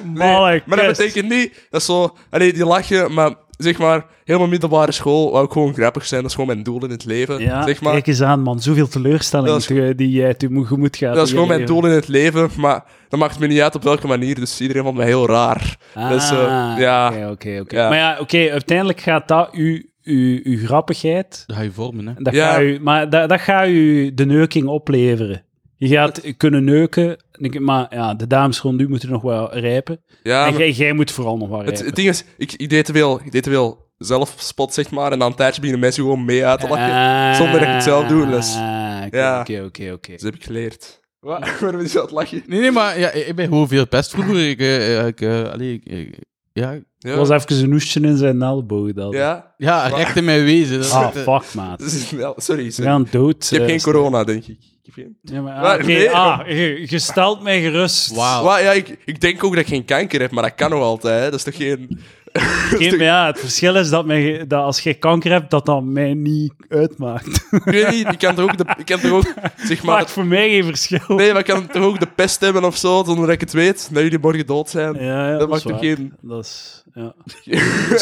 Nee, 0.04 0.14
Malle, 0.14 0.62
Maar 0.66 0.78
dat 0.78 0.88
betekent 0.88 1.30
niet 1.30 1.68
dat 1.70 1.84
zo... 1.84 2.16
Allee, 2.30 2.54
die 2.54 2.66
lachen, 2.66 3.14
maar 3.14 3.34
zeg 3.58 3.78
maar, 3.78 4.06
helemaal 4.24 4.48
middelbare 4.48 4.91
school 4.91 5.32
wou 5.32 5.46
ik 5.46 5.52
gewoon 5.52 5.74
grappig 5.74 6.06
zijn. 6.06 6.22
Dat 6.22 6.30
is 6.30 6.36
gewoon 6.36 6.50
mijn 6.54 6.63
doel 6.63 6.84
in 6.84 6.89
het 6.89 7.06
leven. 7.06 7.39
Ja, 7.41 7.63
zeg 7.65 7.82
maar. 7.82 7.91
kijk 7.94 8.08
eens 8.08 8.22
aan, 8.22 8.41
man. 8.41 8.60
Zoveel 8.60 8.88
teleurstellingen 8.88 9.52
Dat 9.52 9.62
is- 9.62 9.68
die- 9.68 9.96
die 9.96 10.10
jij 10.12 10.34
tegemoet 10.34 10.98
gaat. 10.98 11.15
Dat 11.15 11.26
is 11.26 11.32
gewoon 11.32 11.48
mijn 11.48 11.60
leven. 11.60 11.76
doel 11.76 11.86
in 11.86 11.91
het 11.96 12.08
leven, 12.08 12.50
maar 12.58 12.84
dat 13.10 13.20
maakt 13.20 13.39
me 13.39 13.48
niet 13.48 13.62
uit 13.62 13.76
op 13.76 13.84
welke 13.84 14.08
manier. 14.08 14.36
Dus 14.36 14.62
iedereen 14.62 14.84
vond 14.84 14.96
mij 14.98 15.06
heel 15.06 15.28
raar. 15.28 15.78
Dus, 16.10 16.32
eh, 16.32 16.72
Ah, 16.74 16.80
ja. 16.80 17.08
Oké, 17.32 17.60
oké. 17.62 17.76
Ja. 17.76 17.89
Maar 17.89 17.98
ja, 17.98 18.18
oké, 18.20 18.50
uiteindelijk 18.52 19.00
gaat 19.00 19.28
dat 19.28 19.50
uw, 19.52 19.82
uw, 20.04 20.39
uw 20.44 20.58
grappigheid... 20.65 21.44
Dat 21.48 21.56
ga 21.56 21.62
je 21.62 21.72
vormen, 21.72 22.08
hè. 22.08 22.13
Dat 22.18 22.34
Ja. 22.34 22.62
u, 22.62 22.80
maar 22.82 23.10
dat, 23.10 23.30
dat 23.30 23.39
gaat 23.41 23.68
u 23.68 24.13
de 24.13 24.26
neuking 24.26 24.68
opleveren. 24.68 25.44
Je 25.88 25.95
gaat 25.95 26.21
kunnen 26.38 26.63
neuken, 26.63 27.17
maar 27.60 27.88
ja, 27.95 28.13
de 28.13 28.28
dames 28.28 28.60
rond 28.60 28.82
u 28.82 28.88
moeten 28.89 29.10
nog 29.10 29.21
wel 29.21 29.54
rijpen. 29.58 30.02
Ja, 30.24 30.45
en 30.45 30.52
maar 30.52 30.62
jij, 30.62 30.71
jij 30.71 30.93
moet 30.93 31.12
vooral 31.12 31.38
nog 31.38 31.50
wel 31.50 31.58
het, 31.58 31.67
rijpen. 31.67 31.86
het 31.86 31.95
ding 31.95 32.08
is, 32.08 32.24
ik, 32.38 32.54
ik, 32.54 32.69
deed 32.69 32.86
te 32.86 32.91
veel, 32.93 33.19
ik 33.24 33.32
deed 33.32 33.43
te 33.43 33.50
veel 33.50 33.84
zelfspot, 33.98 34.74
zeg 34.74 34.91
maar. 34.91 35.12
En 35.12 35.17
na 35.17 35.26
een 35.26 35.36
tijdje 35.36 35.56
beginnen 35.62 35.84
mensen 35.84 36.04
gewoon 36.04 36.26
mee 36.26 36.45
uit 36.45 36.60
te 36.60 36.67
lachen. 36.67 37.36
zonder 37.36 37.60
dat 37.60 37.67
ik 37.67 37.74
het 37.74 37.84
zelf 37.84 38.08
doe, 38.08 38.30
dus- 38.30 38.56
Ah, 38.56 39.02
oké. 39.06 39.63
Oké, 39.65 39.91
oké. 39.93 40.12
Dat 40.12 40.21
heb 40.21 40.36
ik 40.36 40.43
geleerd. 40.43 41.00
Wat? 41.19 41.50
Waarom 41.60 41.80
is 41.82 41.91
je 41.91 41.98
aan 42.00 42.06
het 42.06 42.13
lachen? 42.13 42.43
Nee, 42.48 42.60
nee, 42.60 42.71
maar 42.71 43.00
ja, 43.00 43.12
ik 43.12 43.36
ben 43.36 43.48
gewoon 43.48 43.67
veel 43.67 43.88
pest 43.88 44.10
vroeger. 44.12 44.50
Ik, 44.50 44.60
eh, 44.60 45.08
ik, 45.08 45.21
eh, 45.21 45.52
allee, 45.52 45.74
ik, 45.74 45.86
ik- 45.86 46.17
ja, 46.54 46.71
Ja. 46.98 47.12
Er 47.12 47.17
was 47.17 47.30
even 47.30 47.63
een 47.63 47.74
oesje 47.74 48.00
in 48.00 48.17
zijn 48.17 48.41
elleboog. 48.41 48.93
Dat. 48.93 49.13
Ja? 49.13 49.54
ja, 49.58 49.88
recht 49.88 50.15
in 50.15 50.24
mijn 50.26 50.43
wezen. 50.43 50.76
Dat 50.78 50.86
is 50.86 50.91
Ah, 50.91 51.04
echt, 51.04 51.15
eh, 51.15 51.21
fuck, 51.39 51.54
maat. 51.54 51.80
Dat 51.80 51.88
is 51.91 52.12
wel- 52.12 52.34
Sorry, 52.38 52.63
We 52.63 52.71
sorry. 52.71 52.89
gaan 52.91 53.08
dood. 53.12 53.43
Ik 53.43 53.50
heb 53.50 53.62
eh, 53.62 53.67
geen 53.67 53.82
corona, 53.82 54.24
denk 54.24 54.45
ik. 54.45 54.60
Ik 54.86 54.95
heb 54.95 55.06
geen... 55.06 55.17
Ja, 55.36 55.41
maar, 55.41 55.54
ah, 55.56 55.62
Maar 55.62 55.76
oké, 55.76 55.86
nee, 55.86 56.12
ah, 56.12 56.48
je, 56.48 56.86
je 56.89 57.00
stelt 57.00 57.41
mij 57.41 57.62
gerust. 57.62 58.15
Wauw. 58.15 58.43
Wat? 58.43 58.60
ja, 58.62 58.71
ik, 58.71 58.98
ik 59.06 59.21
denk 59.21 59.43
ook 59.43 59.52
dat 59.52 59.62
ik 59.62 59.67
geen 59.67 59.86
kanker 59.86 60.21
heb, 60.21 60.32
maar 60.32 60.43
dat 60.43 60.56
kan 60.56 60.69
nog 60.69 60.82
altijd. 60.82 61.19
Hè. 61.24 61.30
Dat 61.30 61.34
is 61.34 61.43
toch 61.43 61.56
geen... 61.56 62.00
Geen- 62.34 62.89
maar 62.98 63.06
ja, 63.06 63.26
het 63.26 63.39
verschil 63.39 63.76
is 63.76 63.89
dat, 63.89 64.06
mij, 64.06 64.48
dat 64.48 64.63
als 64.63 64.80
je 64.80 64.93
kanker 64.93 65.32
hebt, 65.32 65.50
dat 65.52 65.65
dat 65.65 65.84
mij 65.84 66.13
niet 66.13 66.54
uitmaakt. 66.69 67.48
Ik 67.52 67.63
weet 67.63 67.89
niet, 67.89 68.08
ik 68.12 68.19
kan 68.19 68.36
toch 68.36 68.43
ook, 68.52 68.58
de, 68.58 68.65
ik 68.78 68.86
kan 68.86 69.00
toch 69.00 69.12
ook 69.12 69.34
zeg 69.58 69.84
maar... 69.84 69.95
maakt 69.95 70.12
voor 70.12 70.26
mij 70.26 70.50
geen 70.50 70.63
verschil. 70.63 71.15
Nee, 71.15 71.32
maar 71.32 71.39
ik 71.39 71.45
kan 71.45 71.67
toch 71.67 71.84
ook 71.84 72.00
de 72.00 72.08
pest 72.15 72.39
hebben 72.39 72.63
of 72.63 72.78
zo, 72.78 73.04
zonder 73.06 73.26
dat 73.26 73.34
ik 73.36 73.41
het 73.41 73.54
weet, 73.54 73.89
dat 73.93 74.04
jullie 74.04 74.19
morgen 74.19 74.45
dood 74.45 74.69
zijn. 74.69 74.93
Ja, 74.93 75.28
ja, 75.30 75.32
dat 75.32 75.41
is 75.41 75.48
maakt 75.48 75.62
toch 75.62 75.71
waar. 75.71 75.82
geen... 75.82 76.13
Dat 76.21 76.45
is, 76.45 76.84
ja. 76.96 77.14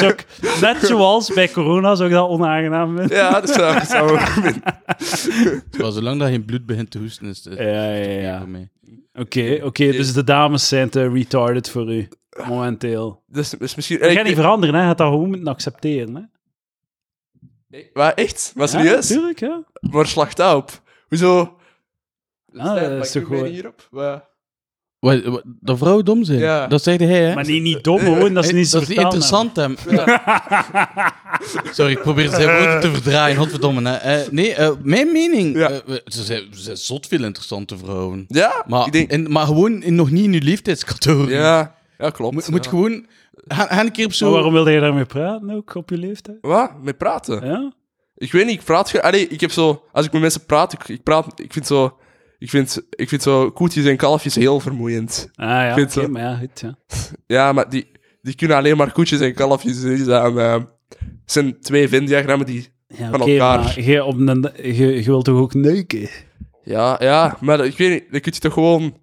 Ook, 0.08 0.24
net 0.62 0.78
zoals 0.82 1.34
bij 1.34 1.50
corona 1.52 1.96
zou 1.96 2.10
ik 2.10 2.16
dat 2.16 2.30
onaangenaam 2.30 2.98
vinden. 2.98 3.18
Ja, 3.18 3.40
dat 3.42 3.50
zou, 3.50 3.74
dat 3.74 3.88
zou 3.88 4.12
ook 4.12 4.36
maar 5.78 5.92
zolang 5.98 6.20
dat 6.20 6.30
geen 6.30 6.46
bloed 6.46 6.66
begint 6.66 6.92
te 6.92 6.98
hoesten, 7.00 7.28
is 7.28 7.44
het 7.46 7.58
Ja, 7.58 7.64
ja, 7.94 8.20
ja. 8.22 8.40
voor 8.40 8.50
mij. 8.50 8.70
Oké, 9.14 9.60
oké, 9.64 9.92
dus 9.92 10.14
de 10.14 10.24
dames 10.24 10.68
zijn 10.68 10.90
te 10.90 11.10
retarded 11.10 11.70
voor 11.70 11.94
u, 11.94 12.08
momenteel. 12.48 13.24
Dus, 13.28 13.50
dus 13.50 13.76
misschien... 13.76 14.00
Dat 14.00 14.10
ik- 14.10 14.16
gaat 14.18 14.26
niet 14.26 14.36
veranderen, 14.36 14.76
hè. 14.76 14.82
Je 14.82 14.88
gaat 14.88 14.98
dat 14.98 15.08
gewoon 15.12 15.28
moeten 15.30 15.48
accepteren, 15.48 16.16
hè. 16.16 16.22
Nee, 17.68 17.90
Maar 17.94 18.14
echt? 18.14 18.52
Maar 18.56 18.66
Ja, 18.68 18.72
serieus? 18.72 19.10
natuurlijk, 19.10 19.40
ja. 19.40 19.64
maar 19.92 20.08
slacht 20.08 20.38
dat 20.38 20.56
op. 20.56 20.82
Hoezo? 21.08 21.58
Ah, 22.56 22.66
dat 22.76 22.90
Mag 22.92 23.00
is 23.08 23.16
ik 23.16 23.22
toch 23.24 23.32
gewoon- 23.32 23.50
hierop? 23.52 23.88
Wat? 23.92 24.24
Wat, 25.04 25.24
wat- 25.24 25.44
dat 25.60 25.78
vrouwen 25.78 26.06
dom 26.06 26.24
zijn? 26.24 26.40
Ja. 26.40 26.68
Dat 26.68 26.84
zei 26.84 26.98
hij, 26.98 27.08
hè? 27.08 27.36
Maar 27.36 27.46
niet, 27.46 27.62
niet 27.62 27.84
dom, 27.84 28.00
gewoon, 28.00 28.34
dat 28.34 28.44
is 28.44 28.52
niet 28.52 28.68
zo 28.68 28.80
dat 28.80 28.90
is 28.90 28.96
interessant, 28.96 29.56
hè. 29.56 29.68
Sorry, 31.72 31.92
ik 31.92 32.02
probeer 32.02 32.30
zijn 32.30 32.58
woorden 32.58 32.80
te 32.80 32.92
verdraaien, 32.92 33.38
godverdomme. 33.38 33.90
Hè. 33.90 33.98
Eh, 33.98 34.32
nee, 34.32 34.54
eh, 34.54 34.72
mijn 34.82 35.12
mening... 35.12 35.58
Ja. 35.58 35.70
eh, 35.70 35.96
ze, 36.06 36.24
zijn, 36.24 36.44
ze 36.52 36.62
zijn 36.62 36.78
zot 36.78 37.08
veel 37.08 37.24
interessante 37.24 37.78
vrouwen. 37.78 38.26
Ja, 38.28 38.64
Maar, 38.68 38.86
ik 38.86 38.92
denk... 38.92 39.12
in, 39.12 39.32
maar 39.32 39.46
gewoon 39.46 39.84
in, 39.84 39.96
nog 39.96 40.12
niet 40.12 40.24
in 40.24 40.34
uw 40.34 40.40
leeftijdscategorie. 40.44 41.36
Ja, 41.36 41.76
ja 41.98 42.10
klopt. 42.10 42.46
Je 42.46 42.52
moet 42.52 42.64
ja. 42.64 42.70
gewoon... 42.70 43.06
Ga, 43.48 43.66
ga 43.66 43.80
een 43.80 43.92
keer 43.92 44.06
op 44.06 44.14
zo... 44.14 44.26
Maar 44.26 44.34
waarom 44.34 44.54
wilde 44.54 44.72
je 44.72 44.80
daarmee 44.80 45.06
praten 45.06 45.52
ook, 45.52 45.76
op 45.76 45.90
je 45.90 45.98
leeftijd? 45.98 46.38
Wat? 46.42 46.72
Met 46.82 46.98
praten? 46.98 47.48
Ja? 47.48 47.74
Ik 48.16 48.32
weet 48.32 48.46
niet, 48.46 48.60
ik 48.60 48.66
praat... 48.66 49.02
Allee, 49.02 49.28
ik 49.28 49.42
heb 49.42 49.52
zo... 49.52 49.84
Als 49.92 50.06
ik 50.06 50.12
met 50.12 50.22
mensen 50.22 50.46
praat, 50.46 50.74
ik, 50.74 50.88
ik 50.88 51.04
praat... 51.04 51.40
Ik 51.40 51.54
vind 51.54 51.68
zo... 51.68 51.98
Ik 52.44 52.50
vind, 52.50 52.82
ik 52.90 53.10
vind 53.10 53.22
zo 53.22 53.52
koetjes 53.52 53.86
en 53.86 53.98
kalfjes 53.98 54.36
heel 54.36 54.60
vermoeiend. 54.60 55.30
Ah 55.36 55.48
ja, 55.50 55.66
oké, 55.72 55.74
vind 55.80 55.92
zo- 55.92 56.08
maar 56.08 56.22
ja, 56.22 56.36
goed, 56.36 56.60
ja. 56.60 56.76
Ja, 57.28 57.52
maar 57.54 57.70
die, 57.70 57.92
die 58.22 58.36
kunnen 58.36 58.58
alleen 58.58 58.78
maar 58.78 58.92
koetjes 58.92 59.20
en 59.20 59.34
kalfjes. 59.34 59.82
Dus 59.82 60.08
aan, 60.10 60.40
eh, 60.40 60.54
het 60.54 60.68
zijn 61.26 61.60
twee 61.60 61.88
Venn-diagrammen 61.90 62.46
die... 62.46 62.68
Ja, 62.88 63.10
Van 63.10 63.22
oké, 63.22 63.32
elkaar. 63.32 63.60
maar 63.60 63.82
je, 63.82 64.04
op 64.04 64.18
een, 64.20 64.50
je, 64.56 64.74
je 64.88 65.04
wilt 65.04 65.26
toch 65.26 65.40
ook 65.40 65.54
neuken? 65.54 66.10
Ja, 66.64 66.98
ja, 67.00 67.38
maar 67.40 67.66
ik 67.66 67.78
weet 67.78 67.90
niet, 67.90 68.12
dan 68.12 68.20
kun 68.22 68.32
je 68.34 68.40
toch 68.40 68.54
gewoon... 68.54 68.98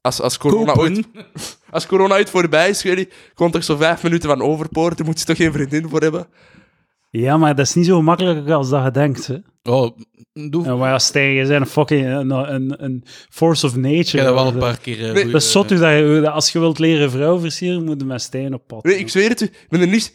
Als, 0.00 0.20
als, 0.20 0.38
corona 0.38 0.72
Kopen. 0.72 0.94
ooit, 0.94 1.08
als 1.70 1.86
corona 1.86 2.14
ooit 2.14 2.30
voorbij 2.30 2.68
is, 2.68 2.82
weet 2.82 2.98
je, 2.98 3.08
komt 3.34 3.54
er 3.54 3.62
zo 3.62 3.76
vijf 3.76 4.02
minuten 4.02 4.28
van 4.28 4.42
overpoort, 4.42 4.96
daar 4.96 5.06
moet 5.06 5.18
je 5.18 5.24
toch 5.24 5.36
geen 5.36 5.52
vriendin 5.52 5.88
voor 5.88 6.00
hebben? 6.00 6.26
Ja, 7.10 7.36
maar 7.36 7.54
dat 7.54 7.66
is 7.66 7.74
niet 7.74 7.86
zo 7.86 8.02
makkelijk 8.02 8.48
als 8.48 8.68
dat 8.68 8.84
je 8.84 8.90
denkt, 8.90 9.26
hè. 9.26 9.36
Oh, 9.62 9.96
doe... 10.50 10.64
Ja, 10.64 10.74
maar 10.76 10.90
ja, 10.90 10.98
Stijn, 10.98 11.30
je 11.30 11.46
bent 11.46 11.60
een 11.60 11.66
fucking 11.70 12.06
een, 12.06 12.30
een, 12.30 12.74
een 12.84 13.04
force 13.30 13.66
of 13.66 13.76
nature. 13.76 13.98
Ik 14.00 14.12
heb 14.12 14.24
dat 14.24 14.34
wel 14.34 14.46
een 14.46 14.58
paar 14.58 14.78
keer... 14.78 14.94
eh, 14.98 15.00
Nee, 15.04 15.12
goeie- 15.14 15.30
Dat 15.32 15.42
zot 15.42 15.70
hoe 15.70 15.78
dat 15.78 15.90
je, 15.92 16.20
dat 16.22 16.32
als 16.32 16.52
je 16.52 16.58
wilt 16.58 16.78
leren 16.78 17.10
vrouw 17.10 17.38
versieren, 17.40 17.84
moet 17.84 18.00
je 18.00 18.06
met 18.06 18.22
Stijn 18.22 18.54
op 18.54 18.66
pad. 18.66 18.84
Nee, 18.84 18.98
ik 18.98 19.08
zweer 19.08 19.28
het 19.28 19.40
u, 19.40 19.44
ik 19.44 19.66
ben 19.68 19.80
er 19.80 19.86
niet... 19.86 20.14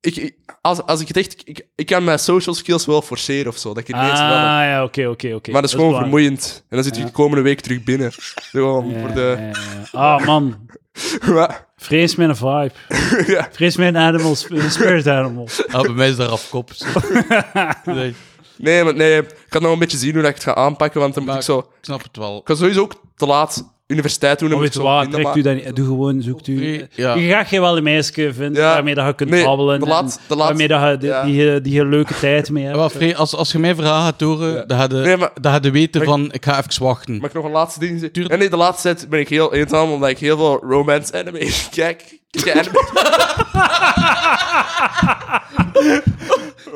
Ik, 0.00 0.34
als, 0.60 0.82
als 0.82 1.00
ik 1.00 1.08
het 1.08 1.16
echt... 1.16 1.42
Ik, 1.44 1.66
ik 1.74 1.86
kan 1.86 2.04
mijn 2.04 2.18
social 2.18 2.54
skills 2.54 2.86
wel 2.86 3.02
forceren 3.02 3.48
of 3.52 3.56
zo, 3.58 3.68
dat 3.68 3.78
ik 3.78 3.86
het 3.86 3.96
ineens 3.96 4.18
wel. 4.18 4.28
Ah, 4.28 4.34
ja, 4.64 4.84
oké, 4.84 5.06
oké, 5.06 5.34
oké. 5.34 5.50
Maar 5.50 5.60
dat 5.60 5.70
is 5.70 5.76
gewoon 5.76 5.94
vermoeiend. 5.98 6.64
En 6.68 6.76
dan 6.76 6.84
zit 6.84 6.94
je 6.94 7.00
Ja. 7.00 7.06
de 7.06 7.12
komende 7.12 7.42
week 7.42 7.60
terug 7.60 7.82
binnen. 7.84 8.12
Gewoon 8.50 8.90
Ja, 8.90 8.98
voor 9.00 9.14
de... 9.14 9.36
ja, 9.38 9.46
ja. 9.92 9.98
Ah, 10.16 10.26
man. 10.26 10.66
Wat? 11.26 11.66
Vrees 11.76 12.16
mijn 12.16 12.36
vibe. 12.36 12.70
ja. 13.34 13.48
Vrees 13.52 13.76
mijn 13.76 13.96
animals, 13.96 14.46
spirit 14.68 15.06
animals. 15.06 15.66
Ah, 15.68 15.82
bij 15.82 15.92
mij 15.94 16.08
is 16.08 16.16
daar 16.16 16.28
afkop. 16.28 16.70
nee, 17.84 18.14
Nee, 18.56 18.84
maar 18.84 18.94
nee, 18.94 19.18
ik 19.18 19.46
kan 19.48 19.62
nog 19.62 19.72
een 19.72 19.78
beetje 19.78 19.98
zien 19.98 20.12
hoe 20.12 20.20
dat 20.22 20.30
ik 20.30 20.36
het 20.36 20.44
ga 20.44 20.54
aanpakken, 20.54 21.00
want 21.00 21.14
dan 21.14 21.22
moet 21.22 21.32
Maar- 21.32 21.40
ik 21.42 21.46
zo... 21.48 21.58
ik 21.58 21.64
snap 21.80 22.02
het 22.02 22.16
wel. 22.16 22.36
Ik 22.38 22.48
ga 22.48 22.54
sowieso 22.54 22.80
ook 22.80 22.94
te 23.16 23.26
laat 23.26 23.70
universiteit 23.86 24.38
doen. 24.38 24.48
en 24.50 24.54
Maar 24.54 24.64
moet 24.64 24.74
weet 24.74 24.82
ik 24.82 24.82
je 24.82 24.88
zo 24.88 24.94
wat, 24.94 25.00
vrienden 25.10 25.20
trekt 25.32 25.36
u 25.36 25.40
maken. 25.48 25.56
dat 25.64 25.66
niet. 25.66 25.76
Doe 25.76 25.86
gewoon, 25.86 26.22
zoekt 26.22 26.46
u... 26.46 26.54
Nee, 26.54 26.86
ja. 26.90 27.14
Je 27.14 27.28
gaat 27.30 27.50
je 27.50 27.60
wel 27.60 27.76
een 27.76 27.82
meisje 27.82 28.32
vinden 28.34 28.62
Ja. 28.62 28.72
waarmee 28.72 28.94
dat 28.94 29.06
je 29.06 29.14
kunt 29.14 29.30
Nee, 29.30 29.44
babbelen. 29.44 29.80
de 29.80 29.86
laat- 29.86 30.16
en 30.16 30.20
de 30.28 30.36
laat- 30.36 30.46
waarmee 30.48 30.68
dat 30.68 30.90
je 30.90 30.96
die, 30.98 31.08
ja. 31.08 31.24
die, 31.24 31.34
je- 31.34 31.60
die 31.60 31.72
je 31.72 31.84
leuke 31.86 32.14
tijd 32.18 32.50
mee 32.50 32.64
hebt. 32.64 32.76
Maar 32.76 32.90
Free, 32.90 33.16
als, 33.16 33.34
als 33.34 33.52
je 33.52 33.58
mijn 33.58 33.74
verhaal 33.74 34.02
gaat 34.02 34.20
horen, 34.20 34.54
Ja. 34.54 34.64
dan 34.64 34.78
ga 34.78 34.86
je, 34.90 34.94
Nee, 34.94 35.16
maar- 35.16 35.30
dan 35.40 35.52
ga 35.52 35.58
je 35.62 35.70
weten 35.70 36.00
maar- 36.00 36.08
van, 36.10 36.32
ik 36.32 36.44
ga 36.44 36.58
even 36.64 36.82
wachten. 36.84 37.16
Mag 37.16 37.28
ik 37.28 37.34
nog 37.34 37.44
een 37.44 37.50
laatste 37.50 37.78
ding 37.80 37.90
zeggen? 37.92 38.12
Tuurlijk. 38.12 38.34
En 38.34 38.40
nee, 38.40 38.50
de 38.50 38.56
laatste 38.56 38.94
tijd 38.94 39.08
ben 39.08 39.20
ik 39.20 39.28
heel 39.28 39.54
eenzaam, 39.54 39.90
omdat 39.90 40.08
ik 40.08 40.18
heel 40.18 40.36
veel 40.36 40.60
romance 40.68 41.12
anime 41.18 41.52
kijk. 41.70 42.20
Kijk 42.30 42.56
anime? 42.56 42.70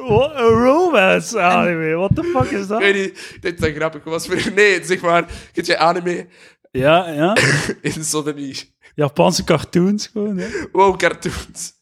What 0.09 0.35
a 0.37 0.43
romance 0.49 1.39
anime. 1.41 1.95
What 1.97 2.11
the 2.15 2.23
fuck 2.25 2.51
is 2.51 2.67
dat? 2.67 2.81
ik 2.83 2.93
weet 2.93 3.03
niet, 3.05 3.31
ik 3.35 3.43
denk 3.43 3.59
dat 3.59 3.69
dat 3.69 3.77
grappig 3.77 4.05
was. 4.05 4.27
voor- 4.27 4.53
Nee, 4.55 4.85
zeg 4.85 5.01
maar, 5.01 5.25
kijk 5.53 5.67
jij 5.67 5.79
anime 5.79 6.27
Ja, 6.71 7.09
ja. 7.09 7.37
in 7.81 7.93
die 8.35 8.75
Japanse 8.95 9.45
cartoons 9.45 10.07
gewoon, 10.13 10.37
hè. 10.37 10.47
Wow, 10.73 10.97
cartoons. 10.99 11.73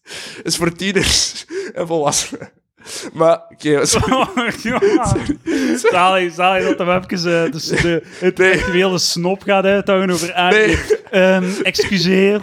is 0.42 0.56
voor 0.56 0.72
tieners 0.72 1.44
en 1.74 1.86
volwassenen. 1.86 2.50
Maar, 3.12 3.40
oké, 3.48 3.84
sorry. 3.86 4.12
Oh, 4.12 4.48
ja. 4.62 4.80
Zalig, 5.76 6.34
zalig 6.34 6.76
dat 6.76 6.86
hem 6.86 7.02
even 7.10 7.44
eh, 7.44 7.52
dus 7.52 7.66
de 7.66 8.02
intellectuele 8.20 8.98
snop 8.98 9.42
gaat 9.42 9.64
uithouden 9.64 10.10
over 10.10 10.34
anime. 10.34 10.66
Nee. 10.66 10.78
Ehm, 11.10 11.44
excuseer, 11.62 12.40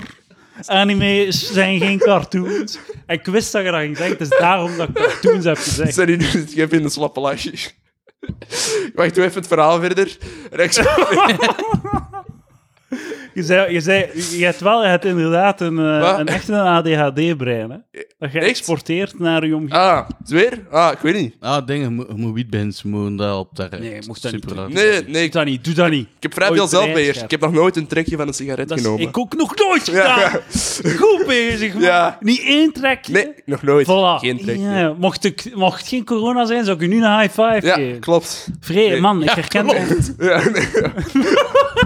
anime 0.70 1.26
zijn 1.30 1.80
geen 1.80 1.98
cartoons. 1.98 2.80
En 3.06 3.20
ik 3.20 3.26
wist 3.26 3.52
dat 3.52 3.64
je 3.64 3.72
dat 3.72 3.80
ging 3.80 3.98
zeggen, 3.98 4.18
het 4.18 4.32
is 4.32 4.40
daarom 4.40 4.78
dat 4.78 4.90
ik 4.90 4.96
cartoons 4.96 5.46
heb 5.46 5.58
gezegd. 5.58 5.94
Sorry, 5.94 6.16
nu 6.16 6.24
zit 6.26 6.54
je 6.54 6.62
even 6.62 6.78
in 6.78 6.84
de 6.84 6.90
slappe 6.90 7.20
lachje. 7.20 7.54
Wacht, 8.96 9.16
doe 9.16 9.24
even 9.24 9.36
het 9.40 9.48
verhaal 9.48 9.80
verder. 9.80 10.18
Je, 13.34 13.44
zei, 13.44 13.74
je, 13.74 13.82
zei, 13.82 14.06
je 14.38 14.46
hebt 14.46 14.60
wel 14.60 14.84
je 14.84 14.88
hebt 14.90 15.06
inderdaad 15.06 15.62
een, 15.62 15.80
eh, 15.80 16.16
een 16.18 16.28
echt 16.28 16.48
een 16.48 16.56
ADHD-brein, 16.56 17.70
hè? 17.70 17.78
Dat 18.20 18.32
je 18.32 18.40
Echt? 18.40 18.48
exporteert 18.50 19.20
naar 19.20 19.46
je 19.46 19.56
omgeving. 19.56 19.82
Ah, 19.84 20.10
zweer? 20.24 20.60
Ah, 20.72 20.92
ik 20.92 20.98
weet 21.00 21.16
niet. 21.16 21.36
Ah, 21.40 21.66
dingen, 21.68 21.84
je 21.90 21.96
moet- 21.96 22.08
je 22.08 22.14
moet 22.16 22.34
wietbands 22.34 22.84
moeten 22.84 23.16
daar 23.16 23.38
op 23.38 23.56
daar. 23.56 23.70
Nee, 23.80 24.00
mocht 24.08 24.22
dat 24.22 24.32
niet 24.32 24.44
Super. 24.48 24.70
Nee, 24.70 24.84
nee, 24.86 25.04
Doe 25.06 25.22
ik, 25.24 25.32
dat 25.32 25.46
niet, 25.46 25.64
doe 25.64 25.74
dat 25.74 25.90
niet. 25.90 26.08
ik 26.16 26.24
heb 26.24 26.34
vrij 26.34 26.48
Ooit 26.50 26.58
veel 26.58 26.68
zelfbeheers. 26.68 27.00
breinscherp. 27.00 27.32
Ik 27.32 27.40
heb 27.42 27.50
nog 27.50 27.60
nooit 27.60 27.76
een 27.76 27.88
trekje 27.88 28.18
van 28.18 28.28
een 28.28 28.34
sigaret 28.34 28.68
Dat 28.68 28.78
is 28.78 28.84
genomen. 28.84 29.08
ik 29.08 29.18
ook 29.18 29.36
nog 29.36 29.56
nooit 29.56 29.86
Ja. 29.86 30.14
gedaan. 30.14 30.42
Goed 30.98 31.24
bezig, 31.28 31.74
man. 31.74 31.82
Ja. 31.82 32.18
Niet 32.20 32.42
één 32.46 32.72
trekje. 32.74 33.12
Nee, 33.14 33.28
nog 33.46 33.62
nooit. 33.64 33.86
Voilà. 33.88 34.20
Geen 34.26 34.38
trekje. 34.40 34.62
Ja, 34.70 34.94
mocht, 34.98 35.24
ik, 35.26 35.52
mocht 35.56 35.80
het 35.80 35.88
geen 35.88 36.06
corona 36.06 36.46
zijn, 36.46 36.66
zou 36.66 36.78
ik 36.78 36.84
u 36.84 36.88
nu 36.88 37.04
een 37.06 37.20
high 37.20 37.30
five 37.42 37.60
Ja, 37.68 37.74
geven. 37.74 38.00
klopt. 38.00 38.48
Vrede, 38.60 38.90
Nee. 38.92 39.02
man, 39.02 39.22
ik 39.22 39.28
Ja, 39.30 39.34
herken 39.36 39.66
klopt. 39.66 40.14
Ja, 40.18 40.50
nee. 40.50 40.68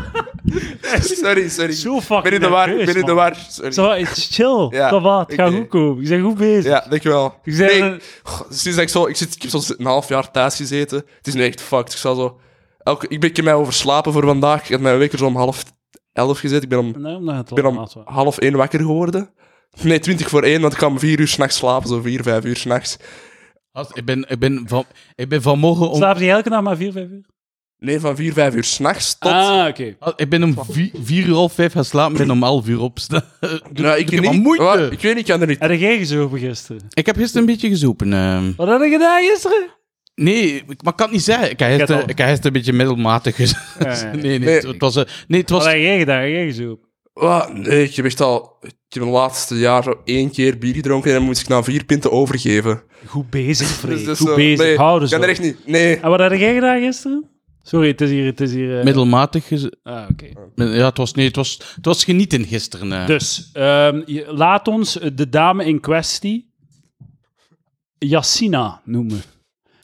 sorry, 1.21 1.49
sorry. 1.49 1.71
Zo 1.73 1.95
Ik 1.95 2.01
fucking 2.01 2.23
ben 2.23 2.33
in 2.33 2.39
de 2.39 2.47
war, 2.47 2.69
ik 2.69 2.75
nerveus, 2.75 2.85
ben 2.93 3.01
in 3.01 3.07
de 3.07 3.13
man. 3.13 3.23
war. 3.23 3.35
Sorry. 3.49 3.71
Zo, 3.71 3.89
het 3.91 4.17
is 4.17 4.27
chill. 4.31 4.67
Ja, 4.77 4.89
Ja, 4.89 5.01
wat, 5.01 5.27
het 5.29 5.35
gaat 5.39 5.47
oké. 5.49 5.57
goed 5.57 5.67
komen. 5.67 6.03
Je 6.03 6.09
bent 6.09 6.23
goed 6.23 6.37
bezig. 6.37 6.63
Ja, 6.71 6.85
dankjewel. 6.89 7.39
Je 7.43 7.55
bent 7.57 7.71
Nee, 7.71 7.81
een- 7.81 8.01
goh, 8.23 8.41
sinds 8.49 8.63
dat 8.77 8.79
ik 8.79 8.89
zo... 8.89 9.05
Ik, 9.07 9.15
zit, 9.15 9.35
ik 9.35 9.41
heb 9.41 9.51
zo 9.51 9.73
een 9.77 9.85
half 9.85 10.07
jaar 10.09 10.31
thuis 10.31 10.55
gezeten. 10.55 10.97
Het 11.17 11.27
is 11.27 11.33
nu 11.33 11.43
echt 11.45 11.61
fucked. 11.61 11.91
Ik 11.93 11.99
zal 11.99 12.15
zo... 12.15 12.39
Elke, 12.77 13.07
ik 13.07 13.19
ben 13.19 13.29
ik 13.29 13.35
heb 13.35 13.45
mij 13.45 13.53
overslapen 13.53 14.13
voor 14.13 14.25
vandaag. 14.25 14.63
Ik 14.63 14.69
had 14.71 14.79
mijn 14.79 14.97
wekker 14.97 15.17
zo 15.17 15.25
om 15.25 15.35
half 15.35 15.63
elf 16.13 16.39
gezet. 16.39 16.63
Ik 16.63 16.69
ben 16.69 16.79
om, 16.79 16.93
Nee, 16.97 17.15
omdat 17.15 17.35
het 17.35 17.49
ik 17.49 17.55
ben 17.55 17.63
wel 17.63 17.71
om 17.73 17.77
laat 17.79 17.93
was. 17.93 18.03
half 18.05 18.37
één 18.37 18.53
wakker 18.55 18.79
geworden. 18.79 19.29
Nee, 19.81 19.99
twintig 19.99 20.29
voor 20.29 20.43
één, 20.43 20.61
want 20.61 20.73
ik 20.73 20.79
kwam 20.79 20.91
om 20.91 20.99
vier 20.99 21.19
uur 21.19 21.27
s'nachts 21.27 21.57
slapen. 21.57 21.87
Zo 21.89 22.01
vier, 22.01 22.23
vijf 22.23 22.43
uur 22.45 22.55
s'nachts. 22.55 22.97
Als- 23.71 23.89
Ik 23.93 24.05
ben, 24.05 24.25
ik, 24.29 24.39
ben 24.39 24.63
van, 24.67 24.85
ik 25.15 25.29
ben 25.29 25.41
vanmorgen 25.41 25.89
om, 25.89 25.95
Slaap 25.95 26.17
je 26.17 26.29
elke 26.29 26.49
dag 26.49 26.61
maar 26.61 26.77
vier, 26.77 26.91
vijf 26.91 27.09
uur? 27.09 27.25
Nee, 27.85 27.99
van 27.99 28.15
vier, 28.15 28.33
vijf 28.33 28.55
uur 28.55 28.63
s'nachts 28.63 29.17
tot... 29.19 29.31
Ah, 29.31 29.67
oké. 29.67 29.95
als- 29.99 30.13
ik 30.15 30.29
ben 30.29 30.43
om 30.43 30.55
vier, 30.69 30.89
vier 31.03 31.25
uur 31.27 31.33
half 31.33 31.53
vijf 31.53 31.71
gaan 31.71 31.85
slapen, 31.85 32.17
ben 32.17 32.31
om 32.31 32.43
elf 32.43 32.67
uur 32.67 32.79
opstaan. 32.81 33.23
nou, 33.73 33.97
ik 33.99 34.11
doe 34.11 34.19
niet. 34.19 34.43
moeite. 34.43 34.63
Wat? 34.63 34.91
ik 34.91 35.01
weet 35.01 35.15
niet, 35.15 35.17
ik 35.17 35.25
kan 35.31 35.41
er 35.41 35.47
niet... 35.47 35.59
Heb 35.59 35.79
jij 35.79 35.97
gezopen 35.97 36.39
gisteren? 36.39 36.81
Ik 36.93 37.05
heb 37.05 37.15
gisteren 37.15 37.41
een 37.41 37.53
beetje 37.53 37.69
gezopen. 37.69 38.13
ehm. 38.13 38.51
Wat 38.55 38.67
heb 38.67 38.81
je 38.81 38.89
gedaan 38.89 39.21
gisteren? 39.23 39.67
nee, 40.15 40.53
ik- 40.55 40.65
maar 40.83 40.91
ik 40.91 40.97
kan 40.97 41.05
het 41.05 41.11
niet 41.11 41.23
zeggen. 41.23 41.49
Ik 41.51 41.59
heb 41.59 41.69
heb 41.69 41.77
gisteren, 41.77 42.01
al- 42.03 42.09
ik 42.09 42.17
heb 42.17 42.27
gisteren 42.27 42.47
een 42.55 42.57
beetje 42.61 42.73
middelmatig. 42.73 43.37
Ja, 43.37 43.45
ja. 43.79 44.03
nee, 44.13 44.21
nee, 44.21 44.39
Nee. 44.39 44.53
Het, 44.55 44.63
het 44.63 44.81
was... 44.81 44.95
eh, 44.95 45.03
nee, 45.27 45.41
het 45.41 45.49
was... 45.49 45.63
Wat 45.63 45.71
heb 45.73 45.81
jij 45.81 45.97
gedaan? 45.99 46.19
Heb 46.21 46.29
jij 46.29 46.45
gezopen? 46.45 46.87
Wat? 47.13 47.53
Nee, 47.53 47.83
ik 47.83 47.95
heb 47.95 48.05
echt 48.05 48.21
al... 48.21 48.57
Ik 48.61 48.73
heb 49.01 49.03
het 49.03 49.11
laatste 49.11 49.55
jaar 49.57 49.83
zo 49.83 50.01
één 50.05 50.31
keer 50.31 50.57
bier 50.57 50.73
gedronken 50.73 51.09
en 51.11 51.15
dan 51.17 51.25
moest 51.25 51.41
ik 51.41 51.47
na 51.47 51.63
vier 51.63 51.83
pinten 51.85 52.11
overgeven. 52.11 52.81
Goed 53.05 53.29
bezig, 53.29 53.67
Freek. 53.79 53.91
Dus 53.95 54.03
dat 54.05 54.13
is 54.13 54.19
Goed 54.19 54.27
zo- 54.29 54.35
bezig. 54.35 54.65
Nee, 54.65 54.77
Houden 54.77 55.07
ik 55.07 55.13
kan 55.13 55.23
er 55.23 55.29
echt 55.29 55.41
niet... 55.41 55.57
Nee. 55.65 55.97
En 55.99 56.09
wat 56.09 56.19
heb 56.19 56.33
jij 56.33 56.53
gedaan 56.53 56.79
gisteren? 56.81 57.29
Sorry, 57.67 57.87
het 57.87 58.01
is 58.01 58.09
hier... 58.09 58.25
Het 58.25 58.41
is 58.41 58.53
hier 58.53 58.77
eh, 58.77 58.83
Middelmatig. 58.83 59.51
Ah, 59.83 60.07
oké. 60.11 60.25
Ja, 60.55 60.85
het 60.85 60.97
was, 60.97 61.13
nee, 61.13 61.25
het 61.27 61.35
was, 61.35 61.59
het 61.75 61.85
was 61.85 62.03
genieten 62.03 62.45
gisteren. 62.45 62.91
eh. 62.93 63.07
Dus, 63.07 63.49
ehm, 63.53 64.01
je- 64.05 64.25
laat 64.33 64.67
ons 64.67 64.99
de 65.13 65.29
dame 65.29 65.65
in 65.65 65.79
kwestie 65.79 66.53
Yassina 67.97 68.81
noemen. 68.83 69.21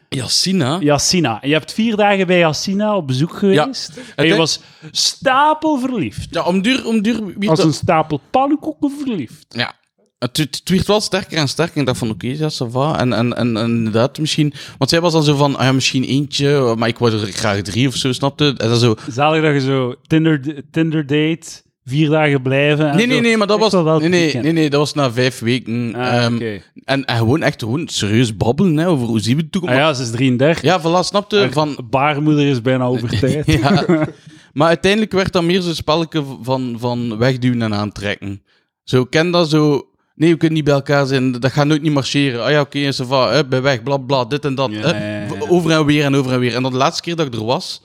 Yassina? 0.10 0.80
Yassina. 0.80 1.42
En 1.42 1.48
je 1.48 1.54
hebt 1.54 1.74
vier 1.74 1.96
dagen 1.96 2.28
bij 2.28 2.38
Yassina 2.40 2.96
op 2.96 3.08
bezoek 3.08 3.34
geweest. 3.34 3.92
En 4.16 4.24
je 4.26 4.30
Het- 4.30 4.38
was 4.40 4.60
stapelverliefd. 4.92 6.28
Ja, 6.34 6.44
om 6.44 6.62
duur... 6.62 6.86
Om 6.88 7.02
duur 7.02 7.26
wie 7.40 7.50
Als 7.50 7.58
dat- 7.60 7.68
een 7.68 7.74
stapel 7.74 8.22
pannenkoeken 8.32 8.92
verliefd. 8.92 9.46
Ja. 9.50 9.74
Het, 10.22 10.38
het, 10.38 10.62
werd 10.64 10.88
wel 10.88 11.02
sterker 11.02 11.38
en 11.38 11.48
sterker. 11.48 11.80
Ik 11.80 11.86
dacht 11.86 11.98
van, 11.98 12.10
oké, 12.10 12.28
ja, 12.28 12.50
ça 12.50 12.72
va. 12.72 13.00
En, 13.00 13.14
en, 13.14 13.38
en, 13.38 13.58
en 13.58 13.70
inderdaad, 13.70 14.20
misschien... 14.20 14.54
Want 14.78 14.90
zij 14.90 15.02
was 15.02 15.14
dan 15.14 15.24
zo 15.24 15.36
van, 15.36 15.56
ah 15.56 15.64
ja, 15.64 15.72
misschien 15.72 16.04
eentje, 16.04 16.76
maar 16.78 16.88
ik 16.88 16.98
wou 16.98 17.12
er 17.14 17.20
graag 17.20 17.62
drie 17.62 17.88
of 17.88 17.96
zo, 17.96 18.12
snapte? 18.12 18.54
En 18.58 18.68
dan 18.70 18.78
zo... 18.78 18.96
Zalig 19.10 19.42
dat 19.42 19.54
je 19.54 19.62
zo 19.62 19.96
Tinder, 20.08 20.64
Tinder 20.72 21.06
date, 21.06 21.48
vier 21.86 22.10
dagen 22.10 22.42
blijven. 22.42 22.90
en 22.90 22.96
Nee, 22.96 23.06
nee, 23.06 23.22
nee, 23.22 23.38
maar 23.38 23.48
dat 23.48 23.60
was... 23.60 23.74
Nee, 23.74 24.10
nee, 24.10 24.36
nee, 24.36 24.52
nee, 24.52 24.70
dat 24.70 24.80
was 24.80 24.94
na 24.94 25.12
vijf 25.12 25.40
weken. 25.40 25.96
Ah, 25.96 26.24
Ehm, 26.24 26.60
en, 26.84 27.06
en 27.06 27.18
gewoon 27.18 27.42
echt 27.42 27.62
gewoon 27.62 27.88
serieus 27.88 28.38
babbelen 28.38 28.78
hè, 28.78 28.88
over 28.88 29.08
hoe 29.08 29.20
zien 29.20 29.36
we 29.36 29.44
de 29.44 29.50
Ah 29.50 29.52
toekomst. 29.52 29.76
ja, 29.76 29.94
ze 29.94 30.04
is 30.04 30.12
33. 30.12 30.62
ja, 30.62 30.82
voilà, 30.82 31.06
snapte? 31.06 31.38
Haar 31.38 31.52
Van, 31.52 31.78
baarmoeder 31.90 32.48
is 32.48 32.62
bijna 32.62 32.84
over 32.86 33.10
tijd. 33.20 33.46
ja. 33.46 33.86
Maar 34.54 34.68
uiteindelijk 34.68 35.12
werd 35.12 35.32
dat 35.34 35.44
meer 35.44 35.62
zo'n 35.62 35.74
spelletje 35.74 36.24
van, 36.42 36.76
van 36.80 37.18
wegduwen 37.18 37.62
en 37.62 37.74
aantrekken. 37.74 38.44
Zo, 38.84 39.06
ken 39.06 39.32
dat 39.32 39.50
zo... 39.50 39.86
Nee, 40.22 40.32
we 40.32 40.38
kunnen 40.38 40.56
niet 40.56 40.66
bij 40.66 40.74
elkaar 40.74 41.06
zijn, 41.06 41.32
dat 41.32 41.52
gaat 41.52 41.66
nooit 41.66 41.82
niet 41.82 41.94
marcheren. 41.94 42.44
Ah 42.44 42.52
ja, 42.52 42.62
oké, 42.62 42.78
okay, 42.78 42.94
va, 42.94 43.44
bij 43.44 43.62
weg, 43.62 43.84
bla 43.84 43.98
bla, 43.98 44.26
dit 44.26 44.46
en 44.46 44.56
dat. 44.56 44.72
Ja, 44.72 44.78
hè. 44.78 45.26
ja, 45.26 45.34
ja. 45.34 45.48
Over 45.48 45.72
en 45.72 45.86
weer 45.86 46.04
en 46.04 46.16
over 46.16 46.32
en 46.32 46.40
weer. 46.40 46.56
En 46.56 46.62
dan 46.62 46.72
de 46.72 46.78
laatste 46.78 47.02
keer 47.02 47.16
dat 47.16 47.28
ik 47.28 47.34
er 47.34 47.46
was, 47.46 47.82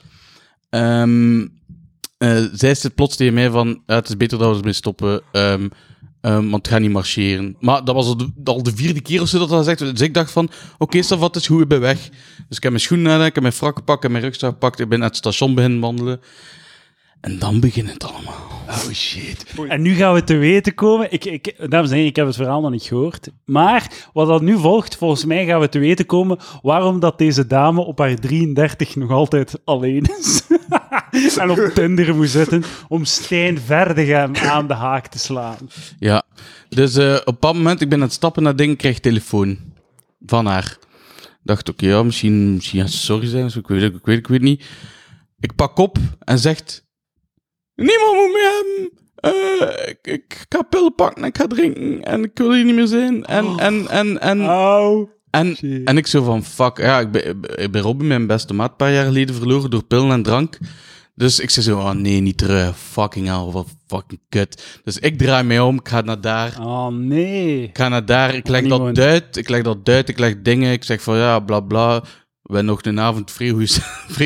ehm 0.70 1.46
eh, 2.18 2.44
zei 2.52 2.74
ze 2.74 2.90
plots 2.90 3.16
tegen 3.16 3.34
mij 3.34 3.50
van, 3.50 3.82
het 3.86 4.08
is 4.08 4.16
beter 4.16 4.38
dat 4.38 4.50
we 4.50 4.56
ermee 4.56 4.72
stoppen, 4.72 5.22
ehm, 5.32 5.68
ehm, 6.20 6.48
want 6.50 6.54
het 6.54 6.68
gaat 6.68 6.80
niet 6.80 6.90
marcheren. 6.90 7.56
Maar 7.60 7.84
dat 7.84 7.94
was 7.94 8.06
al 8.06 8.16
de, 8.16 8.30
al 8.44 8.62
de 8.62 8.76
vierde 8.76 9.00
keer 9.00 9.20
of 9.20 9.28
zo 9.28 9.38
dat 9.38 9.48
dat 9.48 9.64
zegt. 9.64 9.78
Dus 9.78 10.00
ik 10.00 10.14
dacht 10.14 10.30
van, 10.30 10.50
oké, 10.78 10.98
okay, 10.98 11.18
wat 11.18 11.36
is 11.36 11.46
goed, 11.46 11.62
ik 11.62 11.68
ben 11.68 11.80
weg. 11.80 12.08
Dus 12.48 12.56
ik 12.56 12.62
heb 12.62 12.72
mijn 12.72 12.84
schoenen 12.84 13.12
aan, 13.12 13.24
ik 13.24 13.34
heb 13.34 13.42
mijn 13.42 13.54
frak 13.54 13.76
gepakt, 13.76 13.96
ik 13.96 14.02
heb 14.02 14.12
mijn 14.12 14.24
rugzak 14.24 14.52
gepakt, 14.52 14.80
ik 14.80 14.88
ben 14.88 14.98
naar 14.98 15.08
het 15.08 15.16
station 15.16 15.54
beginnen 15.54 15.80
wandelen. 15.80 16.20
En 17.26 17.38
dan 17.38 17.60
begint 17.60 17.92
het 17.92 18.04
allemaal. 18.04 18.64
Oh 18.68 18.92
shit. 18.92 19.54
En 19.68 19.82
nu 19.82 19.94
gaan 19.94 20.14
we 20.14 20.24
te 20.24 20.36
weten 20.36 20.74
komen. 20.74 21.12
Ik, 21.12 21.24
ik, 21.24 21.70
dames 21.70 21.88
en 21.88 21.94
heren, 21.94 22.10
ik 22.10 22.16
heb 22.16 22.26
het 22.26 22.36
verhaal 22.36 22.60
nog 22.60 22.70
niet 22.70 22.82
gehoord. 22.82 23.28
Maar 23.44 23.92
wat 24.12 24.26
dat 24.26 24.42
nu 24.42 24.58
volgt, 24.58 24.96
volgens 24.96 25.24
mij 25.24 25.46
gaan 25.46 25.60
we 25.60 25.68
te 25.68 25.78
weten 25.78 26.06
komen 26.06 26.38
waarom 26.62 27.00
dat 27.00 27.18
deze 27.18 27.46
dame 27.46 27.80
op 27.80 27.98
haar 27.98 28.14
33 28.14 28.96
nog 28.96 29.10
altijd 29.10 29.60
alleen 29.64 30.04
is. 30.18 30.42
en 31.40 31.50
op 31.50 31.70
Tinder 31.74 32.14
moet 32.14 32.28
zitten 32.28 32.64
om 32.88 33.04
Stijn 33.04 33.58
aan 34.34 34.66
de 34.66 34.74
haak 34.74 35.06
te 35.06 35.18
slaan. 35.18 35.70
Ja, 35.98 36.22
dus 36.68 36.96
eh, 36.96 37.16
op 37.24 37.40
dat 37.40 37.54
moment, 37.54 37.80
ik 37.80 37.88
ben 37.88 37.98
aan 37.98 38.04
het 38.04 38.12
stappen 38.12 38.42
naar 38.42 38.56
ding, 38.56 38.76
krijg 38.76 38.96
ik 38.96 39.02
telefoon 39.02 39.58
van 40.26 40.46
haar. 40.46 40.78
Dacht, 41.42 41.68
oké, 41.68 41.86
ja, 41.86 42.02
misschien, 42.02 42.54
misschien 42.54 42.88
sorry 42.88 43.26
zijn, 43.26 43.46
ik 43.46 43.66
weet, 43.66 43.82
ik 43.82 44.04
weet, 44.04 44.18
ik 44.18 44.26
weet 44.26 44.42
niet. 44.42 44.64
Ik 45.40 45.54
pak 45.54 45.78
op 45.78 45.98
en 46.18 46.38
zegt, 46.38 46.84
niemand 47.76 48.14
moet 48.14 48.32
me 48.32 48.62
hebben. 48.62 49.04
Eh, 49.16 49.88
ik, 49.88 49.98
ik 50.02 50.46
ga 50.48 50.62
pillen 50.62 50.94
pakken 50.94 51.22
en 51.22 51.28
ik 51.28 51.36
ga 51.36 51.46
drinken 51.46 52.02
en 52.04 52.24
ik 52.24 52.30
wil 52.34 52.52
hier 52.52 52.64
niet 52.64 52.74
meer 52.74 52.86
zijn. 52.86 53.24
En, 53.24 53.58
en, 53.58 53.88
en, 53.88 54.20
en, 54.20 54.40
en, 55.30 55.56
shit. 55.56 55.84
en 55.84 55.96
ik 55.96 56.06
zo 56.06 56.22
van, 56.22 56.44
fuck, 56.44 56.78
ja, 56.78 57.00
ik 57.00 57.10
ben, 57.10 57.38
ik 57.54 57.70
ben 57.70 57.82
Robin, 57.82 58.06
mijn 58.06 58.26
beste 58.26 58.54
maat, 58.54 58.70
een 58.70 58.76
paar 58.76 58.92
jaar 58.92 59.04
geleden 59.04 59.34
verloren 59.34 59.70
door 59.70 59.84
pillen 59.84 60.10
en 60.10 60.22
drank. 60.22 60.58
Dus 61.14 61.40
ik 61.40 61.50
zei 61.50 61.66
zo, 61.66 61.78
oh 61.78 61.90
nee, 61.90 62.20
niet 62.20 62.38
terug, 62.38 62.78
fucking 62.78 63.26
hell, 63.26 63.52
wat 63.52 63.66
fucking 63.86 64.20
kut. 64.28 64.80
Dus 64.84 64.98
ik 64.98 65.18
draai 65.18 65.44
mij 65.44 65.60
om, 65.60 65.78
ik 65.78 65.88
ga 65.88 66.00
naar 66.00 66.20
daar. 66.20 66.56
Oh 66.60 66.88
nee. 66.88 67.62
Ik 67.62 67.76
ga 67.76 67.88
naar 67.88 68.06
daar, 68.06 68.34
ik 68.34 68.48
leg 68.48 68.66
dat 68.66 68.98
uit, 68.98 69.36
ik 69.36 69.48
leg 69.48 69.62
dat 69.62 69.78
uit, 69.88 70.08
ik 70.08 70.18
leg 70.18 70.42
dingen, 70.42 70.72
ik 70.72 70.84
zeg 70.84 71.02
van 71.02 71.16
ja, 71.16 71.40
bla 71.40 71.60
bla. 71.60 72.02
We 72.46 72.62
nog 72.62 72.84
een 72.84 73.00
avond 73.00 73.30
vrij 73.30 73.48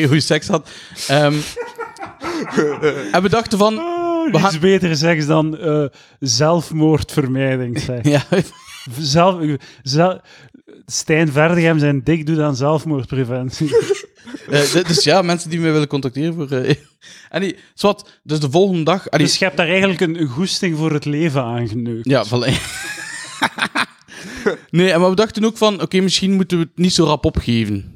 goeie 0.06 0.20
seks 0.30 0.46
gehad. 0.46 0.70
Ehm, 1.08 1.34
en 3.12 3.22
we 3.22 3.28
dachten 3.28 3.58
van, 3.58 3.78
Oh, 3.78 4.32
niets 4.32 4.44
gaan- 4.44 4.60
beter 4.60 4.96
seks 4.96 5.26
dan 5.26 5.58
eh, 5.58 5.84
zelfmoordvermijding. 6.18 7.78
Ja, 8.02 8.24
Zelf, 8.98 9.42
zel- 9.82 10.20
Stijn 10.86 11.32
Verdegem 11.32 11.78
zijn 11.78 12.00
dik 12.04 12.26
doet 12.26 12.38
aan 12.38 12.56
zelfmoordpreventie. 12.56 13.76
eh, 14.50 14.72
dus 14.86 15.04
ja, 15.04 15.22
mensen 15.22 15.50
die 15.50 15.60
mij 15.60 15.72
willen 15.72 15.86
contacteren 15.88 16.34
voor... 16.34 16.50
eh, 16.50 16.74
en 17.30 17.40
die, 17.40 17.56
zwart, 17.74 18.20
dus 18.22 18.40
de 18.40 18.50
volgende 18.50 18.82
dag... 18.82 19.10
allee, 19.10 19.26
Dus 19.26 19.38
je 19.38 19.44
hebt 19.44 19.56
daar 19.56 19.68
eigenlijk 19.68 20.00
een, 20.00 20.20
een 20.20 20.28
goesting 20.28 20.76
voor 20.78 20.92
het 20.92 21.04
leven 21.04 21.42
aangeneukt. 21.42 22.08
Ja, 22.08 22.24
voilà. 22.26 22.52
nee, 24.70 24.98
maar 24.98 25.10
we 25.10 25.16
dachten 25.16 25.44
ook 25.44 25.56
van, 25.56 25.82
oké, 25.82 26.00
misschien 26.00 26.32
moeten 26.32 26.58
we 26.58 26.64
het 26.64 26.78
niet 26.78 26.92
zo 26.92 27.04
rap 27.04 27.24
opgeven. 27.24 27.94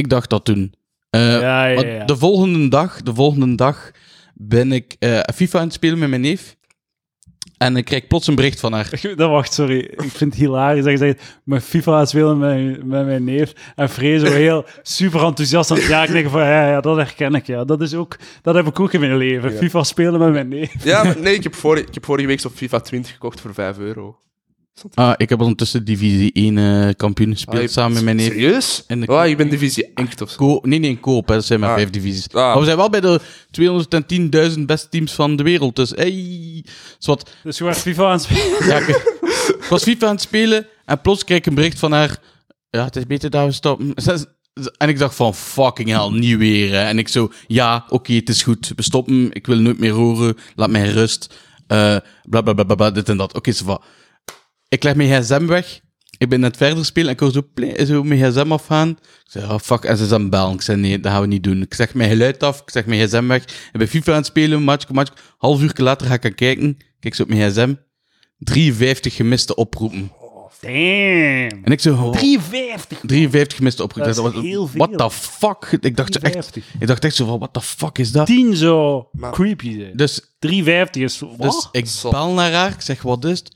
Ik 0.00 0.08
dacht 0.08 0.30
dat 0.30 0.44
toen. 0.44 0.74
Eh, 1.10 1.40
Ja, 1.40 1.66
ja, 1.66 1.74
maar 1.74 1.86
ja. 1.86 2.04
De 2.04 2.16
volgende 2.16 2.68
dag, 2.68 3.02
de 3.02 3.14
volgende 3.14 3.54
dag 3.54 3.90
ben 4.34 4.72
ik 4.72 4.96
eh, 4.98 5.18
FIFA 5.34 5.58
aan 5.58 5.64
het 5.64 5.72
spelen 5.72 5.98
met 5.98 6.08
mijn 6.08 6.20
neef. 6.20 6.56
En 7.58 7.76
ik 7.76 7.84
krijg 7.84 8.06
plots 8.06 8.26
een 8.26 8.34
bericht 8.34 8.60
van 8.60 8.72
haar. 8.72 8.90
Dat 9.16 9.30
wacht, 9.30 9.52
sorry. 9.52 9.78
Ik 9.78 10.00
vind 10.10 10.32
het 10.32 10.34
hilarisch 10.34 10.84
dat 10.84 10.92
je 10.92 10.98
zegt, 10.98 11.64
FIFA 11.64 11.92
aan 11.92 11.98
het 11.98 12.08
spelen 12.08 12.38
met, 12.38 12.84
met 12.84 13.06
mijn 13.06 13.24
neef. 13.24 13.52
En 13.76 13.88
Free 13.88 14.18
zo 14.18 14.26
heel 14.26 14.64
super 14.82 15.24
enthousiast 15.24 15.70
aan 15.70 15.76
het 15.76 15.86
ja, 15.86 16.02
ik 16.02 16.10
denk 16.12 16.28
van, 16.28 16.40
ja, 16.40 16.68
ja, 16.70 16.80
dat 16.80 16.96
herken 16.96 17.34
ik, 17.34 17.46
ja. 17.46 17.64
Dat 17.64 17.80
is 17.80 17.94
ook, 17.94 18.16
dat 18.42 18.54
heb 18.54 18.66
ik 18.66 18.80
ook 18.80 18.92
in 18.92 19.00
mijn 19.00 19.16
leven. 19.16 19.52
FIFA 19.52 19.82
spelen 19.82 20.20
met 20.20 20.32
mijn 20.32 20.48
neef. 20.48 20.84
Ja, 20.84 21.04
maar 21.04 21.20
nee, 21.22 21.34
ik 21.34 21.42
heb, 21.42 21.54
vorige, 21.54 21.86
ik 21.86 21.94
heb 21.94 22.04
vorige 22.04 22.26
week 22.26 22.40
zo'n 22.40 22.50
FIFA 22.50 22.80
20 22.80 23.12
gekocht 23.12 23.40
voor 23.40 23.54
5 23.54 23.78
euro. 23.78 24.18
Ah, 24.94 25.12
ik 25.16 25.28
heb 25.28 25.40
ondertussen 25.40 25.84
Divisie 25.84 26.30
1 26.32 26.58
eh, 26.58 26.88
kampioen 26.96 27.32
gespeeld 27.32 27.56
Ah, 27.56 27.62
je- 27.62 27.68
samen 27.68 27.92
met 27.92 28.02
mijn 28.04 28.16
neef. 28.16 28.26
Serieus? 28.26 28.84
In 28.86 29.00
de 29.00 29.06
Oh, 29.06 29.26
je 29.26 29.36
bent 29.36 29.50
divisie 29.50 29.90
8 29.94 30.20
of 30.20 30.30
zo. 30.30 30.58
Nee, 30.62 30.78
nee, 30.78 30.90
in 30.90 31.00
koop. 31.00 31.28
Hè. 31.28 31.34
Dat 31.34 31.44
zijn 31.44 31.60
maar 31.60 31.68
Ah. 31.68 31.74
vijf 31.74 31.90
divisies. 31.90 32.28
Ah. 32.28 32.34
Maar 32.34 32.58
we 32.58 32.64
zijn 32.64 32.76
wel 32.76 32.90
bij 32.90 33.00
de 33.00 33.20
210.000 33.50 34.66
beste 34.66 34.88
teams 34.88 35.12
van 35.12 35.36
de 35.36 35.42
wereld. 35.42 35.76
Dus, 35.76 35.90
hey. 35.90 36.64
Zwat. 36.98 37.30
Dus 37.42 37.58
je 37.58 37.64
was 37.64 37.78
FIFA 37.78 38.04
aan 38.04 38.10
het 38.12 38.22
spelen. 38.22 38.66
Ja, 38.66 38.76
ik, 38.78 38.88
ik 39.58 39.66
was 39.68 39.82
FIFA 39.82 40.06
aan 40.06 40.12
het 40.12 40.20
spelen 40.22 40.66
en 40.84 41.00
plots 41.00 41.24
kreeg 41.24 41.38
ik 41.38 41.46
een 41.46 41.54
bericht 41.54 41.78
van 41.78 41.92
haar. 41.92 42.18
Ja, 42.70 42.84
het 42.84 42.96
is 42.96 43.06
beter 43.06 43.30
dat 43.30 43.44
we 43.46 43.52
stoppen. 43.52 43.94
En 44.76 44.88
ik 44.88 44.98
dacht 44.98 45.14
van, 45.14 45.34
fucking 45.34 45.88
hell, 45.88 46.18
niet 46.18 46.36
weer. 46.36 46.70
Hè. 46.72 46.80
En 46.84 46.98
ik 46.98 47.08
zo, 47.08 47.30
ja, 47.46 47.84
oké, 47.88 48.12
het 48.12 48.28
is 48.28 48.42
goed. 48.42 48.72
We 48.76 48.82
stoppen, 48.82 49.32
ik 49.32 49.46
wil 49.46 49.56
nooit 49.58 49.78
meer 49.78 49.92
horen. 49.92 50.36
Laat 50.54 50.70
mij 50.70 50.90
rust. 50.90 51.34
Eh 51.66 51.96
bla, 52.28 52.40
bla, 52.40 52.52
bla, 52.52 52.64
bla, 52.64 52.74
bla, 52.74 52.90
dit 52.90 53.08
en 53.08 53.16
dat. 53.16 53.34
Oké, 53.34 53.50
okay, 53.50 53.78
Ik 54.70 54.82
leg 54.82 54.94
mijn 54.94 55.22
gsm 55.22 55.46
weg. 55.46 55.80
Ik 56.18 56.28
ben 56.28 56.40
net 56.40 56.56
verder 56.56 56.84
spelen 56.84 57.08
en 57.08 57.14
ik 57.14 57.20
hoor 57.20 57.30
zo, 57.32 57.42
zo 57.84 58.02
mijn 58.02 58.20
gsm 58.32 58.52
afgaan. 58.52 58.88
Ik 58.90 58.96
zeg, 59.24 59.50
oh 59.50 59.58
fuck, 59.58 59.84
en 59.84 59.96
ze 59.96 60.14
het 60.14 60.30
bellen. 60.30 60.54
Ik 60.54 60.60
zeg, 60.62 60.76
nee, 60.76 61.00
dat 61.00 61.12
gaan 61.12 61.20
we 61.20 61.26
niet 61.26 61.42
doen. 61.42 61.62
Ik 61.62 61.74
zeg 61.74 61.94
mijn 61.94 62.10
geluid 62.10 62.42
af, 62.42 62.60
ik 62.60 62.70
zeg 62.70 62.86
mijn 62.86 63.06
gsm 63.08 63.26
weg. 63.26 63.42
Ik 63.42 63.78
ben 63.78 63.88
FIFA 63.88 64.10
aan 64.10 64.16
het 64.16 64.26
spelen, 64.26 64.62
matchje, 64.62 64.94
matchje. 64.94 65.14
Half 65.38 65.62
uur 65.62 65.72
later 65.74 66.06
ga 66.06 66.14
ik 66.14 66.22
gaan 66.22 66.34
kijken. 66.34 66.76
Kijk 67.00 67.14
zo 67.14 67.22
op 67.22 67.28
mijn 67.28 67.50
gsm. 67.50 67.74
53 68.38 69.14
gemiste 69.14 69.54
oproepen. 69.54 70.12
Damn. 70.60 70.74
En 71.64 71.72
ik 71.72 71.80
zo, 71.80 71.94
oh, 71.94 72.12
53. 72.12 72.98
53 73.02 73.56
gemiste 73.56 73.82
oproepen. 73.82 74.14
Dat 74.14 74.32
was- 74.32 74.42
heel 74.42 74.66
veel. 74.66 74.86
What 74.86 74.98
the 74.98 75.10
fuck? 75.10 75.78
Ik 75.80 75.96
dacht, 75.96 76.12
zo 76.12 76.18
echt, 76.20 76.32
53. 76.32 76.64
ik 76.80 76.86
dacht 76.86 77.04
echt 77.04 77.14
zo 77.14 77.26
van, 77.26 77.38
what 77.38 77.52
the 77.52 77.60
fuck 77.60 77.98
is 77.98 78.12
dat? 78.12 78.26
10 78.26 78.56
zo 78.56 79.08
Maar- 79.12 79.32
creepy 79.32 79.78
zijn. 79.78 79.96
Dus, 79.96 80.20
350 80.38 81.02
is... 81.02 81.18
Wat? 81.18 81.38
dus 81.38 81.68
ik 81.72 81.86
Zot. 81.86 82.10
bel 82.12 82.32
naar 82.32 82.52
haar. 82.52 82.70
Ik 82.70 82.80
zeg, 82.80 83.02
wat 83.02 83.24
is 83.24 83.38
het? 83.38 83.54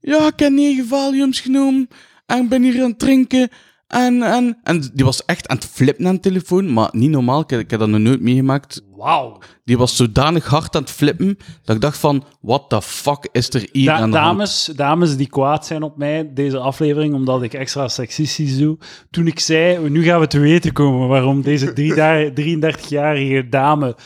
Ja, 0.00 0.26
ik 0.26 0.38
heb 0.38 0.52
9 0.52 0.86
valiums 0.86 1.40
genomen. 1.40 1.88
En 2.26 2.42
ik 2.42 2.48
ben 2.48 2.62
hier 2.62 2.82
aan 2.82 2.88
het 2.90 2.98
drinken. 2.98 3.48
En, 3.86 4.22
en, 4.22 4.58
en 4.62 4.90
die 4.94 5.04
was 5.04 5.24
echt 5.24 5.48
aan 5.48 5.56
het 5.56 5.66
flippen 5.66 6.06
aan 6.06 6.14
de 6.14 6.20
telefoon. 6.20 6.72
Maar 6.72 6.88
niet 6.92 7.10
normaal. 7.10 7.40
Ik 7.40 7.50
heb, 7.50 7.60
ik 7.60 7.70
heb 7.70 7.80
dat 7.80 7.88
nog 7.88 8.00
nooit 8.00 8.20
meegemaakt. 8.20 8.82
Wauw. 8.96 9.38
Die 9.64 9.78
was 9.78 9.96
zodanig 9.96 10.46
hard 10.46 10.76
aan 10.76 10.82
het 10.82 10.90
flippen. 10.90 11.38
Dat 11.64 11.76
ik 11.76 11.82
dacht 11.82 11.98
van, 11.98 12.24
what 12.40 12.68
the 12.68 12.82
fuck 12.82 13.28
is 13.32 13.48
er 13.48 13.68
hier 13.72 13.84
Da- 13.86 13.96
aan 13.96 14.10
de 14.10 14.16
hand? 14.18 14.36
dames, 14.38 14.70
dames 14.76 15.16
die 15.16 15.28
kwaad 15.28 15.66
zijn 15.66 15.82
op 15.82 15.96
mij, 15.96 16.30
deze 16.34 16.58
aflevering, 16.58 17.14
omdat 17.14 17.42
ik 17.42 17.54
extra 17.54 17.88
seksistisch 17.88 18.58
doe. 18.58 18.78
Toen 19.10 19.26
ik 19.26 19.40
zei, 19.40 19.88
nu 19.90 20.04
gaan 20.04 20.20
we 20.20 20.26
te 20.26 20.38
weten 20.38 20.72
komen 20.72 21.08
waarom 21.08 21.42
deze 21.42 21.72
drie 21.72 21.94
da- 21.94 22.30
33-jarige 22.34 23.48
dame 23.48 23.96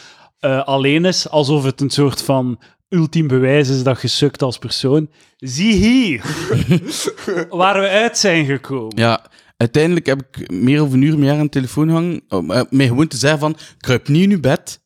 eh, 0.41 0.63
alleen 0.65 1.05
is, 1.05 1.29
alsof 1.29 1.65
het 1.65 1.81
een 1.81 1.91
soort 1.91 2.23
van 2.23 2.61
ultiem 2.93 3.27
bewijs 3.27 3.69
is 3.69 3.83
dat 3.83 4.03
je 4.03 4.09
sukt 4.09 4.43
als 4.43 4.59
persoon. 4.59 5.11
Zie 5.37 5.73
hier 5.73 6.25
waar 7.61 7.81
we 7.81 7.89
uit 7.89 8.19
zijn 8.19 8.45
gekomen. 8.45 8.97
Ja, 8.97 9.27
uiteindelijk 9.57 10.07
heb 10.07 10.23
ik 10.31 10.51
meer 10.51 10.77
dan 10.77 10.93
een 10.93 11.03
uur 11.03 11.19
meer 11.19 11.33
aan 11.33 11.43
de 11.43 11.49
telefoon 11.49 11.89
hangen. 11.89 12.21
Om 12.29 12.51
eh, 12.51 12.63
mij 12.71 12.87
gewoon 12.87 13.09
te 13.09 13.17
zeggen 13.17 13.41
van, 13.41 13.57
kruip 13.79 14.09
niet 14.09 14.23
in 14.23 14.31
uw 14.31 14.41
bed. 14.41 14.81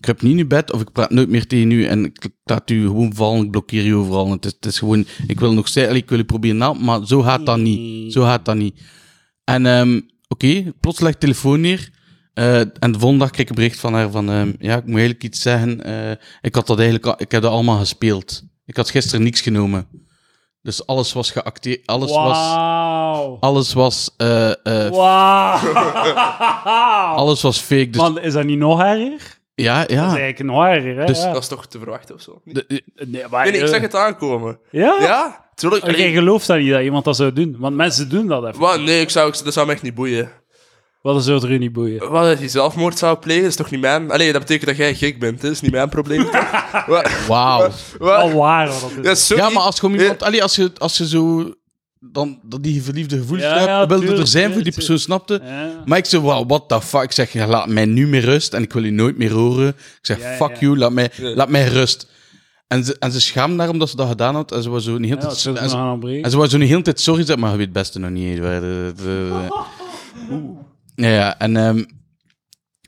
Kruip 0.00 0.22
niet 0.22 0.32
in 0.32 0.38
uw 0.38 0.46
bed, 0.46 0.72
of 0.72 0.80
ik 0.80 0.92
praat 0.92 1.10
nooit 1.10 1.28
meer 1.28 1.46
tegen 1.46 1.70
u. 1.70 1.84
En 1.84 2.04
ik 2.04 2.28
laat 2.44 2.70
u 2.70 2.86
gewoon 2.86 3.14
vallen, 3.14 3.44
ik 3.44 3.50
blokkeer 3.50 3.86
u 3.86 3.94
overal. 3.94 4.30
Het 4.30 4.44
is, 4.44 4.52
het 4.52 4.66
is 4.66 4.78
gewoon, 4.78 5.06
ik 5.26 5.40
wil 5.40 5.52
nog 5.52 5.68
zeggen, 5.68 5.96
ik 5.96 6.08
wil 6.08 6.18
u 6.18 6.24
proberen 6.24 6.60
helpen, 6.60 6.84
maar 6.84 7.06
zo 7.06 7.22
gaat 7.22 7.46
dat 7.46 7.58
niet. 7.58 8.12
Zo 8.12 8.22
gaat 8.22 8.44
dat 8.44 8.56
niet. 8.56 8.80
En 9.44 9.66
ehm, 9.66 10.00
oké, 10.28 10.72
plots 10.80 11.00
leg 11.00 11.08
ik 11.08 11.20
de 11.20 11.26
telefoon 11.26 11.60
neer. 11.60 11.90
Eh, 12.34 12.58
en 12.60 12.92
de 12.92 12.98
volgende 12.98 13.18
dag 13.24 13.30
kreeg 13.30 13.42
ik 13.44 13.48
een 13.48 13.54
bericht 13.54 13.80
van 13.80 13.94
haar 13.94 14.10
van, 14.10 14.30
ehm, 14.30 14.52
ja, 14.58 14.76
ik 14.76 14.84
moet 14.84 14.94
eigenlijk 14.94 15.22
iets 15.22 15.40
zeggen. 15.42 15.84
Eh, 15.84 16.10
ik 16.40 16.54
had 16.54 16.66
dat 16.66 16.76
eigenlijk, 16.78 17.06
al- 17.06 17.14
ik 17.18 17.30
heb 17.32 17.42
dat 17.42 17.52
allemaal 17.52 17.78
gespeeld. 17.78 18.42
Ik 18.66 18.76
had 18.76 18.90
gisteren 18.90 19.22
niks 19.22 19.40
genomen. 19.40 19.88
Dus 20.62 20.86
alles 20.86 21.12
was 21.12 21.30
geacteerd, 21.30 21.86
alles 21.86 22.10
was... 22.10 22.38
Wauw. 22.38 23.36
Alles 23.40 23.72
was, 23.72 24.10
eh, 24.16 24.50
eh, 24.50 24.90
Wauw. 24.92 25.72
alles 27.16 27.42
was 27.42 27.58
fake. 27.60 27.90
Dus, 27.90 28.00
Man, 28.00 28.20
is 28.20 28.32
dat 28.32 28.44
niet 28.44 28.58
nog 28.58 28.80
erger? 28.80 29.38
ja, 29.54 29.80
Dat 29.80 29.90
is 29.90 29.96
ja. 29.96 30.02
eigenlijk 30.06 30.42
nog 30.42 30.64
erger, 30.64 30.96
hè? 30.98 31.06
Dus- 31.06 31.22
ja. 31.22 31.32
Dat 31.32 31.42
is 31.42 31.48
toch 31.48 31.66
te 31.66 31.78
verwachten 31.78 32.14
of 32.14 32.20
zo? 32.20 32.40
Nee, 32.44 32.64
De- 32.68 32.82
Nee, 33.06 33.22
maar, 33.30 33.50
nee, 33.50 33.60
ik 33.60 33.66
zag 33.66 33.80
het 33.80 33.94
aankomen. 33.94 34.58
Ja? 34.70 34.96
Ja, 35.00 35.42
Jij 35.96 36.12
gelooft 36.12 36.46
dat 36.46 36.58
niet, 36.58 36.70
dat 36.70 36.82
iemand 36.82 37.04
dat 37.04 37.16
zou 37.16 37.32
doen. 37.32 37.56
Want 37.58 37.76
mensen 37.76 38.08
doen 38.08 38.26
dat 38.26 38.44
even. 38.46 38.60
Wat? 38.60 38.80
Nee, 38.80 39.00
ik 39.00 39.10
zou, 39.10 39.34
dat 39.44 39.52
zou 39.52 39.66
me 39.66 39.72
echt 39.72 39.82
niet 39.82 39.94
boeien. 39.94 40.30
Wat 41.12 41.24
zou 41.24 41.42
er 41.44 41.50
u 41.50 41.58
niet 41.58 41.72
boeien? 41.72 42.10
Wat, 42.10 42.24
dat 42.24 42.40
je 42.40 42.48
zelfmoord 42.48 42.98
zou 42.98 43.16
plegen, 43.18 43.44
is 43.44 43.56
toch 43.56 43.70
niet 43.70 43.80
mijn... 43.80 44.10
Allee, 44.10 44.32
dat 44.32 44.40
betekent 44.40 44.66
dat 44.66 44.76
jij 44.76 44.94
gek 44.94 45.18
bent, 45.18 45.36
hè? 45.42 45.46
Dat 45.48 45.56
is 45.56 45.60
niet 45.60 45.70
mijn 45.70 45.88
probleem. 45.88 46.28
Wauw. 47.28 47.70
Wat? 47.98 48.10
Al 48.16 48.32
waar 48.32 48.66
wat 48.68 48.80
dat 48.80 48.90
is. 48.90 49.04
Ja, 49.04 49.14
sorry. 49.14 49.42
Ja, 49.42 49.48
maar 49.50 49.62
als, 49.62 49.78
gewoon 49.80 49.98
iemand, 49.98 50.22
allee, 50.22 50.42
als, 50.42 50.56
je, 50.56 50.70
als 50.78 50.98
je 50.98 51.08
zo 51.08 51.54
dan, 52.00 52.38
dat 52.42 52.62
die 52.62 52.82
verliefde 52.82 53.18
gevoelens 53.18 53.48
Ja, 53.48 53.54
hebt, 53.56 53.68
ja, 53.68 53.86
wilde 53.86 54.16
er 54.16 54.26
zijn 54.26 54.52
voor 54.52 54.62
die 54.62 54.72
persoon, 54.72 54.98
snapte? 54.98 55.40
Ja. 55.44 55.82
Maar 55.84 55.98
ik 55.98 56.04
zeg, 56.04 56.20
wow, 56.20 56.48
what 56.48 56.68
the 56.68 56.80
fuck? 56.80 57.02
Ik 57.02 57.12
zeg, 57.12 57.32
ja, 57.32 57.46
laat 57.46 57.68
mij 57.68 57.84
nu 57.84 58.06
meer 58.06 58.24
rust 58.24 58.54
en 58.54 58.62
ik 58.62 58.72
wil 58.72 58.84
je 58.84 58.90
nooit 58.90 59.18
meer 59.18 59.32
horen. 59.32 59.68
Ik 59.68 59.98
zeg, 60.02 60.20
Ja, 60.20 60.34
fuck 60.36 60.50
ja. 60.50 60.56
you, 60.60 60.76
laat 60.78 60.92
mij, 60.92 61.10
Ja. 61.16 61.34
laat 61.34 61.48
mij 61.48 61.68
rust. 61.68 62.08
En 62.66 62.84
ze, 62.84 62.96
en 62.98 63.12
ze 63.12 63.20
schaamde 63.20 63.56
daarom 63.56 63.78
dat 63.78 63.90
ze 63.90 63.96
dat 63.96 64.08
gedaan 64.08 64.34
had. 64.34 64.52
En 64.52 64.62
ze 64.62 64.70
was 64.70 64.84
zo 64.84 64.98
niet 64.98 65.08
heel 65.10 65.18
tijd... 65.18 65.30
dat 65.30 65.38
zou 65.40 65.56
en, 65.56 65.68
ze, 65.70 66.20
en 66.22 66.30
ze 66.30 66.36
was 66.36 66.50
zo 66.50 66.58
niet 66.58 66.68
heel 66.68 66.82
tijd 66.82 67.00
sorry 67.00 67.20
zeggen, 67.22 67.40
maar 67.40 67.50
je 67.50 67.56
weet 67.56 67.66
het 67.66 67.74
beste 67.74 67.98
nog 67.98 68.10
niet. 68.10 68.36
De- 68.36 68.92
de- 68.96 69.48
Ja, 70.94 71.08
ja, 71.08 71.38
en, 71.38 71.56
ehm, 71.56 71.84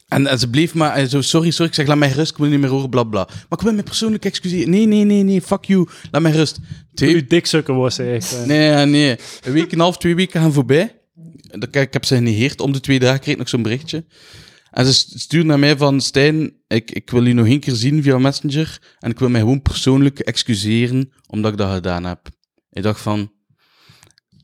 en, 0.09 0.27
en 0.27 0.39
ze 0.39 0.51
bleef 0.51 0.75
maar 0.75 0.95
en 0.95 1.09
zo, 1.09 1.21
sorry, 1.21 1.51
sorry. 1.51 1.69
Ik 1.69 1.75
zeg, 1.75 1.87
laat 1.87 1.97
mij 1.97 2.11
rust, 2.11 2.31
ik 2.31 2.37
wil 2.37 2.49
niet 2.49 2.61
meer 2.61 2.69
horen, 2.71 2.89
bla 2.91 3.05
bla. 3.05 3.25
Maar 3.25 3.59
ik 3.59 3.61
wil 3.61 3.73
me 3.73 3.83
persoonlijk 3.83 4.25
excuseren. 4.25 4.71
Nee, 4.71 4.87
nee, 4.87 5.05
nee, 5.05 5.23
nee, 5.23 5.43
fuck 5.43 5.65
you, 5.65 5.89
laat 6.11 6.23
mij 6.23 6.33
rust. 6.33 6.59
Twee, 6.95 7.15
Uw 7.15 7.27
diksukken 7.27 7.77
was 7.77 7.99
echt. 7.99 8.31
hè. 8.31 8.47
Nee, 8.47 8.87
nee. 8.87 9.17
Een 9.43 9.53
week 9.53 9.67
en 9.67 9.73
een 9.73 9.81
half, 9.81 9.99
twee 9.99 10.15
weken 10.15 10.41
gaan 10.41 10.53
voorbij. 10.53 11.01
Ik, 11.71 11.93
heb 11.93 12.05
ze 12.05 12.15
genegeerd. 12.15 12.61
Om 12.61 12.73
de 12.73 12.81
twee 12.81 12.99
dagen 12.99 13.21
kreeg 13.21 13.33
ik 13.33 13.39
nog 13.41 13.49
zo'n 13.49 13.63
berichtje. 13.63 14.05
En 14.71 14.87
ze 14.87 14.93
st- 14.95 15.21
stuurde 15.21 15.47
naar 15.47 15.59
mij 15.59 15.77
van... 15.77 16.01
Stijn, 16.01 16.53
ik, 16.67 16.91
ik 16.91 17.11
wil 17.11 17.25
je 17.27 17.35
nog 17.35 17.47
één 17.47 17.61
keer 17.61 17.75
zien 17.75 18.03
via 18.03 18.19
Messenger. 18.19 18.79
En 18.99 19.11
ik 19.11 19.19
wil 19.19 19.29
mij 19.29 19.41
gewoon 19.41 19.63
persoonlijk 19.63 20.19
excuseren 20.19 21.13
omdat 21.27 21.53
ik 21.53 21.59
dat 21.59 21.73
gedaan 21.73 22.05
heb. 22.05 22.29
Ik 22.71 22.83
dacht 22.83 23.01
van... 23.01 23.33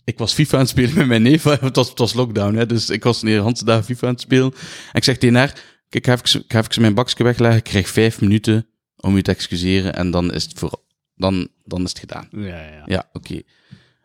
Ik 0.05 0.18
was 0.18 0.32
FIFA 0.32 0.55
aan 0.55 0.61
het 0.61 0.68
spelen 0.68 0.94
met 0.94 1.07
mijn 1.07 1.22
neef. 1.22 1.42
Het 1.61 1.76
was, 1.76 1.88
het 1.88 1.98
was 1.98 2.14
lockdown, 2.14 2.55
hè, 2.55 2.66
dus 2.66 2.90
ik 2.90 3.05
was 3.05 3.20
de 3.20 3.28
hele 3.28 3.55
dagen 3.64 3.84
FIFA 3.84 4.07
aan 4.07 4.12
het 4.12 4.22
spelen. 4.22 4.53
En 4.53 4.92
ik 4.92 5.05
zeg 5.05 5.18
tegen 5.18 5.36
haar... 5.36 5.53
Kijk, 5.88 6.07
ik 6.07 6.07
ga 6.07 6.12
even, 6.12 6.40
ik 6.40 6.53
ga 6.53 6.59
even 6.59 6.80
mijn 6.80 6.94
bakje 6.94 7.24
wegleggen. 7.24 7.59
Ik 7.59 7.64
krijg 7.64 7.88
vijf 7.88 8.20
minuten 8.20 8.66
om 8.96 9.16
je 9.16 9.22
te 9.22 9.30
excuseren. 9.30 9.94
En 9.94 10.11
dan 10.11 10.32
is 10.32 10.42
het, 10.42 10.59
voor, 10.59 10.80
dan, 11.14 11.48
dan 11.64 11.82
is 11.82 11.88
het 11.88 11.98
gedaan. 11.98 12.28
Ja, 12.30 12.46
ja. 12.46 12.82
Ja, 12.86 13.09
oké. 13.12 13.42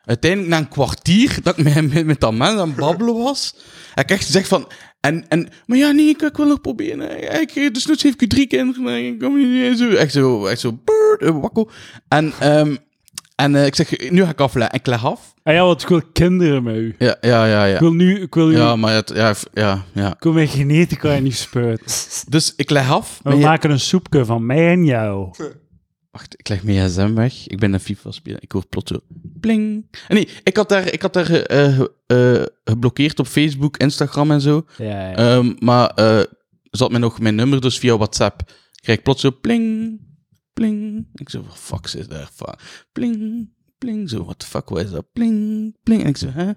Uiteindelijk, 0.03 0.51
na 0.51 0.57
een 0.57 0.67
kwartier 0.67 1.39
dat 1.43 1.57
ik 1.57 1.63
met, 1.63 1.93
met, 1.93 2.05
met 2.05 2.19
dat 2.19 2.33
mens 2.33 2.59
aan 2.59 2.67
het 2.67 2.77
babbelen 2.77 3.15
was, 3.15 3.55
heb 3.93 4.05
ik 4.05 4.15
echt 4.15 4.25
gezegd 4.25 4.47
van... 4.47 4.67
En, 4.99 5.27
en, 5.27 5.49
maar 5.65 5.77
ja, 5.77 5.91
nee, 5.91 6.07
ik, 6.07 6.21
ik 6.21 6.37
wil 6.37 6.45
nog 6.45 6.61
proberen. 6.61 7.39
Ik, 7.41 7.73
dus 7.73 7.85
nu 7.85 7.95
heeft 7.97 8.03
ik 8.03 8.21
u 8.21 8.27
drie 8.27 8.47
kinderen. 8.47 9.05
Ik 9.05 9.19
kom 9.19 9.37
niet 9.37 9.77
zo. 9.77 9.89
Echt 9.89 10.11
zo, 10.11 10.45
echt 10.45 10.59
zo, 10.59 10.79
eh, 11.17 11.41
wakko. 11.41 11.69
En, 12.07 12.33
ehm, 12.39 12.75
en 13.37 13.55
eh, 13.55 13.65
ik 13.65 13.75
zeg, 13.75 14.09
nu 14.09 14.23
ga 14.23 14.29
ik 14.29 14.39
afleggen. 14.39 14.73
En 14.73 14.79
ik 14.79 14.85
leg 14.85 15.05
af. 15.05 15.33
Ah 15.43 15.53
ja, 15.53 15.63
want 15.63 15.81
ik 15.81 15.87
wil 15.87 16.01
kinderen 16.13 16.63
met 16.63 16.75
u. 16.75 16.95
Ja, 16.97 17.17
ja, 17.21 17.45
ja, 17.45 17.65
Ik 17.65 17.73
ja. 17.73 17.79
wil 17.79 17.93
nu... 17.93 18.21
Ik 18.21 18.33
wil, 18.33 18.51
Ja, 18.51 18.75
maar 18.75 18.93
het, 18.93 19.11
ja, 19.15 19.35
ja, 19.53 19.83
ja. 19.93 20.13
ik 20.13 20.23
wil 20.23 20.33
mijn 20.33 20.47
genetica 20.47 21.19
u 21.19 21.31
spuiten. 21.31 21.85
Dus 22.29 22.53
ik 22.55 22.69
leg 22.69 22.89
af. 22.91 23.19
We 23.23 23.35
maken 23.35 23.71
een 23.71 23.79
soepje 23.79 24.25
van 24.25 24.45
mij 24.45 24.71
en 24.71 24.85
jou. 24.85 25.29
Wacht, 26.11 26.39
ik 26.39 26.49
leg 26.49 26.63
mijn 26.63 26.89
gsm 26.89 27.13
weg. 27.13 27.47
Ik 27.47 27.59
ben 27.59 27.73
een 27.73 27.79
FIFA 27.79 28.11
spelen. 28.11 28.41
Ik 28.41 28.51
hoor 28.51 28.65
plots 28.69 28.91
zo. 28.91 28.99
Pling. 29.39 29.85
En 30.07 30.15
nee, 30.15 30.29
ik 30.43 30.57
had 30.57 30.69
daar, 30.69 30.93
ik 30.93 31.01
had 31.01 31.13
daar 31.13 31.31
eh, 31.31 31.79
eh, 32.07 32.43
geblokkeerd 32.63 33.19
op 33.19 33.27
Facebook, 33.27 33.77
Instagram 33.77 34.31
en 34.31 34.41
zo. 34.41 34.65
Ja, 34.77 35.09
ja. 35.09 35.15
Ehm, 35.15 35.53
maar 35.59 35.91
had 36.79 36.91
mij 36.91 36.99
nog 36.99 37.19
mijn 37.19 37.35
nummer, 37.35 37.61
dus 37.61 37.77
via 37.77 37.97
WhatsApp. 37.97 38.41
Krijg 38.81 38.97
ik 38.97 39.03
plots 39.03 39.21
zo 39.21 39.31
pling, 39.41 39.99
pling. 40.57 41.07
Ik 41.13 41.29
zo, 41.29 41.43
wat 41.43 41.57
fuck 41.57 41.85
is 41.85 42.07
daar? 42.07 42.29
Pling, 42.91 43.49
pling. 43.77 44.09
Zo, 44.09 44.23
what 44.23 44.39
the 44.39 44.45
fuck, 44.45 44.69
wat 44.69 44.83
is 44.83 44.91
dat? 44.91 45.11
Pling, 45.13 45.75
pling. 45.83 46.01
En 46.01 46.07
ik 46.07 46.17
zo, 46.17 46.29
hè? 46.29 46.51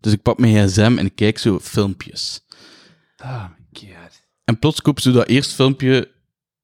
Dus 0.00 0.12
ik 0.12 0.22
pak 0.22 0.38
mijn 0.38 0.68
gsm 0.68 0.94
en 0.98 1.06
ik 1.06 1.14
kijk 1.14 1.38
zo 1.38 1.58
filmpjes. 1.58 2.44
Oh 3.22 3.44
my 3.44 3.66
god. 3.72 4.24
En 4.44 4.58
plots 4.58 4.82
koop 4.82 5.00
ze 5.00 5.12
dat 5.12 5.26
eerste 5.26 5.54
filmpje 5.54 6.10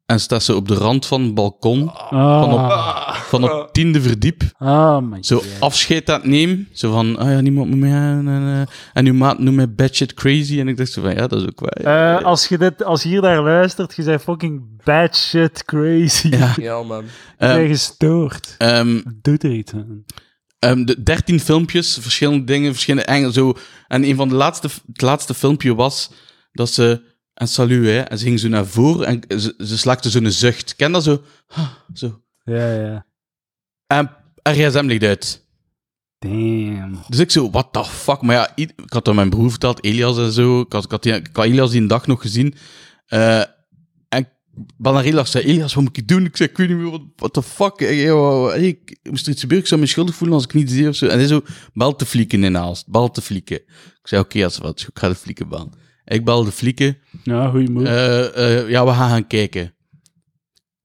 En 0.06 0.20
staat 0.20 0.42
ze 0.42 0.54
op 0.54 0.68
de 0.68 0.74
rand 0.74 1.06
van 1.06 1.22
het 1.22 1.34
balkon, 1.34 1.90
Ah, 1.92 2.40
van 2.42 2.52
op, 2.52 2.70
van 3.14 3.44
op 3.44 3.68
tiende 3.72 4.00
verdiep. 4.00 4.42
ah 4.58 5.02
my 5.02 5.22
Zo 5.22 5.36
God. 5.36 5.46
afscheid 5.60 6.10
aan 6.10 6.20
het 6.20 6.28
nemen. 6.30 6.68
Zo 6.72 6.92
van, 6.92 7.18
ah 7.18 7.30
ja, 7.30 7.40
niemand 7.40 7.68
moet 7.70 7.78
mij 7.78 7.92
aan. 7.92 8.28
En, 8.28 8.42
eh, 8.68 8.74
en 8.92 9.06
uw 9.06 9.14
maat 9.14 9.38
noemt 9.38 9.56
mij 9.56 9.74
batshit 9.74 10.14
crazy. 10.14 10.60
En 10.60 10.68
ik 10.68 10.76
dacht 10.76 10.92
zo 10.92 11.02
van, 11.02 11.14
ja, 11.14 11.26
dat 11.26 11.40
is 11.40 11.46
ook 11.46 11.60
waar. 11.60 12.16
Eh, 12.18 12.24
als, 12.24 12.48
je 12.48 12.58
dit, 12.58 12.84
als 12.84 13.02
je 13.02 13.08
hier 13.08 13.20
naar 13.20 13.42
luistert, 13.42 13.94
je 13.96 14.02
bent 14.02 14.22
fucking 14.22 14.82
bad 14.84 15.16
shit 15.16 15.64
crazy. 15.64 16.28
Ja. 16.28 16.54
Ja, 16.60 16.82
man. 16.82 17.04
Je 17.04 17.10
bent 17.38 17.58
Ehm, 17.58 17.66
gestoord. 17.68 18.54
ehm, 18.58 19.00
Doe 19.22 19.38
er 19.38 19.52
iets 19.52 19.72
aan. 19.72 20.04
Ehm, 20.58 20.84
de 20.84 21.02
13 21.02 21.40
filmpjes, 21.40 21.98
verschillende 22.00 22.44
dingen, 22.44 22.72
verschillende 22.72 23.06
engelen. 23.06 23.32
Zo. 23.32 23.54
En 23.88 24.04
een 24.04 24.16
van 24.16 24.28
de 24.28 24.34
laatste, 24.34 24.68
het 24.92 25.00
laatste 25.02 25.34
filmpje 25.34 25.74
was 25.74 26.10
dat 26.52 26.70
ze. 26.70 27.10
En 27.34 27.48
salut, 27.48 27.84
hè. 27.84 27.98
En 27.98 28.18
ze 28.18 28.24
ging 28.24 28.40
zo 28.40 28.48
naar 28.48 28.66
voren 28.66 29.06
en 29.06 29.40
ze, 29.40 29.54
ze 29.58 29.78
slaakte 29.78 30.10
zo'n 30.10 30.30
zucht. 30.30 30.76
Ken 30.76 30.92
dat 30.92 31.02
zo? 31.02 31.22
Ah, 31.46 31.68
zo. 31.94 32.22
Ja, 32.44 32.74
ja. 32.74 33.06
En 33.86 34.10
haar 34.42 34.54
gsm 34.54 34.86
ligt 34.86 35.02
uit. 35.02 35.42
Damn. 36.18 36.98
Dus 37.08 37.18
ik 37.18 37.30
zo, 37.30 37.50
what 37.50 37.72
the 37.72 37.84
fuck? 37.84 38.20
Maar 38.20 38.34
ja, 38.34 38.52
ik 38.54 38.72
had 38.86 39.08
aan 39.08 39.14
mijn 39.14 39.30
broer 39.30 39.50
verteld, 39.50 39.84
Elias 39.84 40.18
en 40.18 40.32
zo. 40.32 40.60
Ik 40.60 40.72
had, 40.72 40.84
ik 40.84 40.90
had, 40.90 41.02
die, 41.02 41.12
ik 41.12 41.28
had 41.32 41.44
Elias 41.44 41.70
die 41.70 41.80
een 41.80 41.86
dag 41.86 42.06
nog 42.06 42.20
gezien. 42.20 42.54
Eh, 43.06 43.38
en 44.08 44.18
ik 44.18 44.28
bel 44.76 44.92
naar 44.92 45.04
Elias, 45.04 45.30
zei, 45.30 45.44
Elias, 45.44 45.74
wat 45.74 45.84
moet 45.84 45.96
ik 45.96 46.08
doen? 46.08 46.24
Ik 46.24 46.36
zei, 46.36 46.48
ik 46.48 46.56
weet 46.56 46.68
niet 46.68 46.76
meer, 46.76 46.90
wat 46.90 47.02
what 47.16 47.32
the 47.32 47.42
fuck? 47.42 47.80
Ik, 47.80 48.06
hey, 48.06 48.66
ik 48.66 48.98
moest 49.02 49.26
er 49.26 49.32
iets 49.32 49.40
gebeuren, 49.40 49.64
ik 49.64 49.68
zou 49.68 49.80
me 49.80 49.86
schuldig 49.86 50.14
voelen 50.14 50.36
als 50.36 50.44
ik 50.44 50.54
niet 50.54 50.70
zie 50.70 50.88
of 50.88 50.94
zo. 50.94 51.06
En 51.06 51.18
hij 51.18 51.26
zo, 51.26 51.42
bel 51.72 51.96
te 51.96 52.06
flieken 52.06 52.44
in 52.44 52.56
Aalst, 52.56 52.88
bel 52.88 53.10
te 53.10 53.22
flieken. 53.22 53.56
Ik 53.56 54.08
zei, 54.08 54.20
oké, 54.20 54.44
als 54.44 54.58
wat, 54.58 54.80
ik 54.80 54.98
ga 54.98 55.08
de 55.08 55.14
flieken 55.14 55.48
bellen. 55.48 55.72
Ik 56.04 56.24
bel 56.24 56.44
de 56.44 56.52
flieken. 56.52 56.98
Ja, 57.22 57.48
goeie 57.48 57.70
move. 57.70 57.88
Eh, 57.88 58.58
eh, 58.60 58.68
ja, 58.68 58.84
we 58.84 58.92
gaan 58.92 59.10
gaan 59.10 59.26
kijken. 59.26 59.74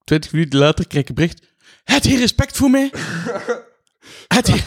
Twintig 0.04 0.32
minuten 0.32 0.60
later 0.60 0.88
krijg 0.88 1.04
ik 1.04 1.10
een 1.10 1.16
bericht. 1.16 1.56
Het 1.84 2.04
hier 2.04 2.20
respect 2.20 2.58
voor 2.58 2.70
mij? 2.70 2.92
Het 4.28 4.48
hier... 4.48 4.64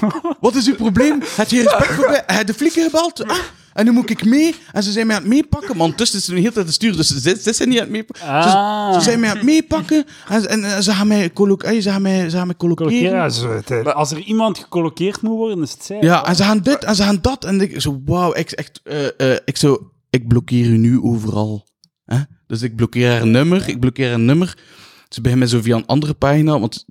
Wat 0.40 0.54
is 0.54 0.66
uw 0.68 0.74
probleem? 0.74 1.22
Het 1.36 1.50
hier 1.50 1.62
respect 1.62 1.92
voor 1.92 2.08
mij? 2.08 2.22
Hij 2.26 2.34
heeft 2.34 2.46
de 2.46 2.54
flikken 2.54 2.82
gebeld? 2.84 3.24
Ah, 3.28 3.36
en 3.72 3.84
nu 3.84 3.90
moet 3.90 4.10
ik 4.10 4.24
mee? 4.24 4.54
En 4.72 4.82
ze 4.82 4.92
zijn 4.92 5.06
mij 5.06 5.16
aan 5.16 5.22
het 5.22 5.30
meepakken. 5.30 5.76
Want 5.76 5.96
tussen 5.96 6.18
is 6.18 6.24
ze 6.24 6.30
de 6.34 6.36
hele 6.40 6.52
tijd 6.52 6.66
te 6.66 6.72
sturen, 6.72 6.96
dus 6.96 7.08
ze, 7.08 7.36
ze 7.42 7.52
zijn 7.52 7.68
niet 7.68 7.78
aan 7.78 7.84
het 7.84 7.92
meepakken. 7.92 8.28
ah. 8.28 8.94
Ze 8.94 9.00
zijn 9.00 9.20
mij 9.20 9.28
aan 9.30 9.36
het 9.36 9.44
meepakken. 9.44 10.04
En, 10.28 10.48
en, 10.48 10.64
en 10.64 10.82
ze 10.82 10.92
gaan 10.92 11.06
mij, 11.08 11.32
collo- 11.32 11.56
eh, 11.56 11.80
ze 11.80 11.90
gaan 11.90 12.02
mij, 12.02 12.30
ze 12.30 12.36
gaan 12.36 12.46
mij 12.46 12.56
colloceren. 12.56 13.10
Ja, 13.12 13.28
eh, 13.84 13.94
als 13.94 14.10
er 14.10 14.18
iemand 14.18 14.58
gecolloqueerd 14.58 15.22
moet 15.22 15.36
worden, 15.36 15.62
is 15.62 15.70
het 15.72 15.84
zij. 15.84 15.98
Ja, 16.00 16.26
en 16.26 16.36
ze 16.36 16.42
gaan 16.42 16.60
dit 16.60 16.84
en 16.84 16.94
ze 16.96 17.02
gaan 17.02 17.18
dat. 17.20 17.44
En 17.44 17.60
ik 17.60 17.80
zo, 17.80 18.00
wauw, 18.04 18.34
ik, 18.34 18.50
echt, 18.50 18.80
eh, 18.84 19.32
eh, 19.32 19.38
ik 19.44 19.56
zo, 19.56 19.90
ik 20.10 20.28
blokkeer 20.28 20.66
u 20.66 20.76
nu 20.76 21.00
overal. 21.00 21.66
Hè? 22.04 22.18
Dus 22.46 22.62
ik 22.62 22.76
blokkeer 22.76 23.10
haar 23.10 23.26
nummer, 23.26 23.68
ik 23.68 23.80
blokkeer 23.80 24.08
haar 24.08 24.20
nummer. 24.20 24.58
Ze 25.08 25.20
beginnen 25.20 25.38
met 25.48 25.50
zo 25.56 25.62
via 25.62 25.76
een 25.76 25.86
andere 25.86 26.14
pagina, 26.14 26.58
want 26.60 26.84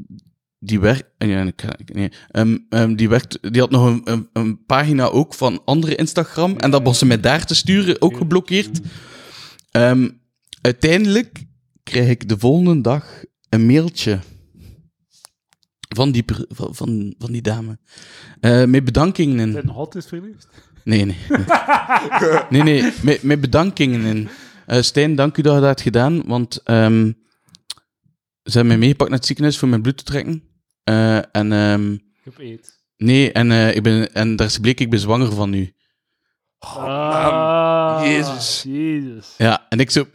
die 0.60 0.80
werkt, 0.80 1.10
ja, 1.18 1.42
ik 1.42 1.62
ga- 1.62 1.78
ik- 1.78 1.94
nee, 1.94 2.12
Ehm, 2.32 2.58
ehm, 2.70 2.96
die 2.96 3.10
werkt, 3.10 3.54
die 3.54 3.62
had 3.62 3.70
nog 3.72 3.86
een, 3.86 4.02
een, 4.04 4.30
een 4.34 4.66
pagina 4.66 5.06
ook 5.06 5.34
van 5.34 5.62
andere 5.66 5.96
Instagram, 5.96 6.58
en 6.58 6.72
dat 6.72 6.84
was 6.84 6.98
ze 7.00 7.06
mij 7.06 7.20
daar 7.20 7.46
te 7.46 7.56
sturen, 7.56 8.02
ook 8.02 8.18
geblokkeerd. 8.18 8.80
Ehm, 9.72 10.10
uiteindelijk 10.62 11.44
krijg 11.84 12.10
ik 12.10 12.30
de 12.30 12.38
volgende 12.40 12.82
dag 12.82 13.24
een 13.50 13.66
mailtje 13.66 14.20
van 15.96 16.12
die, 16.12 16.24
van, 16.50 16.76
van, 16.76 17.14
van 17.18 17.32
die 17.32 17.42
dame. 17.42 17.78
Eh, 18.40 18.66
met 18.66 18.84
bedankingen 18.86 19.40
in. 19.40 19.52
Zijn 19.52 19.70
hot 19.70 19.96
is 19.96 20.06
verliefd? 20.06 20.48
Nee, 20.84 21.06
nee. 21.06 21.16
Nee, 21.30 21.42
nee, 22.64 22.82
nee 22.82 22.92
met, 23.04 23.24
met 23.24 23.42
bedankingen 23.42 24.02
in. 24.02 24.30
Eh 24.66 24.82
Stijn, 24.82 25.16
dank 25.16 25.38
u 25.38 25.42
dat 25.42 25.54
je 25.54 25.60
dat 25.60 25.68
hebt 25.68 25.82
gedaan, 25.82 26.24
want 26.26 26.54
ze 26.64 28.56
hebben 28.58 28.68
mij 28.68 28.78
meegepakt 28.78 29.10
naar 29.10 29.18
het 29.18 29.28
ziekenhuis 29.28 29.58
voor 29.58 29.68
mijn 29.68 29.82
bloed 29.82 29.98
te 29.98 30.04
trekken. 30.04 30.44
Eh, 30.90 31.18
en 31.32 31.52
ehm, 31.52 31.94
Ik 31.94 32.02
heb 32.24 32.40
eet. 32.40 32.80
nee, 32.98 33.32
en, 33.32 33.52
eh, 33.52 33.76
ik 33.76 33.84
ben, 33.84 34.14
en 34.14 34.36
daar 34.36 34.48
is 34.48 34.58
bleek, 34.58 34.80
ik 34.80 34.90
ben 34.90 35.00
zwanger 35.00 35.34
van 35.34 35.54
u. 35.54 35.74
Ah, 36.60 38.00
Jezus. 38.04 38.64
Jezus. 38.68 39.34
Ja, 39.38 39.66
en 39.70 39.80
ik 39.80 39.92
zo... 39.92 40.08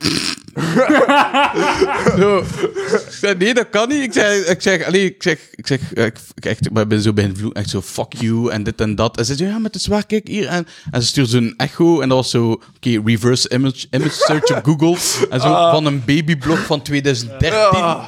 zo. 2.19 2.39
Ik 2.39 3.07
zei, 3.11 3.35
nee, 3.37 3.55
dat 3.55 3.69
kan 3.71 3.89
niet. 3.89 4.03
Ik 4.03 4.13
zeg, 4.13 4.47
ik 4.47 4.63
zeg, 4.63 4.85
allee, 4.87 5.05
ik 5.05 5.23
zeg, 5.23 5.39
ik 5.51 5.67
zeg, 5.67 5.81
ja, 5.95 6.05
ik, 6.05 6.19
ik, 6.35 6.45
echt, 6.45 6.71
maar 6.71 6.83
ik 6.83 6.89
ben 6.89 7.01
zo 7.01 7.13
bij 7.13 7.25
een 7.25 7.37
vloek, 7.37 7.55
echt 7.55 7.71
zo, 7.71 7.81
fuck 7.81 8.13
you, 8.13 8.51
en 8.51 8.63
dit 8.63 8.81
en 8.81 8.95
dat. 8.95 9.17
En 9.17 9.25
ze 9.25 9.35
zei, 9.35 9.51
ja, 9.51 9.59
met 9.59 9.73
de 9.73 9.79
zwaar, 9.79 10.07
kijk 10.07 10.29
hier. 10.29 10.47
En, 10.47 10.67
en 10.91 11.03
ze 11.03 11.09
stuurde 11.09 11.31
zo'n 11.31 11.55
echo, 11.57 12.01
en 12.01 12.09
dat 12.09 12.19
was 12.19 12.31
zo, 12.31 12.51
oké, 12.77 13.01
reverse 13.05 13.51
image, 13.51 13.87
image 13.91 14.11
search 14.11 14.57
op 14.57 14.65
Google. 14.65 15.27
En 15.31 15.41
zo 15.41 15.71
van 15.71 15.87
een 15.87 16.05
babyblog 16.05 16.67
van 16.67 16.83
2013. 16.83 17.83
Ah. 17.83 18.05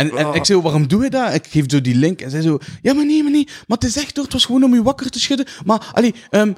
En, 0.00 0.16
en 0.16 0.34
ik 0.34 0.44
zei, 0.44 0.60
waarom 0.60 0.88
doe 0.88 1.02
je 1.02 1.10
dat? 1.10 1.34
Ik 1.34 1.46
geef 1.46 1.64
zo 1.66 1.80
die 1.80 1.94
link. 1.94 2.20
En 2.20 2.30
zij 2.30 2.40
zo, 2.40 2.58
ja, 2.82 2.92
maar 2.92 3.06
nee, 3.06 3.22
maar 3.22 3.32
nee. 3.32 3.44
Maar 3.44 3.78
het 3.78 3.84
is 3.84 3.96
echt 3.96 4.16
hoor, 4.16 4.24
het 4.24 4.32
was 4.32 4.44
gewoon 4.44 4.64
om 4.64 4.74
je 4.74 4.82
wakker 4.82 5.10
te 5.10 5.20
schudden. 5.20 5.46
Maar, 5.64 5.90
allee, 5.92 6.14
ehm, 6.30 6.52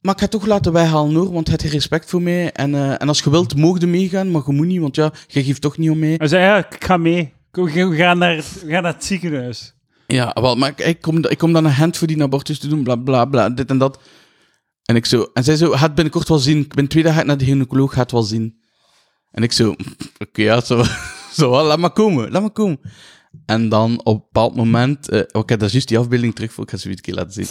maar 0.00 0.12
ik 0.12 0.18
ga 0.18 0.24
het 0.24 0.30
toch 0.30 0.46
laten 0.46 0.72
weghalen 0.72 1.14
hoor, 1.14 1.32
want 1.32 1.48
het 1.48 1.62
heeft 1.62 1.74
respect 1.74 2.10
voor 2.10 2.22
mij. 2.22 2.52
En, 2.52 2.74
eh, 2.74 2.90
en 2.90 3.08
als 3.08 3.20
je 3.20 3.30
wilt, 3.30 3.56
mogen 3.56 3.80
je 3.80 3.86
meegaan, 3.86 4.30
maar 4.30 4.42
je 4.46 4.52
moet 4.52 4.66
niet, 4.66 4.80
want 4.80 4.96
ja, 4.96 5.12
je 5.26 5.44
geeft 5.44 5.60
toch 5.60 5.78
niet 5.78 5.90
om 5.90 5.98
mij. 5.98 6.14
Hij 6.16 6.28
zei, 6.28 6.44
ja, 6.44 6.56
ik 6.56 6.84
ga 6.84 6.96
mee. 6.96 7.32
Kom, 7.50 7.64
We 7.64 7.96
gaan 7.96 8.18
naar 8.18 8.36
het, 8.36 8.62
we 8.62 8.70
gaan 8.70 8.82
naar 8.82 8.92
het 8.92 9.04
ziekenhuis. 9.04 9.74
Ja, 10.06 10.36
wel, 10.40 10.56
maar 10.56 10.68
ik, 10.68 10.78
ik, 10.78 11.00
kom, 11.00 11.24
ik 11.26 11.38
kom 11.38 11.52
dan 11.52 11.64
een 11.64 11.72
hand 11.72 11.96
voor 11.96 12.06
die 12.06 12.22
abortus 12.22 12.58
te 12.58 12.68
doen, 12.68 12.82
bla 12.82 12.96
bla 12.96 13.24
bla, 13.24 13.50
dit 13.50 13.70
en 13.70 13.78
dat. 13.78 13.98
En 14.84 14.96
ik 14.96 15.06
zo, 15.06 15.30
en 15.34 15.44
zij 15.44 15.56
zo, 15.56 15.70
gaat 15.70 15.94
binnenkort 15.94 16.28
wel 16.28 16.38
zien. 16.38 16.58
Ik 16.58 16.74
ben 16.74 16.86
twee 16.86 17.02
dagen 17.02 17.26
naar 17.26 17.38
de 17.38 17.44
gynaecoloog, 17.44 17.92
gaat 17.92 18.12
wel 18.12 18.22
zien. 18.22 18.60
En 19.30 19.42
ik 19.42 19.52
zo, 19.52 19.74
oké, 20.18 20.42
ja, 20.42 20.60
zo, 20.60 20.84
zo, 21.32 21.50
wel, 21.50 21.64
laat 21.64 21.78
maar 21.78 21.90
komen, 21.92 22.30
laat 22.30 22.42
maar 22.42 22.50
komen. 22.50 22.80
En 23.46 23.68
dan 23.68 24.00
op 24.04 24.14
een 24.14 24.20
bepaald 24.32 24.56
moment, 24.56 25.08
eh, 25.08 25.18
ik 25.18 25.48
heb 25.48 25.60
daar 25.60 25.70
juist 25.70 25.88
die 25.88 25.98
afbeelding 25.98 26.34
terug 26.34 26.52
voor, 26.52 26.64
ik 26.64 26.70
ga 26.70 26.76
ze 26.76 26.88
weer 26.88 26.96
een 26.96 27.02
keer 27.02 27.14
laten 27.14 27.32
zien. 27.32 27.46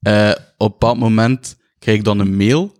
Eh, 0.00 0.30
op 0.30 0.36
een 0.66 0.78
bepaald 0.78 0.98
moment 0.98 1.56
krijg 1.78 1.98
ik 1.98 2.04
dan 2.04 2.18
een 2.18 2.36
mail. 2.36 2.72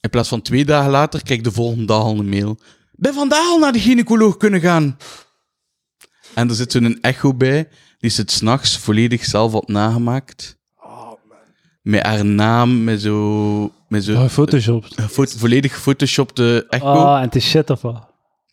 In 0.00 0.10
plaats 0.10 0.28
van 0.28 0.42
twee 0.42 0.64
dagen 0.64 0.90
later, 0.90 1.22
krijg 1.22 1.38
ik 1.38 1.44
de 1.44 1.52
volgende 1.52 1.84
dag 1.84 2.02
al 2.02 2.18
een 2.18 2.28
mail. 2.28 2.58
Ben 2.92 3.14
vandaag 3.14 3.46
al 3.46 3.58
naar 3.58 3.72
de 3.72 3.80
gynaecoloog 3.80 4.36
kunnen 4.36 4.60
gaan. 4.60 4.96
En 6.34 6.48
er 6.48 6.54
zit 6.54 6.72
zo'n 6.72 6.98
echo 7.00 7.34
bij, 7.34 7.68
die 7.98 8.10
ze 8.10 8.20
het 8.20 8.30
s'nachts 8.30 8.78
volledig 8.78 9.24
zelf 9.24 9.52
had 9.52 9.68
nagemaakt. 9.68 10.58
Met 11.82 12.02
haar 12.02 12.24
naam, 12.24 12.84
met 12.84 13.00
zo... 13.00 13.72
Met 13.88 14.04
zo 14.04 14.28
Photoshop. 14.28 14.86
een 14.94 15.08
fo- 15.08 15.24
volledig 15.26 15.74
gefotoshopte 15.74 16.66
echo. 16.68 16.86
Ah, 16.86 17.16
en 17.18 17.22
het 17.24 17.34
is 17.36 17.48
shit 17.48 17.70
of 17.70 17.80
wat? 17.82 18.08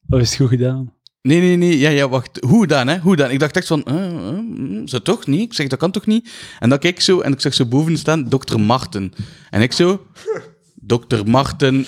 Oh, 0.09 0.19
is 0.19 0.29
het 0.29 0.37
goed 0.39 0.49
gedaan? 0.49 0.93
Nee, 1.21 1.39
nee, 1.39 1.55
nee. 1.55 1.77
Ja, 1.79 1.89
ja, 1.89 2.09
wacht. 2.09 2.39
Hoe 2.47 2.67
dan, 2.67 2.87
hè? 2.87 2.97
Hoe 2.99 3.15
dan? 3.15 3.29
Ik 3.31 3.39
dacht 3.39 3.57
echt 3.57 3.67
van, 3.67 3.83
zo 4.85 4.99
toch 4.99 5.27
niet? 5.27 5.41
Ik 5.41 5.53
zeg, 5.53 5.67
dat 5.67 5.79
kan 5.79 5.91
toch 5.91 6.05
niet? 6.05 6.29
En 6.59 6.69
dan 6.69 6.79
kijk 6.79 6.95
ik 6.95 7.01
zo, 7.01 7.19
en 7.19 7.31
ik 7.31 7.41
zeg 7.41 7.53
zo 7.53 7.65
boven 7.65 7.97
staan, 7.97 8.29
dokter 8.29 8.59
Marten. 8.59 9.13
En 9.49 9.61
ik 9.61 9.71
zo, 9.73 10.05
dokter 10.75 11.27
Marten, 11.27 11.85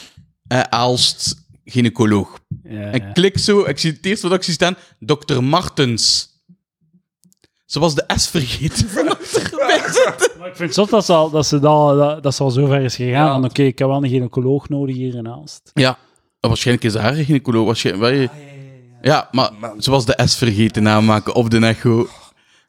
Aalst, 0.70 1.46
gynaecoloog. 1.66 2.40
Ja, 2.64 2.70
En 2.80 2.94
ik 2.94 3.02
ja. 3.02 3.12
klik 3.12 3.38
zo, 3.38 3.64
ik 3.66 3.78
zie 3.80 3.92
het 3.92 4.06
eerste 4.06 4.28
wat 4.28 4.38
ik 4.38 4.44
zie 4.44 4.54
staan, 4.54 4.76
dokter 5.00 5.44
Martens. 5.44 6.32
Ze 7.66 7.80
was 7.80 7.96
de 7.96 8.04
S 8.16 8.28
vergeten 8.28 8.90
van. 8.96 9.06
Maar 9.06 10.48
ik 10.48 10.56
vind 10.56 10.60
het 10.60 10.74
zot 10.74 10.90
dat 10.90 11.06
ze 11.06 11.14
al, 11.14 11.30
dat 11.30 11.46
ze 11.46 11.60
al, 11.60 11.96
dat, 11.98 12.24
dat 12.24 12.36
ze 12.36 12.44
al 12.44 12.52
zo 12.52 12.66
ver 12.66 12.82
is 12.82 12.96
gegaan. 12.96 13.42
Ja. 13.42 13.48
Oké, 13.48 13.64
ik 13.64 13.80
heb 13.80 13.88
wel 13.88 14.04
een 14.04 14.10
gynaecoloog 14.10 14.70
nodig 14.70 14.96
hier 14.96 15.16
in 15.16 15.28
Aalst. 15.28 15.72
Ja, 15.74 15.98
waarschijnlijk 16.40 16.86
is 16.86 16.96
haar 16.96 17.14
gynaecoloog. 17.14 17.66
Waarschijnlijk, 17.66 18.16
wel- 18.16 18.28
ja, 19.04 19.28
maar 19.32 19.52
was 19.84 20.06
de 20.06 20.22
S 20.26 20.36
vergeten 20.36 20.84
namaken 20.84 21.34
op 21.36 21.50
de 21.50 21.60
echo. 21.60 22.08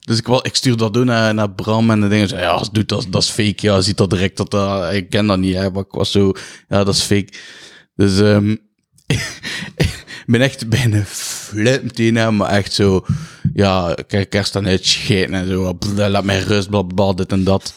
Dus 0.01 0.19
ik, 0.19 0.27
wou- 0.27 0.43
ik 0.43 0.55
stuur 0.55 0.77
dat 0.77 0.95
door 0.95 1.05
naar, 1.05 1.35
naar 1.35 1.51
Bram 1.51 1.91
en 1.91 2.01
dan 2.01 2.09
denk 2.09 2.29
ze, 2.29 2.37
ja, 2.37 2.65
doet 2.73 2.89
dat, 2.89 3.07
dat 3.11 3.23
is 3.23 3.31
fake. 3.31 3.55
Ja, 3.57 3.81
ziet 3.81 3.97
dat 3.97 4.11
direct, 4.11 4.37
dat, 4.37 4.51
dat, 4.51 4.93
ik 4.93 5.11
ken 5.11 5.27
dat 5.27 5.39
niet. 5.39 5.55
Hè, 5.55 5.71
maar 5.71 5.83
ik 5.83 5.91
was 5.93 6.11
zo, 6.11 6.33
ja, 6.69 6.85
dat 6.85 6.95
is 6.95 7.03
fake. 7.03 7.33
Dus 7.97 8.21
ehm 8.21 8.51
ik 9.77 10.25
ben 10.27 10.41
echt 10.41 10.69
bijna 10.69 11.03
meteen, 11.53 12.17
hè, 12.17 12.31
maar 12.31 12.51
echt 12.51 12.73
zo, 12.73 13.05
ja, 13.55 13.97
kijk, 14.07 14.31
kerst 14.31 14.53
dan 14.53 14.67
uitscheiden 14.67 15.35
en 15.35 15.49
zo, 15.49 15.75
bleh, 15.75 16.11
laat 16.11 16.25
mij 16.25 16.41
rust, 16.41 16.71
blablabla, 16.71 17.13
dit 17.13 17.33
en 17.33 17.45
dat. 17.45 17.75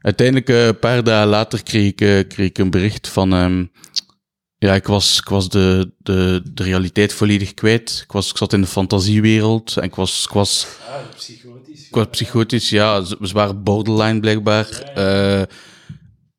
Uiteindelijk, 0.00 0.48
eh, 0.48 0.66
een 0.66 0.78
paar 0.78 1.04
dagen 1.04 1.28
later, 1.28 1.62
kreeg 1.62 1.86
ik, 1.86 2.00
eh, 2.00 2.28
kreeg 2.28 2.48
ik 2.48 2.58
een 2.58 2.70
bericht 2.70 3.08
van, 3.08 3.32
ehm, 3.32 3.64
ja, 4.64 4.74
ik 4.74 4.86
was, 4.86 5.18
ik 5.18 5.28
was 5.28 5.48
de, 5.48 5.92
de, 5.98 6.42
de 6.52 6.62
realiteit 6.62 7.12
volledig 7.12 7.54
kwijt. 7.54 8.00
Ik, 8.04 8.12
was, 8.12 8.30
ik 8.30 8.36
zat 8.36 8.52
in 8.52 8.60
de 8.60 8.66
fantasiewereld 8.66 9.76
en 9.76 9.82
ik 9.82 9.94
was, 9.94 10.24
ik 10.24 10.32
was, 10.32 10.66
psychotisch. 11.16 11.86
ik 11.86 11.94
was 11.94 12.06
psychotisch, 12.10 12.68
ja, 12.68 13.04
ze 13.04 13.32
waren 13.32 13.62
borderline 13.62 14.20
blijkbaar. 14.20 14.68
Eh, 14.94 15.40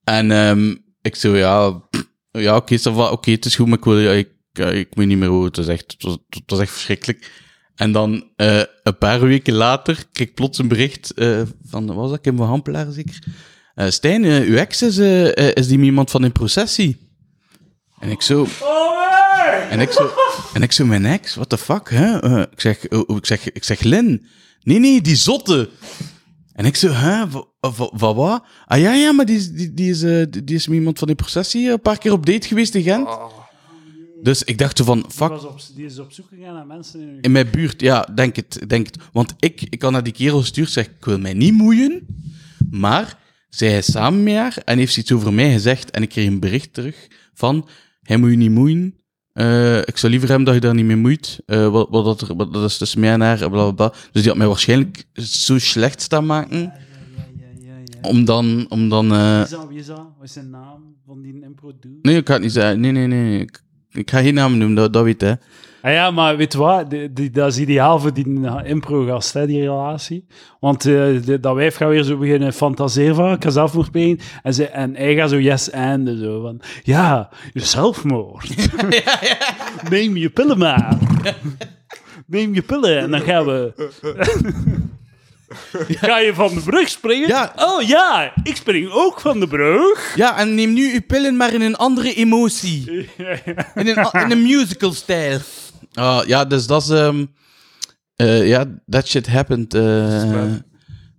en 0.03 0.32
ehm, 0.32 0.76
ik 1.01 1.15
zo, 1.15 1.38
ja, 1.38 1.82
ja 2.32 2.55
oké, 2.55 2.80
va, 2.80 3.11
oké, 3.11 3.32
het 3.32 3.45
is 3.45 3.55
goed, 3.55 3.67
maar 3.67 3.78
ik 3.78 3.84
wil, 3.84 3.99
ja, 3.99 4.11
ik, 4.11 4.30
ja, 4.51 4.69
ik 4.69 4.88
weet 4.91 5.07
niet 5.07 5.17
meer 5.17 5.30
hoe, 5.30 5.45
het 5.45 5.57
was 5.57 5.67
echt, 5.67 5.91
het 5.91 6.03
was, 6.03 6.17
het 6.30 6.43
was 6.45 6.59
echt 6.59 6.71
verschrikkelijk. 6.71 7.32
En 7.76 7.91
dan 7.91 8.32
eh, 8.36 8.61
een 8.84 8.97
paar 8.97 9.19
weken 9.19 9.53
later 9.53 10.05
kreeg 10.11 10.28
ik 10.28 10.36
plots 10.36 10.57
een 10.57 10.67
bericht 10.67 11.13
eh, 11.13 11.41
van, 11.65 11.86
wat 11.86 11.95
was 11.95 12.09
dat, 12.09 12.21
Kim 12.21 12.38
van 12.38 12.47
Hampelaar 12.47 12.91
zeker? 12.91 13.23
Stijn, 13.76 14.23
uw 14.23 14.55
ex 14.55 14.82
is, 14.82 14.97
is 15.53 15.67
die 15.67 15.80
iemand 15.80 16.11
van 16.11 16.23
in 16.23 16.32
processie? 16.32 17.05
En 18.06 18.12
ik 18.12 18.22
zo... 18.22 18.47
En 19.70 19.80
ik 19.80 19.91
zo... 19.91 20.10
En 20.53 20.62
ik 20.62 20.72
zeg, 20.72 20.88
mijn 20.88 21.06
ex, 21.06 21.36
what 21.36 21.49
the 21.49 21.58
fuck, 21.58 21.89
hè? 21.89 22.20
Eh, 22.20 22.41
ik, 22.51 22.62
zeg, 22.62 22.89
oh, 22.89 23.03
oh, 23.08 23.18
ik, 23.18 23.26
zeg, 23.26 23.51
ik 23.51 23.64
zeg, 23.64 23.82
Lin, 23.82 24.26
nee, 24.64 24.80
nee, 24.80 25.01
die 25.01 25.16
zotte. 25.16 25.70
En 26.53 26.66
ik 26.66 26.76
zeg, 26.76 27.01
hè, 27.01 27.30
wa- 27.30 27.45
wa- 27.60 27.89
wa- 27.93 28.14
wat? 28.14 28.43
Ah 28.66 28.80
ja, 28.80 28.93
ja, 28.93 29.12
maar 29.12 29.26
die, 29.26 29.36
is- 29.38 29.51
die, 29.51 29.74
die, 29.74 29.89
is, 29.89 30.03
eh, 30.03 30.26
die, 30.30 30.56
is 30.56 30.68
met 30.68 30.78
iemand 30.78 30.97
van 30.99 31.08
die 31.08 31.16
processie 31.16 31.70
een 31.72 31.82
paar 31.82 31.97
keer 31.97 32.12
op 32.12 32.26
date 32.26 32.47
geweest 32.47 32.76
in 32.76 32.84
Gent. 32.84 33.08
Dus 34.22 34.43
ik 34.43 34.58
dacht 34.58 34.78
zo 34.78 34.84
van, 34.84 34.99
Die, 35.01 35.12
fuck, 35.12 35.32
op, 35.43 35.60
die 35.76 35.86
is 35.86 35.99
op 35.99 36.12
zoek 36.12 36.28
gegaan 36.30 36.53
naar 36.53 36.66
mensen 36.66 37.18
in 37.22 37.32
mijn 37.32 37.49
buurt, 37.51 37.82
ja, 37.82 38.08
denk 38.16 38.36
het, 38.36 38.60
denk 38.68 38.86
het. 38.86 38.97
Want 39.12 39.34
ik, 39.39 39.62
ik 39.70 39.82
had 39.82 39.91
naar 39.91 40.03
die 40.03 40.14
kerel 40.14 40.39
gestuurd, 40.39 40.70
zeg, 40.72 40.86
ik 40.86 41.06
wil 41.06 41.20
mij 41.20 41.34
niet 41.34 41.53
moeien, 41.53 42.06
maar 42.72 43.18
zij 43.49 43.78
is 43.78 43.91
samen 43.91 44.24
met 44.24 44.36
haar 44.36 44.58
en 44.66 44.78
heeft 44.78 44.97
iets 44.97 45.12
over 45.12 45.34
mij 45.34 45.51
gezegd 45.51 45.91
en 45.91 46.01
ik 46.01 46.10
kreeg 46.10 46.28
een 46.28 46.39
bericht 46.39 46.74
terug 46.74 47.08
van, 47.34 47.68
hij 48.06 48.18
moet 48.18 48.30
je 48.30 48.38
niet 48.38 48.51
moeien, 48.51 48.93
Eh, 49.34 49.78
ik 49.78 49.97
zou 49.97 50.12
liever 50.12 50.28
hebben 50.30 50.45
dat 50.45 50.56
je 50.56 50.62
daar 50.62 50.74
niet 50.74 50.86
mee 50.86 50.95
moeit, 50.95 51.39
Eh, 51.45 51.68
wat, 51.70 51.88
wat, 51.89 52.06
dat 52.06 52.22
er, 52.30 52.36
wat 52.36 52.53
dat 52.53 52.64
is 52.70 52.78
tussen 52.78 52.99
mij 52.99 53.12
en 53.12 53.22
haar, 53.22 53.49
bla, 53.49 53.72
bla. 53.72 53.89
Dus 54.12 54.22
die 54.22 54.28
had 54.28 54.38
mij 54.38 54.47
waarschijnlijk 54.47 55.03
zo 55.14 55.58
slecht 55.60 56.01
staan 56.01 56.26
maken, 56.26 56.58
Ja, 56.60 56.74
ja, 57.38 57.45
ja, 57.60 57.74
ja. 58.01 58.10
om 58.10 58.26
dan, 58.26 58.66
om 58.70 58.89
dan, 58.89 59.10
Wie 59.10 59.18
eh, 59.18 59.41
is 59.43 59.49
dat? 59.49 59.68
Wie 59.68 59.80
is 59.80 59.86
dat? 59.86 59.97
Wat 59.97 60.24
is 60.28 60.34
zijn 60.34 60.49
naam 60.49 60.95
van 61.06 61.22
die 61.22 61.41
impro-dude? 61.43 61.99
nee, 62.01 62.18
ik 62.18 62.28
ga 62.28 62.34
het 62.34 62.41
niet 62.41 62.51
zeggen, 62.51 62.80
nee, 62.80 62.91
nee, 62.91 63.08
nee, 63.08 63.39
ik, 63.39 63.62
ik 63.91 64.10
ga 64.10 64.22
geen 64.22 64.34
naam 64.34 64.58
noemen, 64.58 64.76
dat, 64.76 64.93
dat 64.93 65.03
weet 65.03 65.22
hij. 65.22 65.38
Ah 65.86 65.91
ja, 65.91 66.11
maar 66.11 66.38
weet 66.38 66.51
je 66.53 66.57
wat? 66.59 66.89
Die, 66.89 67.13
die- 67.13 67.29
dat 67.29 67.51
is 67.51 67.57
ideaal 67.59 67.99
voor 67.99 68.13
die 68.13 68.39
impro-gast, 68.63 69.33
hè, 69.33 69.47
die 69.47 69.59
relatie. 69.61 70.25
Want 70.59 70.81
de- 70.81 71.38
dat 71.41 71.55
wijf 71.55 71.75
gaat 71.75 71.89
weer 71.89 72.03
zo 72.03 72.17
beginnen 72.17 72.53
fantaseren 72.53 73.15
van, 73.15 73.31
ik 73.31 73.43
ga 73.43 73.49
zelfmoord 73.49 73.91
plegen. 73.91 74.19
En, 74.43 74.53
ze, 74.53 74.65
en 74.67 74.95
hij 74.95 75.15
gaat 75.15 75.29
zo 75.29 75.39
yes 75.39 75.71
and 75.71 76.09
zo 76.19 76.41
van, 76.41 76.61
ja, 76.83 77.29
zelfmoord. 77.53 78.49
Neem 79.89 80.17
je 80.17 80.29
pillen 80.29 80.57
maar. 80.57 80.97
Neem 82.27 82.53
je 82.53 82.61
pillen 82.61 82.99
en 82.99 83.11
dan 83.11 83.21
gaan 83.21 83.45
we... 83.45 83.73
Ga 85.88 86.19
je 86.19 86.33
van 86.33 86.53
de 86.53 86.61
brug 86.61 86.89
springen? 86.89 87.27
Ja. 87.27 87.53
Oh 87.55 87.81
ja, 87.81 88.31
ik 88.43 88.55
spring 88.55 88.89
ook 88.91 89.19
van 89.21 89.39
de 89.39 89.47
brug. 89.47 90.13
Ja, 90.15 90.38
en 90.39 90.55
neem 90.55 90.73
nu 90.73 90.93
uw 90.93 91.01
pillen, 91.07 91.38
maar 91.38 91.53
in 91.53 91.61
een 91.61 91.75
andere 91.75 92.13
emotie. 92.13 92.83
In 93.75 93.88
een, 93.88 94.07
in 94.21 94.31
een 94.31 94.41
musical-stijl. 94.41 95.39
Ah, 95.95 96.25
ja, 96.27 96.45
dus 96.45 96.67
dat 96.67 96.81
is... 96.81 96.89
ehm, 96.89 97.25
eh, 98.15 98.47
ja, 98.47 98.65
that 98.89 99.07
shit 99.07 99.27
happened. 99.27 99.73
eh. 99.73 100.43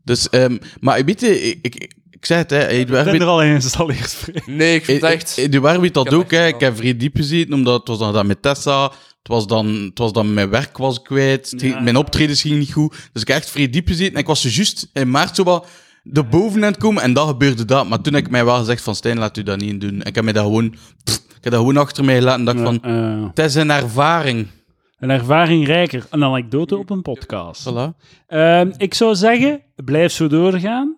dus, 0.05 0.29
ehm, 0.29 0.57
maar 0.81 1.05
weet 1.05 1.21
je, 1.21 1.41
ik, 1.41 1.75
ik, 1.75 1.95
ik 2.11 2.27
zei 2.27 2.41
het, 2.41 2.51
hè. 2.51 2.69
Ik 2.69 2.87
ben 2.87 3.07
er 3.21 3.25
al 3.27 3.43
in 3.43 3.49
geïnstalleerd. 3.49 4.15
vriend. 4.15 4.47
Nee, 4.47 4.75
ik 4.75 4.85
vind 4.85 5.01
het 5.03 5.11
echt... 5.13 5.37
Eduard 5.37 5.81
weet 5.81 5.95
dat 5.95 6.05
Ik 6.05 6.11
heb 6.11 6.21
ook, 6.21 6.33
echt 6.33 6.41
hè. 6.41 6.47
Ik 6.47 6.61
heb 6.61 6.77
vrij 6.77 6.97
diep 6.97 7.17
gezeten, 7.17 7.55
omdat 7.55 7.79
het 7.79 7.89
was 7.89 7.99
dan 7.99 8.13
dat 8.13 8.27
met 8.27 8.43
Tessa. 8.43 8.83
Het 9.19 9.35
was 9.35 9.47
dan, 9.47 9.67
het 9.67 9.99
was 9.99 10.13
dan 10.13 10.35
mijn 10.35 10.51
werk 10.51 10.77
was 10.79 11.03
kwijt. 11.03 11.55
Ja. 11.57 11.81
Mijn 11.81 11.97
optredens 11.97 12.41
gingen 12.41 12.59
niet 12.59 12.73
goed. 12.73 12.97
Dus 13.13 13.23
ik 13.23 13.29
heb 13.29 13.37
echt 13.37 13.51
vrij 13.51 13.71
diep 13.71 13.87
gezeten. 13.89 14.15
En 14.15 14.21
ik 14.21 14.27
was 14.27 14.41
zo 14.41 14.49
juist 14.49 14.89
in 14.93 15.11
maart 15.11 15.37
zo 15.37 15.43
wat 15.45 15.67
aan 16.35 16.63
het 16.63 16.77
komen. 16.77 17.03
En 17.03 17.13
dan 17.13 17.29
gebeurde 17.29 17.65
dat. 17.65 17.89
Maar 17.89 18.01
toen 18.01 18.15
heb 18.15 18.25
ik 18.25 18.31
mij 18.31 18.45
wel 18.45 18.59
gezegd 18.59 18.83
van, 18.83 18.95
Stijn, 18.95 19.19
laat 19.19 19.37
u 19.37 19.43
dat 19.43 19.61
niet 19.61 19.81
doen. 19.81 20.01
En 20.01 20.07
ik 20.07 20.15
heb 20.15 20.25
mij 20.25 20.33
dat 20.33 20.43
gewoon... 20.45 20.71
pff, 21.05 21.17
ik 21.17 21.45
heb 21.45 21.53
dat 21.53 21.61
gewoon 21.61 21.77
achter 21.77 22.05
mij 22.05 22.17
gelaten 22.19 22.39
en 22.49 22.55
dacht 22.55 22.67
van... 22.67 22.83
Eh, 22.83 23.25
Het 23.35 23.39
is 23.39 23.55
een 23.55 23.71
ervaring. 23.71 24.47
Een 24.99 25.11
ervaring 25.11 25.67
rijker. 25.67 26.07
Een 26.11 26.25
anekdote 26.25 26.77
op 26.77 26.91
een 26.91 27.03
podcast. 27.03 27.71
Voilà. 27.71 27.97
Ehm, 28.27 28.73
ik 28.77 28.95
zou 28.95 29.15
zeggen, 29.15 29.63
blijf 29.85 30.13
zo 30.13 30.29
doorgaan. 30.29 30.97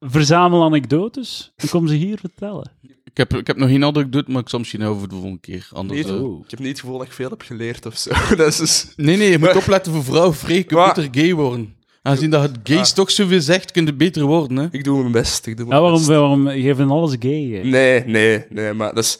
Verzamel 0.00 0.64
anekdotes 0.64 1.52
en 1.56 1.68
kom 1.68 1.86
ze 1.88 1.94
hier 1.94 2.18
vertellen. 2.18 2.70
Ik 3.04 3.16
heb, 3.16 3.34
ik 3.34 3.46
heb 3.46 3.56
nog 3.56 3.68
geen 3.68 3.84
anekdote, 3.84 4.30
maar 4.30 4.40
ik 4.42 4.48
zal 4.48 4.58
misschien 4.58 4.82
over 4.82 5.08
de 5.08 5.14
volgende 5.14 5.40
keer. 5.40 5.68
Anders, 5.72 6.00
eh. 6.00 6.14
Ik 6.44 6.50
heb 6.50 6.58
niet 6.58 6.68
het 6.68 6.80
gevoel 6.80 6.98
dat 6.98 7.06
ik 7.06 7.12
veel 7.12 7.30
heb 7.30 7.42
geleerd 7.42 7.86
of 7.86 7.96
zo. 7.98 8.10
Dat 8.36 8.46
is 8.46 8.56
dus... 8.56 8.92
Nee, 8.96 9.16
nee, 9.16 9.30
je 9.30 9.38
moet 9.38 9.56
opletten 9.62 9.92
voor 9.92 10.04
vrouw 10.04 10.32
Freek. 10.32 10.70
Je 10.70 10.76
moet 10.76 10.96
er 10.96 11.08
gay 11.10 11.34
worden. 11.34 11.76
Aangezien 12.02 12.30
dat 12.30 12.42
het 12.42 12.58
gays 12.64 12.88
Ah. 12.90 12.94
toch 12.96 13.10
zoveel 13.10 13.40
zegt, 13.40 13.70
kun 13.70 13.86
je 13.86 13.94
beter 13.94 14.22
worden, 14.22 14.56
hè. 14.56 14.66
Ik 14.70 14.84
doe 14.84 15.00
mijn 15.00 15.12
best. 15.12 15.46
Ik 15.46 15.56
doe 15.56 15.66
mijn 15.66 15.76
Ja, 15.76 15.82
waarom, 15.82 16.00
best. 16.06 16.10
waarom 16.10 16.46
geven 16.48 16.90
alles 16.90 17.16
gay? 17.18 17.48
hè? 17.48 17.62
Nee, 17.64 18.04
nee, 18.04 18.44
nee, 18.48 18.72
maar 18.72 18.94
dat 18.94 19.04
is... 19.04 19.18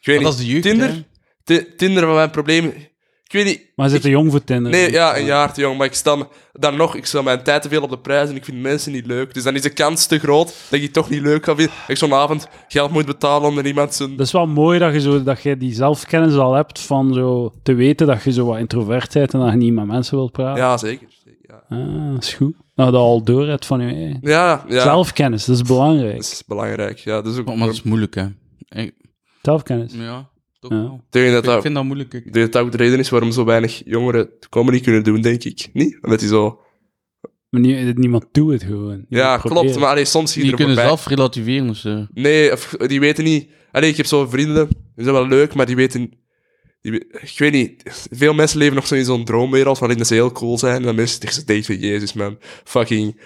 Ik 0.00 0.06
weet 0.06 0.06
Maar 0.06 0.14
niet. 0.16 0.24
dat 0.24 0.32
is 0.32 0.38
de 0.38 0.46
jeugd, 0.46 0.62
Tinder, 1.44 1.76
Tinder 1.76 2.04
van 2.04 2.14
mijn 2.14 2.30
probleem... 2.30 2.72
Ik 3.26 3.32
weet 3.32 3.44
niet... 3.44 3.60
Maar 3.76 3.88
zit 3.88 4.02
te 4.02 4.08
jong 4.08 4.30
voor 4.30 4.44
Tinder? 4.44 4.72
Nee, 4.72 4.90
ja, 4.90 5.16
een 5.16 5.24
jaar 5.24 5.52
te 5.52 5.60
jong. 5.60 5.78
Maar 5.78 5.86
ik 5.86 5.94
stel 5.94 6.28
dan 6.52 6.76
nog, 6.76 6.94
ik 6.94 7.06
stel 7.06 7.22
mijn 7.22 7.42
tijd 7.42 7.62
te 7.62 7.68
veel 7.68 7.82
op 7.82 7.90
de 7.90 7.98
prijs 7.98 8.28
en 8.28 8.36
ik 8.36 8.44
vind 8.44 8.60
mensen 8.62 8.92
niet 8.92 9.06
leuk. 9.06 9.34
Dus 9.34 9.42
dan 9.42 9.54
is 9.54 9.62
de 9.62 9.70
kans 9.70 10.06
te 10.06 10.18
groot 10.18 10.46
dat 10.46 10.72
ik 10.72 10.80
die 10.80 10.90
toch 10.90 11.10
niet 11.10 11.20
leuk 11.22 11.44
ga 11.44 11.54
vinden. 11.54 11.74
Dat 11.80 11.88
ik 11.88 11.96
zo'n 11.96 12.14
avond 12.14 12.48
geld 12.68 12.90
moet 12.90 13.06
betalen 13.06 13.48
om 13.48 13.58
er 13.58 13.66
iemand 13.66 13.94
zijn... 13.94 14.16
Dat 14.16 14.26
is 14.26 14.32
wel 14.32 14.46
mooi 14.46 14.78
dat 14.78 14.92
je, 14.92 15.00
zo, 15.00 15.22
dat 15.22 15.42
je 15.42 15.56
die 15.56 15.74
zelfkennis 15.74 16.34
al 16.34 16.54
hebt 16.54 16.80
van 16.80 17.14
zo 17.14 17.52
te 17.62 17.74
weten 17.74 18.06
dat 18.06 18.22
je 18.22 18.32
zo 18.32 18.46
wat 18.46 18.58
introvert 18.58 19.12
bent 19.12 19.32
en 19.34 19.40
dat 19.40 19.50
je 19.50 19.56
niet 19.56 19.72
met 19.72 19.86
mensen 19.86 20.16
wilt 20.16 20.32
praten. 20.32 20.62
Ja, 20.62 20.76
zeker. 20.76 21.06
Ja, 21.48 21.62
Ah, 21.68 22.12
dat 22.14 22.22
is 22.22 22.34
goed. 22.34 22.54
Nou, 22.74 22.90
dat 22.90 23.00
al 23.00 23.22
door 23.22 23.46
hebt 23.46 23.66
van 23.66 23.80
je 23.80 24.16
ja, 24.20 24.64
ja 24.68 24.80
Zelfkennis, 24.82 25.44
dat 25.44 25.56
is 25.56 25.62
belangrijk. 25.62 26.14
dat 26.16 26.24
is 26.24 26.42
belangrijk. 26.46 26.98
Ja, 26.98 27.22
dat 27.22 27.32
is 27.32 27.38
ook... 27.38 27.48
Oh, 27.48 27.56
maar 27.56 27.66
dat 27.66 27.76
is 27.76 27.82
moeilijk, 27.82 28.14
hè. 28.14 28.26
Ik- 28.68 28.94
Zelfkennis. 29.42 29.92
ja, 29.94 30.28
toch 30.68 30.78
Ja. 30.78 30.84
wel. 30.84 30.94
Ik 31.06 31.12
denk 31.12 31.30
dat 31.30 31.44
Ik 31.44 31.50
dat, 31.50 31.62
vind 31.62 31.74
dat 31.74 31.84
moeilijk. 31.84 32.12
Ik- 32.14 32.22
denk 32.22 32.34
dat 32.34 32.52
dat 32.52 32.62
ook 32.62 32.70
de 32.72 32.76
reden 32.76 32.98
is 32.98 33.08
waarom 33.08 33.32
zo 33.32 33.44
weinig 33.44 33.82
jongeren 33.84 34.28
comedy 34.50 34.80
kunnen 34.80 35.04
doen, 35.04 35.20
denk 35.20 35.44
ik. 35.44 35.68
Niet? 35.72 35.98
Omdat 36.02 36.18
die 36.20 36.28
zo... 36.28 36.60
Maar 37.50 37.60
nie- 37.60 37.92
niemand 37.94 38.26
doet 38.32 38.52
het 38.52 38.62
gewoon. 38.62 38.86
Niemand 38.88 39.06
Ja, 39.08 39.38
probeert. 39.38 39.60
klopt. 39.62 39.78
Maar 39.78 39.88
allee, 39.90 40.04
soms 40.04 40.32
zie 40.32 40.44
je 40.44 40.48
Die 40.50 40.56
er 40.58 40.64
kunnen 40.64 40.84
zelf 40.84 41.06
relativeren 41.06 41.68
of 41.68 41.76
zo. 41.76 42.06
Nee, 42.14 42.52
of, 42.52 42.74
die 42.86 43.00
weten 43.00 43.24
niet... 43.24 43.48
Allee, 43.72 43.90
ik 43.90 43.96
heb 43.96 44.06
zo 44.06 44.26
vrienden, 44.26 44.68
die 44.68 45.04
zijn 45.04 45.14
wel 45.16 45.26
leuk, 45.28 45.54
maar 45.54 45.66
die 45.66 45.76
weten... 45.76 46.10
Die, 46.80 46.92
ik 47.20 47.34
weet 47.38 47.52
niet, 47.52 47.82
veel 48.10 48.34
mensen 48.34 48.58
leven 48.58 48.74
nog 48.74 48.86
zo 48.86 48.94
in 48.94 49.04
zo'n 49.04 49.24
droomwereld 49.24 49.78
waarin 49.78 50.04
ze 50.04 50.14
heel 50.14 50.32
cool 50.32 50.58
zijn. 50.58 50.76
En 50.76 50.82
dan 50.82 50.94
mensen 50.94 51.20
tegen 51.20 51.34
ze 51.34 51.44
denken, 51.44 51.78
jezus 51.78 52.12
man, 52.12 52.38
fucking... 52.64 53.20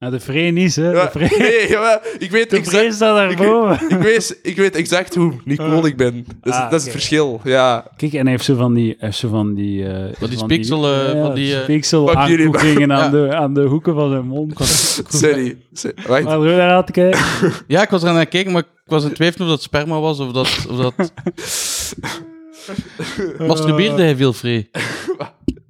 Ja, 0.00 0.10
de 0.10 0.20
vree 0.20 0.50
niet, 0.52 0.76
hè. 0.76 0.90
Ja, 0.90 1.04
De 1.04 1.10
vree, 1.10 1.38
nee, 1.38 1.68
jawel, 1.68 1.98
ik 2.18 2.30
weet 2.30 2.50
de 2.50 2.56
exact... 2.56 2.76
vree 2.76 2.92
staat 2.92 3.30
Ik, 3.30 3.38
daarboven. 3.38 3.90
ik, 3.90 3.98
weet, 4.02 4.38
ik 4.42 4.56
weet 4.56 4.74
exact 4.76 5.14
hoe 5.14 5.32
niet 5.44 5.58
cool 5.58 5.86
ik 5.86 5.96
ben. 5.96 6.24
Dat 6.40 6.52
is, 6.54 6.58
Ah, 6.60 6.70
dat 6.70 6.78
is 6.78 6.82
het 6.82 6.92
verschil, 6.92 7.40
ja. 7.44 7.90
Kijk, 7.96 8.12
en 8.12 8.20
hij 8.22 8.30
heeft 8.30 8.44
zo 8.44 8.54
van 8.54 8.74
die... 8.74 8.96
heeft 8.98 9.16
zo 9.18 9.28
van 9.28 9.54
die, 9.54 9.84
eh, 9.88 9.92
Van 10.18 10.28
die 10.28 10.38
van 10.38 10.48
speeksel, 10.50 10.86
eh, 10.92 11.14
ja, 11.14 11.22
van 11.22 11.34
die, 11.34 11.54
eh, 11.54 11.66
jullie, 11.66 12.44
aankoekingen 12.46 12.92
aan, 12.98 13.04
Ja. 13.04 13.26
de, 13.26 13.34
aan 13.34 13.54
de 13.54 13.62
hoeken 13.62 13.94
van 13.94 14.10
zijn 14.10 14.26
mond. 14.26 14.52
Sorry. 15.08 15.56
Sorry. 15.72 15.96
Wacht. 16.06 16.24
Maar 16.24 16.32
zo 16.32 16.42
naar 16.56 16.70
aan 16.70 16.84
te 16.84 16.92
kijken. 16.92 17.20
Ja, 17.66 17.82
ik 17.82 17.88
was 17.90 18.02
er 18.02 18.08
aan 18.08 18.16
het 18.16 18.28
kijken, 18.28 18.52
maar 18.52 18.62
ik 18.62 18.68
was 18.90 19.04
in 19.04 19.12
twijfel 19.12 19.44
of 19.44 19.50
dat 19.50 19.62
sperma 19.62 20.00
was 20.00 20.18
of 20.20 20.32
dat... 20.32 20.66
Of 20.70 20.76
dat... 20.76 21.12
Masturbeerde 23.48 24.02
hij 24.02 24.16
veel 24.16 24.32
vrij? 24.32 24.70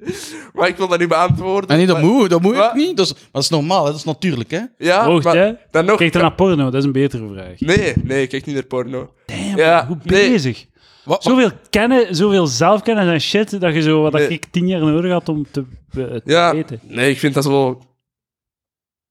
Maar 0.54 0.68
ik 0.68 0.76
wil 0.76 0.88
dat 0.88 0.98
niet 0.98 1.09
beantwoorden. 1.09 1.76
Nee, 1.76 1.86
dat 1.86 1.96
Maar- 2.00 2.04
moet, 2.11 2.30
dat 2.30 2.42
moet 2.42 2.56
ik 2.56 2.74
niet. 2.74 2.96
Dat 2.96 3.06
is, 3.06 3.14
dat 3.32 3.42
is 3.42 3.48
normaal, 3.48 3.84
hè. 3.84 3.90
dat 3.90 3.98
is 3.98 4.04
natuurlijk, 4.04 4.50
hè. 4.50 4.61
Ja, 4.78 5.09
maar 5.09 5.36
hè? 5.36 5.52
dan 5.70 5.84
nog... 5.84 5.96
Kijk 5.96 6.12
dan 6.12 6.22
naar 6.22 6.34
porno, 6.34 6.64
dat 6.64 6.74
is 6.74 6.84
een 6.84 6.92
betere 6.92 7.28
vraag. 7.32 7.61
Nee, 7.61 7.92
nee, 8.02 8.22
ik 8.22 8.28
kijk 8.28 8.46
niet 8.46 8.54
naar 8.54 8.64
porno. 8.64 9.11
Damn, 9.26 9.56
Ja, 9.56 9.84
goed 9.84 10.04
nee. 10.04 10.30
bezig. 10.30 10.66
Wat, 11.04 11.22
Zoveel 11.22 11.50
kennen, 11.70 12.14
zoveel 12.16 12.46
zelfkennis 12.46 13.06
en 13.06 13.20
shit, 13.20 13.61
dat 13.61 13.74
je 13.74 13.82
zo, 13.82 14.02
wat 14.02 14.12
Nee. 14.12 14.28
ik 14.28 14.44
tien 14.50 14.66
jaar 14.68 14.80
nodig 14.80 15.12
had 15.12 15.28
om 15.28 15.46
te, 15.50 15.64
te 15.90 16.20
Ja, 16.24 16.52
weten. 16.54 16.80
nee, 16.82 17.11
ik 17.11 17.18
vind 17.18 17.34
dat 17.34 17.44
zo... 17.44 17.80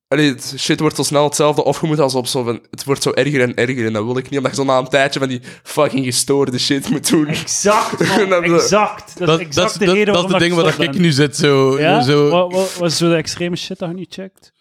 Allee, 0.08 0.30
het 0.30 0.53
shit 0.58 0.80
wordt 0.80 0.95
zo 0.95 1.03
snel 1.03 1.24
hetzelfde 1.24 1.64
opgemoed 1.64 1.99
als 1.99 2.16
op 2.16 2.28
zo 2.28 2.43
van... 2.43 2.60
Het 2.72 2.84
wordt 2.84 3.03
zo 3.03 3.12
erger 3.12 3.41
en 3.41 3.55
erger 3.55 3.86
en 3.86 3.93
dat 3.93 4.03
wil 4.03 4.18
ik 4.18 4.30
niet, 4.30 4.39
omdat 4.39 4.55
je 4.55 4.62
zo 4.62 4.68
na 4.68 4.78
een 4.78 4.88
tijdje 4.88 5.20
van 5.20 5.28
die 5.30 5.41
fucking 5.64 6.05
gestoorde 6.05 6.60
shit 6.60 6.89
moet 6.89 7.10
doen. 7.10 7.28
Exact, 7.28 8.28
man, 8.30 8.43
exact. 8.53 9.18
Dat, 9.18 9.28
dat, 9.28 9.39
is 9.39 9.55
dat, 9.55 9.74
de 9.74 9.86
dat, 9.86 9.95
reden 9.95 10.14
dat 10.14 10.32
is 10.32 10.38
ding 10.39 10.53
ik 10.58 10.60
waar 10.60 10.82
ik 10.82 10.97
nu 10.97 11.12
zit, 11.12 11.36
zo... 11.36 11.80
Ja? 11.80 12.01
zo 12.01 12.30
Wat, 12.30 12.51
wat, 12.53 12.76
wat 12.76 12.91
is 12.91 12.97
zo 12.97 13.10
de 13.10 13.16
extreme 13.16 13.55
shit 13.55 13.80
dat 13.80 13.89
je 13.89 13.95
niet 13.95 14.14
checkt? 14.14 14.51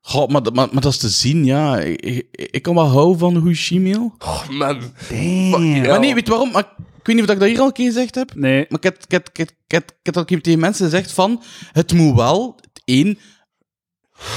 Goh, 0.00 0.28
maar, 0.28 0.42
dat- 0.42 0.54
maar, 0.54 0.68
maar 0.72 0.82
dat 0.82 0.92
is 0.92 0.98
te 0.98 1.08
zien, 1.08 1.44
ja. 1.44 1.78
Ik, 1.78 2.00
ik, 2.00 2.26
ik 2.50 2.62
kan 2.62 2.74
wel 2.74 2.88
houden 2.88 3.18
van 3.18 3.36
goede 3.40 3.54
Gmail. 3.54 4.14
Oh, 4.18 4.48
man. 4.48 4.80
Damn. 5.08 5.64
Ja. 5.64 5.86
Maar 5.88 6.00
nee, 6.00 6.14
weet 6.14 6.24
je 6.26 6.30
waarom? 6.30 6.50
Maar, 6.50 6.62
ik 6.98 7.06
weet 7.06 7.16
niet 7.16 7.24
of 7.24 7.30
ik 7.34 7.40
dat 7.40 7.48
hier 7.48 7.60
al 7.60 7.66
een 7.66 7.72
keer 7.72 7.86
gezegd 7.86 8.14
heb. 8.14 8.34
Nee. 8.34 8.66
Maar 8.68 8.78
ik 8.78 8.82
heb, 8.84 8.96
ik 9.02 9.10
heb, 9.10 9.28
ik 9.28 9.36
heb, 9.36 9.48
ik 9.48 9.72
heb, 9.72 9.90
ik 9.90 9.96
heb 10.02 10.14
dat 10.14 10.22
een 10.22 10.28
keer 10.28 10.42
tegen 10.42 10.60
mensen 10.60 10.84
gezegd 10.84 11.12
van... 11.12 11.42
Het 11.72 11.92
moet 11.92 12.16
wel, 12.16 12.58
één... 12.84 13.18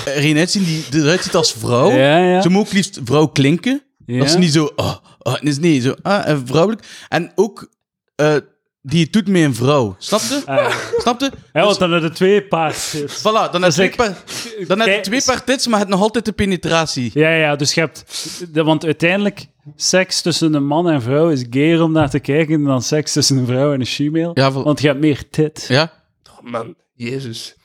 Er 0.05 0.25
een 0.25 0.37
uitzien 0.37 0.63
die 0.63 0.85
eruit 0.91 1.23
ziet 1.23 1.35
als 1.35 1.53
vrouw. 1.53 1.91
Ja, 1.91 2.17
ja. 2.17 2.41
Ze 2.41 2.49
moet 2.49 2.61
ook 2.67 2.71
liefst 2.73 2.99
vrouw 3.03 3.27
klinken. 3.27 3.83
ja. 4.05 4.17
Dat 4.17 4.27
is 4.27 4.35
niet 4.35 4.53
zo... 4.53 4.69
Oh, 4.75 4.95
oh, 5.19 5.41
nee, 5.41 5.53
nee, 5.53 5.79
zo... 5.81 5.93
Ah, 6.01 6.29
eh, 6.29 6.37
vrouwelijk. 6.45 6.85
En 7.09 7.31
ook... 7.35 7.69
eh, 8.15 8.35
die 8.81 9.03
het 9.03 9.13
doet 9.13 9.27
met 9.27 9.41
een 9.41 9.55
vrouw. 9.55 9.95
Snap 9.97 10.19
je? 10.21 10.41
Ah, 10.45 10.75
Snap 10.97 11.19
je? 11.19 11.31
ja, 11.53 11.63
want 11.65 11.79
dan 11.79 11.91
hebben 11.91 12.09
de 12.09 12.15
twee 12.15 12.43
paard. 12.43 12.97
Voilà, 13.19 13.23
dan 13.51 13.61
heb 13.61 13.63
is 13.71 13.75
je 13.75 13.89
twee, 13.89 14.67
dan 14.67 14.79
heb 14.79 14.87
je 14.95 14.99
twee 15.01 15.21
paar 15.23 15.43
tits, 15.43 15.67
maar 15.67 15.79
het 15.79 15.87
nog 15.87 16.01
altijd 16.01 16.25
de 16.25 16.31
penetratie. 16.31 17.11
Ja, 17.13 17.29
ja, 17.29 17.55
dus 17.55 17.73
je 17.73 17.79
hebt... 17.79 18.05
de- 18.53 18.63
Want 18.63 18.85
uiteindelijk, 18.85 19.45
seks 19.75 20.21
tussen 20.21 20.53
een 20.53 20.65
man 20.65 20.89
en 20.89 21.01
vrouw 21.01 21.29
is 21.29 21.45
gayer 21.49 21.81
om 21.81 21.91
naar 21.91 22.09
te 22.09 22.19
kijken 22.19 22.63
dan 22.63 22.81
seks 22.81 23.13
tussen 23.13 23.37
een 23.37 23.45
vrouw 23.45 23.73
en 23.73 23.79
een 23.79 23.85
female. 23.85 24.31
Ja, 24.33 24.51
vol- 24.51 24.63
Want 24.63 24.81
je 24.81 24.87
hebt 24.87 24.99
meer 24.99 25.29
tit. 25.29 25.65
ja. 25.69 25.91
Oh, 26.31 26.51
man. 26.51 26.75
Jezus. 26.95 27.55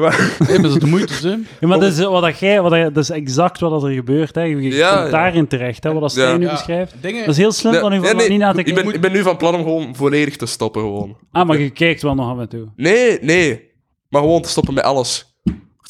Maar- 0.00 0.36
Nee, 0.38 0.48
maar 0.58 0.62
dat 0.62 0.70
is 0.74 0.78
de 0.78 0.86
moeite, 0.86 1.14
hè. 1.28 1.34
Ja, 1.60 1.66
maar 1.68 1.80
dat 1.80 1.92
is, 1.92 1.98
wat 2.04 2.22
dat 2.22 2.38
jij, 2.38 2.62
wat 2.62 2.70
dat, 2.70 2.94
dat 2.94 3.02
is 3.02 3.10
exact 3.10 3.60
wat 3.60 3.82
er 3.82 3.90
gebeurt. 3.90 4.34
Hè. 4.34 4.42
Je 4.42 4.56
Ja, 4.62 4.94
komt 4.96 5.04
ja. 5.04 5.10
daarin 5.10 5.46
terecht, 5.46 5.84
hè, 5.84 5.92
wat 5.92 6.00
dat 6.00 6.10
Stijn 6.10 6.30
Ja. 6.30 6.36
nu 6.36 6.44
Ja. 6.44 6.50
beschrijft. 6.52 6.94
Dingen... 7.00 7.20
Dat 7.20 7.28
is 7.34 7.36
heel 7.36 7.52
slim 7.52 7.74
van 7.74 7.92
u 7.92 7.98
Nee, 7.98 8.10
van 8.10 8.28
niet 8.28 8.38
na 8.38 8.52
te 8.52 8.58
ik, 8.58 8.64
ben, 8.64 8.74
kijken. 8.74 8.94
ik 8.94 9.00
ben 9.00 9.12
nu 9.12 9.22
van 9.22 9.36
plan 9.36 9.54
om 9.54 9.62
gewoon 9.62 9.96
volledig 9.96 10.36
te 10.36 10.46
stoppen, 10.46 10.80
gewoon. 10.82 11.16
Ah, 11.32 11.46
maar 11.46 11.58
je 11.60 11.70
kijkt 11.70 12.02
wel 12.02 12.14
nog 12.14 12.30
af 12.30 12.38
en 12.38 12.48
toe. 12.48 12.66
Nee, 12.76 13.18
nee. 13.20 13.70
Maar 14.08 14.20
gewoon 14.20 14.42
te 14.42 14.48
stoppen 14.48 14.74
met 14.74 14.84
alles. 14.84 15.25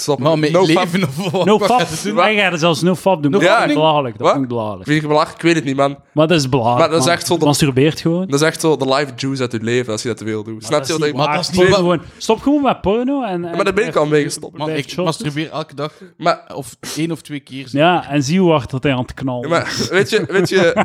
Stoppen 0.01 0.27
Maar 0.27 0.39
met 0.39 0.53
no 0.53 0.65
leven 0.67 1.03
of 1.03 1.31
wat? 1.31 1.45
No 1.45 1.59
doen? 1.59 2.15
Wij 2.15 2.37
gaan 2.37 2.53
er 2.53 2.59
zelfs 2.59 2.83
no 2.83 2.95
fab 2.95 3.23
doen. 3.23 3.31
No 3.31 3.39
dat 3.39 3.57
vind 3.57 3.69
ik 3.69 3.75
belachelijk. 3.75 4.19
Dat 4.19 4.31
vind 4.31 4.43
ik 4.43 4.49
belachelijk. 4.49 4.85
Vind 4.89 5.01
je 5.01 5.07
belachelijk? 5.09 5.37
Ik 5.39 5.45
weet 5.45 5.55
het 5.55 5.65
niet, 5.65 5.77
man. 5.77 5.99
Maar 6.13 6.27
dat 6.27 6.39
is 6.39 6.49
belachelijk. 6.49 6.79
Maar 6.81 6.89
dat 6.91 6.99
is 6.99 7.05
man. 7.05 7.15
echt 7.15 7.27
zo 7.27 7.39
de- 7.39 7.45
Masturbeert 7.45 8.01
gewoon. 8.01 8.27
Dat 8.27 8.41
is 8.41 8.47
echt 8.47 8.61
zo 8.61 8.77
de 8.77 8.89
life 8.89 9.13
juice 9.17 9.43
uit 9.43 9.53
je 9.53 9.61
leven 9.63 9.93
als 9.93 10.03
je 10.03 10.09
dat 10.09 10.23
veel 10.25 10.43
doet. 10.45 10.65
Snap 10.65 10.85
je 10.85 10.93
wat 10.93 11.09
ik... 11.09 11.15
maar 11.15 11.27
dat 11.27 11.41
is 11.41 11.47
Stop 11.47 11.65
niet 11.65 11.75
gewoon, 11.75 12.01
stop 12.19 12.41
gewoon 12.41 12.63
met 12.63 12.81
porno. 12.81 13.23
En, 13.23 13.45
en 13.45 13.57
maar 13.57 13.65
daar 13.65 13.75
ben 13.75 13.87
ik 13.87 13.97
al 13.97 14.07
mee 14.07 14.23
gestopt. 14.23 14.57
Man, 14.57 14.67
Blijf 14.67 14.87
ik 14.87 14.97
masturbeer 14.97 15.51
elke 15.51 15.75
dag. 15.75 15.93
Maar, 16.17 16.55
Of 16.55 16.77
één 16.97 17.11
of 17.11 17.21
twee 17.21 17.41
keer. 17.41 17.69
Ja, 17.71 18.09
en 18.09 18.23
zie 18.23 18.41
hoe 18.41 18.51
hard 18.51 18.71
dat 18.71 18.83
hij 18.83 18.93
aan 18.93 18.99
het 18.99 19.15
knallen. 19.15 19.49
ja, 19.49 19.49
maar 19.49 19.87
weet 19.91 20.11
je... 20.11 20.25
Weet 20.29 20.49
je 20.49 20.85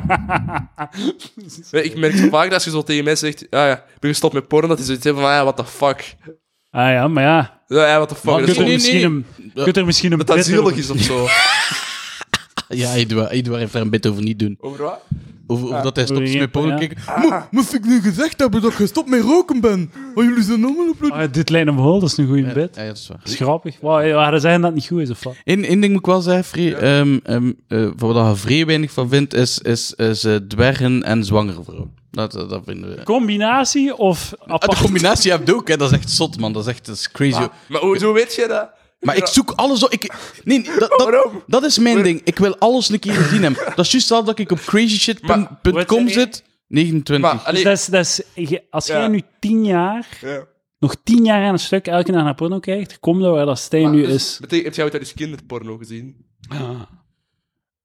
Weet, 1.70 1.84
ik 1.84 1.96
merk 1.96 2.14
zo 2.16 2.28
vaak 2.28 2.44
dat 2.44 2.54
als 2.54 2.64
je 2.64 2.70
zo 2.70 2.82
tegen 2.82 3.04
mensen 3.04 3.26
zegt... 3.26 3.46
Ja, 3.50 3.66
ja, 3.66 3.74
ik 3.74 3.98
ben 4.00 4.10
gestopt 4.10 4.34
met 4.34 4.48
porno. 4.48 4.68
Dat 4.68 4.78
is 4.78 4.86
zoiets 4.86 5.06
van... 5.08 5.16
Ja, 5.16 5.42
what 5.42 5.56
the 5.56 5.64
fuck. 5.64 6.16
Ah 6.70 6.90
ja, 6.90 7.08
maar 7.08 7.22
ja. 7.24 7.61
Ja, 7.72 7.86
ja 7.86 7.96
what 7.96 8.08
the 8.08 8.14
fuck. 8.14 8.24
Maar 8.24 8.46
Dat 8.46 8.46
Je 8.46 8.50
is 8.52 8.56
kunt 8.56 8.68
er 8.68 8.72
misschien 8.74 9.24
nee. 9.40 9.50
een, 9.54 9.62
kunt 9.64 9.76
er 9.76 9.84
misschien 9.84 10.12
een 10.12 10.18
dat 10.18 10.26
dat 10.26 10.36
bit 10.36 10.44
zielig 10.44 10.76
is 10.76 10.90
of 10.90 11.00
zo. 11.00 11.26
Ja, 12.68 12.94
Edouard, 12.94 13.30
Edouard 13.30 13.60
heeft 13.60 13.72
daar 13.72 13.82
een 13.82 13.90
bit 13.90 14.06
over 14.06 14.22
niet 14.22 14.38
doen. 14.38 14.56
Over 14.60 14.82
wat? 14.84 15.00
Over, 15.46 15.66
over 15.66 15.82
dat 15.82 15.96
hij 15.96 16.04
stopt 16.04 16.34
met 16.38 16.50
porno 16.50 16.68
ja. 16.70 16.76
kijken. 16.78 16.96
Moest 17.50 17.74
ik 17.74 17.84
nu 17.84 18.00
gezegd 18.00 18.40
hebben 18.40 18.60
dat 18.60 18.70
ik 18.70 18.76
gestopt 18.76 19.08
met 19.08 19.22
roken 19.22 19.60
ben? 19.60 19.90
Want 20.14 20.28
jullie 20.28 20.42
zijn 20.44 20.64
allemaal 20.64 20.88
op... 20.88 21.10
Ah, 21.10 21.32
dit 21.32 21.48
lijkt 21.50 21.66
hem 21.66 21.76
wel, 21.76 22.00
dat 22.00 22.10
is 22.10 22.16
een 22.16 22.26
goede 22.26 22.42
Ja, 22.42 22.52
bit. 22.52 22.76
ja, 22.76 22.86
dat 22.86 22.96
is 22.96 23.08
waar. 23.08 23.18
Dat 23.22 23.28
is 23.32 23.36
grappig. 23.36 23.76
Wow, 23.80 24.06
ja, 24.06 24.32
ze 24.32 24.38
zeggen 24.40 24.60
dat 24.60 24.70
het 24.70 24.78
niet 24.80 24.88
goed 24.88 25.00
is, 25.00 25.10
of 25.10 25.24
wat? 25.24 25.34
Eén 25.44 25.64
één 25.64 25.80
ding 25.80 25.92
moet 25.92 26.00
ik 26.00 26.06
wel 26.06 26.20
zeggen, 26.20 26.44
Free. 26.44 26.74
ehm, 26.76 27.18
ehm, 27.24 27.52
eh, 27.68 27.86
van 27.96 28.12
wat 28.12 28.28
je 28.28 28.36
vrij 28.36 28.66
weinig 28.66 28.90
van 28.92 29.08
vindt, 29.08 29.34
is, 29.34 29.58
is, 29.58 29.92
is 29.94 30.24
eh, 30.24 30.34
dwergen 30.48 31.02
en 31.02 31.24
zwangere 31.24 31.62
vrouwen. 31.64 31.90
Dat, 32.12 32.32
dat, 32.32 32.50
dat 32.50 32.62
vinden 32.64 32.96
we. 32.96 33.02
Combinatie 33.02 33.96
of 33.96 34.34
Ah, 34.38 34.52
apart? 34.54 34.72
de 34.78 34.84
combinatie 34.84 35.30
heb 35.30 35.46
je 35.46 35.54
ook, 35.54 35.68
hè. 35.68 35.76
dat 35.76 35.90
is 35.92 35.98
echt 35.98 36.10
zot, 36.10 36.38
man. 36.40 36.52
Dat 36.52 36.62
is 36.62 36.68
echt 36.68 36.86
dat 36.86 36.94
is 36.96 37.10
crazy. 37.10 37.38
Maar, 37.38 37.48
Maar 37.68 37.80
hoezo 37.80 38.12
weet 38.12 38.34
je 38.34 38.46
dat? 38.48 38.70
ik 39.16 39.26
zoek 39.26 39.50
alles 39.50 39.84
op. 39.84 39.90
Ik, 39.90 40.12
nee, 40.44 40.58
nee, 40.58 40.78
dat, 40.78 40.90
dat, 40.90 41.02
Waarom? 41.10 41.42
dat 41.46 41.64
is 41.64 41.78
mijn 41.78 42.02
ding. 42.02 42.20
Ik 42.24 42.38
wil 42.38 42.56
alles 42.58 42.88
een 42.88 42.98
keer 42.98 43.12
gezien 43.14 43.42
hebben. 43.42 43.64
Dat 43.74 43.84
is 43.84 43.90
juist 43.92 44.10
al 44.10 44.24
dat 44.24 44.38
ik 44.38 44.50
op 44.50 44.58
crazyshit.com 44.60 45.48
Maar- 45.72 46.08
zit. 46.10 46.44
29. 46.68 47.42
Maar, 47.42 47.52
Dus 47.54 47.62
dat 47.62 47.72
is, 47.78 47.86
dat 47.86 48.00
is, 48.04 48.20
je- 48.48 48.62
als 48.70 48.86
Ja. 48.86 48.98
jij 48.98 49.08
nu 49.08 49.22
tien 49.40 49.64
jaar, 49.64 50.08
ja. 50.20 50.44
nog 50.78 50.94
tien 51.04 51.24
jaar 51.24 51.44
aan 51.46 51.52
een 51.52 51.58
stuk 51.58 51.86
elke 51.86 52.12
dag 52.12 52.22
naar 52.24 52.34
porno 52.34 52.58
kijkt, 52.58 53.00
kom 53.00 53.20
dan 53.20 53.32
waar 53.32 53.46
dat 53.46 53.58
Stijn 53.58 53.90
nu 53.90 54.02
Dus 54.06 54.14
is. 54.14 54.36
betekent- 54.40 54.64
Heb 54.66 54.74
jij 54.74 54.84
ooit 54.84 54.94
al 54.94 55.00
eens 55.00 55.14
kinderporno 55.14 55.76
gezien? 55.76 56.16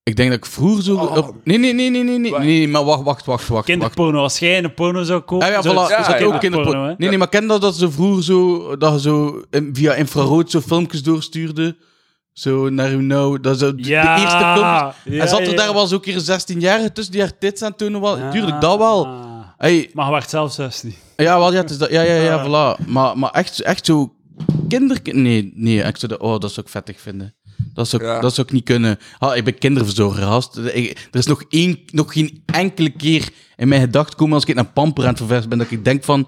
Ik 0.07 0.15
denk 0.15 0.29
dat 0.29 0.37
ik 0.37 0.45
vroeger 0.45 0.83
zo... 0.83 0.95
Oh. 0.95 1.17
op- 1.17 1.35
nee, 1.43 1.57
nee, 1.57 1.73
nee, 1.73 1.89
nee, 1.89 2.03
nee, 2.03 2.19
nee, 2.19 2.31
nee, 2.39 2.67
maar 2.67 2.83
wacht, 2.83 3.03
wacht, 3.03 3.25
wacht, 3.25 3.47
wacht. 3.47 3.65
Kinderporno, 3.65 4.21
als 4.21 4.39
jij 4.39 4.63
een 4.63 4.73
porno 4.73 5.03
zou 5.03 5.19
kopen, 5.21 5.47
Ah 5.47 5.53
ja, 5.53 5.61
voilà, 5.61 5.65
er 5.91 5.97
ja, 5.99 6.03
zat 6.03 6.19
ja. 6.19 6.25
ook 6.25 6.39
kinderporno. 6.39 6.81
hè? 6.85 6.93
Nee, 6.97 7.09
nee, 7.09 7.17
maar 7.17 7.29
ken 7.29 7.47
dat 7.47 7.61
dat 7.61 7.75
ze 7.75 7.91
vroeger 7.91 8.23
zo, 8.23 8.77
dat 8.77 8.93
je 8.93 8.99
zo 8.99 9.41
via 9.73 9.93
infrarood 9.93 10.51
zo 10.51 10.61
filmpjes 10.61 11.03
doorstuurde? 11.03 11.77
Zo 12.33 12.69
naar 12.69 12.89
uw 12.89 12.99
nou, 13.01 13.39
dat 13.39 13.59
zo, 13.59 13.75
de- 13.75 13.83
Ja, 13.83 14.15
de 14.15 14.21
eerste 14.21 14.37
filmpjes. 14.37 15.15
ja, 15.17 15.21
en 15.21 15.27
zat 15.27 15.39
er 15.39 15.49
ja. 15.49 15.55
daar 15.55 15.73
wel 15.73 15.87
zo'n 15.87 15.99
keer 15.99 16.19
16 16.19 16.59
jaar 16.59 16.91
tussen 16.93 17.13
die 17.13 17.21
haar 17.21 17.37
tits 17.37 17.61
aan 17.61 17.69
het 17.69 17.77
tonen? 17.77 18.01
Wel, 18.01 18.17
Ja. 18.17 18.31
Tuurlijk, 18.31 18.61
dat 18.61 18.77
wel. 18.77 19.07
Hey, 19.57 19.89
Maar 19.93 20.05
hij 20.05 20.13
werd 20.13 20.29
zelf 20.29 20.51
16. 20.53 20.93
ja, 21.17 21.39
wel, 21.39 21.51
ja, 21.53 21.57
het 21.61 21.69
is 21.69 21.77
dat, 21.77 21.89
ja, 21.89 22.01
ja, 22.01 22.13
ja, 22.15 22.45
voilà. 22.45 22.85
Maar, 22.87 23.17
maar 23.17 23.31
echt, 23.31 23.61
echt 23.61 23.85
zo 23.85 24.13
kinder... 24.67 24.99
Nee, 25.03 25.51
nee, 25.55 25.77
ik 25.83 25.97
zou 25.97 26.11
dat, 26.11 26.19
oh, 26.21 26.39
dat 26.39 26.51
zou 26.51 26.65
ik 26.65 26.71
vettig 26.71 26.99
vinden. 27.01 27.35
Dat 27.73 27.87
zou, 27.87 28.01
ik- 28.03 28.07
Ja. 28.07 28.19
dat 28.19 28.33
zou 28.35 28.47
ik 28.47 28.53
niet 28.53 28.63
kunnen. 28.63 28.99
Ah, 29.19 29.35
ik 29.35 29.43
ben 29.43 29.57
kinderverzorger, 29.57 30.23
gast. 30.23 30.57
Ik- 30.57 31.07
Er 31.11 31.19
is 31.19 31.25
nog, 31.25 31.43
één, 31.49 31.79
nog 31.91 32.13
geen 32.13 32.43
enkele 32.45 32.89
keer 32.89 33.29
in 33.55 33.67
mijn 33.67 33.81
gedachten 33.81 34.17
komen 34.17 34.33
als 34.33 34.45
ik 34.45 34.55
naar 34.55 34.65
Pamper 34.65 35.03
aan 35.03 35.09
het 35.09 35.17
verversen 35.17 35.49
ben, 35.49 35.57
dat 35.57 35.71
ik 35.71 35.85
denk 35.85 36.03
van... 36.03 36.27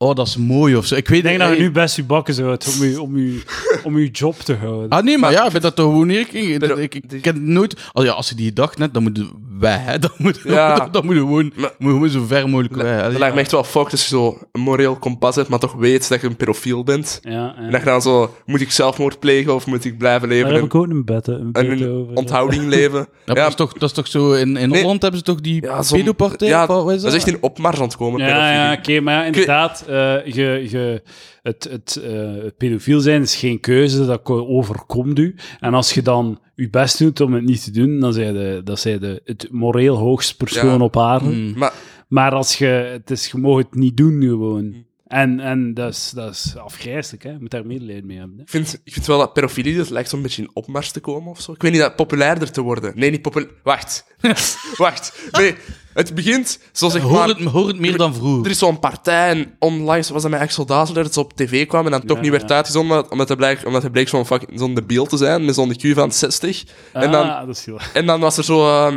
Oh, 0.00 0.14
dat 0.14 0.26
is 0.26 0.36
mooi 0.36 0.76
of 0.76 0.86
zo. 0.86 0.94
Ik 0.94 1.08
weet 1.08 1.18
Ik 1.18 1.24
denk 1.24 1.38
dat 1.38 1.50
je 1.56 1.58
nu 1.62 1.70
best 1.70 1.96
je 1.96 2.04
bakken 2.04 2.34
zou 2.34 2.56
om 2.78 2.84
je, 2.84 3.00
om 3.02 3.18
je, 3.18 3.42
om 3.84 3.98
je 3.98 4.10
job 4.10 4.38
te 4.38 4.54
houden. 4.54 4.88
Ah, 4.88 5.04
nee, 5.04 5.18
maar, 5.18 5.32
ja, 5.32 5.46
ik 5.46 5.52
ben 5.52 5.60
dat 5.60 5.76
toch 5.76 5.90
gewoon 5.90 6.06
neer. 6.06 6.20
Ik, 6.20 6.32
ik, 6.32 6.94
ik, 6.94 7.12
ik 7.12 7.22
ken 7.22 7.52
nooit... 7.52 7.76
Oh, 7.92 8.04
ja, 8.04 8.12
als 8.12 8.28
je 8.28 8.34
die 8.34 8.52
dacht 8.52 8.78
net, 8.78 8.94
dan 8.94 9.02
moeten 9.02 9.30
wij, 9.60 9.76
hè. 9.78 9.98
Dan 10.08 10.10
moeten 10.16 10.50
Ja. 10.52 10.88
moeten 10.92 11.04
we 11.08 11.14
gewoon, 11.14 11.52
Maar- 11.56 11.72
moet 11.78 11.92
gewoon 11.92 12.08
zo 12.08 12.24
ver 12.26 12.48
mogelijk 12.48 12.74
weg. 12.76 13.02
Dat 13.02 13.18
lijkt 13.18 13.34
me 13.34 13.40
echt 13.40 13.50
wel 13.50 13.64
fucked 13.64 13.92
als 13.92 14.02
je 14.02 14.08
zo 14.08 14.38
een 14.52 14.60
moreel 14.60 14.96
kompas 14.96 15.34
hebt, 15.36 15.48
maar 15.48 15.58
toch 15.58 15.72
weet 15.74 16.08
dat 16.08 16.20
je 16.20 16.26
een 16.26 16.36
pedofiel 16.36 16.84
bent. 16.84 17.18
Ja. 17.22 17.54
En 17.56 17.70
dat 17.70 17.80
je 17.80 17.86
dan 17.86 18.02
zo, 18.02 18.34
moet 18.46 18.60
ik 18.60 18.70
zelfmoord 18.70 19.18
plegen 19.18 19.54
of 19.54 19.66
moet 19.66 19.84
ik 19.84 19.98
blijven 19.98 20.28
leven 20.28 20.44
Daar 20.44 20.54
heb 20.54 20.64
ik 20.64 20.74
ook 20.74 20.86
een 20.86 21.04
bed, 21.04 21.26
een 21.26 21.34
en 21.52 21.52
bed 21.68 21.80
een 21.80 21.90
over. 21.90 22.14
onthouding 22.14 22.64
leven? 22.74 23.06
dat, 23.24 23.36
ja, 23.36 23.46
is 23.46 23.54
toch, 23.54 23.72
dat 23.72 23.88
is 23.88 23.92
toch 23.94 24.06
zo... 24.06 24.32
In, 24.32 24.56
in 24.56 24.68
Nee. 24.68 24.80
Holland 24.82 25.02
hebben 25.02 25.20
ze 25.20 25.26
toch 25.26 25.40
die 25.40 25.62
Ja, 25.62 25.80
pedopartij? 25.90 26.48
ja, 26.48 26.66
dat 26.66 26.86
dat? 26.86 27.04
is 27.04 27.14
echt 27.14 27.26
in 27.26 27.38
opmars 27.42 27.76
aan 27.78 27.82
het 27.84 27.96
komen, 27.96 28.20
Ja, 28.26 28.72
oké, 28.78 29.00
maar 29.00 29.14
ja, 29.14 29.24
inderdaad, 29.24 29.84
eh, 29.88 29.94
je, 30.24 30.66
je, 30.70 31.02
het, 31.48 31.68
het, 31.70 31.96
eh, 31.96 32.42
het 32.44 32.56
pedofiel 32.56 33.00
zijn 33.00 33.22
is 33.22 33.36
geen 33.36 33.60
keuze, 33.60 34.06
dat 34.06 34.22
ko- 34.22 34.46
overkomt 34.46 35.18
u. 35.18 35.34
En 35.60 35.74
als 35.74 35.94
je 35.94 36.02
dan 36.02 36.40
je 36.54 36.70
best 36.70 36.98
doet 36.98 37.20
om 37.20 37.32
het 37.32 37.44
niet 37.44 37.64
te 37.64 37.70
doen, 37.70 38.00
dan 38.00 38.12
zijn 38.12 38.34
de, 38.34 38.60
dat 38.64 38.82
de, 38.82 39.20
het 39.24 39.48
moreel 39.50 39.96
hoogste 39.96 40.36
persoon 40.36 40.78
Ja. 40.78 40.84
op 40.84 40.96
aarde. 40.96 41.24
Hmm. 41.24 41.52
Maar 41.56 41.72
Maar 42.08 42.32
als 42.32 42.58
je, 42.58 42.66
het 42.66 43.10
is, 43.10 43.26
je 43.30 43.38
mag 43.38 43.56
het 43.56 43.74
niet 43.74 43.96
doen 43.96 44.22
gewoon. 44.22 44.64
Mm. 44.64 44.86
En, 45.06 45.40
en 45.40 45.74
dat, 45.74 45.92
is, 45.92 46.10
dat 46.14 46.32
is 46.32 46.56
afgrijzelijk, 46.56 47.22
hè. 47.22 47.30
je 47.30 47.36
moet 47.40 47.50
daar 47.50 47.66
medelijden 47.66 48.06
mee 48.06 48.18
hebben. 48.18 48.36
Hè. 48.36 48.42
ik 48.42 48.48
vind, 48.48 48.80
ik 48.84 48.92
vind 48.92 49.06
wel 49.06 49.18
dat 49.18 49.32
pedofilie, 49.32 49.76
dat 49.76 49.90
lijkt 49.90 50.08
zo'n 50.08 50.22
beetje 50.22 50.42
in 50.42 50.50
opmars 50.52 50.90
te 50.90 51.00
komen 51.00 51.30
of 51.30 51.40
zo. 51.40 51.52
Ik 51.52 51.62
weet 51.62 51.72
niet, 51.72 51.80
dat 51.80 51.96
populairder 51.96 52.50
te 52.50 52.60
worden. 52.60 52.92
Nee, 52.96 53.10
niet 53.10 53.22
populair... 53.22 53.50
Wacht. 53.62 54.04
Wacht. 54.76 55.28
Nee, 55.30 55.54
het 55.98 56.14
begint, 56.14 56.58
zoals 56.72 56.92
zeg 56.92 57.02
Hoor 57.02 57.12
maar... 57.12 57.28
het, 57.28 57.40
hoor 57.44 57.66
het 57.68 57.78
meer 57.78 57.96
dan 57.96 58.14
vroeger. 58.14 58.44
Er 58.44 58.50
is 58.50 58.58
zo'n 58.58 58.78
partij 58.78 59.30
en 59.30 59.54
online 59.58 60.04
was 60.12 60.22
dat 60.22 60.30
met 60.30 60.40
Axel 60.40 60.66
Dazel 60.66 60.94
dat 60.94 61.04
het 61.04 61.16
op 61.16 61.32
tv 61.32 61.66
kwam 61.66 61.84
en 61.84 61.90
dan 61.90 62.04
toch 62.04 62.16
Ja, 62.16 62.22
niet 62.22 62.30
werd 62.30 62.48
ja. 62.48 62.54
uitgezonden 62.56 62.96
omdat, 62.96 63.10
omdat 63.10 63.28
hij 63.28 63.36
bleek, 63.36 63.66
omdat 63.66 63.82
hij 63.82 63.90
bleek 63.90 64.08
zo'n 64.08 64.26
fucking- 64.26 64.58
zo'n 64.58 64.74
debiel 64.74 65.06
te 65.06 65.16
zijn 65.16 65.44
met 65.44 65.54
zo'n 65.54 65.72
IQ 65.72 65.88
van 65.94 66.12
60. 66.12 66.64
En 66.92 67.10
dan, 67.10 67.30
Ah, 67.30 67.46
dat 67.46 67.56
is 67.56 67.64
heel... 67.64 67.78
en 67.94 68.06
dan 68.06 68.20
was 68.20 68.36
er 68.36 68.44
zo... 68.44 68.88
ik 68.88 68.94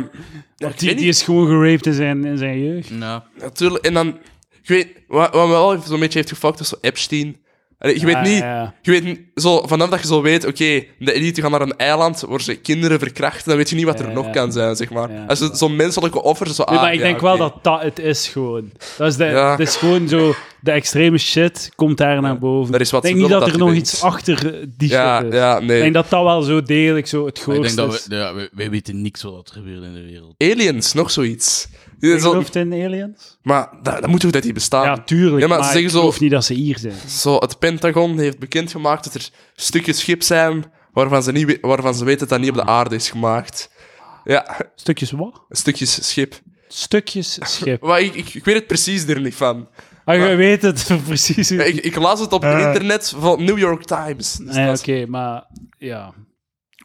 Die, 0.56 0.66
weet 0.68 0.78
die 0.78 0.94
niet, 0.94 1.00
is 1.04 1.22
gewoon 1.22 1.46
geraped 1.46 1.86
in 1.86 1.94
zijn, 1.94 2.24
in 2.24 2.38
zijn 2.38 2.62
jeugd. 2.64 2.88
Ja. 2.88 3.24
natuurlijk. 3.40 3.84
En 3.84 3.94
dan... 3.94 4.18
Ik 4.62 4.68
weet, 4.68 4.88
wat, 5.08 5.34
wat 5.34 5.46
me 5.46 5.52
wel 5.52 5.82
zo'n 5.86 6.00
beetje 6.00 6.18
heeft 6.18 6.30
gefokt, 6.30 6.60
is 6.60 6.68
zo 6.68 6.76
Epstein. 6.80 7.36
Allee, 7.82 8.00
je 8.00 8.06
weet 8.06 8.14
Ah, 8.14 8.22
niet... 8.22 8.38
ja. 8.38 8.74
Je 8.82 8.90
weet 8.90 9.20
zo, 9.34 9.66
vanaf 9.66 9.88
dat 9.90 10.00
je 10.00 10.06
zo 10.06 10.22
weet, 10.22 10.46
oké, 10.46 10.84
de 10.98 11.12
elite 11.12 11.40
gaan 11.40 11.50
naar 11.50 11.60
een 11.60 11.76
eiland 11.76 12.20
waar 12.28 12.40
ze 12.40 12.54
kinderen 12.54 12.98
verkrachten, 12.98 13.48
dan 13.48 13.56
weet 13.56 13.70
je 13.70 13.76
niet 13.76 13.84
wat 13.84 14.00
er 14.00 14.06
Ja, 14.06 14.12
nog 14.12 14.24
ja. 14.26 14.30
kan 14.30 14.52
zijn, 14.52 14.76
zeg 14.76 14.90
maar. 14.90 15.12
Ja. 15.12 15.24
Als 15.26 15.38
het 15.38 15.58
zo'n 15.58 15.76
menselijke 15.76 16.22
offer, 16.22 16.48
zo... 16.48 16.64
Nee, 16.64 16.76
ah, 16.76 16.82
maar 16.82 16.92
ik 16.92 16.98
ja, 16.98 17.04
denk 17.04 17.20
wel 17.20 17.36
dat 17.36 17.54
dat 17.62 17.82
het 17.82 17.98
is 17.98 18.28
gewoon. 18.28 18.70
Dat 18.98 19.08
is, 19.08 19.16
de, 19.16 19.24
Ja. 19.24 19.50
het 19.50 19.60
is 19.60 19.76
gewoon 19.76 20.08
zo, 20.08 20.34
de 20.60 20.70
extreme 20.70 21.18
shit 21.18 21.70
komt 21.74 21.98
daar 21.98 22.20
naar 22.20 22.38
boven. 22.38 22.74
Er 22.74 22.80
is 22.80 22.90
wat 22.90 23.04
ik 23.04 23.10
denk 23.10 23.22
niet 23.22 23.30
dat 23.32 23.42
er 23.46 23.50
dat 23.50 23.58
nog 23.58 23.72
iets 23.74 24.02
achter 24.02 24.66
die 24.76 24.88
Ja, 24.88 25.18
shit 25.20 25.32
is. 25.32 25.38
ja, 25.38 25.56
Ik 25.58 25.64
nee. 25.66 25.80
denk 25.80 25.94
dat 25.94 26.10
dat 26.10 26.22
wel 26.22 26.42
zo 26.42 26.62
degelijk 26.62 27.06
zo 27.06 27.26
het 27.26 27.46
Maar 27.46 27.54
ik 27.56 27.60
grootste 27.62 27.76
denk 27.76 27.90
dat 27.90 28.00
is. 28.00 28.06
we... 28.06 28.14
Ja, 28.14 28.34
wij, 28.34 28.48
wij 28.52 28.70
weten 28.70 29.02
niks 29.02 29.22
wat 29.22 29.48
er 29.48 29.54
gebeurt 29.54 29.82
in 29.82 29.94
de 29.94 30.02
wereld. 30.02 30.34
Aliens, 30.38 30.92
nog 30.92 31.10
zoiets. 31.10 31.68
Je 32.10 32.20
gelooft 32.20 32.56
in 32.56 32.72
aliens? 32.72 33.38
maar 33.42 33.68
dat, 33.82 34.00
dat 34.00 34.06
moet 34.06 34.20
toch 34.20 34.30
dat 34.30 34.42
die 34.42 34.52
bestaan? 34.52 34.84
Ja, 34.84 34.98
tuurlijk. 35.04 35.40
Ja, 35.40 35.46
maar 35.48 35.58
maar 35.58 35.66
zeggen 35.66 35.84
ik 35.84 35.90
zo- 35.90 35.98
geloof 35.98 36.20
niet 36.20 36.30
dat 36.30 36.44
ze 36.44 36.54
hier 36.54 36.78
zijn. 36.78 36.94
Zo, 37.08 37.36
het 37.36 37.58
Pentagon 37.58 38.18
heeft 38.18 38.38
bekendgemaakt 38.38 39.04
dat 39.04 39.14
er 39.14 39.28
stukjes 39.54 39.98
schip 39.98 40.22
zijn 40.22 40.64
waarvan 40.92 41.22
ze, 41.22 41.32
niet, 41.32 41.58
waarvan 41.60 41.94
ze 41.94 42.04
weten 42.04 42.20
dat 42.20 42.28
dat 42.28 42.40
niet 42.40 42.48
op 42.50 42.54
de 42.54 42.64
aarde 42.64 42.94
is 42.94 43.10
gemaakt. 43.10 43.70
Ja, 44.24 44.56
Stukjes 44.74 45.10
wat? 45.10 45.42
stukjes 45.50 46.08
schip. 46.10 46.40
Stukjes 46.68 47.38
schip. 47.40 47.82
Maar 47.82 48.00
ik, 48.00 48.14
ik, 48.14 48.34
ik 48.34 48.44
weet 48.44 48.54
het 48.54 48.66
precies 48.66 49.06
er 49.06 49.20
niet 49.20 49.34
van. 49.34 49.68
Ah, 50.04 50.28
je 50.28 50.34
weet 50.34 50.62
het 50.62 50.86
precies. 51.06 51.50
Ik, 51.50 51.74
ik 51.84 51.96
las 51.96 52.20
het 52.20 52.32
op 52.32 52.42
het 52.42 52.52
Eh. 52.54 52.66
internet 52.66 53.14
van 53.18 53.44
New 53.44 53.58
York 53.58 53.84
Times. 53.84 54.32
Dus 54.36 54.54
Nee, 54.54 54.70
Oké, 54.78 55.06
maar 55.06 55.44
ja. 55.78 56.12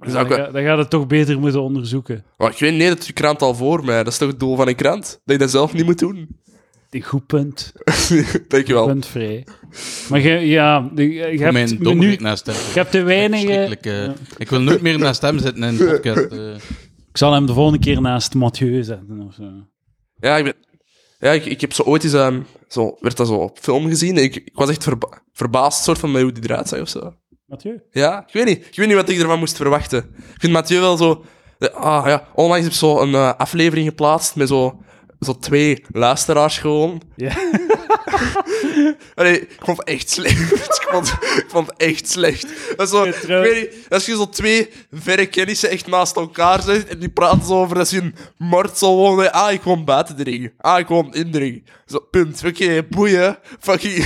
Dus 0.04 0.14
dan, 0.14 0.28
ga, 0.28 0.50
dan 0.52 0.64
gaat 0.64 0.78
het 0.78 0.90
toch 0.90 1.08
beter 1.08 1.40
moeten 1.40 1.62
onderzoeken. 1.62 2.26
Maar 2.38 2.52
ik 2.52 2.58
weet 2.60 2.74
niet, 2.74 2.88
dat 2.88 3.08
je 3.08 3.14
krant 3.14 3.42
al 3.42 3.56
voor 3.56 3.86
mij. 3.86 4.04
Dat 4.04 4.14
is 4.14 4.18
toch 4.18 4.30
het 4.30 4.40
doel 4.40 4.56
van 4.56 4.68
een 4.68 4.76
krant? 4.76 5.02
Dat 5.26 5.36
je 5.36 5.38
dat 5.38 5.52
zelf 5.52 5.74
niet 5.74 5.86
moet 5.86 6.00
doen? 6.00 6.28
Goed 7.02 7.26
punt. 7.26 7.74
Dankjewel. 8.48 8.86
Punt 8.86 9.06
vrij. 9.06 9.48
Maar 10.10 10.20
je, 10.20 10.30
ja, 10.48 10.90
je, 10.96 11.04
hebt 11.40 11.54
mijn 11.54 11.70
nu, 11.70 11.78
dommerik 11.78 12.20
naast 12.20 12.46
hem. 12.46 12.56
je 12.56 12.72
hebt 12.74 12.92
te 12.92 13.02
weinig... 13.04 13.70
Ik 14.38 14.50
wil 14.50 14.62
nooit 14.62 14.82
meer 14.82 15.00
naast 15.00 15.22
hem 15.22 15.40
zitten 15.40 15.64
in 15.64 15.80
een 15.80 15.88
podcast. 15.92 16.26
eh. 16.32 16.56
Ik 17.10 17.18
zal 17.18 17.34
hem 17.34 17.46
de 17.46 17.54
volgende 17.54 17.80
keer 17.80 18.02
naast 18.02 18.34
Mathieu 18.36 18.84
zetten 18.84 19.22
of 19.28 19.34
zo. 19.34 19.44
Ja, 20.20 20.38
ik, 20.38 20.44
ben, 20.44 20.54
ja 21.20 21.32
ik, 21.32 21.46
ik 21.46 21.62
heb 21.62 21.74
zo 21.74 21.84
ooit 21.84 22.04
eens... 22.04 22.14
ehm, 22.14 22.42
zo, 22.68 22.98
werd 23.00 23.18
dat 23.18 23.28
zo 23.28 23.34
op 23.34 23.58
film 23.62 23.88
gezien. 23.88 24.18
Ik, 24.18 24.36
ik 24.36 24.52
was 24.54 24.70
echt 24.70 24.84
verba- 24.84 25.22
verbaasd 25.34 25.84
soort 25.84 25.98
van 26.00 26.12
met 26.12 26.22
hoe 26.22 26.32
die 26.32 26.44
eruit 26.44 26.68
zag 26.68 26.80
of 26.82 26.90
zo. 26.90 27.14
Mathieu? 27.48 27.82
Ja, 27.92 28.24
ik 28.28 28.34
weet 28.34 28.46
niet. 28.46 28.66
Ik 28.68 28.76
weet 28.76 28.88
niet 28.88 28.96
wat 28.96 29.10
ik 29.10 29.20
ervan 29.20 29.40
moest 29.40 29.56
verwachten. 29.56 30.00
Ik 30.18 30.40
vind 30.40 30.54
Mathieu 30.54 30.80
wel 30.80 30.98
zo... 30.98 31.26
eh, 31.60 31.70
Ah 31.74 32.08
ja, 32.08 32.28
onlangs 32.36 32.64
heb 32.64 32.72
ik 32.74 32.78
zo 32.80 33.00
een 33.02 33.14
eh, 33.14 33.34
aflevering 33.38 33.88
geplaatst 33.88 34.36
met 34.36 34.48
zo 34.48 34.82
zo 35.20 35.38
twee 35.40 35.84
luisteraars 35.92 36.58
gewoon. 36.58 37.02
Ja. 37.16 37.32
Allee, 39.16 39.42
ik 39.42 39.58
vond 39.60 39.78
het 39.78 39.88
echt 39.88 40.10
slecht. 40.10 40.52
ik, 40.66 40.88
vond, 40.92 41.08
ik 41.22 41.46
vond 41.48 41.68
het 41.68 41.78
echt 41.80 42.10
slecht. 42.10 42.48
Dat 42.78 42.88
is 42.88 42.94
zo, 42.94 43.04
ik 43.04 43.16
weet 43.22 43.62
niet, 43.62 43.86
als 43.90 44.06
je 44.06 44.16
zo 44.16 44.30
twee 44.30 44.70
verre 44.92 45.26
kennissen 45.26 45.70
echt 45.70 45.88
naast 45.88 46.16
elkaar 46.16 46.62
zet 46.62 46.88
en 46.88 47.00
die 47.00 47.10
praten 47.10 47.46
zo 47.46 47.54
over 47.62 47.76
dat 47.76 47.88
ze 47.88 47.98
in 47.98 48.16
mart 48.38 48.78
zo 48.78 48.96
wonen. 48.96 49.32
Ah, 49.34 49.52
ik 49.52 49.62
woon 49.62 49.86
buiten 49.86 50.18
de 50.18 50.24
ring. 50.24 50.54
Ah, 50.58 50.80
ik 50.80 50.88
woon 50.88 51.14
in 51.14 51.32
de 51.32 51.38
ring. 51.38 51.70
Zo, 51.86 52.00
punt. 52.00 52.44
Oké, 52.46 52.84
boeien. 52.90 53.38
Fucking... 53.60 54.06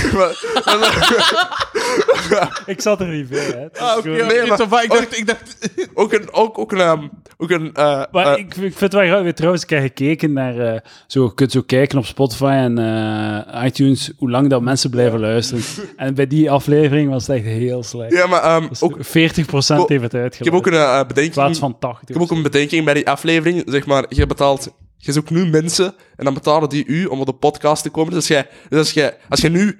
Ik 2.66 2.80
zat 2.80 3.00
er 3.00 3.08
niet 3.08 3.28
bij, 3.28 3.38
hè. 3.44 3.80
Ah, 3.80 3.96
oké, 3.98 4.08
nee, 4.08 4.46
maar- 4.46 4.82
ik 4.84 4.90
dacht, 4.90 5.18
ik 5.18 5.26
dacht... 5.26 5.56
ook 5.94 6.12
een... 6.12 6.32
Ook, 6.32 6.58
ook 6.58 6.72
een... 6.72 6.78
ehm, 6.80 7.08
ook 7.36 7.50
een 7.50 7.74
eh, 7.74 8.02
Maar 8.12 8.26
eh, 8.26 8.38
ik, 8.38 8.46
ik 8.46 8.54
vind 8.54 8.80
het 8.80 8.92
wel 8.92 9.06
grappig. 9.06 9.32
Trouwens, 9.32 9.62
ik 9.62 9.70
heb 9.70 9.80
gekeken 9.82 10.32
naar... 10.32 10.58
eh, 10.74 10.80
zo, 11.06 11.24
je 11.24 11.34
kunt 11.34 11.52
zo 11.52 11.62
kijken 11.62 11.98
op 11.98 12.04
Spotify 12.06 12.44
en 12.44 12.78
eh, 12.78 13.64
iTunes 13.64 14.12
hoe 14.16 14.30
lang 14.30 14.48
dat 14.50 14.62
mensen 14.62 14.90
blijven 14.90 15.20
luisteren. 15.20 15.62
En 15.96 16.14
bij 16.14 16.26
die 16.26 16.50
aflevering 16.50 17.10
was 17.10 17.26
het 17.26 17.36
echt 17.36 17.44
heel 17.46 17.82
slecht. 17.82 18.12
ja, 18.12 18.26
maar 18.26 18.42
ehm, 18.42 18.68
Dus 18.68 18.82
ook, 18.82 18.96
40% 18.96 19.00
Ko- 19.46 19.84
heeft 19.86 20.02
het 20.02 20.14
uitgelegd. 20.14 20.38
ik 20.38 20.44
heb 20.44 20.54
ook 20.54 20.66
een 20.66 20.72
eh, 20.72 20.98
In 21.00 21.06
bedenking... 21.06 21.34
plaats 21.34 21.58
van 21.58 21.78
80. 21.78 22.08
Ik 22.08 22.14
heb 22.14 22.22
ook 22.22 22.30
een 22.30 22.42
bedenking 22.42 22.84
bij 22.84 22.94
die 22.94 23.08
aflevering. 23.08 23.62
Zeg 23.66 23.86
maar, 23.86 24.04
je 24.08 24.26
betaalt... 24.26 24.74
Je 24.96 25.12
zoekt 25.12 25.30
nu 25.30 25.46
mensen 25.46 25.94
en 26.16 26.24
dan 26.24 26.34
betalen 26.34 26.68
die 26.68 26.84
u 26.86 27.04
om 27.04 27.20
op 27.20 27.26
de 27.26 27.32
podcast 27.32 27.82
te 27.82 27.90
komen. 27.90 28.12
Dus, 28.12 28.26
jij, 28.26 28.46
dus 28.68 28.78
als, 28.78 28.92
jij, 28.92 29.16
als 29.28 29.40
je 29.40 29.48
nu... 29.48 29.78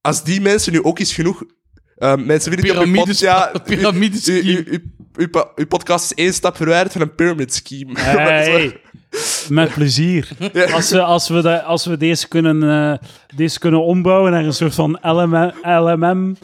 Als 0.00 0.24
die 0.24 0.40
mensen 0.40 0.72
nu 0.72 0.82
ook 0.82 0.98
eens 0.98 1.14
genoeg... 1.14 1.42
eh, 1.98 2.16
mensen 2.16 2.50
pod- 2.52 2.60
Pyramides- 2.60 3.20
Ja, 3.20 3.52
pyramidescheme. 3.64 4.42
uw- 4.50 4.80
uw- 5.16 5.44
uw- 5.56 5.66
podcast 5.66 6.04
is 6.12 6.24
één 6.24 6.32
stap 6.34 6.56
verwijderd 6.56 6.92
van 6.92 7.00
een 7.00 7.14
pyramid 7.14 7.54
scheme. 7.54 8.00
Hey, 8.00 8.80
met 9.48 9.74
plezier. 9.74 10.28
Als 10.74 10.90
we, 10.90 11.02
als 11.02 11.28
we, 11.28 11.42
de- 11.42 11.62
als 11.62 11.86
we 11.86 11.96
deze, 11.96 12.28
kunnen, 12.28 12.62
eh, 12.92 13.08
deze 13.36 13.58
kunnen 13.58 13.82
ombouwen 13.84 14.32
naar 14.32 14.44
een 14.44 14.52
soort 14.52 14.74
van 14.74 14.98
LMM, 15.02 15.52
LMM 15.62 16.36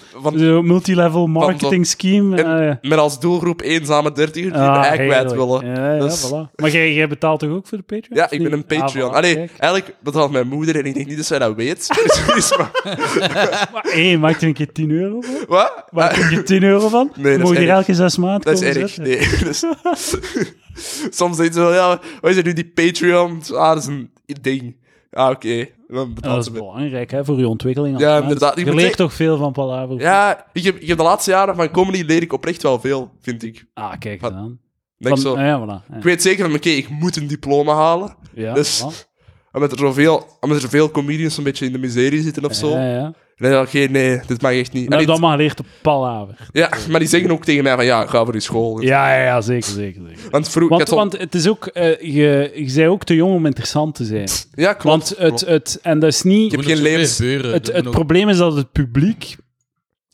multilevel 0.67 1.27
marketing 1.27 1.87
scheme. 1.87 2.43
En 2.43 2.69
eh, 2.83 2.91
met 2.91 2.99
als 2.99 3.21
doelgroep 3.21 3.61
eenzame 3.61 4.13
dertiger 4.13 4.53
die 4.53 4.61
ah, 4.61 4.75
hun 4.75 4.83
ei 4.85 5.07
kwijt 5.09 5.33
willen. 5.33 5.67
Ja, 5.67 5.95
ja, 5.95 6.01
Dus- 6.01 6.27
voilà. 6.33 6.51
Maar 6.57 6.71
jij, 6.71 6.95
jij 6.95 7.09
betaalt 7.09 7.41
toch 7.41 7.51
ook 7.51 7.67
voor 7.67 7.79
de 7.79 7.85
Patreon? 7.85 8.19
Ja, 8.19 8.31
ik 8.31 8.43
ben 8.43 8.53
een 8.53 8.67
Patreon. 8.67 9.09
Ah, 9.11 9.17
Allee, 9.17 9.37
eigenlijk 9.59 9.95
betaalt 10.03 10.31
mijn 10.33 10.49
moeder 10.49 10.77
en 10.77 10.85
ik 10.85 10.95
denk 10.95 11.07
niet 11.07 11.17
dat 11.17 11.27
zij 11.27 11.39
dat 11.39 11.55
weet. 11.55 11.89
Dus, 12.35 12.57
maar- 12.57 12.71
Maar, 13.73 13.83
hey, 13.89 14.17
maak 14.19 14.41
er 14.41 14.47
een 14.49 14.53
keer 14.55 14.73
10 14.73 14.91
euro 14.91 15.21
van? 15.21 15.35
Wat? 15.49 15.85
Maak 15.91 16.13
er 16.17 16.23
een 16.23 16.29
keer 16.29 16.45
10 16.45 16.63
euro 16.63 16.89
van? 16.89 17.13
Nee, 17.17 17.33
dat 17.39 17.43
Mogen 17.47 17.57
erg. 17.57 17.69
elke 17.69 17.95
zes 17.95 18.17
maanden 18.17 18.53
Dat 18.53 18.61
is 18.63 18.77
erg. 18.77 18.97
Nee. 18.97 19.19
Soms 21.11 21.37
denk 21.37 21.53
je 21.55 21.61
zo, 21.61 21.73
ja, 21.73 22.01
wat 22.21 22.31
is 22.31 22.37
er 22.37 22.45
nu 22.45 22.53
die 22.53 22.71
Patreon? 22.75 23.41
Ah, 23.53 23.69
dat 23.69 23.77
is 23.77 23.87
een 23.87 24.11
ding. 24.41 24.77
Ah, 25.11 25.31
oké. 25.31 25.69
Dan 25.89 26.07
Ja, 26.09 26.13
betaalt 26.15 26.35
dat 26.35 26.45
ze 26.45 26.51
is 26.51 26.57
me. 26.57 26.65
belangrijk 26.65 27.11
hè, 27.11 27.25
voor 27.25 27.39
je 27.39 27.49
ontwikkeling. 27.49 27.99
Ja, 27.99 28.21
inderdaad. 28.23 28.59
Ik 28.59 28.65
Je 28.65 28.75
leert 28.75 28.97
toch 28.97 29.13
veel 29.13 29.37
van 29.37 29.53
Palaver? 29.53 30.01
Ja, 30.01 30.47
ik 30.53 30.65
heb, 30.65 30.77
ik 30.77 30.89
heb 30.89 30.97
de 30.97 31.03
laatste 31.03 31.31
jaren 31.31 31.55
van 31.57 31.71
comedy 31.71 32.03
leer 32.03 32.23
ik 32.23 32.33
oprecht 32.33 32.63
wel 32.63 32.81
veel, 32.81 33.11
vind 33.21 33.43
ik. 33.43 33.65
Ah, 33.75 33.93
kijk 33.99 34.21
Van- 34.21 34.33
dan. 34.33 34.59
Denk 34.99 35.15
Van- 35.15 35.25
zo. 35.25 35.35
ah, 35.35 35.41
ja, 35.47 35.61
voilà. 35.65 35.89
Ja. 35.91 35.97
Ik 35.97 36.03
weet 36.03 36.23
zeker 36.23 36.45
van, 36.45 36.55
oké, 36.55 36.69
ik 36.69 36.89
moet 36.89 37.17
een 37.17 37.27
diploma 37.27 37.75
halen. 37.75 38.17
Ja, 38.35 38.55
Dus- 38.55 38.83
voilà. 38.83 39.13
Omdat 39.53 39.73
er 39.73 39.79
zoveel, 39.79 40.27
omdat 40.41 40.63
er 40.63 40.69
veel 40.69 40.91
comedians 40.91 41.37
een 41.37 41.45
beetje 41.45 41.67
in 41.67 41.73
de 41.73 41.79
miserie 41.79 42.23
zitten 42.23 42.45
of 42.45 42.55
zo. 42.55 42.69
Ja, 42.71 42.91
ja. 42.93 43.15
En 43.37 43.51
dan 43.51 43.67
ik, 43.73 43.91
nee, 43.91 44.21
dit 44.27 44.43
mag 44.43 44.53
echt 44.53 44.73
niet. 44.73 44.91
En 44.91 44.99
die- 44.99 45.07
dat 45.07 45.21
maar 45.21 45.31
geleerd 45.37 45.61
op 45.61 45.67
Palaver. 45.83 46.37
ja, 46.53 46.71
maar 46.91 47.01
die 47.01 47.09
zeggen 47.09 47.31
ook 47.31 47.45
tegen 47.45 47.63
mij 47.63 47.75
van, 47.75 47.85
ja, 47.85 48.07
ga 48.07 48.25
voor 48.25 48.35
je 48.35 48.41
school. 48.41 48.81
Ja, 48.81 49.15
ja, 49.17 49.25
ja, 49.25 49.41
zeker, 49.41 49.71
zeker. 49.71 50.03
zeker. 50.09 50.31
Want 50.31 50.49
vroeger... 50.49 50.77
Want, 50.77 50.89
zo- 50.89 50.95
want 50.97 51.19
het 51.19 51.35
is 51.35 51.49
ook, 51.49 51.67
eh, 51.67 52.01
je, 52.15 52.53
je 52.55 52.73
bent 52.75 52.89
ook 52.89 53.05
te 53.05 53.15
jong 53.15 53.35
om 53.35 53.47
interessant 53.47 53.95
te 53.95 54.05
zijn. 54.05 54.29
ja, 54.55 54.73
klopt. 54.73 54.83
Want 54.85 55.09
het, 55.09 55.19
klopt. 55.29 55.47
het, 55.47 55.79
en 55.83 55.99
dat 55.99 56.11
is 56.13 56.23
niet, 56.23 56.53
Ik 56.53 56.59
heb 56.59 56.67
geen 56.67 56.83
levens- 56.83 57.17
gebeuren. 57.17 57.53
het, 57.53 57.73
het 57.73 57.91
probleem 57.91 58.29
is 58.29 58.37
dat 58.37 58.57
het 58.57 58.73
publiek 58.73 59.37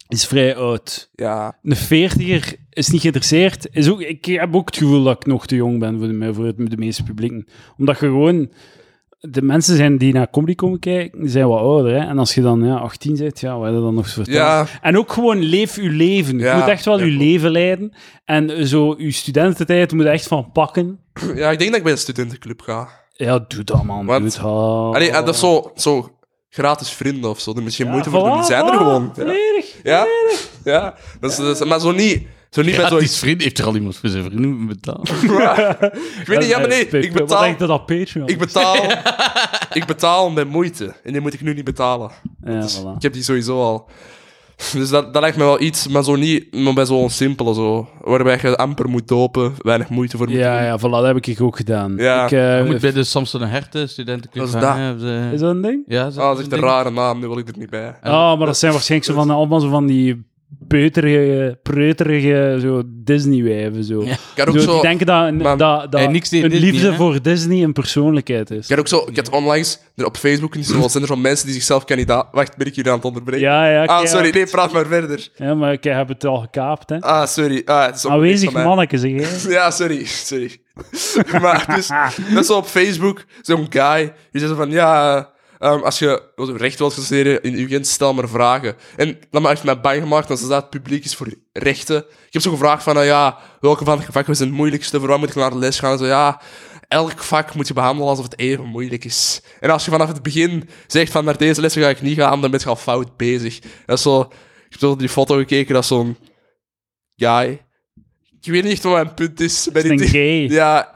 is 0.09 0.27
vrij 0.27 0.57
oud. 0.57 1.11
Ja, 1.15 1.59
Een 1.63 1.77
veertiger 1.77 2.55
is 2.71 2.89
niet 2.89 3.01
geïnteresseerd. 3.01 3.69
Is 3.73 3.89
ook, 3.91 4.01
ik 4.01 4.25
heb 4.25 4.55
ook 4.55 4.67
het 4.67 4.77
gevoel 4.77 5.03
dat 5.03 5.17
ik 5.17 5.27
nog 5.27 5.47
te 5.47 5.55
jong 5.57 5.79
ben 5.79 5.99
voor 5.99 6.09
de, 6.09 6.35
voor 6.35 6.45
het, 6.47 6.57
de 6.71 6.77
meeste 6.77 7.03
publieken. 7.03 7.47
Omdat 7.79 7.99
je 7.99 8.07
gewoon... 8.07 8.51
De 9.21 9.43
mensen 9.43 9.77
zijn 9.77 9.99
die 9.99 10.13
naar 10.13 10.31
comedy 10.31 10.55
komen 10.55 10.79
kijken, 10.79 11.21
die 11.21 11.29
zijn 11.31 11.49
wat 11.49 11.61
ouder. 11.61 11.93
Hè? 11.93 12.07
En 12.09 12.19
als 12.19 12.35
je 12.35 12.41
dan 12.41 12.65
ja, 12.65 12.75
18 12.77 13.17
bent, 13.17 13.41
ja, 13.41 13.57
wat 13.57 13.65
heb 13.67 13.75
je 13.75 13.81
dan 13.81 13.95
nog 13.95 14.07
te 14.07 14.13
vertellen? 14.13 14.41
ja, 14.41 14.67
En 14.83 14.99
ook 14.99 15.13
gewoon 15.13 15.39
leef 15.39 15.77
je 15.77 15.91
leven. 15.91 16.39
Ja, 16.39 16.53
je 16.55 16.59
moet 16.61 16.69
echt 16.71 16.85
wel 16.85 16.99
je 17.01 17.05
leven 17.11 17.51
leiden. 17.51 17.93
En 18.25 18.67
zo, 18.69 18.95
je 18.99 19.11
studententijd 19.11 19.93
moet 19.93 20.05
je 20.05 20.11
echt 20.11 20.27
van 20.27 20.51
pakken. 20.53 20.99
ja, 21.35 21.51
ik 21.51 21.59
denk 21.59 21.71
dat 21.71 21.79
ik 21.79 21.83
bij 21.83 21.93
een 21.93 21.99
studentenclub 21.99 22.61
ga. 22.61 22.89
Ja, 23.13 23.45
doe 23.49 23.65
dat, 23.65 23.83
man. 23.83 24.07
Want- 24.07 24.41
Doe. 24.41 24.51
Allee, 24.95 25.11
en 25.11 25.25
dat 25.25 25.35
is 25.35 25.41
zo, 25.41 25.73
zo 25.77 26.09
gratis 26.49 26.91
vrienden 26.91 27.31
of 27.31 27.41
zo. 27.41 27.53
Je 27.65 27.71
geen 27.71 27.91
moeite 27.91 28.11
voor 28.11 28.25
doen. 28.25 28.35
Die 28.35 28.45
zijn 28.45 28.67
er 28.67 28.77
gewoon. 28.77 29.13
Ja, 29.17 29.33
ja. 29.83 30.07
ja. 30.65 30.95
Dat 31.21 31.31
is, 31.31 31.37
dat 31.37 31.61
is- 31.61 31.69
maar 31.69 31.81
zo 31.81 31.93
niet, 31.93 32.27
zo 32.51 32.63
niet 32.63 32.75
Ja, 32.75 32.81
met 32.81 32.91
zo... 32.91 32.99
die 32.99 33.11
vriend 33.11 33.43
heeft 33.43 33.59
er 33.59 33.65
al 33.65 33.75
iemand 33.75 33.97
voor 33.97 34.09
zijn 34.09 34.25
vrienden 34.25 34.67
betaald. 34.67 35.09
ik 36.21 36.25
weet 36.27 36.39
niet, 36.39 36.49
ja, 36.49 36.59
maar 36.59 36.69
nee, 36.69 36.89
ik 36.89 37.13
Wat 37.13 37.23
betaal... 37.23 37.43
denk 37.43 37.59
je 37.59 37.67
dat 37.67 37.87
Patreon 37.87 38.29
Ik 38.29 38.39
betaal, 38.39 38.77
ik 39.73 39.85
betaal 39.87 40.31
met 40.31 40.49
moeite. 40.49 40.95
En 41.05 41.13
die 41.13 41.21
moet 41.21 41.35
ik 41.35 41.41
nu 41.41 41.55
niet 41.55 41.65
betalen. 41.65 42.11
Ja, 42.45 42.61
Dus 42.61 42.79
voilà. 42.81 42.97
Ik 42.97 43.03
heb 43.03 43.13
die 43.13 43.23
sowieso 43.23 43.61
al. 43.63 43.89
Dus 44.73 44.89
dat, 44.91 45.13
dat 45.13 45.23
lijkt 45.23 45.37
me 45.37 45.45
wel 45.45 45.61
iets, 45.61 45.89
maar 45.89 46.05
zo 46.05 46.17
niet 46.17 46.55
maar 46.55 46.73
bij 46.73 46.85
zo'n 46.87 47.11
simpele 47.11 47.55
zo. 47.55 47.89
Waarbij 48.01 48.39
je 48.43 48.57
amper 48.57 48.89
moet 48.89 49.09
dopen, 49.09 49.55
weinig 49.59 49.89
moeite 49.89 50.17
voor 50.17 50.27
moet 50.27 50.37
Ja, 50.37 50.57
doen. 50.57 50.67
ja, 50.67 50.79
voilà, 50.79 51.03
dat 51.03 51.05
heb 51.05 51.27
ik 51.27 51.41
ook 51.41 51.57
gedaan. 51.57 51.95
Ja. 51.97 52.25
Ik, 52.25 52.33
eh, 52.33 52.59
Je 52.59 52.65
moet 52.71 52.81
bij 52.81 52.93
de 52.93 53.05
Samson 53.05 53.43
en 53.43 53.49
Herten 53.49 53.89
studentenclub 53.89 54.45
Dat 54.45 54.55
is 54.55 54.61
gaan, 54.69 54.93
dat. 54.99 55.01
hè, 55.09 55.33
Is 55.33 55.41
dat 55.41 55.51
een 55.51 55.63
ding? 55.63 55.83
Ja, 55.87 56.11
zo- 56.11 56.21
Ah, 56.21 56.27
dat 56.29 56.39
is 56.39 56.45
zo'n 56.45 56.53
echt 56.53 56.53
een 56.53 56.59
ding. 56.61 56.63
rare 56.63 56.91
naam, 56.91 57.21
nu 57.21 57.27
wil 57.29 57.39
ik 57.39 57.49
er 57.49 57.59
niet 57.59 57.71
bij. 57.71 57.95
Oh, 58.03 58.37
maar 58.39 58.47
dat 58.47 58.59
zijn 58.59 58.73
waarschijnlijk 58.73 59.11
zo 59.11 59.17
van, 59.17 59.31
allemaal 59.31 59.61
zo 59.61 59.69
van 59.69 59.87
die 59.87 60.25
peuterige, 60.69 61.59
preuterige 61.63 62.59
zo 62.61 62.83
Disney-wijven. 62.87 63.85
Zo. 63.85 64.05
Ja. 64.05 64.11
Ik 64.13 64.19
had 64.37 64.49
ook 64.49 64.55
Zo, 64.55 64.61
zo... 64.61 64.73
die 64.73 64.83
denken 64.83 65.07
dat, 65.07 65.35
Maar- 65.35 65.57
dat, 65.57 65.93
dat 65.93 66.01
Hey, 66.01 66.07
niks 66.11 66.29
tegen 66.29 66.45
een 66.45 66.51
Disney, 66.51 66.71
liefde 66.71 66.91
hè? 66.91 66.97
voor 66.97 67.23
Disney 67.23 67.63
een 67.63 67.73
persoonlijkheid 67.73 68.51
is. 68.51 68.65
Ik 68.65 68.69
had 68.71 68.79
ook 68.79 68.89
zo... 68.89 69.05
Ik 69.09 69.17
had 69.17 69.31
onlangs 69.31 69.79
er 69.97 70.05
op 70.07 70.17
Facebook 70.17 70.55
en 70.55 70.65
zo 70.65 70.89
zijn 70.89 71.03
er 71.03 71.09
zo 71.09 71.17
mensen 71.17 71.47
die 71.47 71.55
zichzelf 71.55 71.85
kandidaat... 71.85 72.29
Wacht, 72.33 72.57
ben 72.57 72.67
ik 72.67 72.75
hier 72.75 72.89
aan 72.89 72.97
het 72.97 73.05
onderbreken? 73.05 73.47
Ja, 73.47 73.71
ja. 73.71 73.85
Ah, 73.85 74.07
sorry, 74.07 74.31
nee, 74.31 74.47
praat 74.47 74.73
maar 74.73 74.87
verder. 74.87 75.29
Ja, 75.37 75.55
maar 75.55 75.73
ik 75.73 75.85
heb 75.85 76.09
het 76.09 76.25
al 76.25 76.41
gekaapt, 76.41 76.91
hè. 76.91 77.01
Ah, 77.01 77.27
sorry. 77.27 77.63
Ah, 77.65 77.87
het 77.87 77.95
is 77.97 78.07
Aanwezig 78.07 78.51
van 78.53 78.63
manneke, 78.63 78.99
zeg 78.99 79.11
jij. 79.11 79.29
Ja, 79.57 79.71
sorry, 79.71 80.05
sorry. 80.05 80.57
maar 81.43 81.73
dus, 81.75 81.89
dat 82.33 82.41
is 82.41 82.47
zo 82.47 82.57
op 82.57 82.67
Facebook, 82.67 83.25
zo'n 83.43 83.67
guy, 83.71 84.13
die 84.31 84.41
zegt 84.41 84.55
van, 84.55 84.71
ja, 84.71 85.29
ehm, 85.61 85.83
als 85.83 85.99
je 85.99 86.23
recht 86.57 86.79
wilt 86.79 86.93
studeren 86.93 87.43
in 87.43 87.59
UGent, 87.59 87.87
stel 87.87 88.15
maar 88.15 88.29
vragen. 88.29 88.77
En 88.97 89.19
dat 89.31 89.47
heeft 89.47 89.65
mij 89.65 89.81
bang 89.81 90.03
gemaakt, 90.03 90.29
want 90.29 90.41
ze 90.41 90.49
dat 90.49 90.71
publiek 90.71 91.05
is 91.05 91.15
voor 91.15 91.35
rechten. 91.53 91.99
Ik 91.99 92.33
heb 92.33 92.43
zo 92.43 92.51
gevraagd 92.51 92.83
van, 92.83 92.95
nou 92.95 93.07
ja, 93.07 93.39
welke 93.61 93.85
van 93.85 93.99
de 93.99 94.05
vakken 94.13 94.33
is 94.33 94.39
het 94.39 94.51
moeilijkste, 94.51 95.01
voor 95.01 95.19
moet 95.19 95.29
ik 95.29 95.35
naar 95.35 95.51
de 95.51 95.59
les 95.59 95.79
gaan? 95.79 95.93
En 95.93 95.99
zo, 95.99 96.07
ja, 96.07 96.41
elk 96.89 97.19
vak 97.19 97.55
moet 97.55 97.69
je 97.69 97.75
behandelen 97.75 98.09
alsof 98.09 98.25
het 98.25 98.39
even 98.39 98.65
moeilijk 98.65 99.05
is. 99.05 99.43
En 99.61 99.71
als 99.71 99.85
je 99.85 99.91
vanaf 99.91 100.09
het 100.09 100.23
begin 100.23 100.69
zegt 100.87 101.13
van, 101.13 101.25
naar 101.25 101.37
deze 101.37 101.61
les 101.61 101.75
ga 101.75 101.89
ik 101.89 102.03
niet 102.03 102.19
gaan, 102.19 102.41
dan 102.41 102.51
ben 102.51 102.61
je 102.61 102.69
al 102.69 102.77
fout 102.77 103.17
bezig. 103.17 103.59
Dat 103.87 104.01
zo, 104.01 104.21
ik 104.21 104.67
heb 104.69 104.81
zo 104.81 104.97
die 104.97 105.09
foto 105.09 105.37
gekeken, 105.37 105.75
dat 105.75 105.83
is 105.83 105.89
zo'n 105.89 106.17
guy... 107.17 107.69
Ik 108.43 108.51
weet 108.53 108.63
niet 108.63 108.73
echt 108.73 108.83
wat 108.83 108.93
mijn 108.93 109.15
punt 109.15 109.41
is. 109.41 109.69
Bij 109.73 109.83
Het 109.83 109.91
is 110.01 110.11
die 110.11 110.21
een 110.21 110.49
gay. 110.49 110.57
Ja, 110.59 110.91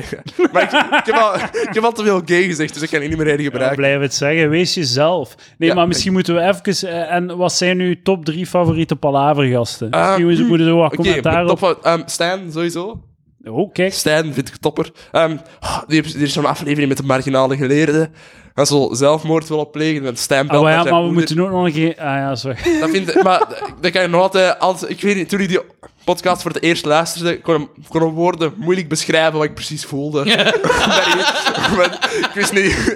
maar 0.53 0.63
ik, 0.63 0.71
ik, 0.99 1.07
heb 1.07 1.15
al, 1.15 1.35
ik 1.35 1.69
heb 1.73 1.85
al 1.85 1.93
te 1.93 2.03
veel 2.03 2.23
gay 2.25 2.43
gezegd, 2.43 2.75
dus 2.75 2.83
ik 2.83 2.91
kan 2.91 3.01
het 3.01 3.09
niet 3.09 3.19
meer 3.19 3.39
Ja, 3.39 3.43
gebruiken. 3.45 3.77
blijf 3.77 4.01
het 4.01 4.15
zeggen, 4.15 4.49
wees 4.51 4.75
jezelf. 4.75 5.35
Nee, 5.59 5.69
Ja, 5.69 5.75
maar 5.75 5.87
misschien 5.87 6.13
moeten 6.13 6.35
we 6.35 6.41
even... 6.41 6.89
eh, 6.89 7.13
en 7.15 7.37
wat 7.37 7.53
zijn 7.53 7.79
uw 7.81 7.95
top 8.03 8.25
drie 8.25 8.47
favoriete 8.47 8.97
palavergasten? 8.97 9.91
Ah, 9.91 10.01
misschien 10.03 10.27
moeten 10.27 10.43
we- 10.45 10.49
moeten 10.49 10.67
we 10.67 10.73
zo 10.73 10.79
wat 10.79 10.95
commentaar 10.95 11.47
op... 11.47 11.59
top, 11.59 11.79
ehm, 11.83 12.03
Stijn, 12.07 12.53
sowieso. 12.53 13.03
Oh, 13.45 13.73
kijk. 13.73 13.93
Stijn 13.93 14.35
vind 14.35 14.49
ik 14.49 14.57
topper. 14.57 14.91
Ehm, 15.13 15.37
oh, 15.61 15.83
die 15.87 16.01
heeft- 16.01 16.15
er 16.15 16.21
is 16.23 16.33
zo'n 16.33 16.47
aflevering 16.47 16.89
met 16.89 16.97
de 16.97 17.03
marginale 17.05 17.57
geleerden. 17.57 18.13
En 18.55 18.67
zo 18.67 18.89
zelfmoord 18.93 19.49
wil 19.49 19.71
plegen. 19.71 20.07
En 20.07 20.17
Stijn 20.17 20.49
Ah, 20.49 20.63
maar 20.63 20.73
ja, 20.87 21.03
we 21.07 21.13
moeten 21.13 21.41
ook 21.41 21.51
nog 21.51 21.65
een 21.65 21.73
keer... 21.73 21.91
Ah 21.99 22.05
ja, 22.05 22.35
sorry. 22.37 22.57
Dat 22.81 22.91
vind 22.91 23.09
ik... 23.09 23.23
Maar 23.23 23.73
dat 23.81 23.91
kan 23.93 24.03
je 24.03 24.09
nog 24.09 24.21
altijd... 24.21 24.59
Als, 24.59 24.83
ik 24.83 25.01
weet 25.01 25.17
niet, 25.17 25.29
toen 25.29 25.41
ik 25.41 25.49
die 25.49 25.61
podcast 26.05 26.43
voor 26.43 26.51
het 26.51 26.63
eerst 26.63 26.85
luisterde, 26.85 27.41
kon 27.41 27.55
hem, 27.55 27.69
kon 27.89 28.03
woorden 28.13 28.53
moeilijk 28.57 28.89
beschrijven 28.89 29.33
wat 29.33 29.45
ik 29.45 29.55
precies 29.55 29.85
voelde. 29.85 30.25
Maar 31.77 32.09
ik 32.21 32.31
wist 32.35 32.53
niet... 32.53 32.95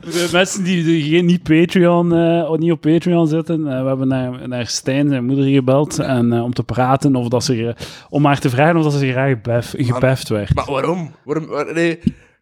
De 0.00 0.28
mensen 0.32 0.64
die, 0.64 0.84
die 0.84 1.02
geen- 1.10 1.24
niet, 1.26 1.42
Patreon, 1.42 2.12
eh, 2.14 2.50
of 2.50 2.58
niet 2.58 2.72
op 2.72 2.80
Patreon 2.80 3.26
zitten, 3.28 3.66
eh, 3.68 3.82
we 3.82 3.88
hebben 3.88 4.08
naar, 4.08 4.48
naar 4.48 4.66
Stijn, 4.66 5.08
zijn 5.08 5.24
moeder, 5.24 5.44
gebeld 5.44 5.98
en, 5.98 6.32
eh, 6.32 6.42
om 6.44 6.52
te 6.54 6.62
praten, 6.62 7.16
of 7.16 7.28
dat 7.28 7.44
ze, 7.44 7.74
om 8.08 8.24
haar 8.24 8.38
te 8.40 8.50
vragen 8.50 8.76
of 8.76 8.82
dat 8.82 8.92
ze 8.92 9.10
graag 9.10 9.40
bef, 9.40 9.74
gebeft 9.76 10.28
werd. 10.28 10.54
Maar 10.54 10.64
waarom? 10.70 11.14
waarom 11.24 11.46
waar- 11.46 11.74
nee, 11.74 11.98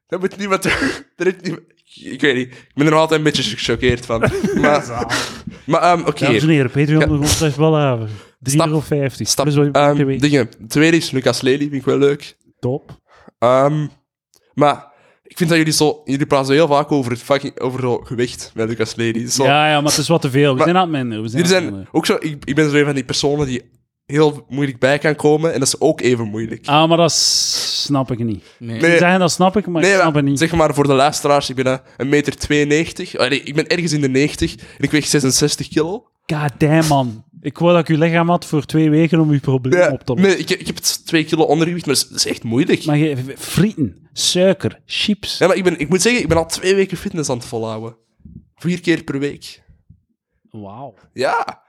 dat 0.09 0.21
moet 0.21 0.37
niemand... 0.39 0.63
Dat 1.17 1.27
heeft 1.27 1.43
niet, 1.43 1.61
ik 1.95 2.21
weet 2.21 2.35
niet. 2.35 2.47
Ik 2.47 2.71
ben 2.75 2.85
er 2.85 2.91
nog 2.91 3.01
altijd 3.01 3.19
een 3.19 3.25
beetje 3.27 3.43
gechoqueerd 3.57 4.07
van. 4.07 4.21
Maar, 4.61 5.07
maar 5.67 5.83
ehm, 5.83 6.01
oké. 6.01 6.25
Dames 6.25 6.43
en 6.43 6.49
heren, 6.49 6.71
Patreon 6.71 7.01
hebben. 7.01 7.19
3,50 7.21 7.23
Stap- 8.43 8.67
euro. 8.67 8.81
Stap, 9.25 9.45
Dus 9.45 9.57
ehm, 9.73 9.95
weten. 10.05 10.21
dingen. 10.31 10.49
De 10.59 10.67
tweede 10.67 10.97
is 10.97 11.11
Lucas 11.11 11.41
Lely, 11.41 11.59
vind 11.59 11.73
ik 11.75 11.85
wel 11.85 11.99
leuk. 11.99 12.37
Top. 12.61 12.99
Ehm, 13.39 13.87
maar 14.55 14.89
Ik 15.23 15.37
vind 15.37 15.49
dat 15.49 15.59
jullie 15.59 15.73
zo... 15.73 16.01
Jullie 16.05 16.27
praten 16.27 16.47
zo 16.47 16.53
heel 16.53 16.67
vaak 16.67 16.93
over, 16.93 17.11
het 17.13 17.23
fucking, 17.23 17.61
over 17.61 18.01
gewicht 18.07 18.51
met 18.55 18.69
Lucas 18.69 18.95
Lely. 18.95 19.29
Zo. 19.31 19.45
Ja, 19.45 19.69
ja, 19.71 19.81
maar 19.81 19.91
het 19.91 20.01
is 20.01 20.09
wat 20.09 20.21
te 20.21 20.31
veel. 20.31 20.51
We 20.51 20.55
Maar- 20.57 20.65
zijn 20.65 20.77
aan 20.77 20.83
het 20.95 21.03
minder. 21.03 21.23
We 21.23 21.47
zijn 21.47 21.89
ook 21.93 22.07
zo... 22.07 22.17
Ik, 22.21 22.45
ik 22.45 22.55
ben 22.55 22.71
zo 22.71 22.77
een 22.77 22.85
van 22.85 22.95
die 22.95 23.05
personen 23.05 23.47
die 23.47 23.71
heel 24.11 24.45
moeilijk 24.49 24.79
bij 24.79 24.99
kan 24.99 25.15
komen. 25.15 25.53
En 25.53 25.59
dat 25.59 25.69
is 25.69 25.81
ook 25.81 26.01
even 26.01 26.27
moeilijk. 26.29 26.67
Ah, 26.67 26.89
maar 26.89 26.97
dat 26.97 27.13
snap 27.13 28.11
ik 28.11 28.19
niet. 28.19 28.45
Nee. 28.59 28.81
Nee. 28.81 28.91
Ze 28.91 28.99
zeggen 28.99 29.19
dat 29.19 29.31
snap 29.33 29.57
ik, 29.57 29.67
maar 29.67 29.83
Nee, 29.83 29.91
ik 29.91 29.97
snap 29.99 30.13
maar, 30.13 30.23
het 30.23 30.31
niet. 30.31 30.39
zeg 30.39 30.53
maar 30.53 30.75
voor 30.75 30.87
de 30.87 30.93
luisteraars, 30.93 31.51
ik 31.51 31.57
ben 31.57 31.67
eh, 31.67 31.79
een 31.97 32.09
meter 32.09 32.37
92. 32.37 33.19
Oh, 33.19 33.29
nee, 33.29 33.43
ik 33.43 33.55
ben 33.55 33.67
ergens 33.67 33.93
in 33.93 34.01
de 34.01 34.09
90 34.09 34.55
en 34.57 34.65
ik 34.79 34.91
weeg 34.91 35.07
66 35.07 35.69
kilo. 35.69 36.07
God 36.27 36.51
damn, 36.59 36.87
man. 36.89 37.25
Ik 37.41 37.59
wou 37.59 37.73
dat 37.73 37.81
ik 37.89 37.97
uw 37.97 38.03
lichaam 38.03 38.29
had 38.29 38.45
voor 38.45 38.65
twee 38.65 38.91
weken 38.91 39.21
om 39.21 39.31
uw 39.31 39.41
probleem 39.41 39.81
Ja, 39.81 39.91
op 39.91 40.03
te 40.05 40.13
lossen. 40.13 40.29
nee, 40.29 40.39
ik, 40.39 40.51
ik 40.51 40.67
heb 40.67 40.77
het 40.77 41.07
2 41.07 41.25
kilo 41.25 41.43
ondergewicht, 41.45 41.87
maar 41.87 41.95
dat 41.95 42.05
is, 42.05 42.11
dat 42.11 42.19
is 42.19 42.27
echt 42.27 42.43
moeilijk. 42.43 42.85
Maar 42.85 42.97
je, 42.97 43.17
frieten, 43.39 44.09
suiker, 44.13 44.81
chips. 44.87 45.39
Ja, 45.39 45.47
maar 45.47 45.57
ik, 45.57 45.65
ben, 45.65 45.79
ik 45.79 45.89
moet 45.89 46.03
zeggen, 46.03 46.23
ik 46.23 46.29
ben 46.29 46.37
al 46.37 46.47
twee 46.47 46.75
weken 46.75 46.97
fitness 46.97 47.31
aan 47.31 47.37
het 47.37 47.47
volhouden. 47.47 47.97
Vier 48.55 48.81
keer 48.81 49.05
per 49.05 49.19
week. 49.19 49.63
Wauw, 50.51 50.95
Ja, 51.13 51.63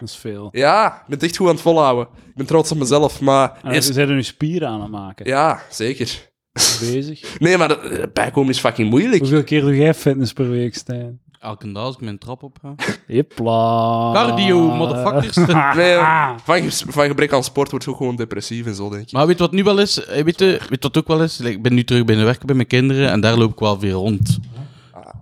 dat 0.00 0.08
is 0.08 0.16
veel. 0.16 0.48
ja, 0.52 0.86
ik 0.86 0.92
ben 1.06 1.14
het 1.18 1.22
echt 1.22 1.36
goed 1.36 1.46
aan 1.46 1.52
het 1.52 1.62
volhouden. 1.62 2.06
Ik 2.28 2.34
ben 2.34 2.46
trots 2.46 2.72
op 2.72 2.78
mezelf, 2.78 3.20
maar... 3.20 3.58
En 3.62 3.70
eerst- 3.72 3.86
ze 3.86 3.92
zijn 3.92 4.08
er 4.08 4.14
nu 4.14 4.22
spieren 4.22 4.68
aan 4.68 4.80
het 4.80 4.90
maken. 4.90 5.26
ja, 5.26 5.62
zeker. 5.70 6.32
Bezig. 6.80 7.20
Nee, 7.38 7.56
maar 7.58 7.68
dat, 7.68 7.82
eh, 7.84 8.04
bijkomen 8.12 8.50
is 8.50 8.58
fucking 8.58 8.90
moeilijk. 8.90 9.18
Hoeveel 9.18 9.44
keer 9.44 9.60
doe 9.60 9.76
jij 9.76 9.94
fitness 9.94 10.32
per 10.32 10.50
week, 10.50 10.74
Stijn? 10.74 11.20
Elke 11.40 11.72
dag 11.72 11.82
als 11.84 11.94
ik 11.94 12.00
mijn 12.00 12.18
trap 12.18 12.42
op 12.42 12.56
ga. 12.62 12.74
Hipla. 13.06 14.10
Cardio, 14.12 14.60
motherfuckers. 14.74 15.36
Nee, 15.76 15.96
van, 16.44 16.70
van 16.92 17.06
gebrek 17.06 17.32
aan 17.32 17.44
sport 17.44 17.70
wordt 17.70 17.84
je 17.84 17.90
ook 17.90 17.96
gewoon 17.96 18.16
depressief 18.16 18.66
en 18.66 18.74
zo, 18.74 18.90
denk 18.90 19.02
ik. 19.02 19.12
Maar 19.12 19.26
weet 19.26 19.38
wat 19.38 19.52
nu 19.52 19.62
wel 19.64 19.78
is? 19.78 20.04
Eh, 20.04 20.24
Weet, 20.24 20.38
je, 20.38 20.60
weet 20.68 20.82
wat 20.82 20.98
ook 20.98 21.06
wel 21.08 21.22
is? 21.22 21.40
Ik 21.40 21.62
ben 21.62 21.74
nu 21.74 21.84
terug 21.84 22.04
binnen 22.04 22.24
werken 22.24 22.46
bij 22.46 22.54
mijn 22.56 22.68
kinderen 22.68 23.10
en 23.10 23.20
daar 23.20 23.36
loop 23.36 23.52
ik 23.52 23.58
wel 23.58 23.78
weer 23.80 23.92
rond. 23.92 24.38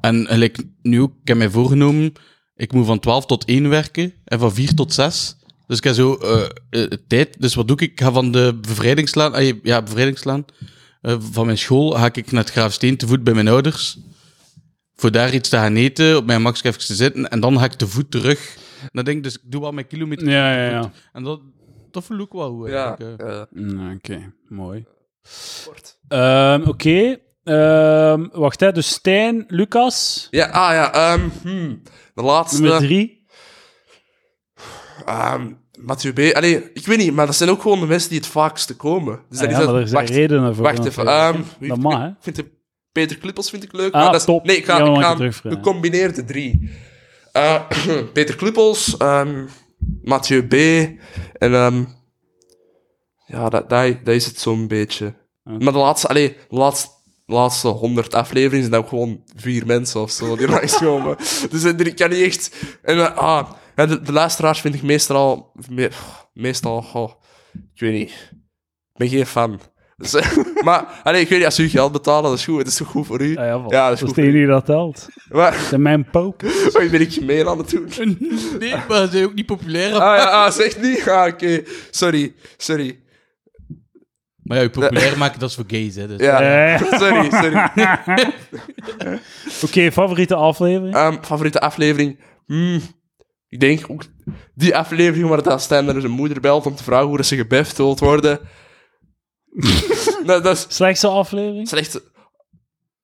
En 0.01 0.27
eh, 0.27 0.37
like, 0.39 0.65
nu 0.83 1.01
ook, 1.01 1.13
ik 1.23 1.29
heb 1.29 1.37
mij 1.37 1.51
voorgenomen, 1.51 2.13
ik 2.63 2.73
moet 2.73 2.87
van 2.87 2.99
12 2.99 3.27
tot 3.27 3.45
1 3.45 3.69
werken 3.69 4.13
en 4.25 4.39
van 4.39 4.55
4 4.55 4.75
tot 4.75 4.93
6. 4.93 5.37
Dus 5.67 5.77
ik 5.79 5.85
heb 5.85 5.95
zo 5.95 6.15
eh, 6.15 6.45
eh, 6.71 6.91
tijd. 7.07 7.41
Dus 7.41 7.55
wat 7.55 7.69
doe 7.69 7.77
ik? 7.77 7.91
Ik 7.91 8.01
ga 8.01 8.13
van 8.13 8.33
de 8.33 8.59
bevrijdingslaan, 8.61 9.35
eh, 9.35 9.55
ja, 9.63 9.83
bevrijdingslaan 9.83 10.45
eh, 11.01 11.17
van 11.21 11.47
mijn 11.47 11.59
school, 11.59 11.91
ga 11.91 12.09
ik 12.13 12.31
naar 12.33 12.43
het 12.43 12.53
Graafsteen 12.53 12.97
te 12.97 13.07
voet 13.07 13.25
bij 13.25 13.35
mijn 13.35 13.49
ouders. 13.49 13.99
Voor 14.95 15.11
daar 15.11 15.35
iets 15.35 15.49
te 15.49 15.57
gaan 15.57 15.75
eten, 15.77 16.17
op 16.17 16.27
mijn 16.27 16.43
max 16.43 16.63
even 16.63 16.81
te 16.81 16.95
zitten. 16.95 17.29
En 17.31 17.41
dan 17.41 17.59
ga 17.59 17.65
ik 17.65 17.73
te 17.73 17.87
voet 17.87 18.11
terug. 18.11 18.57
Dan 18.93 19.05
denk 19.05 19.17
ik, 19.17 19.23
dus 19.23 19.35
ik 19.35 19.43
doe 19.45 19.61
wel 19.61 19.73
mijn 19.73 19.87
kilometer. 19.87 20.29
Ja, 20.29 20.55
ja, 20.57 20.71
ja. 20.71 20.93
En 21.13 21.23
dat, 21.23 21.41
dat 21.91 22.05
voel 22.05 22.19
ik 22.19 22.33
wel 22.33 22.57
goed. 22.57 22.69
Ja, 22.69 22.97
Mm, 23.51 23.93
Oké, 23.95 24.33
mooi. 24.49 24.85
Ehm, 27.45 28.27
wacht, 28.33 28.61
hè. 28.61 28.73
Dus 28.73 28.89
Stijn, 28.89 29.45
Lucas, 29.49 30.27
Ja, 30.31 30.47
ah 30.47 30.73
ja, 30.73 30.93
ehm, 30.95 31.29
hmm, 31.43 31.83
de 32.15 32.23
laatste... 32.23 32.61
nummer 32.63 32.81
drie. 32.81 33.27
Ehm 35.07 35.51
Mathieu 35.79 36.13
B. 36.13 36.35
Allee, 36.37 36.71
ik 36.73 36.87
weet 36.87 36.99
niet, 36.99 37.13
maar 37.13 37.27
dat 37.27 37.35
zijn 37.35 37.51
ook 37.51 37.63
gewoon 37.63 37.81
de 37.81 37.87
mensen 37.87 38.09
die 38.11 38.19
het 38.19 38.27
vaakste 38.29 38.77
komen. 38.77 39.21
Dus 39.29 39.39
Ah 39.39 39.45
dat 39.45 39.51
ja, 39.55 39.61
is 39.61 39.67
dat- 39.67 39.75
er 39.75 39.89
zijn 39.89 40.01
wacht, 40.05 40.17
redenen 40.17 40.55
voor. 40.55 40.65
wacht 40.65 40.85
even. 40.85 41.45
wie- 41.59 41.69
dat 41.69 41.79
mag, 41.79 41.99
hè. 42.01 42.07
ik 42.07 42.15
vind 42.21 42.37
de 42.37 42.51
Peter 42.93 43.19
Klippels 43.19 43.51
vind 43.51 43.63
ik 43.63 43.73
leuk. 43.73 43.93
Ah, 43.95 44.03
maar 44.03 44.13
dat 44.13 44.21
is, 44.21 44.27
top. 44.27 44.45
Nee, 44.45 44.57
ik 44.57 44.65
ga, 44.65 44.79
Ja, 44.79 44.95
ik 44.95 45.01
ga 45.03 45.15
terugvragen. 45.15 45.59
gecombineerde 45.59 46.25
drie. 46.25 46.71
Eh, 47.33 47.61
Peter 48.13 48.37
Klippels, 48.37 48.97
ehm 48.97 49.45
Mathieu 50.03 50.47
B. 50.47 50.53
En 51.39 51.55
ehm, 51.55 51.85
ja, 53.27 53.49
dat, 53.49 53.69
dat, 53.71 54.05
dat 54.05 54.15
is 54.15 54.27
het 54.27 54.39
zo'n 54.39 54.69
beetje. 54.69 55.15
Maar 55.43 55.73
de 55.73 55.79
laatste, 55.79 56.09
allee, 56.09 56.37
de 56.49 56.57
laatste, 56.57 56.89
de 57.02 57.02
laatste 57.33 57.69
100 57.69 58.15
afleveringen 58.15 58.69
zijn 58.69 58.81
ook 58.83 58.89
gewoon 58.89 59.23
vier 59.37 59.67
mensen 59.67 60.01
of 60.01 60.11
zo 60.11 60.37
die 60.37 60.49
langskomen. 60.57 61.17
dus 61.51 61.65
eh, 61.65 61.79
ik 61.79 61.97
kan 61.97 62.11
niet 62.11 62.23
echt. 62.23 62.55
En, 62.83 62.99
eh, 62.99 63.17
ah, 63.17 63.51
ja, 63.77 63.87
de, 63.87 64.01
de 64.03 64.13
luisteraars 64.13 64.61
vind 64.61 64.75
ik 64.75 64.83
meestal. 64.83 65.53
Me, 65.69 65.91
meestal, 66.33 66.85
oh, 66.93 67.11
ik 67.75 67.81
weet 67.81 67.93
niet. 67.93 68.11
Ik 68.93 68.99
ben 68.99 69.09
geen 69.09 69.27
fan. 69.27 69.61
Dus, 69.97 70.15
maar 70.65 71.01
allee, 71.03 71.21
ik 71.21 71.29
weet 71.29 71.39
niet, 71.39 71.47
als 71.47 71.59
u 71.59 71.69
geld 71.69 71.93
betalen, 71.93 72.31
dat 72.31 72.39
is 72.39 72.45
goed. 72.45 72.57
Dat 72.59 72.67
is 72.67 72.77
toch 72.77 72.89
goed 72.89 73.07
voor 73.07 73.21
u? 73.21 73.37
Ah, 73.37 73.45
ja, 73.45 73.65
Ja, 73.69 73.85
dat 73.89 73.93
is 73.93 74.01
dat 74.01 74.09
goed 74.09 74.17
die 74.17 74.47
dat 74.47 74.65
telt. 74.65 75.09
Maar, 75.29 75.53
Dat 75.53 75.61
zijn 75.61 75.83
mijn 75.83 76.11
poken. 76.11 76.49
oh, 76.49 76.73
ben 76.91 77.01
ik 77.01 77.13
gemeen 77.13 77.49
aan 77.49 77.59
het 77.59 77.71
doen? 77.71 78.19
Nee, 78.59 78.75
maar 78.89 79.05
ze 79.05 79.09
zijn 79.11 79.25
ook 79.25 79.35
niet 79.35 79.47
populair. 79.47 79.93
Ah 79.93 80.17
ja, 80.17 80.25
ah, 80.25 80.51
zeg 80.53 80.81
niet. 80.81 81.09
Ah, 81.09 81.27
oké. 81.27 81.63
Sorry, 81.91 82.35
sorry. 82.57 83.02
Maar 84.43 84.57
ja, 84.57 84.63
je 84.63 84.71
populair 84.71 85.19
maken, 85.23 85.41
dat 85.41 85.49
is 85.49 85.55
voor 85.55 85.65
gays, 85.67 85.95
hè. 85.95 86.09
Dus. 86.09 86.21
Ja, 86.21 86.79
sorry, 86.99 87.31
sorry. 87.31 87.71
Oké, 89.65 89.93
favoriete 89.93 90.35
aflevering? 90.35 90.95
Ehm, 90.95 91.23
favoriete 91.23 91.61
aflevering? 91.61 92.19
Hmm, 92.47 92.81
ik 93.49 93.61
denk 93.61 93.85
ook 93.91 94.05
die 94.55 94.77
aflevering 94.77 95.29
waar 95.29 95.43
dat 95.43 95.69
naar 95.69 96.01
zijn 96.01 96.13
moeder 96.13 96.41
belt 96.41 96.67
om 96.67 96.75
te 96.75 96.83
vragen 96.83 97.07
hoe 97.07 97.17
dat 97.17 97.27
ze 97.27 97.37
gebeft 97.37 97.77
wilt 97.77 98.01
worden. 98.01 98.41
nou, 100.25 100.43
dat 100.43 100.57
is 100.57 100.67
Slechtste 100.69 101.09
aflevering? 101.09 101.69
slecht. 101.69 102.11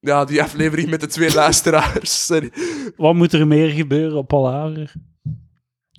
Ja, 0.01 0.25
die 0.25 0.43
aflevering 0.43 0.91
met 0.91 1.01
de 1.01 1.07
twee 1.07 1.35
luisteraars. 1.35 2.27
Sorry. 2.27 2.53
Wat 2.97 3.15
moet 3.15 3.33
er 3.33 3.47
meer 3.47 3.69
gebeuren 3.69 4.19
op 4.19 4.29
Palaver? 4.29 4.93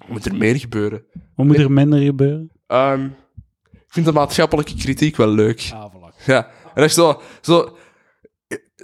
Moet 0.08 0.26
er 0.26 0.36
meer 0.36 0.56
gebeuren? 0.56 1.06
Wat 1.36 1.46
moet 1.46 1.58
er 1.58 1.72
minder 1.72 2.00
gebeuren? 2.00 2.52
Ehm, 2.68 3.06
ik 3.06 3.12
vind 3.90 4.06
de 4.06 4.12
maatschappelijke 4.12 4.76
kritiek 4.76 5.16
wel 5.16 5.30
leuk. 5.30 5.70
Ah, 5.74 5.94
voilà. 5.94 6.26
Ja, 6.26 6.48
en 6.74 6.84
is 6.84 6.94
zo... 6.94 7.22
zo 7.42 7.78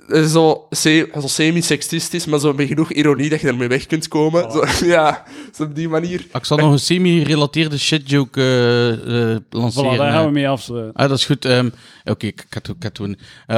is 0.07 0.31
zo, 0.31 0.67
se- 0.69 1.09
zo 1.13 1.27
semi-sexistisch, 1.27 2.25
maar 2.25 2.39
zo 2.39 2.53
met 2.53 2.67
genoeg 2.67 2.91
ironie 2.91 3.29
dat 3.29 3.41
je 3.41 3.47
ermee 3.47 3.67
weg 3.67 3.85
kunt 3.85 4.07
komen. 4.07 4.51
Zo, 4.51 4.63
ja, 4.95 5.23
zo 5.53 5.63
op 5.63 5.75
die 5.75 5.89
manier. 5.89 6.25
Ik 6.33 6.45
zal 6.45 6.57
nog 6.57 6.71
een 6.71 6.79
semi-relateerde 6.79 7.77
shitjoke 7.79 8.41
eh 8.41 9.31
eh 9.33 9.39
lanceren. 9.49 9.93
Voilà, 9.93 9.97
daar 9.97 10.11
gaan 10.11 10.25
we 10.25 10.31
mee 10.31 10.47
afsluiten. 10.49 10.93
Ah, 10.93 11.09
dat 11.09 11.17
is 11.17 11.25
goed. 11.25 11.45
ehm, 11.45 11.69
Oké, 12.03 12.25
ik 12.25 12.39
ik 12.41 12.45
ga 12.49 12.59
het 12.79 12.95
doen. 12.95 13.19
Eh, 13.47 13.57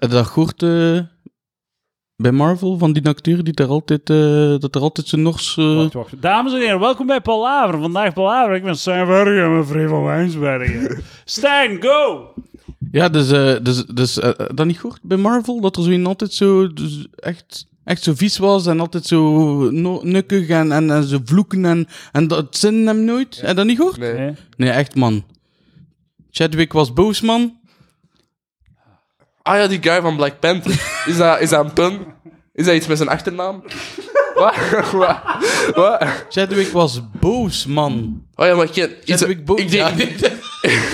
je 0.00 0.08
dat 0.08 0.26
eh, 0.62 0.98
bij 2.20 2.32
Marvel, 2.32 2.78
van 2.78 2.92
die 2.92 3.06
acteur 3.06 3.44
die 3.44 3.52
daar 3.52 3.68
altijd, 3.68 4.10
eh, 4.10 4.58
dat 4.58 4.74
er 4.74 4.80
altijd 4.80 5.08
zijn 5.08 5.22
Nors... 5.22 5.54
Dames 6.20 6.52
en 6.52 6.60
heren, 6.60 6.80
welkom 6.80 7.06
bij 7.06 7.20
Palaver. 7.20 7.80
Vandaag 7.80 8.12
Palaver. 8.12 8.54
Ik 8.54 8.62
ben 8.62 8.76
Stijn 8.76 9.06
Vergen 9.06 9.42
en 9.42 9.52
mijn 9.52 9.64
vriend 9.64 9.90
van 9.90 10.04
Wijnsbergen. 10.04 11.02
Stijn, 11.24 11.82
go! 11.82 12.32
Ja, 12.92 13.08
dus, 13.08 13.30
eh, 13.30 13.54
dus, 13.62 13.84
dus 13.84 14.18
eh, 14.18 14.30
dat 14.54 14.66
niet 14.66 14.78
gehoord 14.78 15.02
bij 15.02 15.16
Marvel? 15.16 15.60
Dat 15.60 15.76
er 15.76 15.82
zo 15.82 16.02
altijd 16.02 16.32
zo 16.32 16.72
dus 16.72 17.06
echt, 17.16 17.66
echt 17.84 18.02
zo 18.02 18.12
vies 18.14 18.38
was 18.38 18.66
en 18.66 18.80
altijd 18.80 19.06
zo 19.06 19.20
no- 19.70 20.00
nukkig 20.02 20.48
en, 20.48 20.72
en, 20.72 20.90
en 20.90 21.04
zo 21.04 21.18
vloeken 21.24 21.64
en, 21.64 21.86
en 22.12 22.28
dat 22.28 22.56
zin 22.56 22.86
hem 22.86 23.04
nooit. 23.04 23.36
Heb 23.40 23.48
je 23.48 23.54
dat 23.54 23.66
niet 23.66 23.76
gehoord? 23.76 23.98
Nee. 23.98 24.14
Nee. 24.14 24.34
Nee, 24.56 24.70
echt 24.70 24.94
man. 24.94 25.24
Chadwick 26.30 26.72
was 26.72 26.92
boos, 26.92 27.20
man. 27.20 27.59
Ah 29.42 29.56
ja, 29.56 29.66
die 29.66 29.82
guy 29.82 30.00
van 30.00 30.16
Black 30.16 30.40
Panther. 30.40 31.02
Is 31.06 31.16
dat, 31.16 31.40
is 31.40 31.48
dat 31.48 31.64
een 31.64 31.72
pun? 31.72 32.06
Is 32.52 32.64
dat 32.64 32.74
iets 32.74 32.86
met 32.86 32.96
zijn 32.96 33.08
achternaam? 33.08 33.62
Wat? 34.34 34.54
Wat? 34.92 35.18
Wat? 35.74 36.04
Chadwick 36.28 36.68
was 36.72 37.00
boos, 37.20 37.66
man. 37.66 38.22
Oh 38.34 38.46
ja, 38.46 38.54
maar 38.54 38.64
ik 38.64 38.72
ken... 38.72 38.90
Is 39.04 39.20
Chadwick 39.20 39.44
boos. 39.44 39.60
ik, 39.60 39.70
denk, 39.70 39.98
ja. 39.98 40.04
ik, 40.04 40.18
denk, 40.20 40.34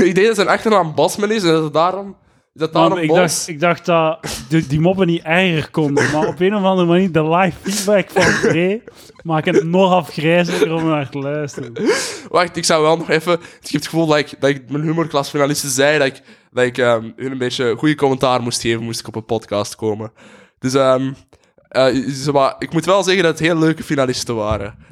ik 0.08 0.14
denk 0.14 0.26
dat 0.26 0.36
zijn 0.36 0.48
achternaam 0.48 0.94
Basman 0.94 1.30
is 1.30 1.42
en 1.42 1.50
dat 1.50 1.62
het 1.62 1.72
daarom... 1.72 2.16
Dat 2.56 2.72
Man, 2.72 2.98
ik, 2.98 3.08
Bos? 3.08 3.16
dacht, 3.16 3.48
ik 3.48 3.60
dacht 3.60 3.86
dat 3.86 4.18
die, 4.48 4.66
die 4.66 4.80
moppen 4.80 5.06
niet 5.06 5.22
erger 5.22 5.70
konden. 5.70 6.10
Maar 6.12 6.26
op 6.26 6.40
een 6.40 6.54
of 6.54 6.62
andere 6.62 6.88
manier, 6.88 7.12
de 7.12 7.28
live 7.28 7.56
feedback 7.62 8.10
van 8.10 8.22
Free 8.22 8.82
maakt 9.22 9.46
het 9.46 9.64
nog 9.64 9.92
afgrijzelijker 9.92 10.72
om 10.72 10.86
naar 10.86 11.08
te 11.08 11.18
luisteren. 11.18 11.72
Wacht, 12.28 12.56
ik 12.56 12.64
zou 12.64 12.82
wel 12.82 12.96
nog 12.96 13.10
even... 13.10 13.32
Ik 13.32 13.40
heb 13.60 13.72
het 13.72 13.84
gevoel 13.84 14.06
dat 14.06 14.18
ik, 14.18 14.34
dat 14.38 14.50
ik 14.50 14.70
mijn 14.70 14.82
humorklasfinalisten 14.82 15.70
zei 15.70 15.98
dat 15.98 16.06
ik, 16.06 16.22
dat 16.50 16.64
ik 16.64 16.78
ehm, 16.78 17.10
hun 17.16 17.32
een 17.32 17.38
beetje 17.38 17.74
goede 17.76 17.94
commentaar 17.94 18.42
moest 18.42 18.60
geven, 18.60 18.82
moest 18.82 19.00
ik 19.00 19.08
op 19.08 19.16
een 19.16 19.24
podcast 19.24 19.76
komen. 19.76 20.12
Dus 20.58 20.74
eh, 20.74 21.04
zo 22.12 22.32
maar, 22.32 22.54
ik 22.58 22.72
moet 22.72 22.84
wel 22.84 23.02
zeggen 23.02 23.22
dat 23.22 23.38
het 23.38 23.46
heel 23.46 23.58
leuke 23.58 23.82
finalisten 23.82 24.34
waren. 24.34 24.74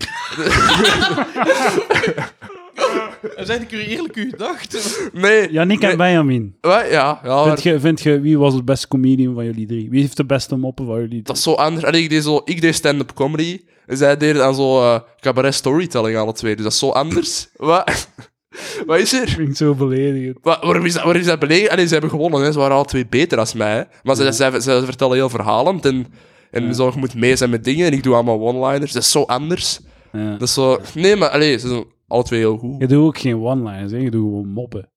Dat 3.23 3.39
is 3.39 3.49
eigenlijk 3.49 3.89
eerlijk 3.89 4.15
uw 4.17 4.31
gedacht. 4.31 5.01
Nee. 5.13 5.53
Yannick 5.53 5.81
en 5.81 5.87
nee, 5.89 5.97
Benjamin. 5.97 6.57
wat? 6.61 6.85
Ja, 6.91 7.21
ja 7.25 7.45
Vind 7.45 7.63
je, 7.63 7.81
vind 7.81 8.01
je, 8.01 8.21
wie 8.21 8.39
was 8.39 8.55
de 8.55 8.63
beste 8.63 8.89
comedian 8.89 9.35
van 9.35 9.45
jullie 9.45 9.67
drie? 9.67 9.91
Wie 9.91 10.01
heeft 10.01 10.17
de 10.17 10.25
beste 10.25 10.57
moppen 10.57 10.85
van 10.87 10.95
jullie 10.95 11.09
drie? 11.11 11.23
dat 11.23 11.37
is 11.37 11.43
zo 11.43 11.53
anders. 11.53 11.85
Allee, 11.85 12.03
ik 12.03 12.11
deed, 12.11 12.23
zo, 12.23 12.41
ik 12.45 12.61
deed 12.61 12.75
stand-up 12.75 13.13
comedy 13.15 13.61
en 13.87 13.97
zij 13.97 14.17
deden 14.17 14.37
dan 14.37 14.55
zo 14.55 14.81
eh, 14.81 15.01
cabaret 15.21 15.55
storytelling 15.55 16.17
alle 16.17 16.33
twee. 16.33 16.55
Dus 16.55 16.65
dat 16.65 16.73
is 16.73 16.79
zo 16.79 16.89
anders. 16.91 17.49
wat? 17.57 18.09
wat 18.87 18.99
is 18.99 19.13
er? 19.13 19.35
Klinkt 19.35 19.57
zo 19.57 19.75
beledigend. 19.75 20.39
Wa- 20.43 20.61
waarom, 20.63 20.85
is 20.85 20.93
dat, 20.93 21.03
waarom 21.03 21.21
is 21.21 21.27
dat 21.27 21.39
belegen? 21.39 21.71
Allee, 21.71 21.87
ze 21.87 21.93
hebben 21.93 22.11
gewonnen, 22.11 22.41
hè. 22.43 22.53
ze 22.53 22.59
waren 22.59 22.77
alle 22.77 22.85
twee 22.85 23.07
beter 23.07 23.39
als 23.39 23.55
mij. 23.55 23.75
Hè. 23.77 23.83
Maar 24.03 24.17
ze, 24.17 24.33
ze, 24.33 24.61
ze 24.61 24.83
vertellen 24.85 25.17
heel 25.17 25.29
verhalend 25.29 25.85
en, 25.85 26.07
en 26.51 26.75
zo, 26.75 26.87
je 26.87 26.99
moet 26.99 27.15
mee 27.15 27.37
zijn 27.37 27.51
met 27.51 27.65
dingen 27.65 27.87
en 27.87 27.93
ik 27.93 28.03
doe 28.03 28.15
allemaal 28.15 28.41
one-liners. 28.41 28.93
Dat 28.93 29.03
is 29.03 29.11
zo 29.11 29.23
anders. 29.23 29.81
Ja. 30.13 30.31
Dat 30.33 30.43
is 30.49 30.55
zo... 30.55 30.81
Nee, 30.95 31.17
maar 31.17 31.29
allee, 31.29 31.59
ze 31.59 31.69
zijn 31.69 31.85
alle 32.15 32.25
twee 32.25 32.41
heel 32.41 32.57
goed. 32.57 32.75
Je 32.79 32.87
doet 32.87 33.07
ook 33.07 33.19
geen 33.19 33.43
one-liners, 33.43 33.93
hè? 33.93 33.99
je 33.99 34.11
doet 34.11 34.23
gewoon 34.23 34.49
moppen. 34.49 34.89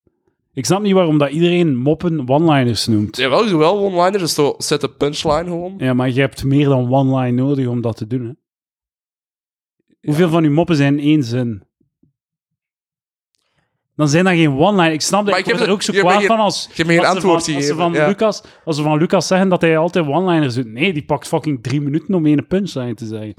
Ik 0.54 0.66
snap 0.66 0.82
niet 0.82 0.94
waarom 0.94 1.18
dat 1.18 1.30
iedereen 1.30 1.76
moppen 1.76 2.30
one-liners 2.30 2.88
noemt. 2.88 3.18
Jawel, 3.18 3.44
ik 3.44 3.50
doe 3.50 3.60
wel 3.60 3.78
one-liners, 3.78 4.22
dus 4.22 4.34
zo 4.34 4.56
zet 4.58 4.82
de 4.82 4.90
punchline 4.90 5.44
gewoon. 5.44 5.74
Ja, 5.78 5.94
maar 5.94 6.10
je 6.10 6.20
hebt 6.20 6.44
meer 6.44 6.66
dan 6.66 6.94
one-line 6.94 7.42
nodig 7.42 7.68
om 7.68 7.82
dat 7.82 7.98
te 7.98 8.08
doen. 8.08 8.26
Hè? 8.26 8.32
Hoeveel 10.02 10.30
van 10.30 10.44
uw 10.44 10.52
moppen 10.52 10.76
zijn 10.76 11.00
één 11.00 11.24
zin? 11.24 11.64
Dan 13.96 14.10
zijn 14.10 14.24
dat 14.24 14.34
geen 14.34 14.58
one-line. 14.58 14.94
Ik 14.94 15.02
snap 15.02 15.22
dat 15.22 15.30
Maar 15.30 15.40
ik 15.40 15.46
heb 15.46 15.60
er 15.60 15.70
ook 15.70 15.82
zo 15.82 15.94
je 15.94 16.00
kwaad 16.00 16.26
van 16.26 16.40
als, 16.40 16.64
Je 16.64 16.74
hebt 16.76 16.88
me 16.88 16.96
geen 16.96 17.06
antwoord 17.06 17.44
van, 17.44 17.56
als 17.56 17.66
ze 17.66 17.76
van 17.76 17.94
ja. 17.94 18.08
Lucas, 18.08 18.44
als 18.66 18.76
ze 18.76 18.82
van 18.82 18.98
Lucas 18.98 19.28
zeggen 19.28 19.50
dat 19.50 19.62
hij 19.62 19.78
altijd 19.78 20.08
one-liners 20.08 20.56
doet. 20.56 20.68
Nee, 20.68 20.94
die 20.94 21.06
pakt 21.06 21.28
fucking 21.28 21.64
drie 21.64 21.82
minuten 21.82 22.14
om 22.14 22.26
één 22.26 22.48
punchline 22.48 22.94
te 22.94 23.06
zeggen. 23.06 23.34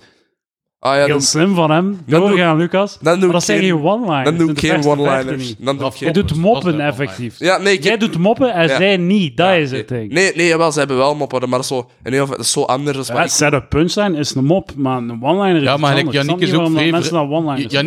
Ah 0.81 0.93
ja, 0.95 0.99
Heel 0.99 1.09
dan, 1.09 1.23
slim 1.23 1.55
van 1.55 1.71
hem. 1.71 1.85
Dan 2.07 2.21
doe- 2.21 2.29
Doorgaan, 2.29 2.57
Lucas. 2.57 2.99
dan 3.01 3.13
doe 3.13 3.17
Maar 3.19 3.27
ik 3.27 3.33
dat 3.33 3.43
zijn 3.45 3.59
geen- 3.59 3.69
geen 3.69 3.83
one-liners. 3.83 4.25
dan 4.25 4.37
doe 4.39 4.51
ik 4.51 4.59
geen 4.59 4.85
one-liners. 4.85 5.47
niet. 5.49 5.57
Dan 5.59 5.77
doe 5.79 5.87
Jij 5.87 5.99
geen... 5.99 6.13
doet 6.13 6.35
moppen 6.37 6.77
wel 6.77 6.87
effectief. 6.87 7.35
Ja, 7.39 7.59
nee, 7.59 7.73
ik 7.73 7.85
Jij 7.85 7.97
doet 7.97 8.19
moppen 8.19 8.53
en 8.55 8.69
Ja. 8.69 8.77
zij 8.77 8.97
niet. 8.97 9.37
Dat 9.37 9.47
Ja, 9.47 9.53
is 9.53 9.71
het 9.71 9.89
ding. 9.89 10.13
Nee, 10.13 10.33
nee, 10.35 10.47
jawel, 10.47 10.73
ze 10.73 10.79
hebben 10.79 10.97
wel 10.97 11.15
moppen, 11.15 11.49
maar 11.49 11.65
zo, 11.65 11.91
en 12.03 12.13
heel, 12.13 12.27
dat 12.27 12.39
is 12.39 12.51
zo 12.53 12.63
anders. 12.63 13.09
Ja, 13.09 13.23
ik- 13.23 13.31
set-up 13.31 13.69
punchline 13.69 14.19
is 14.19 14.35
een 14.35 14.45
mop, 14.45 14.71
maar 14.77 14.97
een 14.97 15.19
one-liner 15.23 15.57
is 15.57 15.63
Ja, 15.63 15.77
maar 15.77 15.95
anders. 15.97 16.15
Jannik 16.17 16.17
Ik 16.17 16.23
snap 16.25 16.41
is 16.41 16.51
niet 16.51 16.61
ook 16.61 16.67
vrij- 16.73 16.91
mensen 16.91 17.13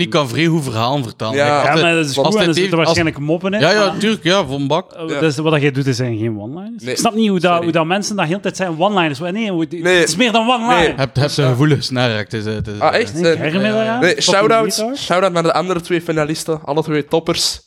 kan 0.09 0.29
vrij 0.29 0.45
goed 0.45 0.63
verhalen 0.63 1.03
vertellen. 1.03 1.35
Ja. 1.35 1.63
Maar 1.63 1.93
dat 1.95 2.05
is 2.05 2.15
goed 2.17 2.35
en 2.35 2.47
er 2.47 2.53
zitten 2.53 2.77
waarschijnlijk 2.77 3.19
moppen 3.19 3.53
in. 3.53 3.59
Ja, 3.59 3.71
ja, 3.71 3.93
tuurlijk, 3.99 4.23
ja, 4.23 4.45
voor 4.45 4.55
een 4.59 4.67
bak. 4.67 4.95
Ja. 5.07 5.19
Dus 5.19 5.37
wat 5.37 5.61
jij 5.61 5.71
doet, 5.71 5.87
is 5.87 5.95
zijn 5.97 6.17
geen 6.17 6.39
one-liners. 6.39 6.83
Ik 6.83 6.97
snap 6.97 7.13
niet 7.13 7.29
hoe, 7.29 7.39
dat, 7.39 7.63
hoe 7.63 7.71
mensen 7.87 8.15
dat 8.15 8.25
heel 8.25 8.35
de 8.35 8.41
tijd 8.41 8.55
zijn 8.57 8.75
one-liners. 8.79 9.19
Nee, 9.19 9.51
hoe- 9.51 9.65
Nee. 9.69 9.95
het 9.99 10.09
is 10.09 10.15
meer 10.15 10.31
dan 10.31 10.49
one-liner. 10.49 10.77
Nee. 10.87 10.93
Heb, 10.95 11.15
heb 11.15 11.29
zijn 11.29 11.49
gevoelens 11.49 11.89
is, 12.33 12.45
het 12.45 12.67
is, 12.67 12.79
Ah, 12.81 12.93
echt? 12.95 13.21
Eh. 13.21 13.99
Nee, 13.99 14.21
shout-out 14.21 14.85
shout 14.95 15.31
naar 15.31 15.43
de 15.43 15.53
andere 15.53 15.81
twee 15.81 16.01
finalisten. 16.01 16.61
Alle 16.63 16.83
twee 16.83 17.05
toppers. 17.05 17.61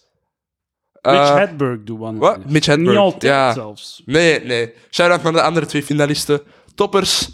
Mitch 1.03 1.17
Eh, 1.17 1.35
Hedberg 1.37 1.79
doet 1.85 2.01
one-liners. 2.01 2.19
wat? 2.37 2.51
Mitch 2.51 2.67
Hedberg, 2.67 2.89
Niet 2.91 2.99
altijd 2.99 3.33
ja. 3.33 3.53
zelfs. 3.53 4.03
Nee, 4.07 4.41
nee. 4.45 4.73
Shout-out 4.91 5.23
naar 5.23 5.33
de 5.33 5.43
andere 5.43 5.67
twee 5.67 5.83
finalisten. 5.83 6.41
Toppers. 6.75 7.29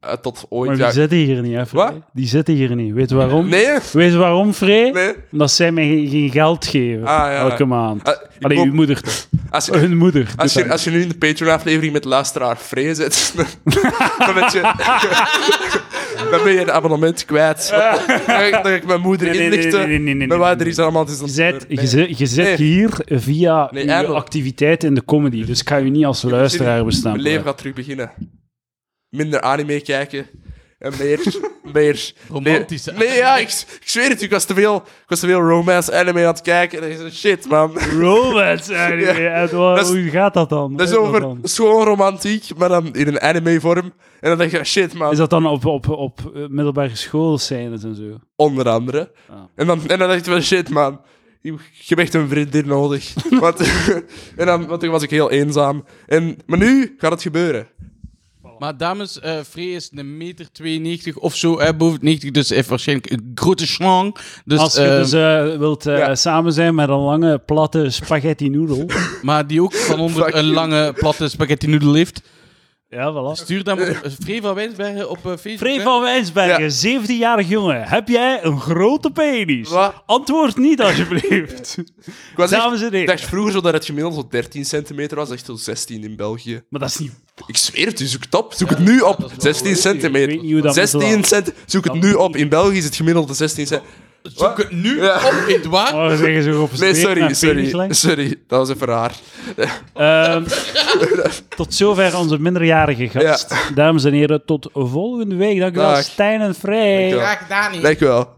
Eh, 0.00 0.12
tot 0.12 0.46
ooit, 0.48 0.66
Maar 0.68 0.76
die 0.76 0.84
ja. 0.86 0.90
zitten 0.92 1.18
hier 1.18 1.40
niet, 1.42 1.54
hè, 1.54 1.66
Frey? 1.66 1.84
Wat? 1.84 1.94
Die 2.12 2.26
zitten 2.26 2.54
hier 2.54 2.74
niet. 2.74 2.94
Weet 2.94 3.08
je 3.08 3.14
waarom? 3.14 3.48
Nee? 3.48 3.66
Weet 3.92 4.12
je 4.12 4.18
waarom, 4.18 4.52
Frey? 4.52 4.90
Nee? 4.90 5.14
Omdat 5.32 5.50
zij 5.50 5.72
mij 5.72 6.06
geen, 6.10 6.30
geld 6.30 6.66
geven. 6.66 7.06
Ah, 7.06 7.16
ja. 7.32 7.36
Elke 7.50 7.64
maand. 7.64 8.08
Ik 8.08 8.18
Allee, 8.40 8.58
hoop- 8.58 8.66
uw 8.66 8.72
moeder 8.74 9.00
toch. 9.00 9.26
als, 9.50 9.66
je, 9.66 9.76
Hun 9.76 9.96
moeder. 9.96 10.30
als, 10.36 10.52
je, 10.52 10.70
als 10.70 10.84
je 10.84 10.90
nu 10.90 11.00
in 11.02 11.08
de 11.08 11.18
Patreon-aflevering 11.18 11.92
met 11.92 12.04
luisteraar 12.04 12.56
Frey 12.56 12.94
zit, 12.94 13.32
dan, 13.34 13.46
je, 14.52 14.72
dan 16.34 16.44
ben 16.44 16.52
je 16.52 16.60
een 16.60 16.72
abonnement 16.72 17.24
kwijt. 17.24 17.70
Ga 17.72 18.42
ik, 18.74 18.84
mijn 18.86 19.00
moeder 19.00 19.26
Nee, 19.28 19.36
nee, 19.36 19.44
inlichten. 19.46 19.78
nee, 19.78 19.86
nee, 19.88 19.98
nee, 19.98 20.14
nee, 20.14 20.26
met 20.26 20.38
wat 20.38 20.56
nee. 20.56 20.64
er 20.64 20.66
is 20.66 20.78
allemaal 20.78 21.06
is 21.08 21.20
Je 21.68 22.26
zit, 22.26 22.36
Nee. 22.36 22.58
je 22.58 22.64
hier 22.64 22.90
via 23.06 23.70
je 23.72 24.06
activiteit 24.06 24.84
in 24.84 24.94
de 24.94 25.04
comedy. 25.04 25.44
Dus 25.44 25.60
ik 25.60 25.68
ga 25.68 25.76
je 25.76 25.90
niet 25.90 26.04
als 26.04 26.22
luisteraar 26.22 26.84
bestaan. 26.84 27.12
Mijn 27.12 27.22
leven 27.24 27.44
gaat 27.44 27.58
terug 27.58 27.74
beginnen. 27.74 28.10
Minder 29.08 29.40
anime 29.40 29.80
kijken. 29.80 30.26
En 30.84 30.92
meer... 30.98 31.34
meer 31.72 32.12
Romantische 32.28 32.92
Nee, 32.92 33.08
nee 33.08 33.16
ja, 33.16 33.36
ik, 33.36 33.48
ik 33.80 33.88
zweer 33.88 34.08
het. 34.08 34.22
Ik 34.22 34.30
was 34.30 34.44
te 34.44 34.54
veel, 34.54 34.76
ik 34.76 35.04
was 35.06 35.20
te 35.20 35.26
veel 35.26 35.40
romance 35.40 35.94
anime 35.98 36.20
aan 36.20 36.26
het 36.26 36.42
kijken. 36.42 36.82
En 36.82 36.90
ik 36.90 36.96
zei, 36.96 37.10
shit, 37.10 37.48
man. 37.48 37.78
Romance 37.98 38.76
anime. 38.86 39.04
En 39.28 39.44
is- 39.78 39.88
hoe 39.88 40.10
gaat 40.10 40.34
dat 40.34 40.48
dan? 40.48 40.76
Dat 40.76 40.88
is 40.88 40.94
over 40.94 41.36
schoon 41.42 41.84
romantiek, 41.84 42.44
maar 42.56 42.68
dan 42.68 42.94
in 42.94 43.06
een 43.06 43.20
anime-vorm. 43.20 43.92
En 44.20 44.28
dan 44.28 44.38
denk 44.38 44.50
je, 44.50 44.64
shit, 44.64 44.94
man. 44.94 45.10
Is 45.12 45.18
dat 45.18 45.30
dan 45.30 45.46
op, 45.46 45.64
op, 45.64 45.88
op 45.88 46.20
eh, 46.34 46.42
middelbare 46.48 46.96
schoolscènes 46.96 47.84
en 47.84 47.94
zo? 47.94 48.02
Onder 48.36 48.68
andere. 48.68 49.12
Ah. 49.30 49.36
En, 49.54 49.66
dan, 49.66 49.80
en 49.88 49.98
dan 49.98 50.08
dacht 50.08 50.18
ik 50.26 50.32
van, 50.32 50.42
shit, 50.42 50.68
man. 50.68 51.00
Je, 51.40 51.52
je 51.52 51.84
hebt 51.94 52.00
echt 52.00 52.14
een 52.14 52.28
vriendin 52.28 52.66
nodig. 52.66 53.14
want, 53.40 53.60
en 54.36 54.46
dan, 54.46 54.66
want 54.66 54.80
toen 54.80 54.90
was 54.90 55.02
ik 55.02 55.10
heel 55.10 55.30
eenzaam. 55.30 55.84
En, 56.06 56.36
maar 56.46 56.58
nu 56.58 56.94
gaat 56.98 57.12
het 57.12 57.22
gebeuren. 57.22 57.66
Maar 58.64 58.76
dames, 58.76 59.20
eh 59.20 59.40
Frey 59.48 59.64
is 59.64 59.90
een 59.94 60.16
meter 60.16 60.52
92 60.52 61.16
of 61.16 61.36
zo, 61.36 61.60
hè, 61.60 61.74
boven 61.74 61.94
het 61.94 62.02
90, 62.02 62.30
dus 62.30 62.48
heeft 62.48 62.68
waarschijnlijk 62.68 63.10
een 63.10 63.32
grote 63.34 63.66
slang. 63.66 64.16
Dus, 64.44 64.58
Als 64.58 64.74
je 64.74 64.80
eh, 64.82 64.96
dus 64.96 65.12
eh, 65.12 65.56
wilt 65.58 65.86
eh, 65.86 65.98
ja. 65.98 66.14
samen 66.14 66.52
zijn 66.52 66.74
met 66.74 66.88
een 66.88 66.94
lange, 66.94 67.38
platte 67.38 67.90
spaghetti 67.90 68.48
noedel. 68.48 68.86
Maar 69.22 69.46
die 69.46 69.62
ook 69.62 69.74
van 69.74 69.98
onder 70.00 70.34
een 70.36 70.44
lange, 70.50 70.92
platte 70.92 71.28
spaghetti 71.28 71.66
noodle 71.66 71.96
heeft. 71.96 72.22
ja, 72.88 73.12
voilà. 73.12 73.38
Stuur 73.40 73.64
dan 73.64 73.80
op 73.80 74.00
Frey 74.22 74.40
van 74.40 74.54
Wijnsbergen 74.54 75.10
op 75.10 75.16
eh, 75.16 75.22
Facebook. 75.24 75.58
Free 75.58 75.80
van 75.80 76.00
Wijnsbergen, 76.00 76.90
Ja. 76.90 77.00
17-jarig 77.00 77.48
jongen. 77.48 77.82
Heb 77.88 78.08
jij 78.08 78.44
een 78.44 78.60
grote 78.60 79.10
penis? 79.10 79.68
Wat? 79.68 80.02
Antwoord 80.06 80.56
niet, 80.56 80.82
alsjeblieft. 80.82 81.76
Ik, 82.30 82.36
was 82.36 82.50
echt- 82.52 82.62
Dames 82.62 82.82
en 82.82 82.92
ik 82.92 83.06
dacht 83.06 83.24
vroeger 83.24 83.52
zo 83.52 83.60
dat 83.60 83.72
het 83.72 83.84
gemiddeld 83.84 84.14
zo 84.14 84.26
13 84.30 84.64
centimeter 84.64 85.16
was. 85.16 85.30
Echt 85.30 85.46
zo 85.46 85.54
16 85.54 86.04
in 86.04 86.16
België. 86.16 86.62
Maar 86.68 86.80
dat 86.80 86.88
is 86.90 86.98
niet... 86.98 87.12
Ik 87.46 87.56
zweer 87.56 87.86
het 87.86 88.00
u, 88.00 88.06
zoek 88.06 88.22
het 88.22 88.34
op. 88.34 88.52
Zoek 88.56 88.68
het 88.70 88.78
nu 88.78 89.00
op. 89.00 89.30
16 89.38 89.66
Ik 89.66 89.72
weet 89.72 89.82
centimeter. 89.82 90.28
niet 90.42 90.52
hoe 90.52 90.54
dat 90.54 90.64
moet 90.64 90.74
16 90.74 91.00
wel. 91.00 91.22
cent. 91.24 91.52
Zoek 91.66 91.84
het 91.84 91.92
nu 92.02 92.12
op. 92.14 92.36
In 92.36 92.48
België 92.48 92.76
is 92.76 92.84
het 92.84 92.96
gemiddelde 92.96 93.34
16 93.34 93.66
centimeter. 93.66 94.02
Zoek 94.22 94.56
het 94.58 94.70
nu 94.70 95.02
Ja. 95.02 95.16
op, 95.16 95.32
in 95.48 95.54
het 95.54 95.66
waar. 95.66 95.94
Oh, 95.94 96.16
zeggen 96.16 96.42
ze 96.42 96.58
op 96.58 96.78
Nee, 96.78 96.94
sorry, 96.94 97.34
sorry. 97.34 97.92
Sorry, 97.92 98.34
dat 98.46 98.58
was 98.58 98.68
even 98.76 98.86
raar. 98.86 99.12
Ehm, 99.94 100.44
tot 101.56 101.74
zover 101.74 102.16
onze 102.18 102.38
minderjarige 102.38 103.08
gast. 103.08 103.54
Dames 103.74 104.04
en 104.04 104.12
heren, 104.12 104.42
tot 104.44 104.68
volgende 104.72 105.34
week. 105.36 105.58
Dankjewel, 105.58 105.88
Dag. 105.90 106.02
Stijn 106.02 106.40
en 106.40 106.54
Vrij. 106.54 107.00
Dankjewel. 107.10 107.36
gedaan, 107.36 107.72
Dankjewel. 107.82 108.32